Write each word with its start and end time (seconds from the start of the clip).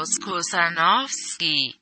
Klaus 0.00 0.18
Kusanowski. 0.18 1.74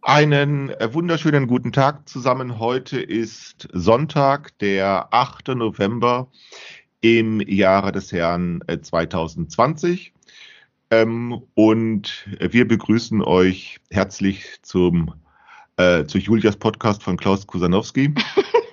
Einen 0.00 0.70
äh, 0.70 0.94
wunderschönen 0.94 1.46
guten 1.46 1.70
Tag 1.70 2.08
zusammen. 2.08 2.58
Heute 2.58 3.02
ist 3.02 3.68
Sonntag, 3.74 4.58
der 4.60 5.12
8. 5.12 5.48
November 5.48 6.28
im 7.02 7.42
Jahre 7.42 7.92
des 7.92 8.12
Herrn 8.12 8.62
äh, 8.66 8.80
2020. 8.80 10.14
Ähm, 10.90 11.42
und 11.52 12.26
wir 12.40 12.66
begrüßen 12.66 13.20
euch 13.20 13.80
herzlich 13.90 14.62
zum 14.62 15.12
äh, 15.76 16.06
zu 16.06 16.16
Julias 16.16 16.56
Podcast 16.56 17.02
von 17.02 17.18
Klaus 17.18 17.46
Kusanowski. 17.46 18.14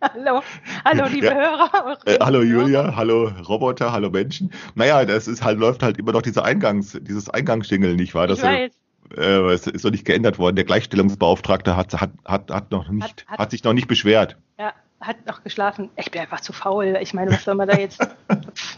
Hallo, 0.00 0.42
hallo 0.84 1.06
liebe 1.08 1.26
Ja. 1.26 1.34
Hörer. 1.34 1.98
Äh, 2.06 2.18
hallo 2.20 2.42
Julia, 2.42 2.94
hallo 2.94 3.32
Roboter, 3.48 3.90
hallo 3.90 4.10
Menschen. 4.10 4.52
Naja, 4.76 5.04
das 5.04 5.26
ist 5.26 5.42
halt, 5.42 5.58
läuft 5.58 5.82
halt 5.82 5.98
immer 5.98 6.12
noch 6.12 6.22
dieser 6.22 6.44
Eingangs, 6.44 6.96
dieses 7.02 7.28
Eingangsdingel, 7.28 7.96
nicht 7.96 8.14
wahr? 8.14 8.24
Ich 8.30 8.36
Das 8.38 8.42
weiß, 8.42 8.72
äh, 9.16 9.52
es 9.52 9.66
ist 9.66 9.84
noch 9.84 9.90
nicht 9.90 10.04
geändert 10.04 10.38
worden. 10.38 10.54
Der 10.54 10.64
Gleichstellungsbeauftragte 10.64 11.76
hat, 11.76 12.00
hat, 12.00 12.10
hat, 12.24 12.50
hat 12.50 12.70
noch 12.70 12.88
nicht, 12.88 13.02
hat, 13.02 13.24
Hat- 13.26 13.38
hat- 13.40 13.50
sich 13.50 13.64
noch 13.64 13.72
nicht 13.72 13.88
beschwert. 13.88 14.36
ja, 14.58 14.72
hat 15.00 15.26
noch 15.26 15.42
geschlafen. 15.42 15.90
Ich 15.96 16.10
bin 16.12 16.20
einfach 16.20 16.40
zu 16.42 16.52
faul. 16.52 16.96
Ich 17.00 17.12
meine, 17.12 17.32
was 17.32 17.42
soll 17.44 17.56
man 17.56 17.66
da 17.68 17.76
jetzt? 17.76 18.00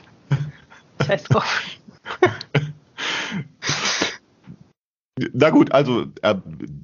Scheiß 1.07 1.25
drauf. 1.25 1.63
Na 5.35 5.51
gut, 5.51 5.73
also 5.73 6.07
äh, 6.23 6.35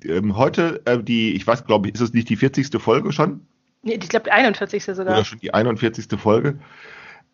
ähm, 0.05 0.37
heute 0.37 0.83
äh, 0.85 1.03
die, 1.03 1.35
ich 1.35 1.47
weiß, 1.47 1.65
glaube 1.65 1.89
ich, 1.89 1.95
ist 1.95 2.03
es 2.03 2.13
nicht 2.13 2.29
die 2.29 2.37
40. 2.37 2.69
Folge 2.83 3.13
schon? 3.13 3.47
Nee, 3.83 3.99
ich 4.03 4.09
glaube, 4.09 4.25
die 4.25 4.33
41. 4.33 4.85
sogar. 4.85 5.15
Oder 5.15 5.25
schon 5.25 5.39
die 5.41 5.55
41. 5.55 6.19
Folge. 6.19 6.59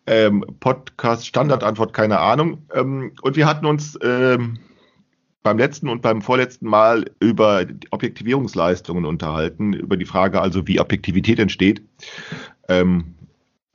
Ähm, 0.05 0.45
Podcast 0.59 1.25
Standardantwort, 1.25 1.93
keine 1.93 2.19
Ahnung. 2.19 2.65
Ähm, 2.73 3.13
und 3.21 3.35
wir 3.35 3.45
hatten 3.45 3.65
uns 3.65 3.97
ähm, 4.03 4.59
beim 5.43 5.57
letzten 5.57 5.89
und 5.89 6.01
beim 6.01 6.21
vorletzten 6.21 6.67
Mal 6.67 7.05
über 7.19 7.65
Objektivierungsleistungen 7.91 9.05
unterhalten, 9.05 9.73
über 9.73 9.97
die 9.97 10.05
Frage 10.05 10.41
also, 10.41 10.67
wie 10.67 10.79
Objektivität 10.79 11.39
entsteht. 11.39 11.81
Ähm, 12.67 13.15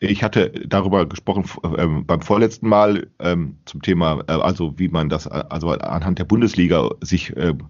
ich 0.01 0.23
hatte 0.23 0.51
darüber 0.51 1.07
gesprochen 1.07 1.45
ähm, 1.77 2.07
beim 2.07 2.21
vorletzten 2.21 2.69
Mal 2.69 3.09
ähm, 3.19 3.59
zum 3.65 3.83
Thema, 3.83 4.23
äh, 4.29 4.33
also 4.33 4.79
wie 4.79 4.89
man 4.89 5.09
das 5.09 5.27
äh, 5.27 5.45
also 5.49 5.71
anhand 5.71 6.19
der 6.19 6.25
Bundesliga 6.25 6.91
sich 7.01 7.37
ähm, 7.37 7.69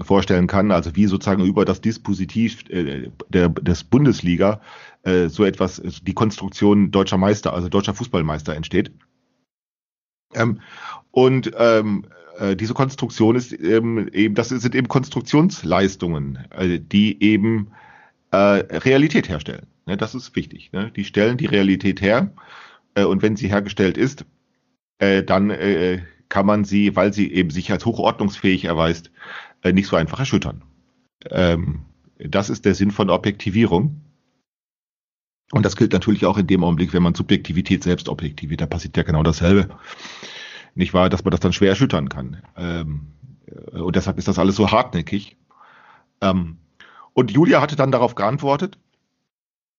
vorstellen 0.00 0.46
kann, 0.46 0.70
also 0.70 0.94
wie 0.94 1.06
sozusagen 1.06 1.44
über 1.44 1.64
das 1.64 1.80
Dispositiv 1.80 2.68
äh, 2.68 3.10
der, 3.30 3.48
des 3.48 3.84
Bundesliga 3.84 4.60
äh, 5.06 5.28
so 5.28 5.44
etwas, 5.44 5.78
äh, 5.78 5.90
die 6.02 6.14
Konstruktion 6.14 6.90
deutscher 6.90 7.16
Meister, 7.16 7.52
also 7.52 7.68
deutscher 7.68 7.94
Fußballmeister 7.94 8.54
entsteht. 8.54 8.90
Ähm, 10.34 10.60
und 11.12 11.52
ähm, 11.56 12.06
äh, 12.38 12.56
diese 12.56 12.74
Konstruktion 12.74 13.36
ist 13.36 13.52
eben, 13.52 14.34
das 14.34 14.48
sind 14.48 14.74
eben 14.74 14.88
Konstruktionsleistungen, 14.88 16.40
die 16.90 17.22
eben 17.22 17.68
Realität 18.32 19.30
herstellen. 19.30 19.66
Ne, 19.86 19.96
das 19.96 20.14
ist 20.14 20.36
wichtig. 20.36 20.72
Ne? 20.72 20.90
Die 20.94 21.04
stellen 21.04 21.38
die 21.38 21.46
Realität 21.46 22.02
her 22.02 22.32
und 22.94 23.22
wenn 23.22 23.36
sie 23.36 23.48
hergestellt 23.48 23.96
ist, 23.96 24.26
dann 24.98 25.50
kann 26.28 26.44
man 26.44 26.64
sie, 26.64 26.96
weil 26.96 27.14
sie 27.14 27.32
eben 27.32 27.50
sich 27.50 27.70
als 27.70 27.86
hochordnungsfähig 27.86 28.64
erweist, 28.64 29.10
äh, 29.62 29.72
nicht 29.72 29.88
so 29.88 29.96
einfach 29.96 30.18
erschüttern. 30.18 30.62
Ähm, 31.30 31.86
das 32.18 32.50
ist 32.50 32.64
der 32.64 32.74
Sinn 32.74 32.90
von 32.90 33.10
Objektivierung. 33.10 34.02
Und 35.52 35.64
das 35.64 35.76
gilt 35.76 35.92
natürlich 35.92 36.26
auch 36.26 36.38
in 36.38 36.46
dem 36.46 36.64
Augenblick, 36.64 36.92
wenn 36.92 37.02
man 37.02 37.14
Subjektivität 37.14 37.82
selbst 37.82 38.08
objektiviert. 38.08 38.60
Da 38.60 38.66
passiert 38.66 38.96
ja 38.96 39.02
genau 39.02 39.22
dasselbe. 39.22 39.68
Nicht 40.74 40.92
wahr, 40.92 41.08
dass 41.08 41.24
man 41.24 41.30
das 41.30 41.40
dann 41.40 41.52
schwer 41.52 41.70
erschüttern 41.70 42.08
kann. 42.08 42.42
Ähm, 42.56 43.12
äh, 43.46 43.78
und 43.78 43.96
deshalb 43.96 44.18
ist 44.18 44.28
das 44.28 44.38
alles 44.38 44.56
so 44.56 44.70
hartnäckig. 44.70 45.36
Ähm, 46.20 46.58
und 47.12 47.30
Julia 47.30 47.60
hatte 47.60 47.76
dann 47.76 47.92
darauf 47.92 48.14
geantwortet 48.14 48.78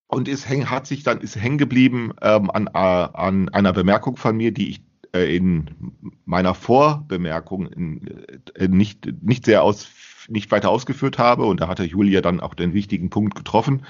und 0.07 0.27
ist 0.27 0.47
häng, 0.47 0.69
hat 0.69 0.87
sich 0.87 1.03
dann 1.03 1.19
ist 1.19 1.35
hängen 1.35 1.57
geblieben 1.57 2.13
ähm, 2.21 2.49
an, 2.49 2.67
äh, 2.67 2.77
an 2.77 3.49
einer 3.49 3.73
Bemerkung 3.73 4.15
von 4.15 4.35
mir, 4.37 4.51
die 4.51 4.69
ich 4.69 4.81
in 5.25 5.93
meiner 6.25 6.53
Vorbemerkung 6.53 8.01
äh, 8.55 8.67
nicht 8.67 9.07
nicht 9.21 9.45
sehr 9.45 9.63
aus 9.63 9.87
nicht 10.29 10.51
weiter 10.51 10.69
ausgeführt 10.69 11.17
habe 11.17 11.45
und 11.45 11.61
da 11.61 11.67
hatte 11.67 11.83
Julia 11.83 12.21
dann 12.21 12.39
auch 12.39 12.53
den 12.53 12.73
wichtigen 12.73 13.09
Punkt 13.09 13.35
getroffen. 13.35 13.85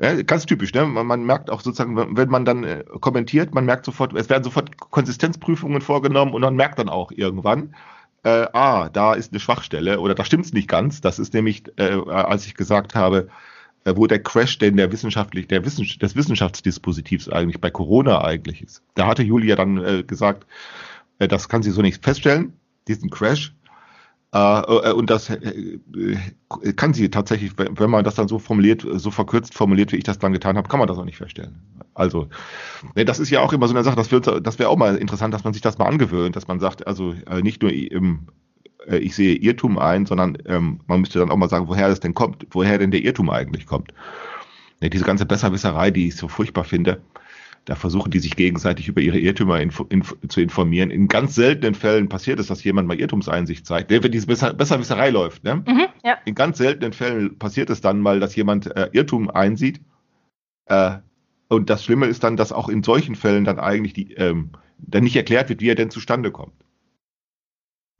Ja, 0.00 0.20
ganz 0.22 0.46
typisch, 0.46 0.72
ne? 0.72 0.86
Man, 0.86 1.06
man 1.06 1.24
merkt 1.24 1.50
auch 1.50 1.60
sozusagen, 1.60 1.96
wenn 1.96 2.16
wenn 2.16 2.30
man 2.30 2.44
dann 2.44 2.64
äh, 2.64 2.84
kommentiert, 3.00 3.54
man 3.54 3.66
merkt 3.66 3.84
sofort, 3.84 4.14
es 4.14 4.30
werden 4.30 4.44
sofort 4.44 4.78
Konsistenzprüfungen 4.78 5.82
vorgenommen 5.82 6.32
und 6.32 6.40
man 6.40 6.56
merkt 6.56 6.78
dann 6.78 6.88
auch 6.88 7.12
irgendwann, 7.12 7.74
äh, 8.22 8.46
ah, 8.52 8.88
da 8.90 9.14
ist 9.14 9.32
eine 9.32 9.40
Schwachstelle 9.40 10.00
oder 10.00 10.14
da 10.14 10.24
stimmt 10.24 10.46
es 10.46 10.52
nicht 10.52 10.68
ganz. 10.68 11.00
Das 11.00 11.18
ist 11.18 11.34
nämlich, 11.34 11.64
äh, 11.76 11.92
als 12.08 12.46
ich 12.46 12.54
gesagt 12.54 12.94
habe, 12.94 13.28
äh, 13.90 13.96
wo 13.96 14.06
der 14.06 14.22
Crash 14.22 14.58
denn 14.58 14.76
der 14.76 14.92
wissenschaftlich, 14.92 15.48
der 15.48 15.64
Wissen, 15.64 15.86
des 16.00 16.16
Wissenschaftsdispositivs 16.16 17.28
eigentlich 17.28 17.60
bei 17.60 17.70
Corona 17.70 18.22
eigentlich 18.24 18.62
ist. 18.62 18.82
Da 18.94 19.06
hatte 19.06 19.22
Julia 19.22 19.56
dann 19.56 19.78
äh, 19.78 20.02
gesagt, 20.02 20.46
äh, 21.18 21.28
das 21.28 21.48
kann 21.48 21.62
sie 21.62 21.70
so 21.70 21.82
nicht 21.82 22.02
feststellen, 22.02 22.54
diesen 22.88 23.10
Crash. 23.10 23.54
Äh, 24.32 24.38
äh, 24.38 24.92
und 24.92 25.10
das 25.10 25.28
äh, 25.28 25.78
kann 26.76 26.94
sie 26.94 27.10
tatsächlich, 27.10 27.52
wenn 27.56 27.90
man 27.90 28.04
das 28.04 28.14
dann 28.14 28.28
so 28.28 28.38
formuliert, 28.38 28.86
so 28.94 29.10
verkürzt 29.10 29.54
formuliert, 29.54 29.90
wie 29.92 29.96
ich 29.96 30.04
das 30.04 30.18
dann 30.18 30.32
getan 30.32 30.56
habe, 30.56 30.68
kann 30.68 30.78
man 30.78 30.88
das 30.88 30.98
auch 30.98 31.04
nicht 31.04 31.18
feststellen. 31.18 31.60
Also, 31.94 32.28
ne, 32.94 33.04
das 33.04 33.18
ist 33.18 33.30
ja 33.30 33.40
auch 33.40 33.52
immer 33.52 33.66
so 33.66 33.74
eine 33.74 33.82
Sache, 33.82 33.96
das, 33.96 34.08
das 34.42 34.58
wäre 34.58 34.68
auch 34.68 34.76
mal 34.76 34.96
interessant, 34.96 35.34
dass 35.34 35.42
man 35.42 35.52
sich 35.52 35.62
das 35.62 35.78
mal 35.78 35.86
angewöhnt, 35.86 36.36
dass 36.36 36.46
man 36.46 36.60
sagt, 36.60 36.86
also 36.86 37.14
nicht 37.42 37.60
nur 37.62 37.72
im, 37.72 38.28
äh, 38.86 38.98
ich 38.98 39.14
sehe 39.14 39.34
Irrtum 39.34 39.78
ein, 39.78 40.06
sondern 40.06 40.38
ähm, 40.46 40.80
man 40.86 41.00
müsste 41.00 41.18
dann 41.18 41.30
auch 41.30 41.36
mal 41.36 41.48
sagen, 41.48 41.68
woher 41.68 41.88
das 41.88 42.00
denn 42.00 42.14
kommt, 42.14 42.46
woher 42.50 42.78
denn 42.78 42.90
der 42.90 43.02
Irrtum 43.02 43.30
eigentlich 43.30 43.66
kommt. 43.66 43.92
Ne, 44.80 44.90
diese 44.90 45.04
ganze 45.04 45.26
Besserwisserei, 45.26 45.90
die 45.90 46.08
ich 46.08 46.16
so 46.16 46.28
furchtbar 46.28 46.64
finde, 46.64 47.00
da 47.66 47.74
versuchen 47.74 48.10
die 48.10 48.18
sich 48.18 48.36
gegenseitig 48.36 48.88
über 48.88 49.00
ihre 49.00 49.18
Irrtümer 49.18 49.60
info, 49.60 49.84
info, 49.90 50.16
zu 50.28 50.40
informieren. 50.40 50.90
In 50.90 51.08
ganz 51.08 51.34
seltenen 51.34 51.74
Fällen 51.74 52.08
passiert 52.08 52.40
es, 52.40 52.46
dass 52.46 52.64
jemand 52.64 52.88
mal 52.88 52.98
Irrtumseinsicht 52.98 53.66
zeigt, 53.66 53.90
wenn 53.90 54.10
diese 54.10 54.26
Besser, 54.26 54.54
Besserwisserei 54.54 55.10
läuft. 55.10 55.44
Ne? 55.44 55.56
Mhm, 55.66 55.86
ja. 56.02 56.16
In 56.24 56.34
ganz 56.34 56.58
seltenen 56.58 56.92
Fällen 56.92 57.38
passiert 57.38 57.68
es 57.70 57.80
dann 57.80 58.00
mal, 58.00 58.18
dass 58.18 58.34
jemand 58.34 58.74
äh, 58.74 58.88
Irrtum 58.92 59.30
einsieht. 59.30 59.80
Äh, 60.66 60.96
und 61.48 61.68
das 61.68 61.84
Schlimme 61.84 62.06
ist 62.06 62.24
dann, 62.24 62.36
dass 62.36 62.52
auch 62.52 62.68
in 62.68 62.82
solchen 62.82 63.14
Fällen 63.14 63.44
dann 63.44 63.58
eigentlich 63.58 63.92
die, 63.92 64.14
ähm, 64.14 64.50
dann 64.78 65.04
nicht 65.04 65.16
erklärt 65.16 65.48
wird, 65.50 65.60
wie 65.60 65.68
er 65.68 65.74
denn 65.74 65.90
zustande 65.90 66.30
kommt. 66.30 66.54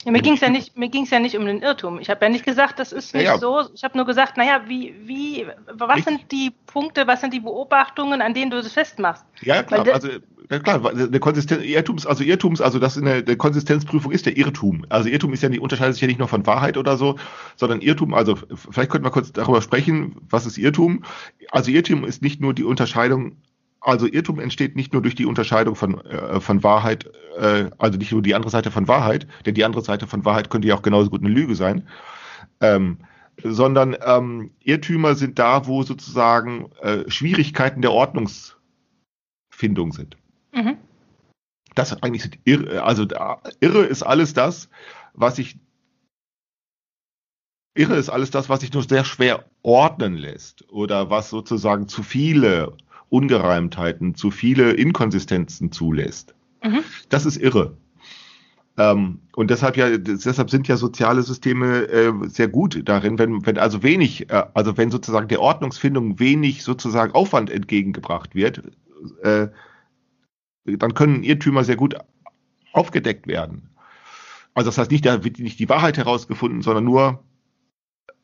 Ja, 0.05 0.13
mir 0.13 0.23
ging 0.23 0.35
es 0.35 0.41
ja, 0.41 0.49
nicht- 0.49 0.79
mir 0.79 0.89
ging's 0.89 1.11
ja 1.11 1.21
nicht 1.21 1.37
um 1.37 1.45
den 1.45 1.61
Irrtum. 1.61 2.01
Ich 2.01 2.09
habe 2.09 2.25
ja 2.25 2.31
nicht 2.31 2.45
gesagt, 2.47 2.79
das 2.79 2.91
ist 2.91 3.15
nicht 3.15 3.25
Ja, 3.25 3.33
ja. 3.35 3.39
so. 3.39 3.69
Ich 3.75 3.85
habe 3.85 3.99
nur 3.99 4.07
gesagt, 4.07 4.39
naja, 4.39 4.63
wie, 4.67 4.95
wie, 5.05 5.47
was 5.73 5.97
Richtig. 5.97 6.05
sind 6.21 6.33
die 6.33 6.53
Punkte, 6.67 7.07
was 7.07 7.21
sind 7.21 7.35
die 7.35 7.41
Beobachtungen, 7.41 8.23
an 8.23 8.33
denen 8.33 8.51
du 8.51 8.63
das 8.63 8.73
festmachst? 8.73 9.25
Ja, 9.43 9.63
klar. 9.63 9.85
Der- 9.85 9.95
Also 9.95 10.09
ja, 10.51 10.59
klar, 10.59 10.85
eine 10.91 11.21
Konsistenz, 11.21 11.63
Irrtums, 11.63 12.07
also 12.07 12.25
Irrtums, 12.25 12.61
also 12.61 12.79
das 12.79 12.97
ist 12.97 13.03
eine, 13.03 13.17
eine 13.25 13.37
Konsistenzprüfung 13.37 14.11
ist 14.11 14.27
der 14.27 14.37
Irrtum. 14.37 14.85
Also 14.89 15.09
Irrtum 15.09 15.33
ist 15.35 15.43
ja 15.43 15.49
nicht, 15.49 15.61
unterscheidet 15.61 15.95
sich 15.95 16.01
ja 16.03 16.09
nicht 16.09 16.19
nur 16.19 16.27
von 16.29 16.45
Wahrheit 16.47 16.77
oder 16.79 16.97
so, 16.97 17.17
sondern 17.57 17.81
Irrtum, 17.83 18.15
also 18.15 18.37
vielleicht 18.55 18.91
könnten 18.91 19.05
wir 19.07 19.11
kurz 19.13 19.33
darüber 19.33 19.61
sprechen, 19.63 20.17
was 20.29 20.47
ist 20.47 20.59
Irrtum? 20.59 21.05
Also 21.53 21.71
Irrtum 21.71 22.05
ist 22.05 22.21
nicht 22.23 22.41
nur 22.41 22.53
die 22.55 22.65
Unterscheidung, 22.65 23.37
also 23.81 24.07
Irrtum 24.07 24.41
entsteht 24.41 24.77
nicht 24.77 24.93
nur 24.93 25.03
durch 25.03 25.15
die 25.15 25.27
Unterscheidung 25.27 25.75
von, 25.75 26.01
äh, 26.05 26.41
von 26.41 26.63
Wahrheit, 26.63 27.11
äh, 27.39 27.71
also 27.79 27.99
nicht 27.99 28.13
nur 28.13 28.23
die 28.23 28.35
andere 28.35 28.51
Seite 28.51 28.71
von 28.71 28.89
Wahrheit, 28.89 29.27
denn 29.47 29.55
die 29.55 29.65
andere 29.65 29.83
Seite 29.83 30.07
von 30.07 30.25
Wahrheit 30.25 30.51
könnte 30.51 30.69
ja 30.69 30.75
auch 30.75 30.83
genauso 30.83 31.11
gut 31.11 31.23
eine 31.23 31.31
Lüge 31.31 31.55
sein. 31.55 31.89
Ähm, 32.61 32.99
sondern 33.43 33.97
ähm, 34.05 34.51
Irrtümer 34.61 35.15
sind 35.15 35.39
da, 35.39 35.67
wo 35.67 35.83
sozusagen 35.83 36.71
äh, 36.83 37.11
Schwierigkeiten 37.11 37.81
der 37.81 37.93
Ordnungsfindung 37.93 39.93
sind. 39.93 40.19
Mhm. 40.53 40.77
Das 41.75 42.03
eigentlich 42.03 42.23
sind 42.23 42.39
irre, 42.45 42.83
also 42.83 43.07
da, 43.07 43.41
irre 43.61 43.85
ist 43.85 44.03
alles 44.03 44.35
das, 44.35 44.69
was 45.15 45.39
ich 45.39 45.59
irre 47.75 47.97
ist 47.97 48.11
alles 48.11 48.31
das, 48.31 48.49
was 48.49 48.61
sich 48.61 48.73
nur 48.73 48.83
sehr 48.83 49.05
schwer 49.05 49.45
ordnen 49.63 50.15
lässt 50.15 50.69
oder 50.71 51.09
was 51.09 51.31
sozusagen 51.31 51.89
zu 51.89 52.03
viele 52.03 52.77
Ungereimtheiten, 53.11 54.15
zu 54.15 54.31
viele 54.31 54.73
Inkonsistenzen 54.73 55.73
zulässt. 55.73 56.35
Mhm. 56.65 56.81
Das 57.09 57.27
ist 57.27 57.37
irre. 57.37 57.77
Ähm, 58.79 59.19
und 59.35 59.51
deshalb 59.51 59.77
ja, 59.77 59.99
deshalb 59.99 60.49
sind 60.49 60.69
ja 60.69 60.77
soziale 60.77 61.23
Systeme 61.23 61.89
äh, 61.89 62.13
sehr 62.29 62.49
gut 62.49 62.81
darin, 62.89 63.19
wenn, 63.19 63.45
wenn 63.45 63.59
also 63.59 63.83
wenig, 63.83 64.31
äh, 64.31 64.45
also 64.55 64.77
wenn 64.77 64.91
sozusagen 64.91 65.29
der 65.29 65.41
Ordnungsfindung 65.41 66.19
wenig 66.19 66.63
sozusagen 66.63 67.13
Aufwand 67.13 67.51
entgegengebracht 67.51 68.35
wird, 68.35 68.63
äh, 69.23 69.49
dann 70.65 70.95
können 70.95 71.23
Irrtümer 71.23 71.65
sehr 71.65 71.77
gut 71.77 71.97
aufgedeckt 72.73 73.27
werden. 73.27 73.69
Also 74.55 74.69
das 74.69 74.79
heißt 74.79 74.91
nicht, 74.91 75.05
da 75.05 75.25
wird 75.25 75.39
nicht 75.39 75.59
die 75.59 75.69
Wahrheit 75.69 75.99
herausgefunden, 75.99 76.63
sondern 76.63 76.85
nur, 76.85 77.25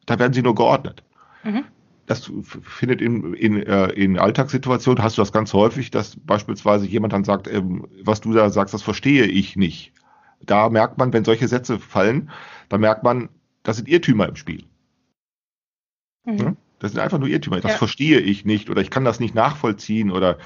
da 0.06 0.19
werden 0.19 0.32
sie 0.32 0.43
nur 0.43 0.55
geordnet. 0.55 1.03
Mhm. 1.44 1.65
Das 2.06 2.31
findet 2.62 3.00
in, 3.00 3.35
in, 3.35 3.62
äh, 3.62 3.88
in 3.88 4.19
Alltagssituationen, 4.19 5.03
hast 5.03 5.19
du 5.19 5.23
das 5.23 5.32
ganz 5.32 5.53
häufig, 5.53 5.91
dass 5.91 6.17
beispielsweise 6.17 6.87
jemand 6.87 7.12
dann 7.12 7.25
sagt, 7.25 7.49
ähm, 7.49 7.87
was 8.03 8.20
du 8.20 8.32
da 8.32 8.50
sagst, 8.50 8.73
das 8.75 8.82
verstehe 8.82 9.25
ich 9.26 9.56
nicht. 9.56 9.93
Da 10.41 10.69
merkt 10.69 10.99
man, 10.99 11.12
wenn 11.12 11.25
solche 11.25 11.49
Sätze 11.49 11.79
fallen, 11.79 12.31
dann 12.69 12.81
merkt 12.81 13.03
man, 13.03 13.29
das 13.62 13.76
sind 13.76 13.88
Irrtümer 13.88 14.29
im 14.29 14.37
Spiel. 14.37 14.64
Mhm. 16.25 16.38
Ja? 16.38 16.56
Das 16.79 16.93
sind 16.93 17.00
einfach 17.00 17.19
nur 17.19 17.29
Irrtümer. 17.29 17.61
Das 17.61 17.73
Ja. 17.73 17.79
verstehe 17.79 18.20
ich 18.20 18.44
nicht 18.44 18.70
oder 18.70 18.82
ich 18.82 18.91
kann 18.91 19.05
das 19.05 19.19
nicht 19.19 19.35
nachvollziehen 19.35 20.11
oder 20.11 20.38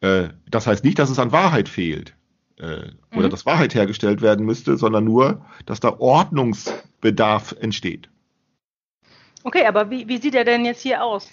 äh, 0.00 0.28
das 0.50 0.66
heißt 0.66 0.84
nicht, 0.84 0.98
dass 0.98 1.10
es 1.10 1.18
an 1.18 1.32
Wahrheit 1.32 1.68
fehlt 1.68 2.14
äh, 2.58 2.90
oder 3.14 3.26
Mhm. 3.26 3.30
dass 3.30 3.46
Wahrheit 3.46 3.74
hergestellt 3.74 4.20
werden 4.20 4.44
müsste, 4.44 4.76
sondern 4.76 5.04
nur, 5.04 5.44
dass 5.66 5.80
da 5.80 5.98
Ordnungsbedarf 5.98 7.54
entsteht. 7.60 8.10
Okay, 9.44 9.66
aber 9.66 9.90
wie, 9.90 10.06
wie 10.08 10.18
sieht 10.18 10.34
er 10.34 10.44
denn 10.44 10.64
jetzt 10.64 10.82
hier 10.82 11.02
aus? 11.02 11.28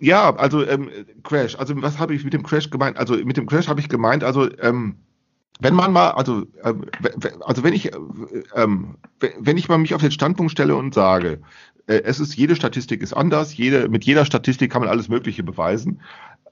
Ja, 0.00 0.34
also 0.36 0.66
ähm, 0.66 0.90
Crash. 1.22 1.56
Also 1.56 1.80
was 1.80 1.98
habe 1.98 2.14
ich 2.14 2.24
mit 2.24 2.32
dem 2.32 2.42
Crash 2.42 2.70
gemeint? 2.70 2.96
Also 2.98 3.14
mit 3.14 3.36
dem 3.36 3.46
Crash 3.46 3.68
habe 3.68 3.80
ich 3.80 3.88
gemeint, 3.88 4.24
also 4.24 4.48
ähm, 4.58 4.96
wenn 5.60 5.74
man 5.74 5.92
mal, 5.92 6.10
also 6.10 6.42
w- 6.42 7.28
also 7.40 7.62
wenn 7.62 7.72
ich 7.72 7.92
äh, 7.92 7.96
ähm, 8.56 8.96
wenn 9.38 9.56
ich 9.56 9.68
mal 9.68 9.78
mich 9.78 9.94
auf 9.94 10.00
den 10.00 10.10
Standpunkt 10.10 10.50
stelle 10.50 10.74
und 10.74 10.92
sage, 10.92 11.40
äh, 11.86 12.02
es 12.02 12.18
ist 12.18 12.34
jede 12.34 12.56
Statistik 12.56 13.00
ist 13.00 13.12
anders, 13.12 13.56
jede 13.56 13.88
mit 13.88 14.04
jeder 14.04 14.24
Statistik 14.24 14.72
kann 14.72 14.80
man 14.82 14.90
alles 14.90 15.08
Mögliche 15.08 15.44
beweisen, 15.44 16.00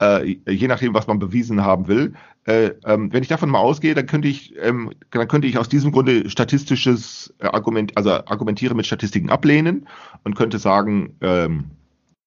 äh, 0.01 0.37
je 0.47 0.67
nachdem, 0.67 0.93
was 0.93 1.07
man 1.07 1.19
bewiesen 1.19 1.63
haben 1.63 1.87
will. 1.87 2.13
Äh, 2.45 2.71
ähm, 2.85 3.13
wenn 3.13 3.21
ich 3.21 3.29
davon 3.29 3.49
mal 3.49 3.59
ausgehe, 3.59 3.93
dann 3.93 4.07
könnte 4.07 4.27
ich, 4.27 4.55
ähm, 4.59 4.91
dann 5.11 5.27
könnte 5.27 5.47
ich 5.47 5.57
aus 5.57 5.69
diesem 5.69 5.91
Grunde 5.91 6.29
statistisches 6.29 7.33
äh, 7.37 7.45
Argument, 7.45 7.95
also 7.95 8.11
argumentiere 8.11 8.73
mit 8.73 8.87
Statistiken 8.87 9.29
ablehnen 9.29 9.87
und 10.23 10.35
könnte 10.35 10.57
sagen, 10.57 11.15
ähm, 11.21 11.65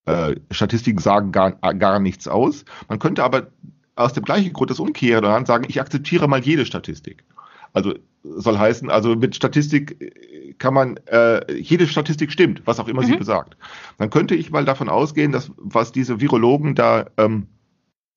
äh, 0.06 0.37
Statistiken 0.53 1.00
sagen 1.00 1.32
gar, 1.32 1.53
gar 1.53 1.99
nichts 1.99 2.29
aus. 2.29 2.65
Man 2.88 3.00
könnte 3.00 3.25
aber 3.25 3.49
aus 3.97 4.12
dem 4.12 4.25
gleichen 4.25 4.53
Grund 4.53 4.70
das 4.70 4.79
umkehren 4.79 5.47
sagen, 5.47 5.65
ich 5.69 5.81
akzeptiere 5.81 6.29
mal 6.29 6.41
jede 6.41 6.67
Statistik. 6.67 7.25
Also 7.73 7.94
soll 8.23 8.59
heißen, 8.59 8.88
also 8.88 9.17
mit 9.17 9.35
Statistik 9.35 10.00
äh, 10.00 10.53
kann 10.59 10.75
man, 10.75 10.97
äh, 11.06 11.53
jede 11.55 11.88
Statistik 11.88 12.31
stimmt, 12.31 12.62
was 12.67 12.79
auch 12.79 12.87
immer 12.87 13.03
sie 13.03 13.15
Mhm. 13.15 13.19
besagt. 13.19 13.56
Dann 13.99 14.11
könnte 14.11 14.37
ich 14.37 14.53
mal 14.53 14.65
davon 14.65 14.88
ausgehen, 14.88 15.32
dass 15.32 15.50
was 15.56 15.91
diese 15.91 16.20
Virologen 16.20 16.77
da 16.77 17.06
ähm, 17.17 17.49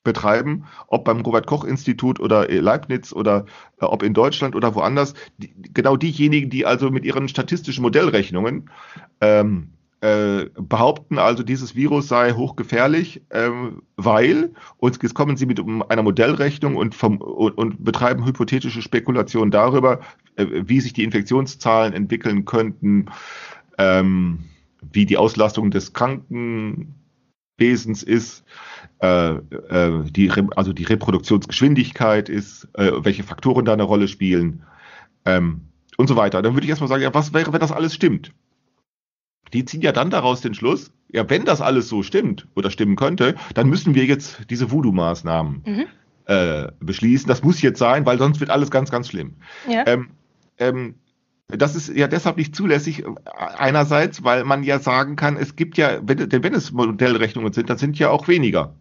betreiben, 0.07 0.63
ob 0.88 1.04
beim 1.04 1.19
Robert-Koch-Institut 1.19 2.21
oder 2.21 2.50
äh, 2.50 2.59
Leibniz 2.59 3.12
oder 3.12 3.45
äh, 3.81 3.86
ob 3.86 4.04
in 4.04 4.13
Deutschland 4.13 4.56
oder 4.56 4.74
woanders, 4.74 5.13
die, 5.38 5.51
genau 5.74 5.98
diejenigen, 5.98 6.50
die 6.50 6.65
also 6.65 6.89
mit 6.89 7.04
ihren 7.04 7.27
statistischen 7.27 7.81
Modellrechnungen 7.81 8.69
ähm, 9.19 9.74
äh, 10.00 10.45
behaupten 10.56 11.18
also, 11.18 11.44
dieses 11.44 11.75
Virus 11.75 12.07
sei 12.07 12.31
hochgefährlich, 12.31 13.21
ähm, 13.31 13.81
weil, 13.98 14.54
und 14.77 15.01
jetzt 15.01 15.13
kommen 15.13 15.36
sie 15.36 15.45
mit 15.45 15.59
einer 15.89 16.04
Modellrechnung 16.04 16.77
und, 16.77 16.95
vom, 16.95 17.18
und, 17.18 17.57
und 17.57 17.83
betreiben 17.83 18.25
hypothetische 18.25 18.81
Spekulationen 18.81 19.51
darüber, 19.51 20.00
äh, 20.38 20.45
wie 20.50 20.80
sich 20.80 20.94
die 20.94 21.03
Infektionszahlen 21.03 21.94
entwickeln 21.94 22.45
könnten, 22.45 23.07
ähm, 23.77 24.45
wie 24.92 25.06
die 25.06 25.18
Auslastung 25.18 25.71
des 25.71 25.92
Krankenwesens 27.57 28.04
ist, 28.04 28.44
äh, 29.01 29.33
äh, 29.33 30.04
die, 30.09 30.31
also 30.56 30.74
die 30.74 30.83
Reproduktionsgeschwindigkeit 30.83 32.30
ist, 32.30 32.68
äh, 32.74 32.92
welche 33.04 33.24
Faktoren 33.24 33.65
da 33.65 33.74
eine 33.74 33.83
Rolle 33.83 34.07
spielen 34.07 34.63
ähm, 35.25 35.62
und 35.98 36.07
so 36.07 36.15
weiter. 36.15 36.42
Dann 36.42 36.54
würde 36.54 36.65
ich 36.65 36.69
erstmal 36.69 36.89
sagen, 36.89 37.04
ja, 37.04 37.13
was 37.13 37.33
wäre, 37.33 37.51
wenn 37.54 37.59
das 37.59 37.71
alles 37.71 37.94
stimmt? 37.94 38.31
Die 39.54 39.65
ziehen 39.65 39.81
ja 39.81 39.92
dann 39.92 40.09
daraus 40.09 40.42
den 40.42 40.54
Schluss, 40.54 40.92
ja, 41.12 41.27
wenn 41.30 41.45
das 41.45 41.62
alles 41.62 41.88
so 41.88 42.04
stimmt 42.04 42.48
oder 42.56 42.69
stimmen 42.69 42.95
könnte, 42.95 43.36
dann 43.54 43.69
müssen 43.69 43.95
wir 43.95 44.06
jetzt 44.06 44.50
diese 44.50 44.71
Voodoo-Maßnahmen 44.71 45.63
Mhm. 45.65 45.86
äh, 46.25 46.68
beschließen. 46.81 47.27
Das 47.27 47.44
muss 47.44 47.62
jetzt 47.62 47.80
sein, 47.80 48.06
weil 48.06 48.18
sonst 48.18 48.39
wird 48.39 48.50
alles 48.50 48.69
ganz, 48.71 48.92
ganz 48.92 49.07
schlimm. 49.07 49.36
Ja. 49.69 49.88
Ähm, 49.88 50.10
ähm, 50.60 50.95
das 51.49 51.75
ist 51.75 51.89
ja 51.89 52.07
deshalb 52.07 52.38
nicht 52.38 52.55
zulässig. 52.55 53.03
äh, 53.05 53.13
Einerseits, 53.35 54.23
weil 54.23 54.44
man 54.44 54.63
ja 54.63 54.79
sagen 54.79 55.15
kann, 55.15 55.38
es 55.38 55.55
gibt 55.55 55.77
ja, 55.77 55.99
wenn, 56.01 56.29
denn 56.29 56.44
wenn 56.44 56.53
es 56.53 56.71
Modellrechnungen 56.71 57.53
sind, 57.53 57.69
dann 57.69 57.77
sind 57.77 57.97
ja 57.97 58.09
auch 58.09 58.27
weniger. 58.27 58.75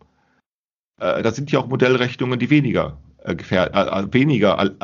Äh, 1.00 1.22
das 1.22 1.36
sind 1.36 1.52
ja 1.52 1.60
auch 1.60 1.68
Modellrechnungen, 1.68 2.38
die 2.38 2.50
weniger 2.50 2.98
äh, 3.22 3.34
gefähr 3.34 3.72
äh, 3.74 4.00
äh, 4.00 4.12
weniger 4.12 4.58
al 4.58 4.76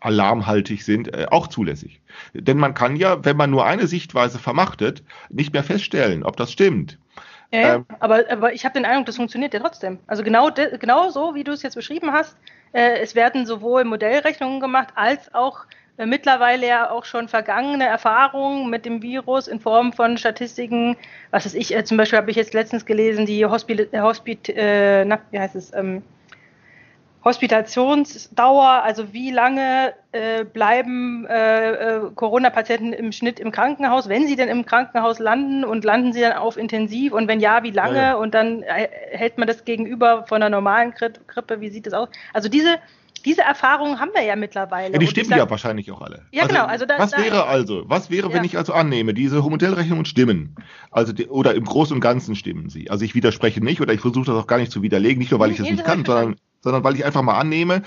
alarmhaltig 0.00 0.84
sind, 0.84 1.12
äh, 1.12 1.26
auch 1.28 1.48
zulässig. 1.48 2.00
Denn 2.32 2.56
man 2.56 2.72
kann 2.74 2.94
ja, 2.94 3.24
wenn 3.24 3.36
man 3.36 3.50
nur 3.50 3.66
eine 3.66 3.88
Sichtweise 3.88 4.38
vermachtet, 4.38 5.02
nicht 5.28 5.52
mehr 5.52 5.64
feststellen, 5.64 6.22
ob 6.22 6.36
das 6.36 6.52
stimmt. 6.52 6.98
Ja. 7.52 7.76
Ähm, 7.76 7.86
aber, 7.98 8.24
aber 8.30 8.52
ich 8.52 8.64
habe 8.64 8.74
den 8.74 8.84
Eindruck, 8.84 9.06
das 9.06 9.16
funktioniert 9.16 9.54
ja 9.54 9.60
trotzdem. 9.60 9.98
Also 10.06 10.22
genau, 10.22 10.50
genau 10.78 11.10
so, 11.10 11.34
wie 11.34 11.42
du 11.42 11.50
es 11.50 11.62
jetzt 11.62 11.74
beschrieben 11.74 12.12
hast. 12.12 12.36
Äh, 12.72 13.00
es 13.00 13.16
werden 13.16 13.44
sowohl 13.44 13.84
Modellrechnungen 13.84 14.60
gemacht, 14.60 14.90
als 14.94 15.34
auch 15.34 15.64
mittlerweile 16.06 16.66
ja 16.66 16.90
auch 16.90 17.04
schon 17.04 17.28
vergangene 17.28 17.86
Erfahrungen 17.86 18.70
mit 18.70 18.84
dem 18.84 19.02
Virus 19.02 19.48
in 19.48 19.60
Form 19.60 19.92
von 19.92 20.16
Statistiken. 20.16 20.96
Was 21.30 21.44
weiß 21.44 21.54
ich, 21.54 21.74
äh, 21.74 21.84
zum 21.84 21.96
Beispiel 21.96 22.18
habe 22.18 22.30
ich 22.30 22.36
jetzt 22.36 22.54
letztens 22.54 22.86
gelesen, 22.86 23.26
die 23.26 23.44
Hospit, 23.44 23.92
Hospit 23.92 24.48
äh, 24.48 25.04
na, 25.04 25.18
wie 25.30 25.38
heißt 25.38 25.56
es, 25.56 25.72
ähm, 25.74 26.02
Hospitationsdauer, 27.24 28.84
also 28.84 29.12
wie 29.12 29.30
lange 29.30 29.92
äh, 30.12 30.44
bleiben 30.44 31.26
äh, 31.26 31.72
äh, 31.72 32.00
Corona-Patienten 32.14 32.92
im 32.92 33.10
Schnitt 33.12 33.40
im 33.40 33.50
Krankenhaus, 33.50 34.08
wenn 34.08 34.26
sie 34.26 34.36
denn 34.36 34.48
im 34.48 34.64
Krankenhaus 34.64 35.18
landen 35.18 35.64
und 35.64 35.84
landen 35.84 36.12
sie 36.12 36.20
dann 36.20 36.34
auf 36.34 36.56
Intensiv 36.56 37.12
und 37.12 37.26
wenn 37.26 37.40
ja, 37.40 37.62
wie 37.64 37.72
lange 37.72 37.98
Ja, 37.98 38.04
ja. 38.10 38.14
und 38.14 38.34
dann 38.34 38.62
äh, 38.62 38.88
hält 39.10 39.36
man 39.36 39.48
das 39.48 39.64
gegenüber 39.64 40.26
von 40.26 40.36
einer 40.36 40.48
normalen 40.48 40.92
Gri 40.92 41.10
Grippe, 41.26 41.60
wie 41.60 41.70
sieht 41.70 41.86
das 41.86 41.92
aus? 41.92 42.08
Also 42.32 42.48
diese, 42.48 42.76
diese 43.22 43.42
Erfahrungen 43.42 44.00
haben 44.00 44.10
wir 44.14 44.22
ja 44.22 44.36
mittlerweile. 44.36 44.92
Ja, 44.92 44.98
die 44.98 45.06
stimmen 45.06 45.28
sag- 45.30 45.38
ja 45.38 45.50
wahrscheinlich 45.50 45.90
auch 45.90 46.00
alle. 46.00 46.22
Ja, 46.32 46.46
genau, 46.46 46.64
also 46.66 46.86
da- 46.86 46.98
was 46.98 47.10
da- 47.10 47.18
wäre 47.22 47.46
also, 47.46 47.84
was 47.86 48.10
wäre, 48.10 48.28
wenn 48.28 48.38
Ja. 48.38 48.44
ich 48.44 48.56
also 48.58 48.72
annehme, 48.72 49.14
diese 49.14 49.40
Modellrechnungen 49.40 50.04
stimmen, 50.04 50.54
also 50.90 51.12
die, 51.12 51.26
oder 51.26 51.54
im 51.54 51.64
Großen 51.64 51.94
und 51.94 52.00
Ganzen 52.00 52.34
stimmen 52.36 52.68
sie. 52.68 52.90
Also 52.90 53.04
ich 53.04 53.14
widerspreche 53.14 53.62
nicht 53.62 53.80
oder 53.80 53.92
ich 53.92 54.00
versuche 54.00 54.26
das 54.26 54.34
auch 54.36 54.46
gar 54.46 54.58
nicht 54.58 54.72
zu 54.72 54.82
widerlegen, 54.82 55.18
nicht 55.18 55.30
nur 55.30 55.40
weil 55.40 55.50
ich 55.50 55.58
das 55.58 55.70
nicht 55.70 55.84
kann, 55.84 56.04
sondern, 56.04 56.36
sondern 56.60 56.84
weil 56.84 56.94
ich 56.96 57.04
einfach 57.04 57.22
mal 57.22 57.38
annehme, 57.38 57.82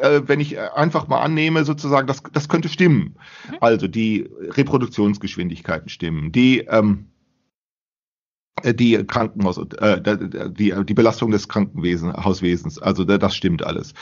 äh, 0.00 0.22
wenn 0.26 0.40
ich 0.40 0.56
äh, 0.56 0.68
einfach 0.74 1.06
mal 1.08 1.20
annehme, 1.20 1.64
sozusagen, 1.64 2.06
das, 2.06 2.22
das 2.32 2.48
könnte 2.48 2.68
stimmen. 2.68 3.16
Mhm. 3.50 3.56
Also 3.60 3.86
die 3.88 4.28
Reproduktionsgeschwindigkeiten 4.40 5.88
stimmen, 5.88 6.32
die 6.32 6.60
ähm, 6.60 7.06
äh, 7.06 7.13
die 8.62 9.04
Krankenhaus, 9.04 9.58
äh, 9.58 10.00
die, 10.50 10.72
die 10.84 10.94
Belastung 10.94 11.30
des 11.32 11.48
Krankenhauswesens, 11.48 12.78
also 12.80 13.04
da- 13.04 13.18
das 13.18 13.34
stimmt 13.34 13.66
alles. 13.66 13.94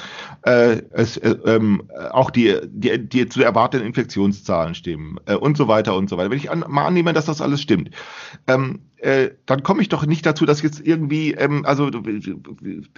Äh, 0.42 0.82
es, 0.90 1.16
äh, 1.16 1.36
ähm, 1.46 1.82
auch 2.10 2.30
die, 2.30 2.56
die, 2.66 2.98
die 3.08 3.28
zu 3.28 3.42
erwartenden 3.42 3.86
Infektionszahlen 3.88 4.74
stimmen 4.74 5.16
äh, 5.26 5.34
und 5.34 5.56
so 5.56 5.68
weiter 5.68 5.96
und 5.96 6.08
so 6.10 6.16
weiter. 6.18 6.30
Wenn 6.30 6.36
ich 6.38 6.50
an, 6.50 6.64
mal 6.68 6.86
annehme, 6.86 7.12
dass 7.14 7.24
das 7.26 7.40
alles 7.40 7.62
stimmt, 7.62 7.90
ähm, 8.46 8.80
äh, 8.98 9.30
dann 9.46 9.62
komme 9.62 9.80
ich 9.82 9.88
doch 9.88 10.04
nicht 10.06 10.26
dazu, 10.26 10.44
dass 10.44 10.62
jetzt 10.62 10.80
irgendwie, 10.86 11.32
ähm, 11.32 11.64
also 11.64 11.90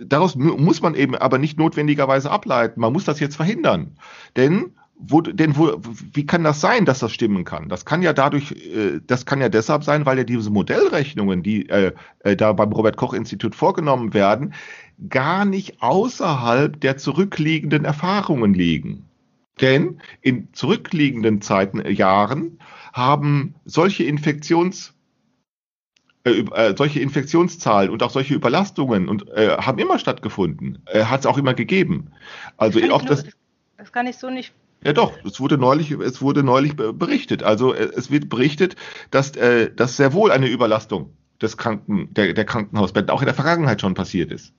daraus 0.02 0.34
mu- 0.36 0.56
muss 0.56 0.82
man 0.82 0.94
eben 0.94 1.14
aber 1.14 1.38
nicht 1.38 1.56
notwendigerweise 1.58 2.30
ableiten. 2.30 2.80
Man 2.80 2.92
muss 2.92 3.04
das 3.04 3.20
jetzt 3.20 3.36
verhindern. 3.36 3.96
Denn 4.36 4.72
wo, 4.96 5.20
denn 5.20 5.56
wo, 5.56 5.80
wie 6.12 6.26
kann 6.26 6.44
das 6.44 6.60
sein, 6.60 6.84
dass 6.84 7.00
das 7.00 7.12
stimmen 7.12 7.44
kann? 7.44 7.68
Das 7.68 7.84
kann 7.84 8.02
ja 8.02 8.12
dadurch, 8.12 8.52
äh, 8.52 9.00
das 9.06 9.26
kann 9.26 9.40
ja 9.40 9.48
deshalb 9.48 9.84
sein, 9.84 10.06
weil 10.06 10.18
ja 10.18 10.24
diese 10.24 10.50
Modellrechnungen, 10.50 11.42
die 11.42 11.68
äh, 11.68 11.92
äh, 12.20 12.36
da 12.36 12.52
beim 12.52 12.72
Robert 12.72 12.96
Koch 12.96 13.12
Institut 13.14 13.54
vorgenommen 13.54 14.14
werden, 14.14 14.54
gar 15.08 15.44
nicht 15.44 15.82
außerhalb 15.82 16.80
der 16.80 16.96
zurückliegenden 16.96 17.84
Erfahrungen 17.84 18.54
liegen. 18.54 19.04
Denn 19.60 20.00
in 20.20 20.48
zurückliegenden 20.52 21.40
Zeiten, 21.40 21.80
äh, 21.80 21.90
Jahren 21.90 22.58
haben 22.92 23.54
solche 23.64 24.04
Infektions 24.04 24.92
äh, 26.24 26.40
äh, 26.40 26.74
solche 26.76 27.00
Infektionszahlen 27.00 27.90
und 27.90 28.02
auch 28.02 28.10
solche 28.10 28.34
Überlastungen 28.34 29.08
und 29.08 29.28
äh, 29.30 29.56
haben 29.58 29.78
immer 29.78 29.98
stattgefunden, 29.98 30.78
äh, 30.86 31.04
hat 31.04 31.20
es 31.20 31.26
auch 31.26 31.36
immer 31.36 31.52
gegeben. 31.52 32.12
Also 32.56 32.80
kann 32.80 32.88
ich 32.88 32.96
nur- 32.96 33.08
das 33.08 33.24
das 33.76 33.92
kann 33.92 34.06
ich 34.06 34.16
so 34.16 34.30
nicht. 34.30 34.54
Ja 34.84 34.92
doch, 34.92 35.12
es 35.24 35.40
wurde 35.40 35.58
neulich, 35.58 35.90
es 35.90 36.22
wurde 36.22 36.42
neulich 36.42 36.76
be- 36.76 36.92
berichtet. 36.92 37.42
Also 37.42 37.74
äh, 37.74 37.90
es 37.96 38.10
wird 38.10 38.28
berichtet, 38.28 38.76
dass, 39.10 39.34
äh, 39.36 39.70
dass 39.74 39.96
sehr 39.96 40.12
wohl 40.12 40.30
eine 40.30 40.48
Überlastung 40.48 41.16
des 41.42 41.56
Kranken, 41.56 42.12
der, 42.14 42.32
der 42.32 42.44
Krankenhausbetten 42.44 43.10
auch 43.10 43.20
in 43.20 43.26
der 43.26 43.34
Vergangenheit 43.34 43.80
schon 43.80 43.94
passiert 43.94 44.30
ist. 44.30 44.54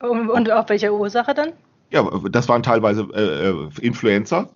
Und, 0.00 0.30
und 0.30 0.50
auf 0.50 0.68
welcher 0.68 0.92
Ursache 0.92 1.34
dann? 1.34 1.52
Ja, 1.90 2.08
das 2.30 2.48
waren 2.48 2.62
teilweise 2.62 3.08
äh, 3.14 3.48
äh, 3.48 3.68
Influenza. 3.80 4.50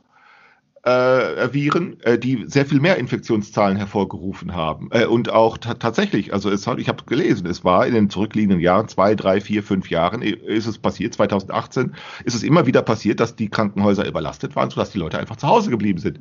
Äh, 0.82 1.52
Viren, 1.52 2.00
äh, 2.04 2.18
die 2.18 2.44
sehr 2.46 2.64
viel 2.64 2.80
mehr 2.80 2.96
Infektionszahlen 2.96 3.76
hervorgerufen 3.76 4.54
haben. 4.54 4.88
Äh, 4.92 5.04
und 5.04 5.30
auch 5.30 5.58
ta 5.58 5.75
tatsächlich, 5.75 6.32
also 6.32 6.49
es 6.50 6.66
hat, 6.66 6.78
ich 6.78 6.88
habe 6.88 7.04
gelesen, 7.04 7.46
es 7.46 7.64
war 7.64 7.87
in 7.87 7.92
den 7.92 8.08
zurückliegenden 8.08 8.60
Jahren, 8.60 8.88
zwei, 8.88 9.14
drei, 9.14 9.42
vier, 9.42 9.62
fünf 9.62 9.90
Jahren, 9.90 10.22
ist 10.22 10.66
es 10.66 10.78
passiert, 10.78 11.12
2018 11.12 11.94
ist 12.25 12.34
es 12.34 12.42
immer 12.42 12.64
wieder 12.64 12.80
passiert, 12.80 13.20
dass 13.20 13.37
die 13.37 13.50
Krankenhäuser 13.50 14.08
überlastet 14.08 14.56
waren, 14.56 14.70
sodass 14.70 14.90
die 14.90 14.99
Leute 14.99 15.18
einfach 15.18 15.37
zu 15.37 15.49
Hause 15.49 15.68
geblieben 15.68 15.99
sind. 15.99 16.20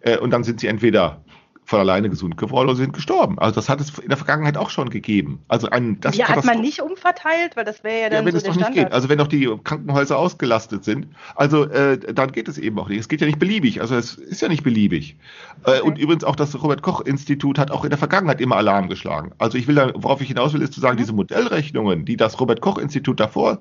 Äh, 0.00 0.16
und 0.16 0.30
dann 0.30 0.44
sind 0.44 0.60
sie 0.60 0.68
entweder 0.68 1.22
von 1.66 1.80
alleine 1.80 2.10
gesund 2.10 2.36
geworden 2.36 2.68
oder 2.68 2.76
sind 2.76 2.92
gestorben. 2.92 3.38
Also 3.38 3.54
das 3.54 3.68
hat 3.70 3.80
es 3.80 3.98
in 3.98 4.08
der 4.08 4.18
Vergangenheit 4.18 4.56
auch 4.58 4.68
schon 4.70 4.90
gegeben. 4.90 5.42
Also 5.48 5.70
ein, 5.70 5.98
das 6.00 6.14
Die 6.14 6.24
hat 6.24 6.44
man 6.44 6.60
nicht 6.60 6.82
umverteilt, 6.82 7.56
weil 7.56 7.64
das 7.64 7.82
wäre 7.82 8.02
ja 8.02 8.10
dann 8.10 8.20
ja, 8.20 8.26
wenn 8.26 8.32
so 8.32 8.36
es 8.38 8.42
doch 8.44 8.54
nicht 8.54 8.64
Standard. 8.64 8.84
geht. 8.86 8.92
Also 8.92 9.08
wenn 9.08 9.18
doch 9.18 9.28
die 9.28 9.50
Krankenhäuser 9.64 10.18
ausgelastet 10.18 10.84
sind, 10.84 11.08
also 11.34 11.64
äh, 11.64 11.98
dann 12.12 12.32
geht 12.32 12.48
es 12.48 12.58
eben 12.58 12.78
auch 12.78 12.88
nicht. 12.88 13.00
Es 13.00 13.08
geht 13.08 13.20
ja 13.22 13.26
nicht 13.26 13.38
beliebig. 13.38 13.80
Also 13.80 13.94
es 13.96 14.14
ist 14.16 14.42
ja 14.42 14.48
nicht 14.48 14.62
beliebig. 14.62 15.16
Äh, 15.64 15.70
Okay. 15.74 15.80
und 15.80 15.98
übrigens 15.98 16.22
auch 16.24 16.36
das 16.36 16.62
Robert 16.62 16.82
Koch 16.82 17.00
Institut 17.00 17.58
hat 17.58 17.70
auch 17.70 17.84
in 17.84 17.90
der 17.90 17.98
Vergangenheit 17.98 18.40
immer 18.40 18.56
Alarm 18.56 18.88
geschlagen. 18.88 19.32
Also 19.38 19.56
ich 19.58 19.66
will 19.66 19.74
da, 19.74 19.90
worauf 19.94 20.20
ich 20.20 20.28
hinaus 20.28 20.52
will, 20.52 20.62
ist 20.62 20.72
zu 20.74 20.80
sagen, 20.80 20.96
Mhm. 20.96 21.00
diese 21.00 21.12
Modellrechnungen, 21.14 22.04
die 22.04 22.16
das 22.16 22.38
Robert 22.40 22.60
Koch 22.60 22.78
Institut 22.78 23.18
davor 23.20 23.58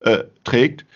äh, 0.00 0.24
trägt, 0.44 0.86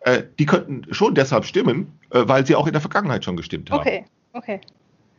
äh, 0.00 0.22
die 0.38 0.46
könnten 0.46 0.82
schon 0.92 1.14
deshalb 1.14 1.44
stimmen, 1.44 1.92
äh, 2.10 2.22
weil 2.26 2.44
sie 2.46 2.56
auch 2.56 2.66
in 2.66 2.72
der 2.72 2.80
Vergangenheit 2.80 3.24
schon 3.24 3.36
gestimmt 3.36 3.70
haben. 3.70 3.80
Okay, 3.80 4.04
okay. 4.32 4.60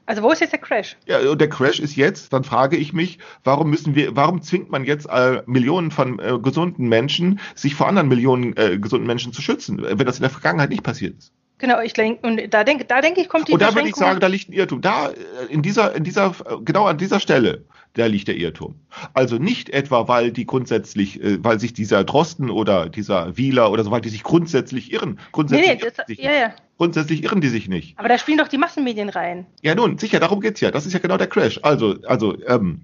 Also 0.08 0.24
wo 0.24 0.32
ist 0.32 0.40
jetzt 0.40 0.54
der 0.54 0.60
Crash? 0.60 0.96
Ja, 1.06 1.20
und 1.20 1.40
der 1.40 1.50
Crash 1.50 1.80
ist 1.80 1.98
jetzt, 1.98 2.32
dann 2.32 2.46
frage 2.46 2.78
ich 2.78 2.94
mich, 2.94 3.20
warum 3.44 3.70
müssen 3.70 3.94
wir, 3.94 4.16
warum 4.16 4.42
zwingt 4.42 4.72
man 4.72 4.86
jetzt 4.86 5.06
äh, 5.08 5.44
Millionen 5.46 5.92
von 5.92 6.18
äh, 6.20 6.40
gesunden 6.40 6.88
Menschen, 6.88 7.42
sich 7.56 7.76
vor 7.76 7.90
anderen 7.90 8.08
Millionen 8.08 8.56
äh, 8.56 8.80
gesunden 8.80 9.06
Menschen 9.06 9.34
zu 9.34 9.42
schützen, 9.42 9.84
wenn 9.84 10.06
das 10.06 10.18
in 10.18 10.22
der 10.22 10.32
Vergangenheit 10.32 10.70
nicht 10.70 10.84
passiert 10.84 11.18
ist? 11.18 11.34
Genau, 11.60 11.82
ich 11.82 11.94
denke, 11.94 12.26
und 12.26 12.54
da 12.54 12.64
denke, 12.64 12.86
da 12.86 13.02
denke 13.02 13.20
ich, 13.20 13.30
kommt 13.30 13.48
die 13.48 13.54
Und 13.54 13.62
da 13.62 13.74
würde 13.74 13.90
ich 13.90 13.96
sagen, 13.96 14.20
da 14.20 14.28
liegt 14.28 14.50
ein 14.50 14.54
Irrtum. 14.54 14.80
Da, 14.80 15.10
äh, 15.10 15.14
in 15.50 15.62
dieser, 15.62 15.94
in 15.96 16.04
dieser, 16.04 16.28
äh, 16.28 16.58
genau 16.64 16.86
an 16.86 16.98
dieser 16.98 17.20
Stelle, 17.20 17.66
da 17.98 18.06
liegt 18.06 18.28
der 18.28 18.36
Irrtum. 18.36 18.76
Also 19.14 19.38
nicht 19.38 19.70
etwa, 19.70 20.08
weil 20.08 20.32
die 20.32 20.46
grundsätzlich, 20.46 21.22
äh, 21.22 21.44
weil 21.44 21.60
sich 21.60 21.74
dieser 21.74 22.04
Drosten 22.04 22.50
oder 22.50 22.90
dieser 22.90 23.38
Wieler 23.38 23.72
oder 23.72 23.84
so, 23.84 23.92
weil 23.92 24.02
die 24.02 24.10
sich 24.10 24.24
grundsätzlich 24.24 24.92
irren. 24.92 25.12
Nee, 25.12 25.22
Grundsätzlich, 25.32 25.68
nee, 25.68 25.74
irren 25.82 25.94
das, 25.96 26.06
die 26.06 26.14
sich 26.16 26.24
ja, 26.24 26.32
nicht. 26.32 26.40
ja. 26.42 26.56
grundsätzlich 26.78 27.24
irren 27.24 27.42
die 27.42 27.50
sich 27.50 27.68
nicht. 27.68 27.98
Aber 27.98 28.10
da 28.10 28.18
spielen 28.18 28.38
doch 28.38 28.48
die 28.48 28.58
Massenmedien 28.58 29.10
rein. 29.10 29.46
Ja, 29.62 29.76
nun, 29.76 29.98
sicher, 29.98 30.20
darum 30.20 30.42
geht's 30.42 30.62
ja. 30.62 30.72
Das 30.72 30.86
ist 30.86 30.94
ja 30.94 31.00
genau 31.00 31.18
der 31.18 31.28
Crash. 31.28 31.60
Also, 31.64 31.96
also, 32.06 32.38
ähm, 32.46 32.82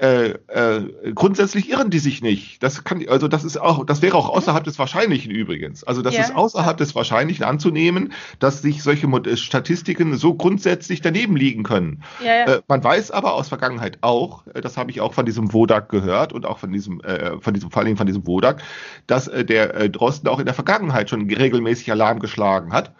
äh, 0.00 0.30
äh, 0.48 1.12
grundsätzlich 1.14 1.70
irren 1.70 1.90
die 1.90 1.98
sich 1.98 2.22
nicht. 2.22 2.62
Das 2.62 2.84
kann, 2.84 3.04
also 3.08 3.28
das 3.28 3.44
ist 3.44 3.58
auch, 3.58 3.84
das 3.84 4.00
wäre 4.00 4.16
auch 4.16 4.30
außerhalb 4.30 4.64
des 4.64 4.78
Wahrscheinlichen 4.78 5.30
übrigens. 5.30 5.84
Also 5.84 6.00
das 6.00 6.14
Ja. 6.14 6.22
ist 6.22 6.34
außerhalb 6.34 6.78
des 6.78 6.94
Wahrscheinlichen 6.94 7.44
anzunehmen, 7.44 8.14
dass 8.38 8.62
sich 8.62 8.82
solche 8.82 9.06
äh, 9.06 9.36
Statistiken 9.36 10.16
so 10.16 10.32
grundsätzlich 10.32 11.02
daneben 11.02 11.36
liegen 11.36 11.64
können. 11.64 12.02
Ja, 12.24 12.34
ja. 12.34 12.44
Äh, 12.46 12.62
man 12.66 12.82
weiß 12.82 13.10
aber 13.10 13.34
aus 13.34 13.48
Vergangenheit 13.48 13.98
auch, 14.00 14.46
äh, 14.46 14.62
das 14.62 14.78
habe 14.78 14.90
ich 14.90 15.02
auch 15.02 15.12
von 15.12 15.26
diesem 15.26 15.52
Wodak 15.52 15.90
gehört 15.90 16.32
und 16.32 16.46
auch 16.46 16.58
von 16.58 16.72
diesem, 16.72 17.00
äh, 17.02 17.38
von 17.38 17.52
diesem, 17.52 17.70
vor 17.70 17.82
allem 17.82 17.98
von 17.98 18.06
diesem 18.06 18.26
Wodak, 18.26 18.62
dass 19.06 19.30
der 19.30 19.88
Drosten 19.90 20.28
auch 20.28 20.38
in 20.38 20.46
der 20.46 20.54
Vergangenheit 20.54 21.10
schon 21.10 21.30
regelmäßig 21.30 21.90
Alarm 21.92 22.20
geschlagen 22.20 22.72
hat 22.72 22.92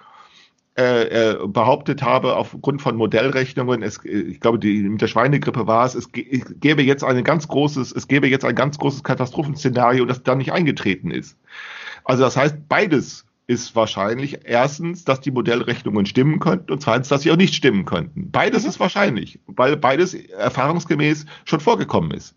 äh, 0.81 1.33
äh, 1.33 1.47
behauptet 1.47 2.03
habe, 2.03 2.37
aufgrund 2.37 2.81
von 2.81 2.97
Modellrechnungen, 2.97 3.83
es, 3.83 4.03
äh, 4.03 4.09
ich 4.09 4.41
glaube, 4.41 4.59
die, 4.59 4.83
mit 4.83 5.03
der 5.03 5.09
Schweinegrippe 5.09 5.67
war 5.67 5.85
es, 5.85 5.95
es 5.95 6.07
es 6.07 6.59
gäbe 6.59 6.83
jetzt 6.83 7.05
ein 7.05 7.23
ganz 7.23 7.49
großes, 7.49 7.93
es 7.93 8.09
gäbe 8.09 8.29
jetzt 8.29 8.47
ein 8.47 8.55
ganz 8.55 8.79
großes 8.79 9.05
Katastrophenszenario, 9.05 10.07
das 10.07 10.23
dann 10.23 10.39
nicht 10.39 10.53
eingetreten 10.53 11.11
ist. 11.11 11.37
Also 12.05 12.23
das 12.23 12.39
heißt, 12.39 12.67
beides 12.67 13.27
ist 13.47 13.77
wahrscheinlich. 13.77 14.41
Erstens, 14.45 15.05
dass 15.05 15.21
die 15.21 15.33
Modellrechnungen 15.33 16.07
stimmen 16.07 16.39
könnten 16.39 16.73
und 16.73 16.81
zweitens, 16.81 17.09
dass 17.09 17.23
sie 17.23 17.31
auch 17.31 17.37
nicht 17.37 17.55
stimmen 17.55 17.85
könnten. 17.85 18.31
Beides 18.31 18.63
Mhm. 18.63 18.69
ist 18.71 18.81
wahrscheinlich, 18.81 19.39
weil 19.47 19.77
beides 19.77 20.15
erfahrungsgemäß 20.15 21.27
schon 21.45 21.61
vorgekommen 21.61 22.13
ist. 22.13 22.35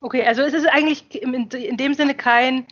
Okay, 0.00 0.22
also 0.22 0.42
es 0.42 0.54
ist 0.54 0.66
eigentlich 0.66 1.20
in, 1.20 1.48
in 1.50 1.76
dem 1.76 1.94
Sinne 1.94 2.14
kein 2.14 2.66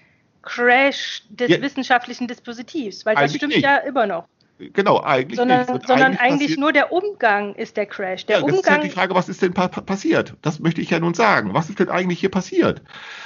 Crash 0.44 1.22
des 1.30 1.50
Ja. 1.50 1.60
wissenschaftlichen 1.62 2.26
Dispositivs, 2.28 3.04
weil 3.06 3.14
das 3.14 3.22
Eigentlich 3.24 3.36
stimmt 3.36 3.54
nicht. 3.54 3.64
ja 3.64 3.76
immer 3.78 4.06
noch. 4.06 4.24
Genau, 4.58 5.00
eigentlich 5.00 5.36
Sondern, 5.36 5.66
nicht. 5.66 5.86
Sondern 5.88 6.16
eigentlich, 6.16 6.42
passiert- 6.50 6.60
nur 6.60 6.72
der 6.72 6.92
Umgang 6.92 7.56
ist 7.56 7.76
der 7.76 7.86
Crash. 7.86 8.24
Der 8.26 8.36
ja, 8.38 8.42
jetzt 8.42 8.52
ist 8.52 8.58
Umgang. 8.58 8.74
halt 8.74 8.84
die 8.84 8.90
Frage, 8.90 9.14
was 9.14 9.28
ist 9.28 9.42
denn 9.42 9.52
pa 9.52 9.66
pa 9.66 9.80
passiert? 9.80 10.34
Das 10.42 10.60
möchte 10.60 10.80
ich 10.80 10.90
ja 10.90 11.00
nun 11.00 11.12
sagen. 11.14 11.54
Was 11.54 11.68
ist 11.68 11.80
denn 11.80 11.88
eigentlich 11.88 12.20
hier 12.20 12.30
passiert? 12.30 12.80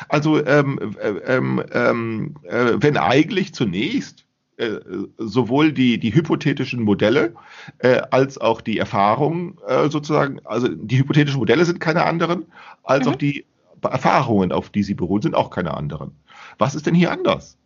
Also, 0.08 0.44
ähm, 0.46 0.96
äh, 0.98 1.08
ähm, 1.36 1.62
ähm, 1.72 2.34
äh, 2.44 2.72
wenn 2.76 2.96
eigentlich 2.96 3.52
zunächst 3.52 4.24
äh, 4.56 4.80
sowohl 5.18 5.72
die, 5.72 5.98
die 5.98 6.14
hypothetischen 6.14 6.82
Modelle 6.82 7.34
äh, 7.78 8.00
als 8.10 8.38
auch 8.38 8.60
die 8.62 8.78
Erfahrungen 8.78 9.58
äh, 9.68 9.88
sozusagen, 9.90 10.40
also 10.46 10.66
die 10.68 10.98
hypothetischen 10.98 11.38
Modelle 11.38 11.64
sind 11.66 11.78
keine 11.78 12.04
anderen, 12.06 12.46
als 12.82 13.04
Mhm. 13.06 13.12
auch 13.12 13.16
die 13.16 13.44
Erfahrungen, 13.82 14.52
auf 14.52 14.70
die 14.70 14.82
sie 14.82 14.94
beruhen, 14.94 15.22
sind 15.22 15.34
auch 15.34 15.50
keine 15.50 15.74
anderen. 15.74 16.12
Was 16.58 16.74
ist 16.74 16.86
denn 16.86 16.94
hier 16.94 17.10
anders? 17.12 17.58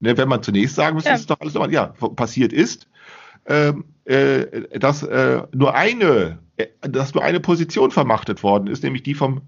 Ne, 0.00 0.16
wenn 0.16 0.28
man 0.28 0.42
zunächst 0.42 0.76
sagen 0.76 0.94
müsste, 0.94 1.10
Ja. 1.10 1.16
ist 1.16 1.28
doch 1.30 1.40
alles 1.40 1.54
normal. 1.54 1.72
Ja, 1.72 1.86
passiert 1.86 2.52
ist, 2.52 2.88
ähm, 3.46 3.84
äh, 4.04 4.78
dass 4.78 5.02
äh, 5.02 5.42
nur 5.52 5.74
eine, 5.74 6.38
äh, 6.56 6.66
dass 6.82 7.14
nur 7.14 7.24
eine 7.24 7.40
Position 7.40 7.90
vermachtet 7.90 8.42
worden 8.42 8.68
ist, 8.68 8.82
nämlich 8.84 9.02
die 9.02 9.14
vom, 9.14 9.42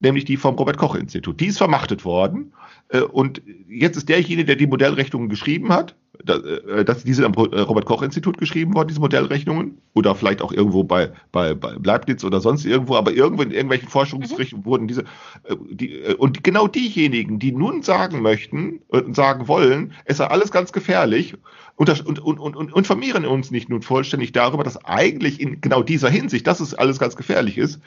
nämlich 0.00 0.24
die 0.24 0.36
vom 0.36 0.54
Robert 0.54 0.78
Koch 0.78 0.94
Institut. 0.94 1.40
Die 1.40 1.46
ist 1.46 1.58
vermachtet 1.58 2.04
worden 2.04 2.52
äh, 2.90 3.00
und 3.00 3.42
jetzt 3.68 3.96
ist 3.96 4.08
derjenige, 4.08 4.44
der 4.44 4.56
die 4.56 4.66
Modellrechnungen 4.68 5.28
geschrieben 5.28 5.70
hat, 5.72 5.96
dass 6.24 7.04
diese 7.04 7.24
am 7.24 7.32
Ro- 7.34 7.46
äh, 7.52 7.60
Robert 7.60 7.86
Koch 7.86 8.02
Institut 8.02 8.38
geschrieben 8.38 8.74
worden, 8.74 8.88
diese 8.88 9.00
Modellrechnungen 9.00 9.78
oder 9.94 10.14
vielleicht 10.14 10.42
auch 10.42 10.52
irgendwo 10.52 10.84
bei, 10.84 11.12
bei, 11.32 11.54
bei 11.54 11.74
Leibniz 11.82 12.24
oder 12.24 12.40
sonst 12.40 12.64
irgendwo, 12.64 12.96
aber 12.96 13.12
irgendwo 13.12 13.42
in 13.42 13.50
irgendwelchen 13.50 13.88
Forschungsrichtungen 13.88 14.64
wurden 14.64 14.88
diese 14.88 15.02
äh, 15.44 15.56
die, 15.70 15.94
äh, 15.94 16.14
und 16.14 16.42
genau 16.42 16.66
diejenigen, 16.66 17.38
die 17.38 17.52
nun 17.52 17.82
sagen 17.82 18.20
möchten 18.22 18.80
und 18.88 19.14
sagen 19.14 19.48
wollen, 19.48 19.92
es 20.04 20.16
sei 20.16 20.26
alles 20.26 20.50
ganz 20.50 20.72
gefährlich 20.72 21.36
und, 21.76 21.88
und, 22.06 22.18
und, 22.18 22.56
und, 22.56 22.76
informieren 22.76 23.24
uns 23.24 23.50
nicht 23.50 23.68
nun 23.68 23.82
vollständig 23.82 24.32
darüber, 24.32 24.64
dass 24.64 24.84
eigentlich 24.84 25.40
in 25.40 25.60
genau 25.60 25.82
dieser 25.82 26.10
Hinsicht, 26.10 26.46
dass 26.46 26.60
es 26.60 26.74
alles 26.74 26.98
ganz 26.98 27.14
gefährlich 27.14 27.58
ist, 27.58 27.80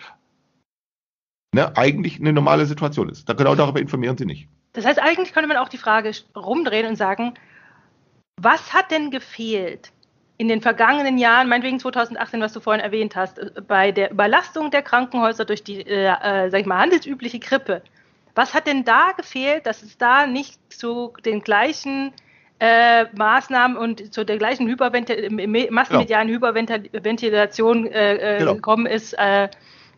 ne, 1.54 1.76
eigentlich 1.76 2.20
eine 2.20 2.34
normale 2.34 2.66
Situation 2.66 3.10
ist. 3.10 3.28
Genau 3.28 3.56
darüber 3.56 3.82
informieren 3.82 4.18
sie 4.18 4.26
nicht. 4.26 4.48
Das 4.74 4.86
heißt, 4.86 5.00
eigentlich 5.00 5.34
könnte 5.34 5.50
man 5.50 5.58
auch 5.58 5.68
die 5.68 5.78
Frage 5.78 6.12
rumdrehen 6.36 6.88
und 6.88 6.96
sagen, 6.96 7.34
was 8.44 8.74
hat 8.74 8.92
denn 8.92 9.12
gefehlt 9.12 9.92
in 10.38 10.48
den 10.48 10.62
vergangenen 10.62 11.18
Jahren, 11.20 11.50
meinetwegen 11.50 11.80
2018, 11.80 12.42
was 12.42 12.54
du 12.54 12.60
vorhin 12.60 12.82
erwähnt 12.84 13.16
hast, 13.16 13.38
äh, 13.38 13.52
bei 13.68 13.92
der 13.92 14.12
Überlastung 14.12 14.72
der 14.72 14.82
Krankenhäuser 14.82 15.46
durch 15.46 15.64
die, 15.64 15.82
äh, 15.82 16.08
äh, 16.08 16.50
sag 16.50 16.62
ich 16.62 16.66
mal, 16.66 16.80
handelsübliche 16.80 17.40
Grippe? 17.40 17.84
Was 18.34 18.54
hat 18.54 18.66
denn 18.66 18.84
da 18.86 19.12
gefehlt, 19.12 19.66
dass 19.66 19.84
es 19.84 19.98
da 19.98 20.26
nicht 20.26 20.60
zu 20.74 21.14
den 21.26 21.42
gleichen 21.42 22.14
äh, 22.60 23.06
Maßnahmen 23.16 23.76
und 23.78 24.14
zu 24.14 24.24
der 24.24 24.38
gleichen 24.38 24.68
Hyperventil 24.68 25.30
massenmedialen 25.70 26.30
Hyperventilation 26.30 27.88
äh, 27.88 28.36
äh, 28.36 28.38
Genau. 28.40 28.56
gekommen 28.56 28.86
ist 28.86 29.14
äh, 29.18 29.50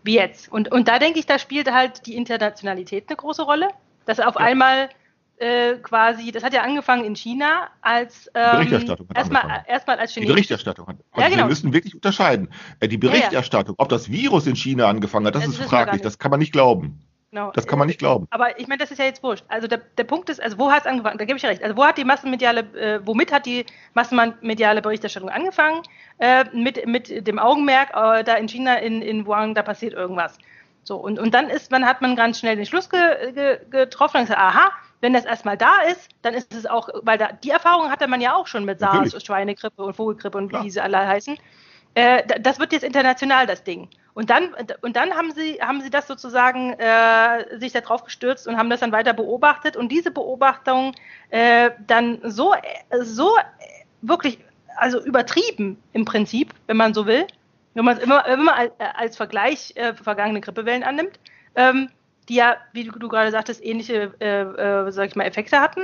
wie 0.04 0.16
jetzt? 0.16 0.52
Und, 0.52 0.72
und 0.72 0.88
da 0.88 1.00
denke 1.00 1.20
ich, 1.20 1.26
da 1.26 1.40
spielt 1.40 1.72
halt 1.72 2.06
die 2.06 2.16
Internationalität 2.16 3.06
eine 3.08 3.18
große 3.18 3.44
Rolle, 3.44 3.70
dass 4.06 4.20
auf 4.20 4.36
Ja. 4.36 4.42
einmal 4.42 4.90
äh, 5.38 5.76
quasi, 5.78 6.32
das 6.32 6.44
hat 6.44 6.54
ja 6.54 6.62
angefangen 6.62 7.04
in 7.06 7.16
China 7.16 7.70
als 7.82 8.30
ähm, 8.34 8.52
Berichterstattung 8.58 9.08
erstmal, 9.14 9.64
erstmal 9.68 9.98
als 10.00 10.12
Die 10.14 10.20
Chinesisch. 10.20 10.36
Berichterstattung 10.36 10.88
hat. 10.88 10.98
Ja, 10.98 11.04
Also 11.24 11.30
genau. 11.30 11.44
Wir 11.46 11.50
müssen 11.50 11.74
wirklich 11.74 11.96
unterscheiden. 11.96 12.50
Äh, 12.80 12.88
Die. 12.88 12.98
Berichterstattung, 12.98 13.76
ob 13.78 13.90
das 13.90 14.10
Virus 14.12 14.48
in 14.48 14.56
China 14.56 14.88
angefangen 14.88 15.26
hat, 15.28 15.36
das, 15.36 15.46
Das 15.46 15.60
ist 15.60 15.64
fraglich. 15.64 16.02
Das 16.02 16.20
kann 16.20 16.32
man 16.32 16.40
nicht 16.40 16.54
glauben. 16.54 17.00
Genau. 17.32 17.52
Das 17.52 17.66
kann 17.66 17.80
man 17.80 17.88
nicht 17.88 17.98
glauben. 17.98 18.28
Aber 18.30 18.60
ich 18.60 18.68
meine, 18.68 18.78
das 18.78 18.92
ist 18.92 19.00
ja 19.00 19.06
jetzt 19.06 19.24
wurscht. 19.24 19.44
Also 19.48 19.66
der, 19.68 19.80
der 19.98 20.04
Punkt 20.04 20.30
ist, 20.30 20.40
also 20.40 20.60
wo 20.60 20.72
hat 20.72 20.82
es 20.82 20.86
angefangen? 20.86 21.18
Da 21.18 21.26
gebe 21.26 21.36
ich 21.36 21.42
ja 21.42 21.50
recht. 21.50 21.64
Also 21.64 21.76
wo 21.76 21.84
hat 21.84 21.98
die 21.98 22.04
massenmediale, 22.06 22.60
äh, 22.76 23.00
womit 23.04 23.32
hat 23.34 23.48
die 23.48 23.66
massenmediale 23.96 24.84
Berichterstattung 24.84 25.32
angefangen? 25.32 25.82
Äh, 26.20 26.46
mit, 26.54 26.86
mit 26.86 27.26
dem 27.28 27.40
Augenmerk, 27.40 27.90
äh, 27.90 28.24
da 28.24 28.36
in 28.36 28.48
China, 28.48 28.76
in, 28.76 29.02
in 29.02 29.26
Wuhan, 29.26 29.56
da 29.56 29.64
passiert 29.64 29.94
irgendwas. 29.94 30.38
So, 30.84 30.98
und, 30.98 31.18
und 31.18 31.34
dann 31.34 31.50
ist 31.50 31.72
man, 31.72 31.86
hat 31.88 32.02
man 32.02 32.16
ganz 32.16 32.38
schnell 32.40 32.56
den 32.56 32.68
Schluss 32.68 32.88
ge, 32.90 33.00
ge, 33.34 33.58
getroffen 33.72 34.18
und 34.18 34.24
gesagt, 34.26 34.40
aha, 34.40 34.72
wenn 35.04 35.12
das 35.12 35.26
erstmal 35.26 35.58
da 35.58 35.82
ist, 35.92 36.10
dann 36.22 36.34
ist 36.34 36.54
es 36.54 36.66
auch, 36.66 36.88
weil 37.02 37.18
da, 37.18 37.34
die 37.34 37.50
Erfahrung 37.50 37.92
hatte 37.92 38.08
man 38.08 38.22
ja 38.22 38.34
auch 38.36 38.48
schon 38.48 38.64
mit 38.64 38.80
SARS, 38.80 38.94
Natürlich. 39.12 39.26
Schweinegrippe 39.26 39.84
und 39.84 39.94
Vogelgrippe 39.96 40.38
und 40.38 40.48
Klar. 40.48 40.64
wie 40.64 40.70
sie 40.72 40.80
alle 40.80 40.98
heißen. 41.06 41.38
Äh, 41.96 42.26
da- 42.26 42.40
das 42.40 42.58
wird 42.58 42.72
jetzt 42.72 42.84
international, 42.84 43.46
das 43.46 43.66
Ding. 43.66 43.90
Und 44.14 44.30
dann, 44.30 44.56
und 44.82 44.96
dann 44.96 45.14
haben 45.14 45.32
sie, 45.34 45.60
haben 45.62 45.82
sie 45.82 45.90
das 45.90 46.08
sozusagen 46.08 46.72
äh, 46.80 47.60
sich 47.60 47.74
da 47.74 47.82
drauf 47.82 48.06
gestürzt 48.06 48.48
und 48.48 48.58
haben 48.58 48.70
das 48.70 48.80
dann 48.80 48.94
weiter 48.94 49.12
beobachtet 49.12 49.76
und 49.76 49.90
diese 49.92 50.10
Beobachtung 50.10 50.96
äh, 51.32 51.72
dann 51.86 52.20
so, 52.24 52.56
so 53.02 53.36
wirklich, 54.02 54.40
also 54.78 55.04
übertrieben 55.04 55.84
im 55.92 56.06
Prinzip, 56.06 56.54
wenn 56.68 56.78
man 56.78 56.94
so 56.94 57.06
will, 57.08 57.28
wenn 57.74 57.84
man 57.84 57.98
es 57.98 58.04
immer, 58.04 58.26
immer 58.28 58.56
als, 58.56 58.72
als 58.96 59.18
Vergleich 59.18 59.74
äh, 59.76 59.94
vergangene 59.96 60.40
Grippewellen 60.40 60.84
annimmt, 60.84 61.20
ähm, 61.56 61.90
die 62.30 62.36
ja, 62.36 62.58
wie 62.72 62.86
du, 62.86 63.08
gerade 63.08 63.32
sagtest, 63.32 63.64
ähnliche, 63.64 64.14
äh, 64.20 64.42
äh, 64.42 64.92
sag 64.92 65.08
ich 65.08 65.16
mal, 65.16 65.26
Effekte 65.26 65.60
hatten, 65.60 65.84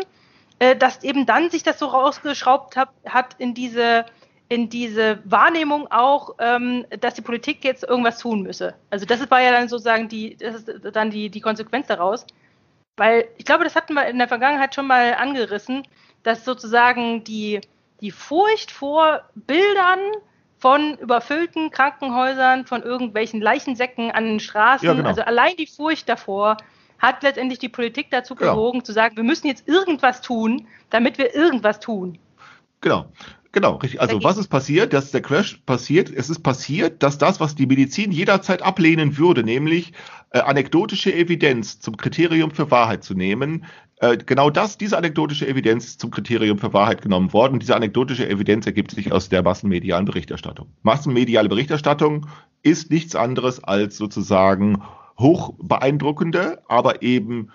äh, 0.60 0.76
dass 0.76 1.04
eben 1.04 1.26
dann 1.26 1.50
sich 1.50 1.64
das 1.64 1.80
so 1.80 1.88
rausgeschraubt 1.88 2.76
hat, 2.76 2.90
hat 3.06 3.36
in 3.38 3.54
diese 3.54 4.06
in 4.50 4.68
diese 4.68 5.20
Wahrnehmung 5.26 5.92
auch, 5.92 6.36
ähm, 6.40 6.84
dass 7.00 7.14
die 7.14 7.22
Politik 7.22 7.64
jetzt 7.64 7.84
irgendwas 7.84 8.18
tun 8.18 8.42
müsse. 8.42 8.74
Also 8.90 9.06
das 9.06 9.30
war 9.30 9.42
ja 9.42 9.52
dann 9.52 9.70
sozusagen 9.70 10.10
die, 10.10 10.36
das 10.38 10.56
ist 10.56 10.96
dann 10.96 11.12
die, 11.12 11.30
die 11.30 11.40
Konsequenz 11.40 11.86
daraus. 11.86 12.26
Weil 12.98 13.28
ich 13.38 13.46
glaube, 13.46 13.64
das 13.64 13.76
hatten 13.76 13.94
wir 13.94 14.08
in 14.08 14.18
der 14.18 14.28
Vergangenheit 14.28 14.74
schon 14.74 14.88
mal 14.88 15.14
angerissen, 15.14 15.84
dass 16.24 16.46
sozusagen 16.46 17.24
die, 17.24 17.62
die 18.02 18.12
Furcht 18.12 18.72
vor 18.72 19.22
Bildern 19.36 20.00
von 20.60 20.96
überfüllten 20.98 21.72
Krankenhäusern, 21.72 22.66
von 22.66 22.84
irgendwelchen 22.84 23.42
Leichensäcken 23.42 24.12
an 24.12 24.26
den 24.26 24.40
Straßen. 24.40 24.86
Ja, 24.86 24.94
genau. 24.94 25.08
Also 25.08 25.22
allein 25.22 25.56
die 25.58 25.68
Furcht 25.68 26.08
davor 26.10 26.58
hat 27.00 27.24
letztendlich 27.24 27.60
die 27.60 27.70
Politik 27.70 28.08
dazu 28.12 28.36
Genau. 28.36 28.56
bewogen, 28.56 28.84
zu 28.84 28.92
sagen, 28.92 29.16
wir 29.16 29.24
müssen 29.24 29.48
jetzt 29.48 29.68
irgendwas 29.68 30.22
tun, 30.22 30.68
damit 30.90 31.18
wir 31.18 31.34
irgendwas 31.34 31.80
tun. 31.80 32.18
Genau. 32.82 33.12
Genau, 33.52 33.78
richtig. 33.78 34.00
Also 34.00 34.24
was 34.24 34.38
ist 34.38 34.50
passiert? 34.50 34.94
Dass 34.94 35.10
der 35.10 35.22
Crash 35.22 35.60
passiert. 35.66 36.12
Es 36.12 36.30
ist 36.30 36.44
passiert, 36.44 37.02
dass 37.02 37.18
das, 37.18 37.40
was 37.40 37.56
die 37.56 37.66
Medizin 37.66 38.12
jederzeit 38.12 38.62
ablehnen 38.62 39.18
würde, 39.18 39.44
nämlich 39.44 39.94
äh, 40.30 40.40
anekdotische 40.40 41.12
Evidenz 41.12 41.80
zum 41.80 41.98
Kriterium 41.98 42.52
für 42.52 42.70
Wahrheit 42.70 43.04
zu 43.04 43.16
nehmen, 43.16 43.66
genau 44.26 44.50
das, 44.50 44.78
diese 44.78 44.98
anekdotische 44.98 45.48
Evidenz 45.48 45.86
ist 45.86 46.00
zum 46.00 46.10
Kriterium 46.12 46.58
für 46.58 46.74
Wahrheit 46.74 47.02
genommen 47.02 47.34
worden. 47.34 47.60
Diese 47.60 47.76
anekdotische 47.76 48.30
Evidenz 48.30 48.66
ergibt 48.66 48.92
sich 48.92 49.12
aus 49.12 49.30
der 49.30 49.44
massenmedialen 49.44 50.06
Berichterstattung. 50.06 50.68
Massenmediale 50.84 51.50
Berichterstattung 51.50 52.26
ist 52.62 52.92
nichts 52.92 53.16
anderes 53.16 53.64
als 53.64 53.98
sozusagen 53.98 54.82
hoch 55.18 55.54
beeindruckende, 55.62 56.62
aber 56.70 57.02
eben 57.02 57.52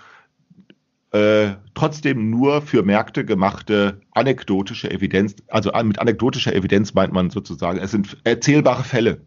äh, 1.12 1.54
trotzdem 1.74 2.28
nur 2.28 2.60
für 2.60 2.82
Märkte 2.82 3.24
gemachte 3.24 4.00
anekdotische 4.12 4.90
Evidenz. 4.90 5.36
Also 5.48 5.72
an- 5.72 5.88
mit 5.88 5.98
anekdotischer 5.98 6.54
Evidenz 6.54 6.92
meint 6.92 7.12
man 7.12 7.30
sozusagen, 7.30 7.78
es 7.78 7.90
sind 7.90 8.18
erzählbare 8.24 8.84
Fälle. 8.84 9.22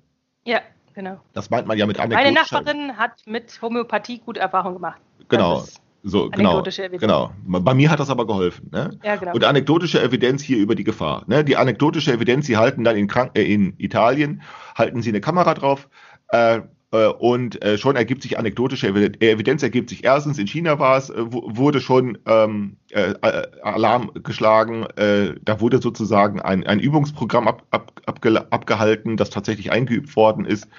Ja, 0.45 0.59
genau. 0.93 1.19
Das 1.33 1.50
meint 1.50 1.65
man 1.65 1.77
ja 1.77 1.88
mit 1.88 1.97
Meine 1.97 2.15
anekdotischer 2.15 2.62
Nachbarin 2.62 2.97
hat 2.97 3.25
mit 3.25 3.59
Homöopathie 3.62 4.19
gute 4.19 4.39
Erfahrungen 4.39 4.75
gemacht. 4.75 5.01
Genau. 5.29 5.55
Das 5.62 5.69
ist, 5.69 5.81
So, 6.04 6.30
genau, 6.30 6.51
Anekdotische 6.51 6.84
Evidenz. 6.84 7.01
genau. 7.01 7.32
Bei 7.46 7.74
mir 7.74 7.89
hat 7.89 8.00
das 8.00 8.10
aber 8.10 8.25
geholfen. 8.25 8.70
Ne? 8.72 8.98
ja, 9.04 9.16
genau. 9.16 9.34
Und 9.34 9.44
anekdotische 9.44 10.01
Evidenz 10.01 10.42
hier 10.42 10.58
über 10.58 10.75
die 10.75 10.84
Gefahr. 10.84 11.24
Ne? 11.27 11.44
Die 11.44 11.58
anekdotische 11.58 12.13
Evidenz, 12.13 12.46
sie 12.46 12.58
halten 12.58 12.84
dann 12.84 12.96
in, 12.96 13.08
Krank 13.08 13.32
äh, 13.36 13.44
in 13.44 13.74
Italien, 13.77 14.42
halten 14.75 15.01
sie 15.01 15.10
eine 15.10 15.22
Kamera 15.22 15.54
drauf 15.54 15.89
äh, 16.30 16.62
und 16.89 17.62
äh, 17.63 17.77
schon 17.77 17.98
ergibt 17.98 18.22
sich 18.22 18.39
anekdotische 18.39 18.88
Evidenz, 18.88 19.62
ergibt 19.62 19.89
sich 19.89 20.06
erstens, 20.06 20.39
in 20.39 20.48
China 20.48 20.79
war 20.79 20.98
es, 20.98 21.10
äh, 21.10 21.15
wu- 21.34 21.44
wurde 21.46 21.82
schon 21.82 22.17
ähm, 22.25 22.77
äh, 22.91 23.12
äh, 23.22 23.48
Alarm 23.62 24.12
geschlagen, 24.24 24.86
äh, 24.96 25.36
da 25.44 25.60
wurde 25.60 25.82
sozusagen 25.82 26.41
ein, 26.41 26.65
ein 26.65 26.79
Übungsprogramm 26.79 27.48
ab, 27.48 27.63
ab, 27.72 27.91
abge, 28.06 28.51
abgehalten, 28.53 29.17
das 29.17 29.29
tatsächlich 29.32 29.70
eingeübt 29.72 30.15
worden 30.15 30.46
ist. 30.46 30.70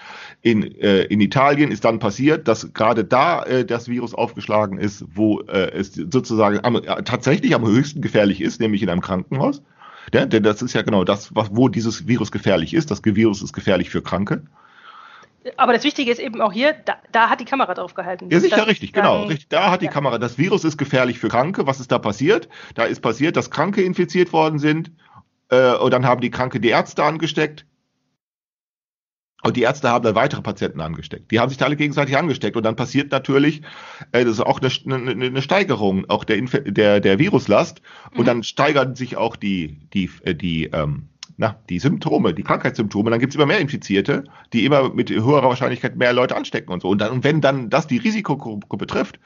In, 0.41 0.62
äh, 0.62 1.03
in 1.03 1.21
Italien 1.21 1.71
ist 1.71 1.85
dann 1.85 1.99
passiert, 1.99 2.49
dass 2.49 2.73
gerade 2.73 3.05
da 3.05 3.43
äh, 3.43 3.67
das 3.67 3.88
Virus 3.88 4.15
aufgeschlagen 4.15 4.79
ist, 4.79 5.05
wo 5.15 5.41
äh, 5.43 5.73
es 5.73 5.93
sozusagen 5.93 6.65
am, 6.65 6.77
äh, 6.77 7.03
tatsächlich 7.03 7.55
am 7.55 7.67
höchsten 7.67 8.00
gefährlich 8.00 8.41
ist, 8.41 8.61
nämlich 8.61 8.83
in 8.83 8.88
einem 8.88 9.03
Krankenhaus. 9.03 9.62
Ja, 10.15 10.25
denn 10.25 10.43
das 10.43 10.62
ist 10.62 10.73
ja 10.73 10.81
genau 10.81 11.05
das, 11.05 11.35
was, 11.35 11.50
wo 11.53 11.69
dieses 11.69 12.07
Virus 12.09 12.33
gefährlich 12.33 12.73
ist. 12.73 12.91
Das 12.91 13.05
Virus 13.05 13.43
ist 13.43 13.53
gefährlich 13.53 13.91
für 13.91 14.00
Kranke. 14.00 14.43
Aber 15.57 15.73
das 15.73 15.85
Wichtige 15.85 16.11
ist 16.11 16.18
eben 16.18 16.40
auch 16.40 16.52
hier, 16.52 16.73
da, 16.85 16.97
da 17.12 17.30
hat 17.30 17.40
die 17.40 17.45
Kamera 17.45 17.73
drauf 17.75 17.95
gehalten. 17.95 18.28
Ja, 18.30 18.40
sicher, 18.40 18.57
Das 18.57 18.66
richtig, 18.66 18.92
dann- 18.92 19.04
genau. 19.04 19.23
Richtig. 19.25 19.49
Da 19.49 19.71
hat 19.71 19.80
die 19.80 19.87
ja. 19.87 19.90
Kamera. 19.92 20.18
Das 20.18 20.37
Virus 20.37 20.64
ist 20.64 20.76
gefährlich 20.76 21.18
für 21.18 21.28
Kranke. 21.28 21.66
Was 21.66 21.80
ist 21.80 21.90
da 21.92 21.99
passiert? 21.99 22.49
Da 22.75 22.85
ist 22.85 23.00
passiert, 23.00 23.37
dass 23.37 23.50
Kranke 23.50 23.83
infiziert 23.83 24.33
worden 24.33 24.59
sind. 24.59 24.90
Äh, 25.50 25.75
und 25.76 25.92
dann 25.92 26.04
haben 26.04 26.21
die 26.21 26.30
Kranke 26.30 26.61
die 26.61 26.68
Ärzte 26.68 27.04
angesteckt. 27.04 27.64
Und 29.45 29.57
die 29.57 29.62
Ärzte 29.62 29.88
haben 29.88 30.02
dann 30.02 30.16
weitere 30.16 30.42
Patienten 30.42 30.80
angesteckt. 30.80 31.30
Die 31.30 31.38
haben 31.38 31.49
sich 31.49 31.59
da 31.59 31.66
alle 31.66 31.76
gegenseitig 31.76 32.16
angesteckt. 32.18 32.57
Und 32.57 32.64
dann 32.64 32.75
passiert 32.75 33.12
natürlich, 33.12 33.62
äh, 34.11 34.25
das 34.25 34.35
ist 34.35 34.40
auch 34.40 34.61
eine, 34.61 34.95
eine, 34.97 35.26
eine 35.26 35.42
Steigerung 35.42 36.11
auch 36.11 36.25
der, 36.25 36.37
Inf 36.38 36.61
der, 36.66 36.99
der 37.00 37.18
Viruslast. 37.21 37.80
Und 38.11 38.23
Mhm. 38.23 38.25
dann 38.25 38.42
steigern 38.42 38.97
sich 38.97 39.16
auch 39.16 39.37
die, 39.37 39.79
die, 39.94 40.11
äh, 40.24 40.35
die, 40.35 40.64
ähm, 40.64 41.09
na, 41.38 41.57
die 41.68 41.79
Symptome, 41.79 42.35
die 42.35 42.42
Krankheitssymptome. 42.42 43.11
Dann 43.11 43.20
gibt 43.20 43.33
es 43.33 43.37
immer 43.37 43.46
mehr 43.46 43.61
Infizierte, 43.61 44.24
die 44.53 44.64
immer 44.64 44.92
mit 44.92 45.09
höherer 45.09 45.44
Wahrscheinlichkeit 45.44 45.96
mehr 45.96 46.12
Leute 46.12 46.37
anstecken 46.37 46.72
und 46.72 46.83
so. 46.83 46.88
Und, 46.88 47.01
dann, 47.01 47.12
und 47.12 47.24
wenn 47.24 47.40
dann 47.40 47.70
das 47.70 47.87
die 47.87 47.96
Risikogruppe 47.96 48.77
betrifft, 48.77 49.20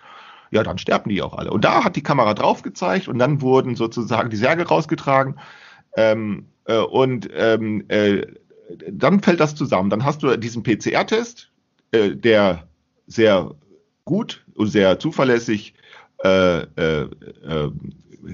ja, 0.50 0.62
dann 0.62 0.76
sterben 0.76 1.08
die 1.08 1.22
auch 1.22 1.32
alle. 1.32 1.50
Und 1.50 1.64
da 1.64 1.82
hat 1.82 1.96
die 1.96 2.02
Kamera 2.02 2.34
drauf 2.34 2.60
gezeigt 2.60 3.08
und 3.08 3.18
dann 3.18 3.40
wurden 3.40 3.76
sozusagen 3.76 4.28
die 4.28 4.36
Särge 4.36 4.68
rausgetragen. 4.68 5.40
Ähm, 5.96 6.44
äh, 6.66 6.76
und 6.76 7.30
ähm, 7.34 7.84
äh, 7.88 8.26
dann 8.90 9.22
fällt 9.22 9.40
das 9.40 9.54
zusammen. 9.54 9.88
Dann 9.88 10.04
hast 10.04 10.22
du 10.22 10.36
diesen 10.36 10.62
PCR-Test, 10.62 11.50
äh, 11.92 12.10
der 12.10 12.68
sehr 13.06 13.54
gut 14.04 14.44
und 14.54 14.66
sehr 14.66 14.98
zuverlässig 14.98 15.72
äh, 16.22 16.58
äh, 16.60 17.02
äh, 17.02 17.70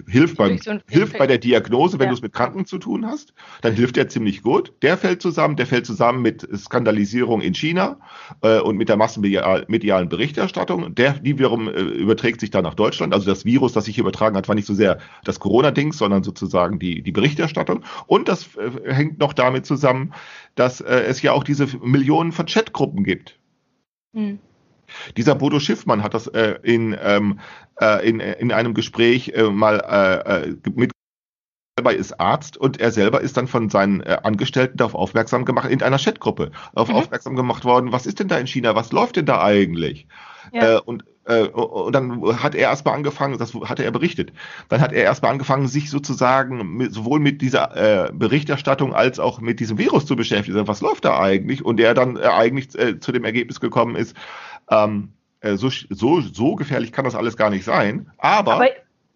hilft, 0.07 0.37
beim, 0.37 0.59
so 0.59 0.79
hilft 0.89 1.19
bei 1.19 1.27
der 1.27 1.39
Diagnose, 1.39 1.99
wenn 1.99 2.07
Ja. 2.07 2.11
du 2.11 2.15
es 2.17 2.23
mit 2.23 2.33
Kranken 2.33 2.67
zu 2.67 2.79
tun 2.79 3.07
hast. 3.07 3.35
Dann 3.63 3.75
hilft 3.75 3.97
der 3.97 4.09
ziemlich 4.09 4.43
gut. 4.43 4.73
Der 4.83 4.97
fällt 4.97 5.23
zusammen, 5.23 5.57
der 5.57 5.67
fällt 5.67 5.87
zusammen 5.87 6.23
mit 6.23 6.47
Skandalisierung 6.57 7.41
in 7.41 7.55
China 7.55 8.01
äh, 8.43 8.61
und 8.61 8.77
mit 8.77 8.89
der 8.89 8.97
massenmedialen 8.97 10.09
Berichterstattung. 10.09 10.95
Der, 10.95 11.15
die 11.15 11.39
wiederum 11.39 11.69
äh, 11.69 11.81
überträgt 11.81 12.41
sich 12.41 12.51
dann 12.51 12.65
nach 12.65 12.75
Deutschland. 12.75 13.15
Also 13.15 13.27
das 13.27 13.45
Virus, 13.45 13.73
das 13.73 13.87
sich 13.87 13.95
hier 13.95 14.03
übertragen 14.05 14.37
hat, 14.37 14.49
war 14.49 14.55
nicht 14.55 14.67
so 14.67 14.75
sehr 14.75 14.99
das 15.25 15.41
Corona-Dings, 15.41 15.99
sondern 15.99 16.23
sozusagen 16.23 16.79
die, 16.79 17.03
die 17.03 17.13
Berichterstattung. 17.13 17.85
Und 18.07 18.29
das 18.29 18.57
äh, 18.57 18.93
hängt 18.93 19.19
noch 19.19 19.33
damit 19.33 19.67
zusammen, 19.67 20.13
dass 20.55 20.81
äh, 20.81 21.03
es 21.03 21.23
ja 21.23 21.33
auch 21.33 21.45
diese 21.45 21.67
Millionen 21.83 22.33
von 22.33 22.47
Chatgruppen 22.47 23.05
gibt. 23.05 23.39
Hm. 24.15 24.39
Dieser 25.17 25.35
Bodo 25.35 25.61
Schiffmann 25.61 26.03
hat 26.03 26.15
das 26.15 26.29
äh, 26.29 26.59
in, 26.63 26.97
ähm, 27.03 27.41
äh, 27.81 28.09
in, 28.09 28.21
in 28.21 28.53
einem 28.53 28.75
Gespräch 28.75 29.33
äh, 29.35 29.45
mal 29.45 29.81
äh, 29.81 30.49
äh, 30.51 30.57
mit 30.75 30.93
selber 31.79 31.95
ist 31.95 32.19
Arzt 32.19 32.57
und 32.57 32.81
er 32.81 32.91
selber 32.91 33.21
ist 33.21 33.37
dann 33.37 33.47
von 33.47 33.71
seinen 33.71 34.01
äh, 34.01 34.19
Angestellten 34.25 34.79
darauf 34.79 34.97
aufmerksam 34.97 35.45
gemacht, 35.45 35.71
in 35.71 35.81
einer 35.81 35.99
Chatgruppe, 35.99 36.51
darauf 36.75 36.89
Mhm. 36.89 36.97
aufmerksam 36.97 37.37
gemacht 37.37 37.65
worden, 37.65 37.93
was 37.93 38.05
ist 38.05 38.19
denn 38.19 38.27
da 38.27 38.37
in 38.37 38.49
China, 38.49 38.75
was 38.75 38.91
läuft 38.91 39.15
denn 39.15 39.27
da 39.27 39.41
eigentlich? 39.41 40.09
Ja. 40.53 40.77
Äh, 40.77 40.81
und, 40.81 41.05
äh, 41.27 41.45
und 41.45 41.93
dann 41.93 42.43
hat 42.43 42.57
er 42.57 42.71
erstmal 42.71 42.95
angefangen, 42.95 43.39
das 43.39 43.55
hatte 43.55 43.85
er 43.85 43.93
berichtet, 43.93 44.33
dann 44.71 44.81
hat 44.81 44.93
er 44.93 45.05
erstmal 45.05 45.31
angefangen, 45.31 45.69
sich 45.69 45.89
sozusagen 45.89 46.77
mit, 46.77 46.93
sowohl 46.93 47.21
mit 47.21 47.43
dieser 47.43 47.77
äh, 48.09 48.13
Berichterstattung 48.13 48.93
als 48.93 49.21
auch 49.21 49.41
mit 49.41 49.61
diesem 49.61 49.79
Virus 49.79 50.05
zu 50.05 50.17
beschäftigen. 50.17 50.67
Was 50.67 50.81
läuft 50.81 51.05
da 51.05 51.21
eigentlich? 51.21 51.65
Und 51.65 51.79
er 51.79 51.95
dann 51.95 52.17
äh, 52.17 52.23
eigentlich 52.23 52.71
zu 52.71 53.13
dem 53.13 53.25
Ergebnis 53.25 53.61
gekommen 53.61 53.95
ist, 53.95 54.17
ähm, 54.69 55.13
äh, 55.41 55.57
so, 55.57 55.71
so, 55.91 56.21
so 56.21 56.55
gefährlich 56.55 56.93
kann 56.93 57.05
das 57.05 57.15
alles 57.15 57.37
gar 57.37 57.51
nicht 57.51 57.65
sein. 57.65 58.11
Aber, 58.19 58.55
Aber 58.55 58.69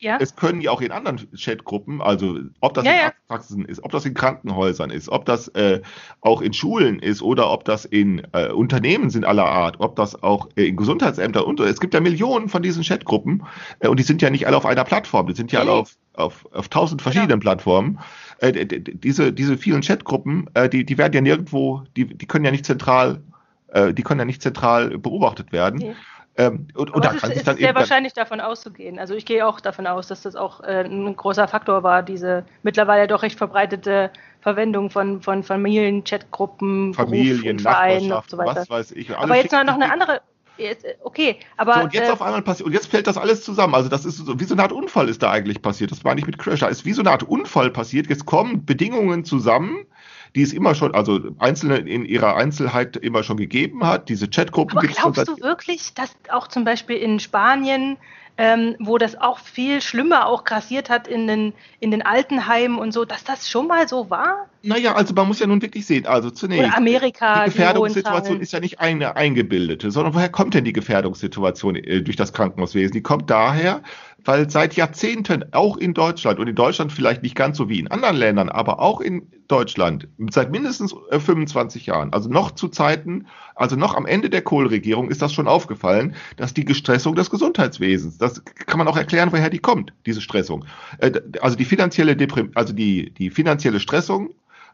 ja, 0.03 0.19
es 0.21 0.35
können 0.35 0.61
ja 0.61 0.73
auch 0.73 0.81
in 0.81 0.91
anderen 0.91 1.21
Chatgruppen, 1.37 2.03
also 2.03 2.41
ob 2.61 2.75
das 2.75 2.85
Ja, 2.85 2.91
in 2.91 2.99
ja. 2.99 3.05
Arztpraxen 3.05 3.65
ist, 3.65 3.85
ob 3.85 3.93
das 3.93 4.05
in 4.05 4.15
Krankenhäusern 4.15 4.91
ist, 4.91 5.09
ob 5.09 5.25
das 5.27 5.47
äh, 5.49 5.81
auch 6.21 6.43
in 6.43 6.53
Schulen 6.53 6.99
ist 6.99 7.23
oder 7.23 7.53
ob 7.53 7.65
das 7.65 7.85
in 7.85 8.27
äh, 8.33 8.49
Unternehmen 8.49 9.11
sind 9.11 9.25
aller 9.25 9.45
Art, 9.45 9.77
ob 9.79 9.95
das 9.95 10.21
auch 10.21 10.49
äh, 10.57 10.67
in 10.67 10.77
Gesundheitsämtern 10.77 11.45
und 11.45 11.61
es 11.61 11.79
gibt 11.79 11.95
ja 11.95 12.01
Millionen 12.01 12.49
von 12.49 12.65
diesen 12.65 12.83
Chatgruppen 12.83 13.45
äh, 13.79 13.87
und 13.87 14.01
die 14.01 14.03
sind 14.03 14.21
ja 14.23 14.31
nicht 14.31 14.49
alle 14.49 14.57
auf 14.57 14.67
einer 14.67 14.83
Plattform, 14.83 15.29
die 15.29 15.35
sind 15.35 15.53
ja 15.53 15.61
alle 15.61 15.71
auf, 15.71 15.95
auf, 16.15 16.49
auf 16.53 16.69
tausend 16.69 17.01
verschiedenen 17.01 17.39
Plattformen. 17.39 18.01
Äh, 18.39 18.67
diese, 18.67 19.33
diese 19.33 19.57
vielen 19.57 19.83
Chatgruppen, 19.83 20.51
äh, 20.55 20.69
die, 20.69 20.85
die 20.85 20.99
werden 20.99 21.15
ja 21.15 21.21
nirgendwo, 21.21 21.85
die, 21.97 22.07
die 22.07 22.27
können 22.27 22.45
ja 22.45 22.51
nicht 22.51 22.67
zentral, 22.67 23.23
äh, 23.69 23.95
die 23.95 24.03
können 24.03 24.19
ja 24.19 24.27
nicht 24.27 24.43
zentral 24.43 24.99
beobachtet 24.99 25.53
werden. 25.53 25.79
Nee. 25.79 25.95
Ähm, 26.37 26.69
und, 26.75 26.91
und 26.91 27.05
da 27.05 27.11
es 27.11 27.17
ist, 27.17 27.21
kann 27.21 27.31
sich 27.31 27.39
ist 27.39 27.47
dann 27.47 27.57
sehr 27.57 27.69
eben 27.69 27.75
dann, 27.75 27.83
wahrscheinlich 27.83 28.13
davon 28.15 28.41
auszugehen. 28.41 28.99
Also 28.99 29.15
ich 29.15 29.27
gehe 29.27 29.47
auch 29.47 29.61
davon 29.61 29.87
aus, 29.87 30.07
dass 30.07 30.23
das 30.23 30.35
auch 30.35 30.61
äh, 30.63 30.85
ein 30.85 31.15
großer 31.15 31.47
Faktor 31.47 31.83
war, 31.83 32.03
diese 32.03 32.45
mittlerweile 32.63 33.07
doch 33.07 33.23
recht 33.23 33.37
verbreitete 33.37 34.11
Verwendung 34.41 34.91
von, 34.91 35.21
von 35.21 35.43
Familien, 35.43 36.05
Chatgruppen, 36.05 36.95
Familien, 36.95 37.37
Beruf 37.37 37.51
und 37.51 37.61
Vereinen 37.61 38.13
und 38.13 38.31
so 38.31 38.39
weiter. 38.39 38.57
was 38.57 38.71
weiß 38.71 38.93
ich. 38.93 39.15
aber 39.17 39.37
jetzt 39.37 39.53
noch 39.53 39.75
eine 39.75 39.93
andere. 39.93 40.23
Jetzt, 40.59 40.85
äh, 40.85 40.95
okay, 41.03 41.37
aber 41.57 41.75
So, 41.75 41.81
und 41.81 41.95
jetzt 41.95 42.09
äh, 42.09 42.13
auf 42.13 42.23
einmal 42.23 42.43
passiert, 42.43 42.67
und 42.67 42.73
jetzt 42.73 42.87
fällt 42.87 43.07
das 43.07 43.17
alles 43.17 43.43
zusammen. 43.43 43.75
Also, 43.75 43.89
das 43.89 44.05
ist 44.05 44.19
so, 44.19 44.39
wie 44.39 44.45
so 44.45 44.55
eine 44.55 44.63
Art 44.63 44.73
Unfall 44.73 45.09
ist 45.09 45.23
da 45.23 45.31
eigentlich 45.31 45.63
passiert. 45.63 45.91
Das 45.91 46.05
war 46.05 46.15
nicht 46.15 46.27
mit 46.27 46.39
Crash, 46.39 46.61
da 46.61 46.69
ist 46.69 46.85
wie 46.85 46.93
so 46.93 47.01
eine 47.01 47.11
Art 47.11 47.23
Unfall 47.23 47.71
passiert. 47.71 48.09
Jetzt 48.09 48.27
kommen 48.27 48.65
Bedingungen 48.65 49.25
zusammen, 49.25 49.87
die 50.35 50.43
es 50.43 50.53
immer 50.53 50.75
schon, 50.75 50.95
also 50.95 51.21
Einzelne 51.39 51.79
in 51.79 52.05
ihrer 52.05 52.37
Einzelheit 52.37 52.97
immer 52.97 53.23
schon 53.23 53.37
gegeben 53.37 53.87
hat. 53.87 54.09
Diese 54.09 54.29
Chatgruppen 54.29 54.81
gibt 54.81 54.95
es 54.95 55.01
schon 55.01 55.13
glaubst 55.13 55.31
seit. 55.31 55.39
du 55.39 55.43
wirklich, 55.45 55.95
dass 55.95 56.15
auch 56.31 56.49
zum 56.49 56.65
Beispiel 56.65 56.97
in 56.97 57.21
Spanien, 57.21 57.99
ähm, 58.39 58.77
wo 58.79 58.97
das 58.97 59.21
auch 59.21 59.39
viel 59.39 59.83
schlimmer 59.83 60.27
auch 60.27 60.45
grassiert 60.45 60.89
hat 60.89 61.07
in 61.07 61.27
den, 61.27 61.53
in 61.81 61.91
den 61.91 62.01
Altenheimen 62.01 62.79
und 62.79 62.93
so, 62.93 63.05
dass 63.05 63.25
das 63.25 63.51
schon 63.51 63.67
mal 63.67 63.87
so 63.89 64.09
war? 64.09 64.49
Naja, 64.63 64.95
also 64.95 65.13
man 65.13 65.29
muss 65.29 65.39
ja 65.39 65.47
nun 65.47 65.61
wirklich 65.61 65.85
sehen. 65.85 66.07
Also 66.07 66.31
zunächst. 66.31 66.65
Oder 66.65 66.77
Amerika, 66.77 67.45
die 67.45 67.51
die 67.51 67.57
Gefährdungssituation 67.57 68.25
Zahlen. 68.25 68.41
ist 68.41 68.53
ja 68.53 68.61
nicht 68.61 68.81
eine 68.81 69.17
eingebildete, 69.17 69.91
sondern 69.91 70.15
woher 70.15 70.31
kommt 70.31 70.55
denn 70.55 70.65
die 70.65 70.73
Gefährdungssituation 70.73 71.77
äh, 71.77 72.01
durch 72.01 72.17
das 72.17 72.33
Krankenhauswesen? 72.33 72.93
Die 72.95 73.03
kommt 73.03 73.29
daher, 73.29 73.83
weil 74.25 74.49
seit 74.51 74.75
Jahrzehnten, 74.75 75.45
auch 75.53 75.77
in 75.77 75.95
Deutschland 75.95 76.39
und 76.39 76.49
in 76.49 76.55
Deutschland 76.55 76.93
vielleicht 76.93 77.23
nicht 77.23 77.35
ganz 77.35 77.57
so 77.57 77.69
wie 77.69 77.79
in 77.79 77.89
anderen 77.89 78.17
Ländern, 78.17 78.49
aber 78.49 78.81
auch 78.81 79.01
in 79.01 79.29
Deutschland, 79.49 80.09
seit 80.31 80.51
mindestens 80.51 80.95
äh, 81.11 81.19
25 81.19 81.87
Jahren, 81.87 82.13
also 82.13 82.29
noch 82.29 82.53
zu 82.53 82.69
Zeiten, 82.69 83.27
also 83.55 83.77
noch 83.77 83.95
am 83.95 84.07
Ende 84.07 84.31
der 84.31 84.43
Kohl-Regierung 84.43 85.11
ist 85.11 85.23
das 85.23 85.33
schon 85.33 85.49
aufgefallen, 85.49 86.15
dass 86.37 86.55
die 86.55 86.65
Gestressung 86.65 87.15
des 87.15 87.31
Gesundheitswesens, 87.31 88.19
das 88.19 88.45
kann 88.45 88.79
man 88.79 88.89
auch 88.89 88.97
erklären, 88.97 89.33
woher 89.33 89.51
die 89.51 89.59
kommt, 89.59 89.93
diese 90.07 90.21
Stressung. 90.21 90.65
Äh, 90.99 91.21
Also 91.41 91.57
die 91.57 91.65
finanzielle 91.65 92.17
Deprim 92.17 92.51
also 92.55 92.73
die, 92.73 93.11
die 93.11 93.31
finanzielle 93.31 93.81
Stressung 93.81 94.31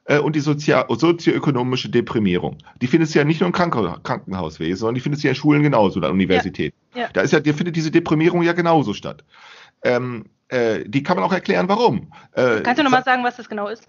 äh, 0.08 0.18
und 0.18 0.34
die 0.34 0.40
sozioökonomische 0.40 1.88
Deprimierung. 1.88 2.58
Die 2.80 2.86
findest 2.86 3.14
du 3.14 3.18
ja 3.20 3.24
nicht 3.24 3.40
nur 3.40 3.46
im 3.46 3.52
Kranken 3.52 4.02
Krankenhauswesen, 4.02 4.76
sondern 4.76 4.94
die 4.96 5.00
findest 5.00 5.22
du 5.22 5.28
ja 5.28 5.32
in 5.32 5.36
Schulen 5.36 5.62
genauso, 5.62 5.98
oder 5.98 6.10
Universitäten. 6.10 6.76
Ja, 6.94 7.02
ja. 7.02 7.08
Da 7.12 7.20
ist 7.20 7.32
ja, 7.32 7.40
da 7.40 7.52
findet 7.52 7.76
diese 7.76 7.90
Deprimierung 7.90 8.42
ja 8.42 8.52
genauso 8.52 8.94
statt. 8.94 9.24
Ähm, 9.82 10.26
äh, 10.48 10.80
die 10.86 11.02
kann 11.02 11.16
man 11.16 11.24
auch 11.24 11.32
erklären, 11.32 11.68
warum. 11.68 12.10
Äh, 12.32 12.60
Kannst 12.62 12.78
du 12.80 12.82
nochmal 12.84 13.04
sagen, 13.04 13.22
was 13.22 13.36
das 13.36 13.48
genau 13.48 13.68
ist? 13.68 13.86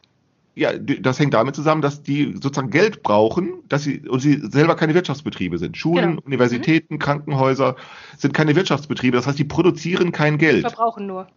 Ja, 0.56 0.74
die- 0.74 1.02
das 1.02 1.18
hängt 1.20 1.34
damit 1.34 1.56
zusammen, 1.56 1.82
dass 1.82 2.04
die 2.04 2.34
sozusagen 2.34 2.70
Geld 2.70 3.02
brauchen, 3.02 3.54
dass 3.70 3.84
sie 3.84 4.02
und 4.10 4.20
sie 4.20 4.42
selber 4.52 4.76
keine 4.76 4.94
Wirtschaftsbetriebe 4.94 5.58
sind. 5.58 5.78
Schulen, 5.78 6.10
Genau. 6.18 6.22
Universitäten, 6.26 7.00
Krankenhäuser 7.00 7.76
sind 8.18 8.34
keine 8.34 8.56
Wirtschaftsbetriebe. 8.58 9.16
Das 9.16 9.26
heißt, 9.26 9.40
die 9.40 9.46
produzieren 9.46 10.12
kein 10.12 10.38
Geld. 10.38 10.62
Verbrauchen 10.62 11.08
nur. 11.08 11.28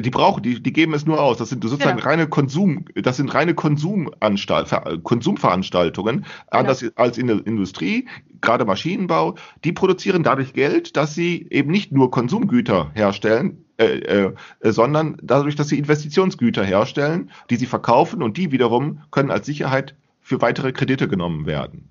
Die 0.00 0.10
brauchen, 0.10 0.42
die, 0.42 0.62
die 0.62 0.72
geben 0.72 0.94
es 0.94 1.06
nur 1.06 1.20
aus. 1.20 1.38
Das 1.38 1.48
sind 1.48 1.62
sozusagen 1.64 1.96
Genau. 1.98 2.08
reine 2.08 2.28
Konsum, 2.28 2.84
das 2.94 3.16
sind 3.16 3.32
reine 3.34 3.54
Konsumanstalt, 3.54 4.68
Ver- 4.68 4.98
Konsumveranstaltungen, 5.02 6.24
anders 6.48 6.84
als 6.96 7.18
in 7.18 7.26
der 7.26 7.46
Industrie, 7.46 8.06
gerade 8.40 8.64
Maschinenbau. 8.64 9.36
Die 9.64 9.72
produzieren 9.72 10.22
dadurch 10.22 10.52
Geld, 10.52 10.96
dass 10.96 11.14
sie 11.14 11.46
eben 11.50 11.70
nicht 11.70 11.92
nur 11.92 12.10
Konsumgüter 12.10 12.90
herstellen, 12.94 13.64
äh, 13.78 13.98
äh, 13.98 14.34
sondern 14.62 15.16
dadurch, 15.22 15.56
dass 15.56 15.68
sie 15.68 15.78
Investitionsgüter 15.78 16.64
herstellen, 16.64 17.30
die 17.50 17.56
sie 17.56 17.66
verkaufen 17.66 18.22
und 18.22 18.36
die 18.36 18.52
wiederum 18.52 19.02
können 19.10 19.30
als 19.30 19.46
Sicherheit 19.46 19.94
für 20.20 20.40
weitere 20.42 20.72
Kredite 20.72 21.08
genommen 21.08 21.46
werden. 21.46 21.88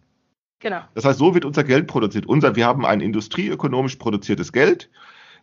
Genau. 0.60 0.82
Das 0.96 1.06
heißt, 1.06 1.20
so 1.20 1.34
wird 1.34 1.46
unser 1.46 1.64
Geld 1.64 1.88
produziert. 1.88 2.26
Unser, 2.26 2.56
wir 2.56 2.66
haben 2.66 2.86
ein 2.86 3.00
industrieökonomisch 3.02 3.96
produziertes 3.98 4.52
Geld, 4.52 4.90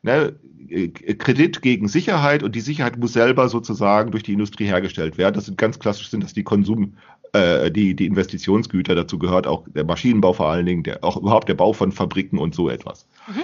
ne, 0.05 0.35
äh, 0.69 0.88
Kredit 0.88 1.62
gegen 1.62 1.88
Sicherheit 1.88 2.43
und 2.43 2.55
die 2.55 2.61
Sicherheit 2.61 2.99
muss 2.99 3.14
selber 3.14 3.49
sozusagen 3.49 4.11
durch 4.11 4.23
die 4.23 4.35
Industrie 4.35 4.67
hergestellt 4.67 5.19
werden. 5.19 5.35
Das 5.35 5.47
sind 5.47 5.59
ganz 5.59 5.79
klassisch 5.79 6.11
sind 6.11 6.23
das 6.23 6.35
die 6.35 6.45
Konsum, 6.45 6.95
äh, 7.33 7.71
die, 7.71 7.97
die 7.97 8.07
Investitionsgüter. 8.07 8.95
Dazu 8.95 9.19
gehört 9.19 9.47
auch 9.47 9.64
der 9.75 9.85
Maschinenbau 9.85 10.33
vor 10.33 10.49
allen 10.49 10.67
Dingen, 10.67 10.83
der, 10.85 11.03
auch 11.03 11.17
überhaupt 11.17 11.49
der 11.49 11.55
Bau 11.55 11.73
von 11.73 11.90
Fabriken 11.90 12.38
und 12.38 12.55
so 12.55 12.69
etwas. 12.69 13.09
Mhm. 13.27 13.43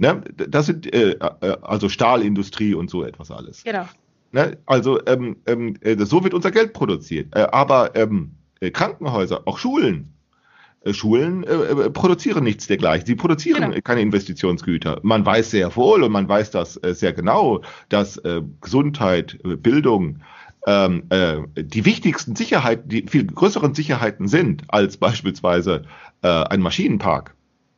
Ne, 0.00 0.22
das 0.36 0.66
sind 0.66 0.92
äh, 0.92 1.12
äh, 1.12 1.56
also 1.62 1.88
Stahlindustrie 1.88 2.74
und 2.74 2.88
so 2.88 3.02
etwas 3.04 3.30
alles. 3.30 3.64
Genau. 3.64 3.86
Ne? 4.32 4.58
Also 4.66 5.04
ähm, 5.06 5.36
ähm, 5.46 5.76
äh, 5.80 5.96
so 6.04 6.22
wird 6.22 6.34
unser 6.34 6.50
Geld 6.50 6.72
produziert. 6.72 7.34
Äh, 7.34 7.48
aber 7.50 7.96
ähm, 7.96 8.32
äh, 8.60 8.70
Krankenhäuser, 8.70 9.42
auch 9.46 9.58
Schulen, 9.58 10.12
Schulen 10.92 11.44
äh, 11.44 11.52
äh, 11.52 11.90
produzieren 11.90 12.44
nichts 12.44 12.66
dergleichen. 12.66 13.06
Sie 13.06 13.14
produzieren 13.16 13.62
Genau. 13.62 13.76
äh, 13.76 13.82
keine 13.82 14.00
Investitionsgüter. 14.00 15.00
Man 15.02 15.26
weiß 15.26 15.50
sehr 15.50 15.74
wohl 15.76 16.02
und 16.02 16.12
man 16.12 16.28
weiß 16.28 16.50
das 16.50 16.76
äh, 16.82 16.94
sehr 16.94 17.12
genau, 17.12 17.62
dass 17.88 18.16
äh, 18.18 18.42
Gesundheit, 18.60 19.38
äh, 19.44 19.56
Bildung 19.56 20.20
ähm, 20.66 21.04
äh, 21.10 21.38
die 21.56 21.84
wichtigsten 21.84 22.36
Sicherheiten, 22.36 22.88
die 22.88 23.06
viel 23.08 23.26
größeren 23.26 23.74
Sicherheiten 23.74 24.28
sind 24.28 24.64
als 24.68 24.96
beispielsweise 24.96 25.84
äh, 26.22 26.28
ein 26.28 26.60
Maschinenpark. 26.60 27.34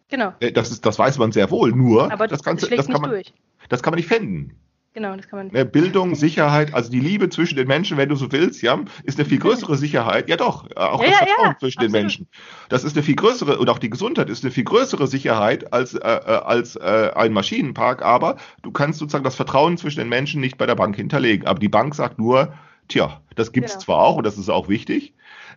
Genau. 0.09 0.33
Äh, 0.41 0.53
Das, 0.53 0.71
ist, 0.71 0.85
das 0.85 0.99
weiß 0.99 1.19
man 1.19 1.33
sehr 1.33 1.51
wohl. 1.51 1.73
Nur 1.73 2.11
Aber 2.13 2.27
das, 2.27 2.43
Ganze, 2.43 2.69
das, 2.69 2.87
kann 2.89 3.01
man, 3.01 3.11
durch. 3.11 3.33
das 3.69 3.83
kann 3.83 3.93
man 3.93 3.99
nicht 3.99 4.09
fänden. 4.09 4.55
Genau, 4.92 5.14
das 5.14 5.29
kann 5.29 5.38
man. 5.38 5.46
Ne, 5.53 5.64
Bildung, 5.64 6.16
Sicherheit, 6.16 6.74
also 6.74 6.90
die 6.90 6.98
Liebe 6.98 7.29
zwischen 7.29 7.55
den 7.55 7.68
Menschen, 7.68 7.96
wenn 7.96 8.09
du 8.09 8.16
so 8.16 8.33
willst, 8.33 8.61
ja, 8.61 8.81
ist 9.05 9.20
eine 9.20 9.29
viel 9.29 9.38
größere 9.38 9.76
Sicherheit. 9.76 10.29
Ja 10.29 10.37
doch, 10.37 10.68
äh, 10.70 10.74
auch 10.74 11.00
Ja, 11.03 11.11
das 11.11 11.20
ja, 11.20 11.26
Vertrauen 11.26 11.46
ja, 11.53 11.59
zwischen 11.61 11.79
den 11.81 11.87
absolut. 11.87 12.03
Menschen. 12.03 12.29
Das 12.68 12.83
ist 12.83 12.96
eine 12.96 13.05
viel 13.05 13.14
größere, 13.14 13.59
und 13.59 13.68
auch 13.70 13.79
die 13.79 13.90
Gesundheit 13.90 14.29
ist 14.29 14.42
eine 14.42 14.50
viel 14.50 14.64
größere 14.64 15.07
Sicherheit 15.07 15.72
als, 15.72 15.94
äh, 15.94 15.98
äh, 16.00 16.05
als 16.44 16.74
äh, 16.74 17.11
ein 17.14 17.33
Maschinenpark. 17.33 18.03
Aber 18.03 18.37
du 18.62 18.72
kannst 18.72 18.98
sozusagen 18.98 19.22
das 19.24 19.37
Vertrauen 19.37 19.76
zwischen 19.79 20.00
den 20.00 20.09
Menschen 20.09 20.40
nicht 20.40 20.59
bei 20.59 20.66
der 20.66 20.74
Bank 20.74 20.96
hinterlegen. 20.96 21.46
Aber 21.46 21.61
die 21.61 21.68
Bank 21.68 21.94
sagt 21.94 22.18
nur, 22.18 22.53
tja, 22.88 23.20
das 23.37 23.53
gibt's 23.53 23.72
Genau. 23.74 23.85
zwar 23.85 23.98
auch 23.98 24.16
und 24.16 24.26
das 24.26 24.38
ist 24.38 24.48
auch 24.48 24.68
wichtig. 24.68 25.14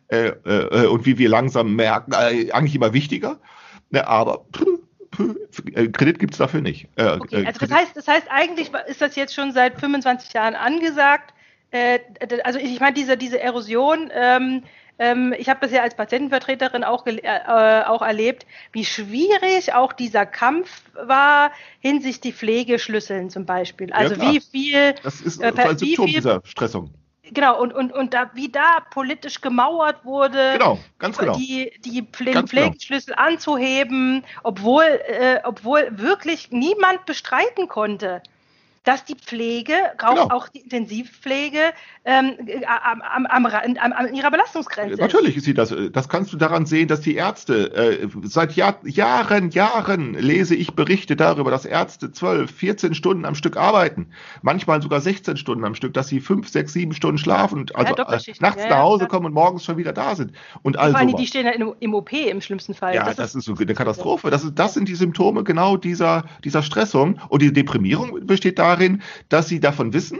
Äh, 0.09 0.27
äh, 0.45 0.85
und 0.85 1.07
wie 1.07 1.17
wir 1.17 1.29
langsam 1.29 1.75
merken, 1.75 2.13
eigentlich 2.13 2.75
immer 2.75 2.93
wichtiger. 2.93 3.39
Ne, 3.89 4.07
aber 4.07 4.45
pff, 4.55 4.65
äh, 5.73 5.87
Kredit 5.87 6.19
gibt's 6.19 6.37
dafür 6.37 6.61
nicht. 6.61 6.87
Äh, 6.95 7.17
Okay, 7.19 7.43
äh, 7.43 7.47
also 7.47 7.59
das 7.59 7.71
heißt, 7.71 7.95
das 7.95 8.07
heißt, 8.07 8.27
eigentlich 8.29 8.71
ist 8.87 9.01
das 9.01 9.15
jetzt 9.15 9.33
schon 9.33 9.51
seit 9.51 9.79
25 9.79 10.33
Jahren 10.33 10.55
angesagt. 10.55 11.33
Äh, 11.71 11.99
also 12.43 12.59
ich 12.59 12.79
meine, 12.79 12.93
diese, 12.93 13.17
diese 13.17 13.39
Erosion, 13.39 14.11
ähm, 14.13 14.63
ähm, 14.99 15.33
ich 15.37 15.49
habe 15.49 15.59
das 15.61 15.71
ja 15.71 15.81
als 15.81 15.95
Patientenvertreterin 15.95 16.83
auch, 16.83 17.05
äh, 17.07 17.21
auch 17.85 18.01
erlebt, 18.01 18.45
wie 18.71 18.85
schwierig 18.85 19.73
auch 19.73 19.91
dieser 19.91 20.25
Kampf 20.25 20.83
war 20.93 21.51
hinsichtlich 21.79 22.35
Pflegeschlüsseln 22.35 23.29
zum 23.29 23.45
Beispiel. 23.45 23.91
Also 23.91 24.15
klar. 24.15 24.33
wie 24.33 24.39
viel, 24.39 24.93
das 25.03 25.21
ist 25.21 25.41
äh, 25.41 25.51
ein 25.55 25.77
Symptom 25.77 26.07
viel- 26.07 26.15
dieser 26.15 26.41
Stressung. 26.45 26.91
Genau, 27.31 27.61
und, 27.61 27.73
und, 27.73 27.91
und 27.91 28.13
da, 28.13 28.29
wie 28.33 28.49
da 28.49 28.79
politisch 28.91 29.41
gemauert 29.41 30.03
wurde. 30.03 30.53
Genau, 30.53 30.79
ganz 30.99 31.17
genau. 31.17 31.35
die, 31.35 31.71
die 31.79 32.07
genau. 32.11 32.43
Pflegeschlüssel 32.43 33.13
anzuheben, 33.15 34.23
obwohl, 34.43 34.83
äh, 34.83 35.39
obwohl 35.43 35.87
wirklich 35.91 36.51
niemand 36.51 37.05
bestreiten 37.05 37.67
konnte, 37.67 38.21
dass 38.83 39.05
die 39.05 39.15
Pflege, 39.15 39.73
auch, 40.01 40.09
Genau. 40.13 40.27
auch 40.35 40.49
die 40.49 40.59
Intensivpflege, 40.59 41.59
ähm, 42.05 42.33
äh, 42.45 42.65
am, 42.65 43.01
am, 43.01 43.45
am, 43.45 43.45
an 43.45 44.13
ihrer 44.13 44.29
Belastungsgrenze 44.29 44.93
ist. 44.93 44.99
Natürlich 44.99 45.37
ist 45.37 45.45
sie 45.45 45.53
das. 45.53 45.73
Das 45.91 46.09
kannst 46.09 46.33
du 46.33 46.37
daran 46.37 46.65
sehen, 46.65 46.87
dass 46.89 47.01
die 47.01 47.15
Ärzte 47.15 47.73
äh, 47.73 48.07
seit 48.23 48.53
Jahr, 48.53 48.77
Jahren, 48.85 49.51
Jahren 49.51 50.13
lese 50.15 50.55
ich 50.55 50.73
Berichte 50.73 51.15
darüber, 51.15 51.49
dass 51.49 51.65
Ärzte 51.65 52.11
12, 52.11 52.51
14 52.51 52.93
Stunden 52.93 53.25
am 53.25 53.35
Stück 53.35 53.55
arbeiten. 53.55 54.07
Manchmal 54.41 54.81
sogar 54.81 54.99
16 54.99 55.37
Stunden 55.37 55.63
am 55.63 55.75
Stück, 55.75 55.93
dass 55.93 56.09
sie 56.09 56.19
5, 56.19 56.49
6, 56.49 56.73
7 56.73 56.93
Stunden 56.93 57.17
schlafen 57.17 57.59
und 57.59 57.75
also 57.75 57.93
äh, 57.93 57.95
Doppelschichten. 57.95 58.45
nachts 58.45 58.63
Ja, 58.63 58.69
nach 58.69 58.77
ja, 58.77 58.83
Hause 58.83 58.99
klar. 58.99 59.09
kommen 59.09 59.27
und 59.27 59.33
morgens 59.33 59.63
schon 59.63 59.77
wieder 59.77 59.93
da 59.93 60.15
sind. 60.15 60.33
Und 60.61 60.75
Vor 60.75 60.83
also. 60.83 60.97
allem, 60.97 61.15
die 61.15 61.27
stehen 61.27 61.45
ja 61.45 61.53
im, 61.53 61.73
im 61.79 61.93
OP 61.93 62.11
im 62.11 62.41
schlimmsten 62.41 62.73
Fall. 62.73 62.93
Ja, 62.95 63.13
das, 63.13 63.33
ist, 63.35 63.45
so 63.45 63.55
eine 63.55 63.73
Katastrophe. 63.73 64.29
Das, 64.29 64.43
ist, 64.43 64.59
das 64.59 64.73
sind 64.73 64.89
die 64.89 64.95
Symptome 64.95 65.43
genau 65.43 65.77
dieser, 65.77 66.25
dieser 66.43 66.63
Stressung. 66.63 67.19
Und 67.29 67.41
die 67.41 67.53
Deprimierung 67.53 68.25
besteht 68.25 68.59
darin, 68.75 69.01
dass 69.29 69.47
sie 69.47 69.59
davon 69.59 69.93
wissen, 69.93 70.19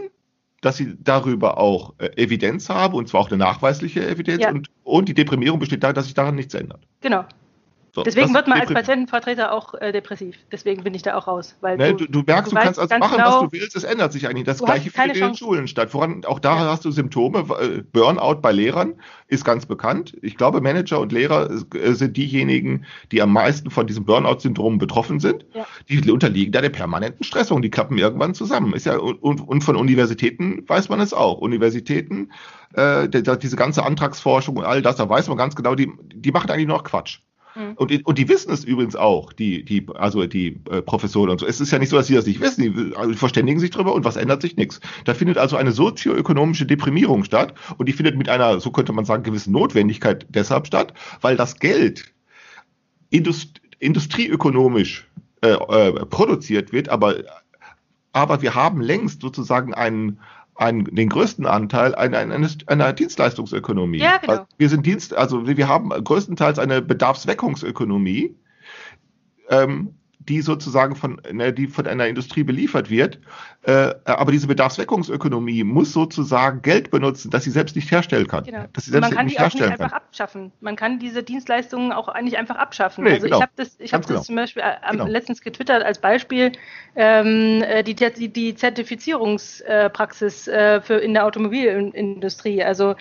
dass 0.61 0.77
sie 0.77 0.95
darüber 0.99 1.57
auch 1.57 1.93
äh, 1.97 2.09
Evidenz 2.15 2.69
haben, 2.69 2.95
und 2.95 3.07
zwar 3.09 3.21
auch 3.21 3.29
eine 3.29 3.37
nachweisliche 3.37 4.07
Evidenz. 4.07 4.43
Ja. 4.43 4.51
Und, 4.51 4.69
und 4.83 5.09
die 5.09 5.13
Deprimierung 5.13 5.59
besteht 5.59 5.83
darin, 5.83 5.95
dass 5.95 6.05
sich 6.05 6.13
daran 6.13 6.35
nichts 6.35 6.53
ändert. 6.53 6.87
Genau. 7.01 7.25
So, 7.95 8.01
Deswegen 8.01 8.33
wird 8.33 8.47
man 8.47 8.59
als 8.59 8.73
Patientenvertreter 8.73 9.51
auch 9.51 9.75
äh, 9.75 9.91
depressiv. 9.91 10.35
Deswegen 10.51 10.83
bin 10.83 10.95
ich 10.95 11.03
da 11.03 11.15
auch 11.15 11.27
raus. 11.27 11.55
Weil 11.61 11.77
Ne, 11.77 11.93
du, 11.93 12.07
du 12.07 12.23
merkst, 12.25 12.51
du, 12.51 12.55
weißt 12.55 12.65
kannst 12.65 12.79
also 12.79 12.97
machen, 12.97 13.17
genau, 13.17 13.43
was 13.43 13.51
du 13.51 13.51
willst, 13.51 13.75
es 13.75 13.83
ändert 13.83 14.11
sich 14.11 14.27
eigentlich. 14.27 14.45
Das 14.45 14.57
du 14.57 14.65
gleiche 14.65 14.89
findet 14.89 15.17
in 15.17 15.23
den. 15.27 15.35
Schulen 15.35 15.67
statt. 15.67 15.91
Voran, 15.91 16.25
auch 16.25 16.39
da 16.39 16.55
Ja. 16.55 16.71
hast 16.71 16.85
du 16.85 16.91
Symptome. 16.91 17.45
äh, 17.61 17.83
Burnout 17.91 18.41
bei 18.41 18.51
Lehrern 18.51 18.95
ist 19.27 19.45
ganz 19.45 19.67
bekannt. 19.67 20.17
Ich 20.23 20.37
glaube, 20.37 20.59
Manager 20.59 20.99
und 21.01 21.11
Lehrer 21.11 21.51
äh, 21.51 21.93
sind 21.93 22.17
diejenigen, 22.17 22.85
die 23.11 23.21
am 23.21 23.31
meisten 23.31 23.69
von 23.69 23.85
diesem 23.85 24.05
Burnout-Syndrom 24.05 24.79
betroffen 24.79 25.19
sind. 25.19 25.45
Ja. 25.53 25.67
Die 25.87 26.09
unterliegen 26.09 26.51
da 26.51 26.61
der 26.61 26.69
permanenten 26.69 27.23
Stressung. 27.23 27.61
Die 27.61 27.69
klappen 27.69 27.99
irgendwann 27.99 28.33
zusammen. 28.33 28.73
Ist 28.73 28.87
ja, 28.87 28.97
und, 28.97 29.39
und 29.39 29.63
von 29.63 29.75
Universitäten 29.75 30.67
weiß 30.67 30.89
man 30.89 30.99
es 30.99 31.13
auch. 31.13 31.37
Universitäten, 31.37 32.31
äh, 32.73 33.07
diese 33.07 33.55
ganze 33.55 33.83
Antragsforschung 33.83 34.57
und 34.57 34.65
all 34.65 34.81
das, 34.81 34.95
da 34.95 35.07
weiß 35.07 35.27
man 35.27 35.37
ganz 35.37 35.55
genau, 35.55 35.75
die, 35.75 35.91
die 36.11 36.31
machen 36.31 36.49
eigentlich 36.49 36.65
nur 36.65 36.77
noch 36.77 36.83
Quatsch. 36.83 37.19
Mhm. 37.55 37.73
Und, 37.75 38.05
und 38.05 38.17
die 38.17 38.27
wissen 38.29 38.51
es 38.51 38.63
übrigens 38.63 38.95
auch, 38.95 39.33
die, 39.33 39.63
die, 39.63 39.85
also 39.95 40.25
die 40.25 40.59
äh, 40.69 40.81
Professoren 40.81 41.29
und 41.29 41.39
so. 41.39 41.45
Es 41.45 41.61
ist 41.61 41.71
ja 41.71 41.79
nicht 41.79 41.89
so, 41.89 41.95
dass 41.95 42.07
sie 42.07 42.15
das 42.15 42.25
nicht 42.25 42.41
wissen. 42.41 42.61
Die, 42.61 42.95
also 42.95 43.13
verständigen 43.13 43.59
sich 43.59 43.69
drüber 43.69 43.93
und 43.93 44.05
was 44.05 44.15
ändert 44.15 44.41
sich? 44.41 44.55
Nichts. 44.55 44.79
Da 45.05 45.13
findet 45.13 45.37
also 45.37 45.55
eine 45.55 45.71
sozioökonomische 45.71 46.65
Deprimierung 46.65 47.23
statt 47.23 47.53
und 47.77 47.87
die 47.87 47.93
findet 47.93 48.17
mit 48.17 48.29
einer, 48.29 48.59
so 48.59 48.71
könnte 48.71 48.93
man 48.93 49.05
sagen, 49.05 49.23
gewissen 49.23 49.53
Notwendigkeit 49.53 50.25
deshalb 50.29 50.67
statt, 50.67 50.93
weil 51.21 51.37
das 51.37 51.59
Geld 51.59 52.13
indust 53.09 53.61
industrieökonomisch 53.79 55.07
äh, 55.41 55.49
äh, 55.49 56.05
produziert 56.05 56.71
wird, 56.71 56.87
aber, 56.87 57.15
aber 58.13 58.41
wir 58.41 58.55
haben 58.55 58.79
längst 58.79 59.21
sozusagen 59.21 59.73
einen, 59.73 60.19
einen, 60.55 60.85
den 60.95 61.09
größten 61.09 61.45
Anteil 61.45 61.95
einer, 61.95 62.19
einer, 62.19 62.49
einer 62.67 62.93
Dienstleistungsökonomie. 62.93 63.99
Ja, 63.99 64.17
genau. 64.17 64.33
Also 64.33 64.45
wir 64.57 64.69
sind 64.69 64.85
Dienst, 64.85 65.15
also 65.15 65.47
wir 65.47 65.67
haben 65.67 65.89
größtenteils 65.89 66.59
eine 66.59 66.81
Bedarfsweckungsökonomie, 66.81 68.35
ähm, 69.49 69.95
die 70.29 70.41
sozusagen 70.41 70.95
von, 70.95 71.21
ne, 71.31 71.51
die 71.53 71.67
von 71.67 71.87
einer 71.87 72.07
Industrie 72.07 72.43
beliefert 72.43 72.89
wird. 72.89 73.19
Äh, 73.63 73.93
aber 74.05 74.31
diese 74.31 74.47
Bedarfsweckungsökonomie 74.47 75.63
muss 75.63 75.93
sozusagen 75.93 76.61
Geld 76.61 76.91
benutzen, 76.91 77.31
das 77.31 77.43
sie 77.43 77.51
selbst 77.51 77.75
nicht 77.75 77.89
herstellen 77.91 78.27
kann. 78.27 78.43
Genau. 78.43 78.65
Dass 78.73 78.85
sie 78.85 78.91
selbst 78.91 79.09
man 79.09 79.17
kann 79.17 79.25
nicht 79.25 79.39
die 79.39 79.43
auch 79.43 79.53
nicht 79.53 79.63
einfach 79.63 79.91
kann. 79.91 79.97
abschaffen. 79.97 80.51
Man 80.61 80.75
kann 80.75 80.99
diese 80.99 81.23
Dienstleistungen 81.23 81.91
auch 81.91 82.07
eigentlich 82.07 82.37
einfach 82.37 82.55
abschaffen. 82.55 83.03
Nee, 83.03 83.11
also 83.11 83.25
genau. 83.25 83.37
ich 83.37 83.41
habe 83.41 83.51
das, 83.55 83.75
ich 83.79 83.93
habe 83.93 84.05
Ganz 84.05 84.19
das 84.19 84.25
zum 84.27 84.35
Beispiel 84.35 84.63
äh, 84.63 84.91
Genau. 84.91 85.05
letztens 85.07 85.41
getwittert 85.41 85.83
als 85.83 85.99
Beispiel 85.99 86.51
ähm, 86.95 87.63
äh, 87.63 87.83
die, 87.83 87.95
die, 87.95 88.29
die 88.29 88.55
Zertifizierungspraxis 88.55 90.47
äh, 90.47 90.81
für 90.81 90.95
in 90.95 91.13
der 91.13 91.25
Automobilindustrie. 91.25 92.63
Also 92.63 92.95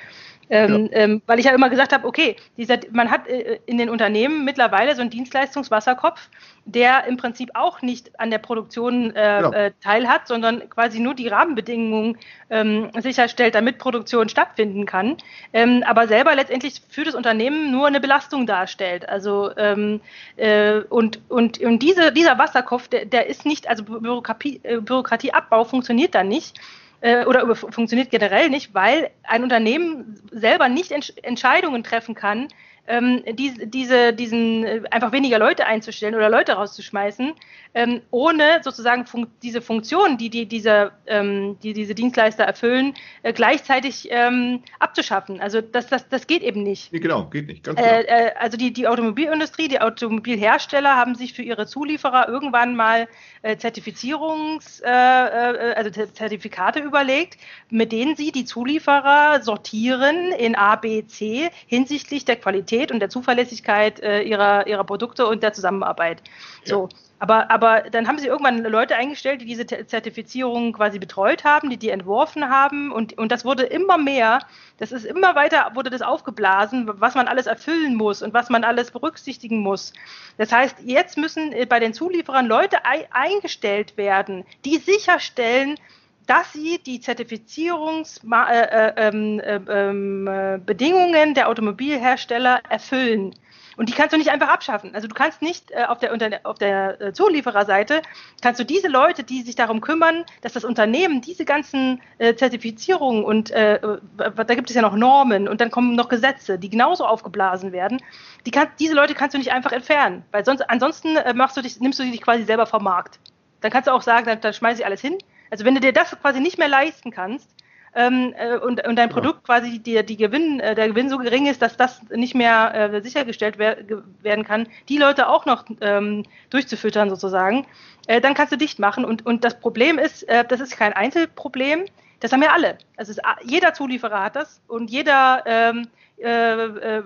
Ähm, 0.51 0.91
ja. 0.93 0.99
ähm, 0.99 1.23
weil 1.27 1.39
ich 1.39 1.47
ja 1.47 1.53
immer 1.55 1.71
gesagt 1.71 1.95
habe, 1.95 2.07
okay, 2.07 2.37
dieser, 2.59 2.77
man 2.91 3.11
hat 3.11 3.27
äh, 3.27 3.59
in 3.65 3.79
den 3.79 3.89
Unternehmen 3.89 4.45
mittlerweile 4.45 4.95
so 4.95 5.01
einen 5.01 5.09
Dienstleistungswasserkopf, 5.09 6.29
der 6.65 7.07
im 7.07 7.17
Prinzip 7.17 7.51
auch 7.55 7.83
nicht 7.83 8.19
an 8.21 8.31
der 8.31 8.39
Produktion 8.39 9.15
äh, 9.17 9.41
ja. 9.41 9.51
äh, 9.51 9.73
teilhat, 9.83 10.29
sondern 10.29 10.69
quasi 10.71 11.01
nur 11.01 11.15
die 11.15 11.29
Rahmenbedingungen 11.29 12.19
ähm, 12.51 12.91
sicherstellt, 12.99 13.55
damit 13.55 13.79
Produktion 13.79 14.29
stattfinden 14.29 14.87
kann, 14.87 15.17
ähm, 15.53 15.83
aber 15.87 16.07
selber 16.07 16.35
letztendlich 16.35 16.81
für 16.89 17.05
das 17.05 17.15
Unternehmen 17.15 17.73
nur 17.73 17.87
eine 17.87 18.01
Belastung 18.01 18.47
darstellt. 18.47 19.09
Also 19.09 19.51
ähm, 19.57 20.01
äh, 20.37 20.81
und, 20.89 21.21
und, 21.29 21.59
und 21.61 21.81
diese, 21.81 22.13
dieser 22.13 22.39
Wasserkopf, 22.39 22.89
der, 22.89 23.07
der 23.07 23.27
ist 23.27 23.45
nicht, 23.45 23.69
also 23.69 23.83
Bürokratie, 23.85 24.61
äh, 24.63 24.81
Bürokratieabbau 24.81 25.65
funktioniert 25.65 26.15
da 26.15 26.23
nicht 26.23 26.61
äh, 27.01 27.25
oder 27.25 27.55
funktioniert 27.57 28.11
generell 28.11 28.49
nicht, 28.51 28.73
weil 28.73 29.11
ein 29.25 29.43
Unternehmen 29.43 30.21
selber 30.31 30.69
nicht 30.69 30.93
Entscheidungen 30.93 31.83
treffen 31.83 32.15
kann, 32.15 32.49
ähm, 32.89 33.23
die, 33.35 33.55
diese, 33.65 34.13
diesen 34.13 34.65
äh, 34.65 34.83
einfach 34.91 35.13
weniger 35.13 35.39
Leute 35.39 35.67
einzustellen 35.67 36.15
oder 36.15 36.29
Leute 36.29 36.53
rauszuschmeißen, 36.53 37.33
ähm, 37.75 38.01
ohne 38.11 38.61
sozusagen 38.63 39.07
fun 39.07 39.29
diese 39.43 39.63
Funktion, 39.63 40.19
die, 40.19 40.31
die, 40.31 40.47
diese, 40.47 40.91
ähm, 41.07 41.57
die 41.63 41.73
diese 41.75 41.95
Dienstleister 41.95 42.45
erfüllen, 42.45 42.95
äh, 43.23 43.33
gleichzeitig 43.33 44.09
ähm, 44.11 44.63
abzuschaffen. 44.81 45.41
Also 45.41 45.61
das, 45.61 45.87
das, 45.87 46.09
das 46.09 46.27
geht 46.27 46.43
eben 46.43 46.65
nicht. 46.65 46.93
Nee, 46.93 46.99
genau, 46.99 47.27
geht 47.27 47.47
nicht. 47.47 47.65
Ganz 47.65 47.79
genau. 47.79 47.89
Äh, 47.89 48.03
äh, 48.03 48.31
also 48.39 48.57
die, 48.57 48.73
die 48.73 48.89
Automobilindustrie, 48.89 49.69
die 49.69 49.81
Automobilhersteller 49.81 50.97
haben 50.97 51.15
sich 51.15 51.35
für 51.35 51.43
ihre 51.43 51.67
Zulieferer 51.67 52.29
irgendwann 52.29 52.75
mal 52.75 53.07
äh, 53.43 53.57
Zertifizierungs, 53.57 54.81
äh, 54.81 54.89
also 54.89 55.91
Zertifikate 55.91 56.81
überlegt, 56.81 57.39
mit 57.71 57.93
denen 57.93 58.17
sie 58.17 58.33
die 58.33 58.45
Zulieferer 58.45 59.41
sortieren 59.41 60.33
in 60.33 60.57
A, 60.57 60.77
B, 60.77 61.07
C 61.07 61.49
hinsichtlich 61.67 62.25
der 62.25 62.37
Qualität 62.37 62.72
Qualität 62.73 62.91
und 62.91 63.01
der 63.01 63.11
Zuverlässigkeit 63.11 64.01
äh, 64.01 64.23
ihrer, 64.23 64.67
ihrer 64.67 64.85
Produkte 64.85 65.27
und 65.27 65.43
der 65.43 65.53
Zusammenarbeit. 65.53 66.23
So. 66.65 66.89
Ja. 66.91 66.99
Aber, 67.19 67.53
aber 67.53 67.83
dann 67.83 68.09
haben 68.09 68.19
sie 68.19 68.27
irgendwann 68.27 68.65
Leute 68.65 68.97
eingestellt, 68.97 69.43
die 69.43 69.45
diese 69.45 69.65
Zertifizierung 69.65 70.73
quasi 70.73 70.99
betreut 70.99 71.45
haben, 71.45 71.71
die 71.71 71.77
die 71.77 71.91
entworfen 71.91 72.49
haben 72.49 72.91
und, 72.91 73.17
und 73.17 73.31
das 73.31 73.45
wurde 73.45 73.63
immer 73.63 73.97
mehr, 73.97 74.41
das 74.79 74.91
ist 74.91 75.05
immer 75.05 75.37
weiter, 75.37 75.71
wurde 75.75 75.91
das 75.91 76.03
aufgeblasen, 76.03 76.91
was 76.95 77.15
man 77.15 77.29
alles 77.29 77.47
erfüllen 77.47 77.95
muss 77.95 78.23
und 78.23 78.35
was 78.35 78.51
man 78.51 78.65
alles 78.65 78.91
berücksichtigen 78.91 79.61
muss. 79.61 79.93
Das 80.37 80.51
heißt, 80.51 80.79
jetzt 80.85 81.17
müssen 81.17 81.53
äh, 81.53 81.65
bei 81.65 81.79
den 81.79 81.95
Zulieferern 81.95 82.47
Leute 82.47 82.79
eingestellt 83.13 83.97
werden, 83.97 84.45
die 84.65 84.79
sicherstellen, 84.79 85.79
dass 86.27 86.53
sie 86.53 86.81
die 86.85 87.01
Zertifizierungsbedingungen 87.01 89.41
äh, 89.41 89.57
äh, 89.57 89.63
ähm, 89.69 90.27
äh, 90.27 91.35
der 91.35 91.49
Automobilhersteller 91.49 92.61
erfüllen. 92.69 93.35
Und 93.77 93.89
die 93.89 93.95
kannst 93.95 94.13
du 94.13 94.19
nicht 94.19 94.31
einfach 94.31 94.49
abschaffen. 94.49 94.95
Also 94.95 95.09
du 95.09 95.15
kannst 95.15 95.41
nicht 95.41 95.71
äh, 95.71 95.85
auf 95.85 95.99
der, 95.99 96.41
auf 96.45 96.59
der 96.59 97.01
äh, 97.01 97.13
Zuliefererseite, 97.13 98.03
kannst 98.43 98.61
du 98.61 98.65
diese 98.65 98.89
Leute, 98.89 99.25
die 99.25 99.43
sich 99.43 99.55
darum 99.55 99.81
kümmern, 99.81 100.25
dass 100.43 100.53
das 100.53 100.65
Unternehmen 100.65 101.23
diese 101.23 101.45
ganzen 101.45 102.01
äh, 102.19 102.35
Zertifizierungen 102.35 103.25
und 103.25 103.51
äh, 103.51 103.81
da 104.17 104.55
gibt 104.55 104.69
es 104.69 104.77
ja 104.77 104.83
noch 104.83 104.95
Normen 104.95 105.49
und 105.49 105.61
dann 105.61 105.71
kommen 105.71 105.95
noch 105.95 106.09
Gesetze, 106.09 106.59
die 106.59 106.69
genauso 106.69 107.07
aufgeblasen 107.07 107.73
werden. 107.73 108.03
Die 108.45 108.51
kann, 108.51 108.69
diese 108.79 108.95
Leute 108.95 109.15
kannst 109.15 109.35
du 109.35 109.39
nicht 109.39 109.53
einfach 109.53 109.73
entfernen, 109.73 110.25
weil 110.33 110.45
sonst 110.45 110.69
ansonsten 110.69 111.17
machst 111.35 111.57
du 111.57 111.63
dich, 111.63 111.81
nimmst 111.81 111.99
du 111.99 112.05
dich 112.05 112.21
quasi 112.21 112.45
selber 112.45 112.67
vom 112.67 112.85
Markt. 112.85 113.19
Dann 113.63 113.71
kannst 113.71 113.87
du 113.87 113.93
auch 113.93 114.03
sagen, 114.03 114.27
dann, 114.27 114.41
dann 114.41 114.53
schmeiße 114.53 114.81
ich 114.81 114.87
alles 114.87 115.01
hin 115.01 115.17
also 115.53 115.67
wenn 115.67 115.75
du 115.75 115.83
dir 115.83 115.93
das 115.93 116.11
quasi 116.19 116.41
nicht 116.41 116.57
mehr 116.57 116.69
leisten 116.69 117.11
kannst 117.11 117.47
ähm, 117.95 118.35
äh, 118.39 118.57
und, 118.57 118.87
und 118.87 118.97
dein 118.97 119.11
Produkt 119.11 119.41
ja. 119.41 119.55
quasi 119.55 119.79
die, 119.79 120.03
die 120.03 120.17
Gewinn, 120.17 120.61
äh, 120.61 120.75
der 120.75 120.89
Gewinn 120.89 121.11
so 121.11 121.19
gering 121.19 121.47
ist, 121.47 121.61
dass 121.61 121.77
das 121.77 122.01
nicht 122.09 122.35
mehr 122.35 122.73
äh, 122.75 123.03
sichergestellt 123.03 123.59
wer 123.59 123.77
werden 124.23 124.47
kann, 124.47 124.67
die 124.89 124.97
Leute 124.97 125.29
auch 125.29 125.45
noch 125.45 125.67
ähm, 125.83 126.25
durchzufüttern 126.49 127.11
sozusagen, 127.11 127.67
äh, 128.07 128.23
dann 128.23 128.33
kannst 128.33 128.51
du 128.51 128.57
dicht 128.57 128.79
machen. 128.79 129.05
Und, 129.05 129.27
und 129.27 129.45
das 129.45 129.61
Problem 129.61 129.99
ist, 129.99 130.23
äh, 130.23 130.43
das 130.43 130.61
ist 130.61 130.75
kein 130.75 130.95
Einzelproblem, 130.95 131.85
das 132.21 132.33
haben 132.33 132.43
ja 132.43 132.53
alle. 132.53 132.79
Also 132.97 133.21
jeder 133.45 133.75
Zulieferer 133.75 134.25
hat 134.25 134.37
das 134.37 134.63
und 134.69 134.91
jeder 134.91 135.43
ähm, 135.45 135.89
äh, 136.17 137.03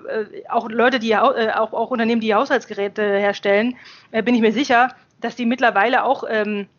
auch 0.49 0.71
Leute, 0.71 1.01
die 1.01 1.17
auch, 1.17 1.35
auch 1.73 1.91
Unternehmen, 1.91 2.21
die 2.21 2.35
Haushaltsgeräte 2.35 3.03
herstellen, 3.03 3.77
bin 4.13 4.37
ich 4.37 4.41
mir 4.41 4.53
sicher, 4.53 4.95
dass 5.21 5.35
die 5.35 5.47
mittlerweile 5.47 6.05
auch 6.05 6.23
ähm, 6.29 6.61
äh, 6.61 6.76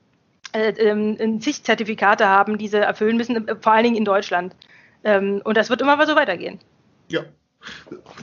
ähm, 0.54 1.42
zig 1.42 1.64
Zertifikate 1.64 2.28
haben, 2.28 2.58
die 2.58 2.68
sie 2.68 2.78
erfüllen 2.78 3.18
müssen, 3.18 3.48
vor 3.62 3.74
allen 3.74 3.84
Dingen 3.84 3.96
in 3.96 4.06
Deutschland. 4.06 4.56
Ähm, 5.04 5.42
und 5.44 5.58
das 5.58 5.70
wird 5.70 5.82
immer 5.82 6.06
so 6.06 6.16
weitergehen. 6.16 6.60
Ja. 7.10 7.22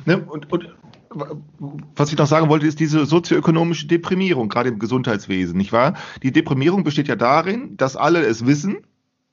Ne, 0.04 0.18
und, 0.18 0.50
und 0.52 0.74
was 1.94 2.10
ich 2.10 2.18
noch 2.18 2.26
sagen 2.26 2.48
wollte, 2.48 2.66
ist 2.66 2.80
diese 2.80 3.06
sozioökonomische 3.06 3.87
Deprimierung, 3.87 4.48
gerade 4.48 4.68
im 4.68 4.78
Gesundheitswesen, 4.78 5.56
nicht 5.56 5.72
wahr? 5.72 5.94
Die 6.22 6.32
Deprimierung 6.32 6.82
besteht 6.82 7.08
ja 7.08 7.16
darin, 7.16 7.76
dass 7.76 7.96
alle 7.96 8.24
es 8.24 8.46
wissen, 8.46 8.78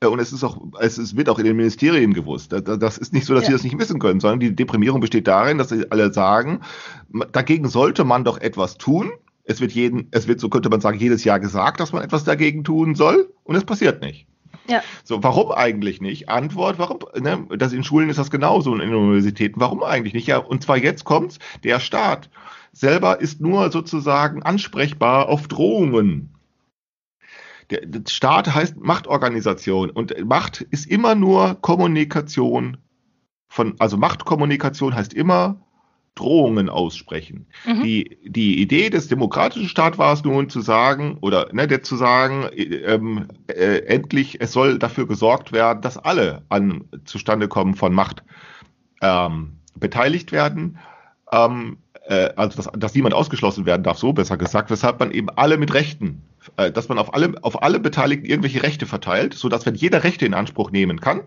äh, 0.00 0.06
und 0.06 0.18
es 0.18 0.32
ist 0.32 0.44
auch, 0.44 0.60
es 0.80 1.16
wird 1.16 1.28
auch 1.28 1.38
in 1.38 1.44
den 1.44 1.56
Ministerien 1.56 2.12
gewusst. 2.12 2.52
Das 2.52 2.98
ist 2.98 3.12
nicht 3.12 3.26
so, 3.26 3.34
dass 3.34 3.44
ja. 3.44 3.48
sie 3.48 3.52
das 3.54 3.64
nicht 3.64 3.78
wissen 3.78 3.98
können, 3.98 4.20
sondern 4.20 4.40
die 4.40 4.54
Deprimierung 4.54 5.00
besteht 5.00 5.26
darin, 5.26 5.58
dass 5.58 5.70
sie 5.70 5.90
alle 5.90 6.12
sagen, 6.12 6.60
dagegen 7.32 7.68
sollte 7.68 8.04
man 8.04 8.24
doch 8.24 8.38
etwas 8.38 8.76
tun 8.78 9.12
es 9.44 9.60
wird 9.60 9.72
jeden, 9.72 10.08
es 10.12 10.28
wird, 10.28 10.40
so 10.40 10.48
könnte 10.48 10.68
man 10.68 10.80
sagen, 10.80 10.98
jedes 10.98 11.24
Jahr 11.24 11.40
gesagt, 11.40 11.80
dass 11.80 11.92
man 11.92 12.02
etwas 12.02 12.24
dagegen 12.24 12.64
tun 12.64 12.94
soll 12.94 13.32
und 13.44 13.56
es 13.56 13.64
passiert 13.64 14.02
nicht. 14.02 14.26
Ja. 14.68 14.82
So, 15.02 15.22
warum 15.22 15.50
eigentlich 15.50 16.00
nicht? 16.00 16.28
Antwort, 16.28 16.78
warum, 16.78 17.00
ne, 17.20 17.46
das 17.58 17.72
in 17.72 17.82
Schulen 17.82 18.08
ist 18.08 18.18
das 18.18 18.30
genauso 18.30 18.70
und 18.70 18.80
in 18.80 18.94
Universitäten, 18.94 19.60
warum 19.60 19.82
eigentlich 19.82 20.14
nicht? 20.14 20.28
Ja, 20.28 20.38
und 20.38 20.62
zwar 20.62 20.76
jetzt 20.76 21.04
kommt's, 21.04 21.38
der 21.64 21.80
Staat 21.80 22.30
selber 22.72 23.20
ist 23.20 23.40
nur 23.40 23.70
sozusagen 23.72 24.42
ansprechbar 24.42 25.28
auf 25.28 25.48
Drohungen. 25.48 26.30
Der, 27.70 27.86
der 27.86 28.02
Staat 28.08 28.54
heißt 28.54 28.76
Machtorganisation 28.76 29.90
und 29.90 30.14
Macht 30.24 30.60
ist 30.70 30.86
immer 30.86 31.14
nur 31.14 31.56
Kommunikation 31.60 32.76
von, 33.48 33.74
also 33.78 33.96
Machtkommunikation 33.96 34.94
heißt 34.94 35.12
immer 35.12 35.60
Drohungen 36.14 36.68
aussprechen. 36.68 37.46
Mhm. 37.66 37.82
Die, 37.82 38.18
die 38.24 38.60
Idee 38.60 38.90
des 38.90 39.08
demokratischen 39.08 39.68
Staates 39.68 39.98
war 39.98 40.12
es 40.12 40.24
nun 40.24 40.50
zu 40.50 40.60
sagen, 40.60 41.16
oder 41.20 41.48
ne, 41.52 41.66
der 41.66 41.82
zu 41.82 41.96
sagen, 41.96 42.48
ähm, 42.54 43.28
äh, 43.46 43.78
endlich, 43.86 44.40
es 44.40 44.52
soll 44.52 44.78
dafür 44.78 45.06
gesorgt 45.06 45.52
werden, 45.52 45.80
dass 45.80 45.96
alle 45.96 46.42
an 46.50 46.84
Zustandekommen 47.04 47.74
von 47.74 47.94
Macht 47.94 48.22
ähm, 49.00 49.58
beteiligt 49.74 50.32
werden. 50.32 50.78
Ähm, 51.32 51.78
äh, 52.06 52.30
also 52.36 52.56
dass, 52.56 52.70
dass 52.78 52.94
niemand 52.94 53.14
ausgeschlossen 53.14 53.64
werden 53.64 53.82
darf, 53.82 53.98
so 53.98 54.12
besser 54.12 54.36
gesagt, 54.36 54.70
weshalb 54.70 55.00
man 55.00 55.12
eben 55.12 55.30
alle 55.30 55.56
mit 55.56 55.72
Rechten, 55.72 56.22
äh, 56.56 56.70
dass 56.70 56.88
man 56.88 56.98
auf 56.98 57.14
alle, 57.14 57.34
auf 57.42 57.62
alle 57.62 57.80
Beteiligten 57.80 58.26
irgendwelche 58.26 58.62
Rechte 58.62 58.86
verteilt, 58.86 59.34
sodass 59.34 59.64
wenn 59.64 59.74
jeder 59.74 60.04
Rechte 60.04 60.26
in 60.26 60.34
Anspruch 60.34 60.70
nehmen 60.70 61.00
kann, 61.00 61.22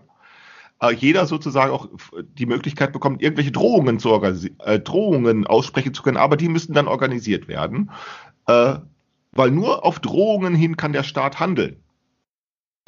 äh, 0.80 0.92
jeder 0.92 1.26
sozusagen 1.26 1.72
auch 1.72 1.88
die 2.22 2.46
Möglichkeit 2.46 2.92
bekommt, 2.92 3.22
irgendwelche 3.22 3.52
Drohungen 3.52 3.98
zu 3.98 4.10
äh, 4.14 4.78
Drohungen 4.78 5.46
aussprechen 5.46 5.94
zu 5.94 6.02
können, 6.02 6.16
aber 6.16 6.36
die 6.36 6.48
müssen 6.48 6.74
dann 6.74 6.88
organisiert 6.88 7.48
werden, 7.48 7.90
äh, 8.46 8.76
weil 9.32 9.50
nur 9.50 9.84
auf 9.84 10.00
Drohungen 10.00 10.54
hin 10.54 10.76
kann 10.76 10.92
der 10.92 11.02
Staat 11.02 11.40
handeln. 11.40 11.82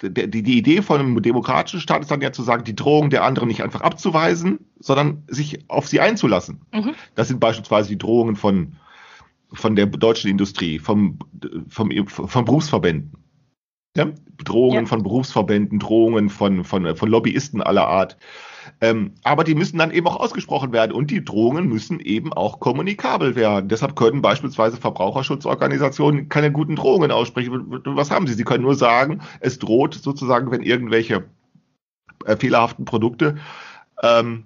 Die, 0.03 0.31
die, 0.31 0.43
die 0.43 0.59
Idee 0.59 0.83
von 0.83 1.01
einem 1.01 1.23
demokratischen 1.23 1.81
Staat 1.81 2.03
ist 2.03 2.11
dann 2.11 2.21
ja 2.21 2.31
zu 2.31 2.43
sagen, 2.43 2.63
die 2.63 2.77
Drohung 2.77 3.11
der 3.11 3.25
anderen 3.25 3.49
nicht 3.49 3.65
einfach 3.65 3.81
abzuweisen, 3.81 4.61
sondern 4.79 5.25
sich 5.27 5.69
auf 5.69 5.89
sie 5.89 5.99
einzulassen. 5.99 6.61
Mhm. 6.73 6.95
Das 7.17 7.29
sind 7.29 7.41
beispielsweise 7.41 7.89
die 7.89 7.99
Drohungen 7.99 8.37
von, 8.37 8.77
von 9.53 9.75
der 9.75 9.87
deutschen 9.87 10.31
Industrie, 10.31 10.79
vom, 10.79 11.19
vom, 11.69 11.91
vom 12.07 12.45
Berufsverbänden. 12.45 13.13
Ja? 13.97 14.07
Drohungen 14.45 14.85
ja. 14.85 14.87
von 14.87 15.03
Berufsverbänden, 15.03 15.79
Drohungen 15.79 16.31
von, 16.31 16.65
von, 16.65 16.95
von 16.95 17.09
Lobbyisten 17.09 17.63
aller 17.63 17.89
Art. 17.89 18.17
Ähm, 18.81 19.15
aber 19.25 19.45
die 19.45 19.55
müssen 19.55 19.79
dann 19.79 19.91
eben 19.91 20.07
auch 20.07 20.21
ausgesprochen 20.21 20.73
werden 20.73 20.93
und 20.93 21.11
die 21.11 21.25
Drohungen 21.25 21.69
müssen 21.69 21.99
eben 22.01 22.33
auch 22.33 22.61
kommunikabel 22.61 23.35
werden. 23.35 23.69
Deshalb 23.69 23.97
können 23.97 24.23
beispielsweise 24.23 24.77
Verbraucherschutzorganisationen 24.77 26.29
keine 26.29 26.53
guten 26.53 26.77
Drohungen 26.77 27.11
aussprechen. 27.11 27.83
Was 27.85 28.11
haben 28.11 28.27
sie? 28.27 28.35
Sie 28.35 28.45
können 28.45 28.63
nur 28.63 28.77
sagen, 28.77 29.21
es 29.41 29.59
droht 29.59 29.95
sozusagen, 29.95 30.51
wenn 30.51 30.63
irgendwelche 30.63 31.25
äh, 32.27 32.37
fehlerhaften 32.37 32.85
Produkte 32.85 33.37
ähm, 34.03 34.45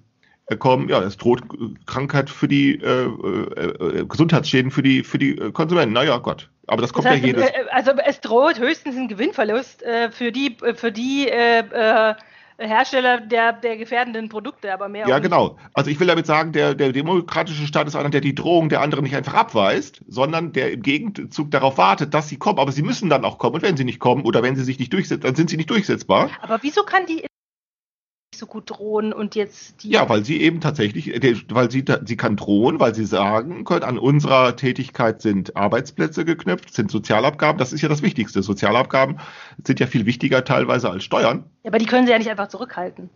kommen, 0.59 0.89
ja, 0.89 1.01
es 1.01 1.17
droht 1.17 1.41
Krankheit 1.85 2.29
für 2.29 2.47
die 2.47 2.75
äh, 2.81 3.05
äh, 3.05 3.99
äh 3.99 4.05
Gesundheitsschäden 4.05 4.71
für 4.71 4.83
die 4.83 5.03
für 5.03 5.17
die 5.17 5.35
Konsumenten. 5.35 5.93
Naja, 5.93 6.17
Gott. 6.17 6.49
Aber 6.67 6.81
das 6.81 6.93
kommt 6.93 7.05
das 7.05 7.13
heißt, 7.13 7.23
ja 7.23 7.27
jedes. 7.27 7.45
Äh, 7.45 7.65
also 7.71 7.91
es 8.05 8.21
droht 8.21 8.59
höchstens 8.59 8.95
ein 8.95 9.07
Gewinnverlust 9.07 9.83
äh, 9.83 10.11
für 10.11 10.31
die 10.31 10.57
für 10.75 10.91
die 10.91 11.27
äh, 11.27 12.13
Hersteller 12.57 13.19
der, 13.19 13.53
der 13.53 13.77
gefährdenden 13.77 14.29
Produkte, 14.29 14.71
aber 14.71 14.87
mehr. 14.87 15.07
Ja, 15.07 15.19
genau. 15.19 15.57
Also 15.73 15.89
ich 15.89 15.99
will 15.99 16.07
damit 16.07 16.25
sagen, 16.25 16.51
der, 16.51 16.75
der 16.75 16.91
demokratische 16.91 17.65
Staat 17.65 17.87
ist 17.87 17.95
einer, 17.95 18.09
der 18.09 18.21
die 18.21 18.35
Drohung 18.35 18.69
der 18.69 18.81
anderen 18.81 19.03
nicht 19.03 19.15
einfach 19.15 19.33
abweist, 19.33 20.01
sondern 20.07 20.53
der 20.53 20.71
im 20.71 20.81
Gegenzug 20.81 21.49
darauf 21.51 21.77
wartet, 21.77 22.13
dass 22.13 22.29
sie 22.29 22.37
kommen. 22.37 22.59
Aber 22.59 22.71
sie 22.71 22.83
müssen 22.83 23.09
dann 23.09 23.25
auch 23.25 23.37
kommen. 23.37 23.55
Und 23.55 23.63
wenn 23.63 23.75
sie 23.75 23.85
nicht 23.85 23.99
kommen 23.99 24.23
oder 24.23 24.43
wenn 24.43 24.55
sie 24.55 24.63
sich 24.63 24.79
nicht 24.79 24.93
durchsetzen, 24.93 25.23
dann 25.23 25.35
sind 25.35 25.49
sie 25.49 25.57
nicht 25.57 25.69
durchsetzbar. 25.69 26.29
Aber 26.41 26.59
wieso 26.61 26.83
kann 26.83 27.05
die 27.05 27.25
so 28.37 28.45
gut 28.45 28.69
drohen 28.69 29.13
und 29.13 29.35
jetzt 29.35 29.83
die. 29.83 29.89
Ja, 29.89 30.07
weil 30.09 30.23
sie 30.23 30.41
eben 30.41 30.61
tatsächlich, 30.61 31.13
äh, 31.13 31.35
weil 31.49 31.71
sie, 31.71 31.83
sie 32.05 32.17
kann 32.17 32.35
drohen, 32.35 32.79
weil 32.79 32.95
sie 32.95 33.05
sagen 33.05 33.63
können, 33.63 33.83
an 33.83 33.97
unserer 33.97 34.55
Tätigkeit 34.55 35.21
sind 35.21 35.55
Arbeitsplätze 35.55 36.25
geknüpft, 36.25 36.73
sind 36.73 36.91
Sozialabgaben, 36.91 37.57
das 37.57 37.73
ist 37.73 37.81
ja 37.81 37.89
das 37.89 38.01
Wichtigste. 38.01 38.43
Sozialabgaben 38.43 39.19
sind 39.65 39.79
ja 39.79 39.87
viel 39.87 40.05
wichtiger 40.05 40.43
teilweise 40.43 40.89
als 40.89 41.03
Steuern. 41.03 41.45
Ja, 41.63 41.69
aber 41.69 41.77
die 41.77 41.85
können 41.85 42.05
sie 42.05 42.11
ja 42.11 42.17
nicht 42.17 42.29
einfach 42.29 42.47
zurückhalten. 42.47 43.09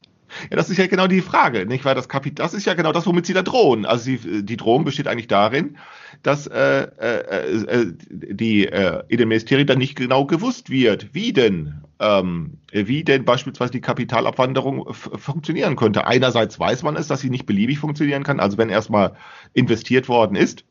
Ja, 0.50 0.58
das 0.58 0.70
ist 0.70 0.78
ja 0.78 0.88
genau 0.88 1.08
die 1.08 1.22
Frage, 1.22 1.66
nicht? 1.66 1.86
Weil 1.86 1.96
das 1.96 2.10
Kapital, 2.10 2.46
das 2.46 2.54
ist 2.54 2.66
ja 2.66 2.74
genau 2.74 2.92
das, 2.92 3.06
womit 3.06 3.26
sie 3.26 3.34
da 3.34 3.42
drohen. 3.42 3.86
Also 3.86 4.06
sie, 4.06 4.44
die 4.44 4.58
Drohung 4.58 4.84
besteht 4.84 5.08
eigentlich 5.08 5.28
darin, 5.28 5.78
dass 6.24 6.48
äh, 6.48 6.88
äh, 7.00 7.64
äh, 7.66 7.94
die 8.10 8.66
äh, 8.68 9.04
in 9.08 9.18
den 9.18 9.28
Ministerien 9.28 9.68
dann 9.68 9.78
nicht 9.78 9.96
genau 9.96 10.26
gewusst 10.26 10.70
wird, 10.70 11.14
wie 11.14 11.34
denn, 11.34 11.82
ähm, 12.00 12.58
wie 12.72 13.04
denn 13.04 13.26
beispielsweise 13.26 13.72
die 13.72 13.82
Kapitalabwanderung 13.82 14.94
funktionieren 14.94 15.76
könnte. 15.76 16.08
Einerseits 16.08 16.60
weiß 16.60 16.84
man 16.84 16.96
es, 16.96 17.08
dass 17.08 17.22
sie 17.22 17.30
nicht 17.30 17.46
beliebig 17.46 17.80
funktionieren 17.80 18.24
kann. 18.24 18.40
Also 18.40 18.58
wenn 18.58 18.70
erstmal 18.70 19.16
investiert 19.54 20.10
worden 20.10 20.36
ist, 20.36 20.66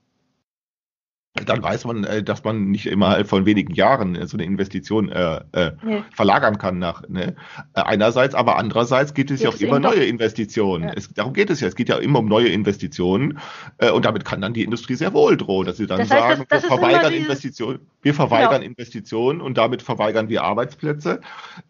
dann 1.44 1.62
weiß 1.62 1.84
man, 1.84 2.04
äh, 2.04 2.22
dass 2.22 2.44
man 2.44 2.70
nicht 2.70 2.86
immer 2.86 3.24
von 3.24 3.46
wenigen 3.46 3.74
Jahren 3.74 4.14
äh, 4.14 4.26
so 4.26 4.36
eine 4.36 4.44
Investition 4.44 5.10
äh, 5.10 5.40
äh, 5.52 5.72
nee. 5.82 6.02
verlagern 6.12 6.58
kann 6.58 6.78
nach. 6.78 7.06
Ne? 7.08 7.36
Äh, 7.74 7.80
einerseits, 7.82 8.34
aber 8.34 8.56
andererseits 8.56 9.14
geht 9.14 9.30
es 9.30 9.42
ja 9.42 9.50
auch 9.50 9.60
immer 9.60 9.78
neue 9.78 10.04
Investitionen. 10.04 10.88
Ja. 10.88 10.94
Es, 10.96 11.12
darum 11.12 11.32
geht 11.32 11.50
es 11.50 11.60
ja. 11.60 11.68
Es 11.68 11.76
geht 11.76 11.88
ja 11.88 11.96
immer 11.98 12.20
um 12.20 12.26
neue 12.26 12.48
Investitionen 12.48 13.38
äh, 13.78 13.90
und 13.90 14.04
damit 14.04 14.24
kann 14.24 14.40
dann 14.40 14.54
die 14.54 14.62
Industrie 14.62 14.94
sehr 14.94 15.12
wohl 15.12 15.36
drohen, 15.36 15.66
dass 15.66 15.76
sie 15.76 15.86
dann 15.86 15.98
das 15.98 16.10
heißt, 16.10 16.20
sagen, 16.20 16.46
das, 16.48 16.62
das 16.62 16.70
wir 16.70 16.78
verweigern 16.78 17.12
Investitionen, 17.12 17.80
wir 18.02 18.14
verweigern 18.14 18.60
genau. 18.60 18.66
Investitionen 18.66 19.40
und 19.40 19.58
damit 19.58 19.82
verweigern 19.82 20.28
wir 20.28 20.44
Arbeitsplätze. 20.44 21.20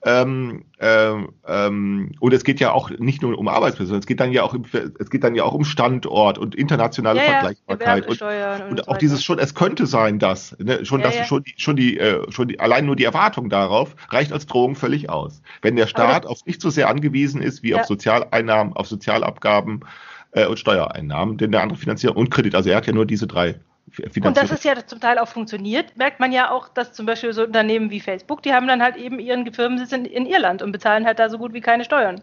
Ähm, 0.04 0.64
ähm, 0.78 1.28
ähm, 1.46 2.12
und 2.20 2.34
es 2.34 2.44
geht 2.44 2.60
ja 2.60 2.72
auch 2.72 2.90
nicht 2.90 3.22
nur 3.22 3.38
um 3.38 3.48
Arbeitsplätze, 3.48 3.88
sondern 3.88 4.00
es 4.00 4.06
geht 4.06 4.20
dann 4.20 4.32
ja 4.32 4.42
auch, 4.42 4.54
im, 4.54 4.64
es 4.98 5.10
geht 5.10 5.24
dann 5.24 5.34
ja 5.34 5.44
auch 5.44 5.54
um 5.54 5.64
Standort 5.64 6.38
und 6.38 6.54
internationale 6.54 7.20
ja, 7.20 7.24
Vergleichbarkeit 7.24 8.06
und, 8.06 8.20
und, 8.20 8.70
und, 8.70 8.88
auch 8.88 8.98
dieses 8.98 9.24
schon, 9.24 9.38
könnte 9.56 9.86
sein, 9.86 10.20
dass 10.20 10.56
ne, 10.60 10.84
schon, 10.84 11.00
ja, 11.00 11.06
dass 11.06 11.16
ja. 11.16 11.24
schon 11.24 11.42
die, 11.42 11.54
schon 11.56 11.74
die, 11.74 11.98
äh, 11.98 12.30
schon 12.30 12.46
die, 12.46 12.60
allein 12.60 12.86
nur 12.86 12.94
die 12.94 13.04
Erwartung 13.04 13.48
darauf 13.48 13.96
reicht 14.10 14.32
als 14.32 14.46
Drohung 14.46 14.76
völlig 14.76 15.10
aus. 15.10 15.42
Wenn 15.62 15.74
der 15.74 15.88
Staat 15.88 16.24
das, 16.24 16.30
auf 16.30 16.46
nicht 16.46 16.60
so 16.60 16.70
sehr 16.70 16.88
angewiesen 16.88 17.42
ist 17.42 17.64
wie 17.64 17.74
auf 17.74 17.86
Sozialeinnahmen, 17.86 18.74
auf 18.74 18.86
Sozialabgaben 18.86 19.80
äh, 20.32 20.46
und 20.46 20.58
Steuereinnahmen, 20.58 21.38
denn 21.38 21.50
der 21.50 21.62
andere 21.62 21.78
Finanzierung 21.78 22.16
und 22.16 22.30
Kredit, 22.30 22.54
also 22.54 22.70
er 22.70 22.76
hat 22.76 22.86
ja 22.86 22.92
nur 22.92 23.06
diese 23.06 23.26
drei 23.26 23.56
und 24.20 24.36
das 24.36 24.50
ist 24.50 24.64
ja 24.64 24.74
zum 24.84 25.00
Teil 25.00 25.16
auch 25.18 25.28
funktioniert, 25.28 25.96
merkt 25.96 26.18
man 26.18 26.32
ja 26.32 26.50
auch, 26.50 26.68
dass 26.68 26.92
zum 26.92 27.06
Beispiel 27.06 27.32
so 27.32 27.44
Unternehmen 27.44 27.88
wie 27.88 28.00
Facebook, 28.00 28.42
die 28.42 28.52
haben 28.52 28.66
dann 28.66 28.82
halt 28.82 28.96
eben 28.96 29.20
ihren 29.20 29.50
Firmensitz 29.52 29.92
in, 29.92 30.04
in 30.04 30.26
Irland 30.26 30.60
und 30.60 30.72
bezahlen 30.72 31.06
halt 31.06 31.20
da 31.20 31.28
so 31.28 31.38
gut 31.38 31.52
wie 31.52 31.60
keine 31.60 31.84
Steuern. 31.84 32.20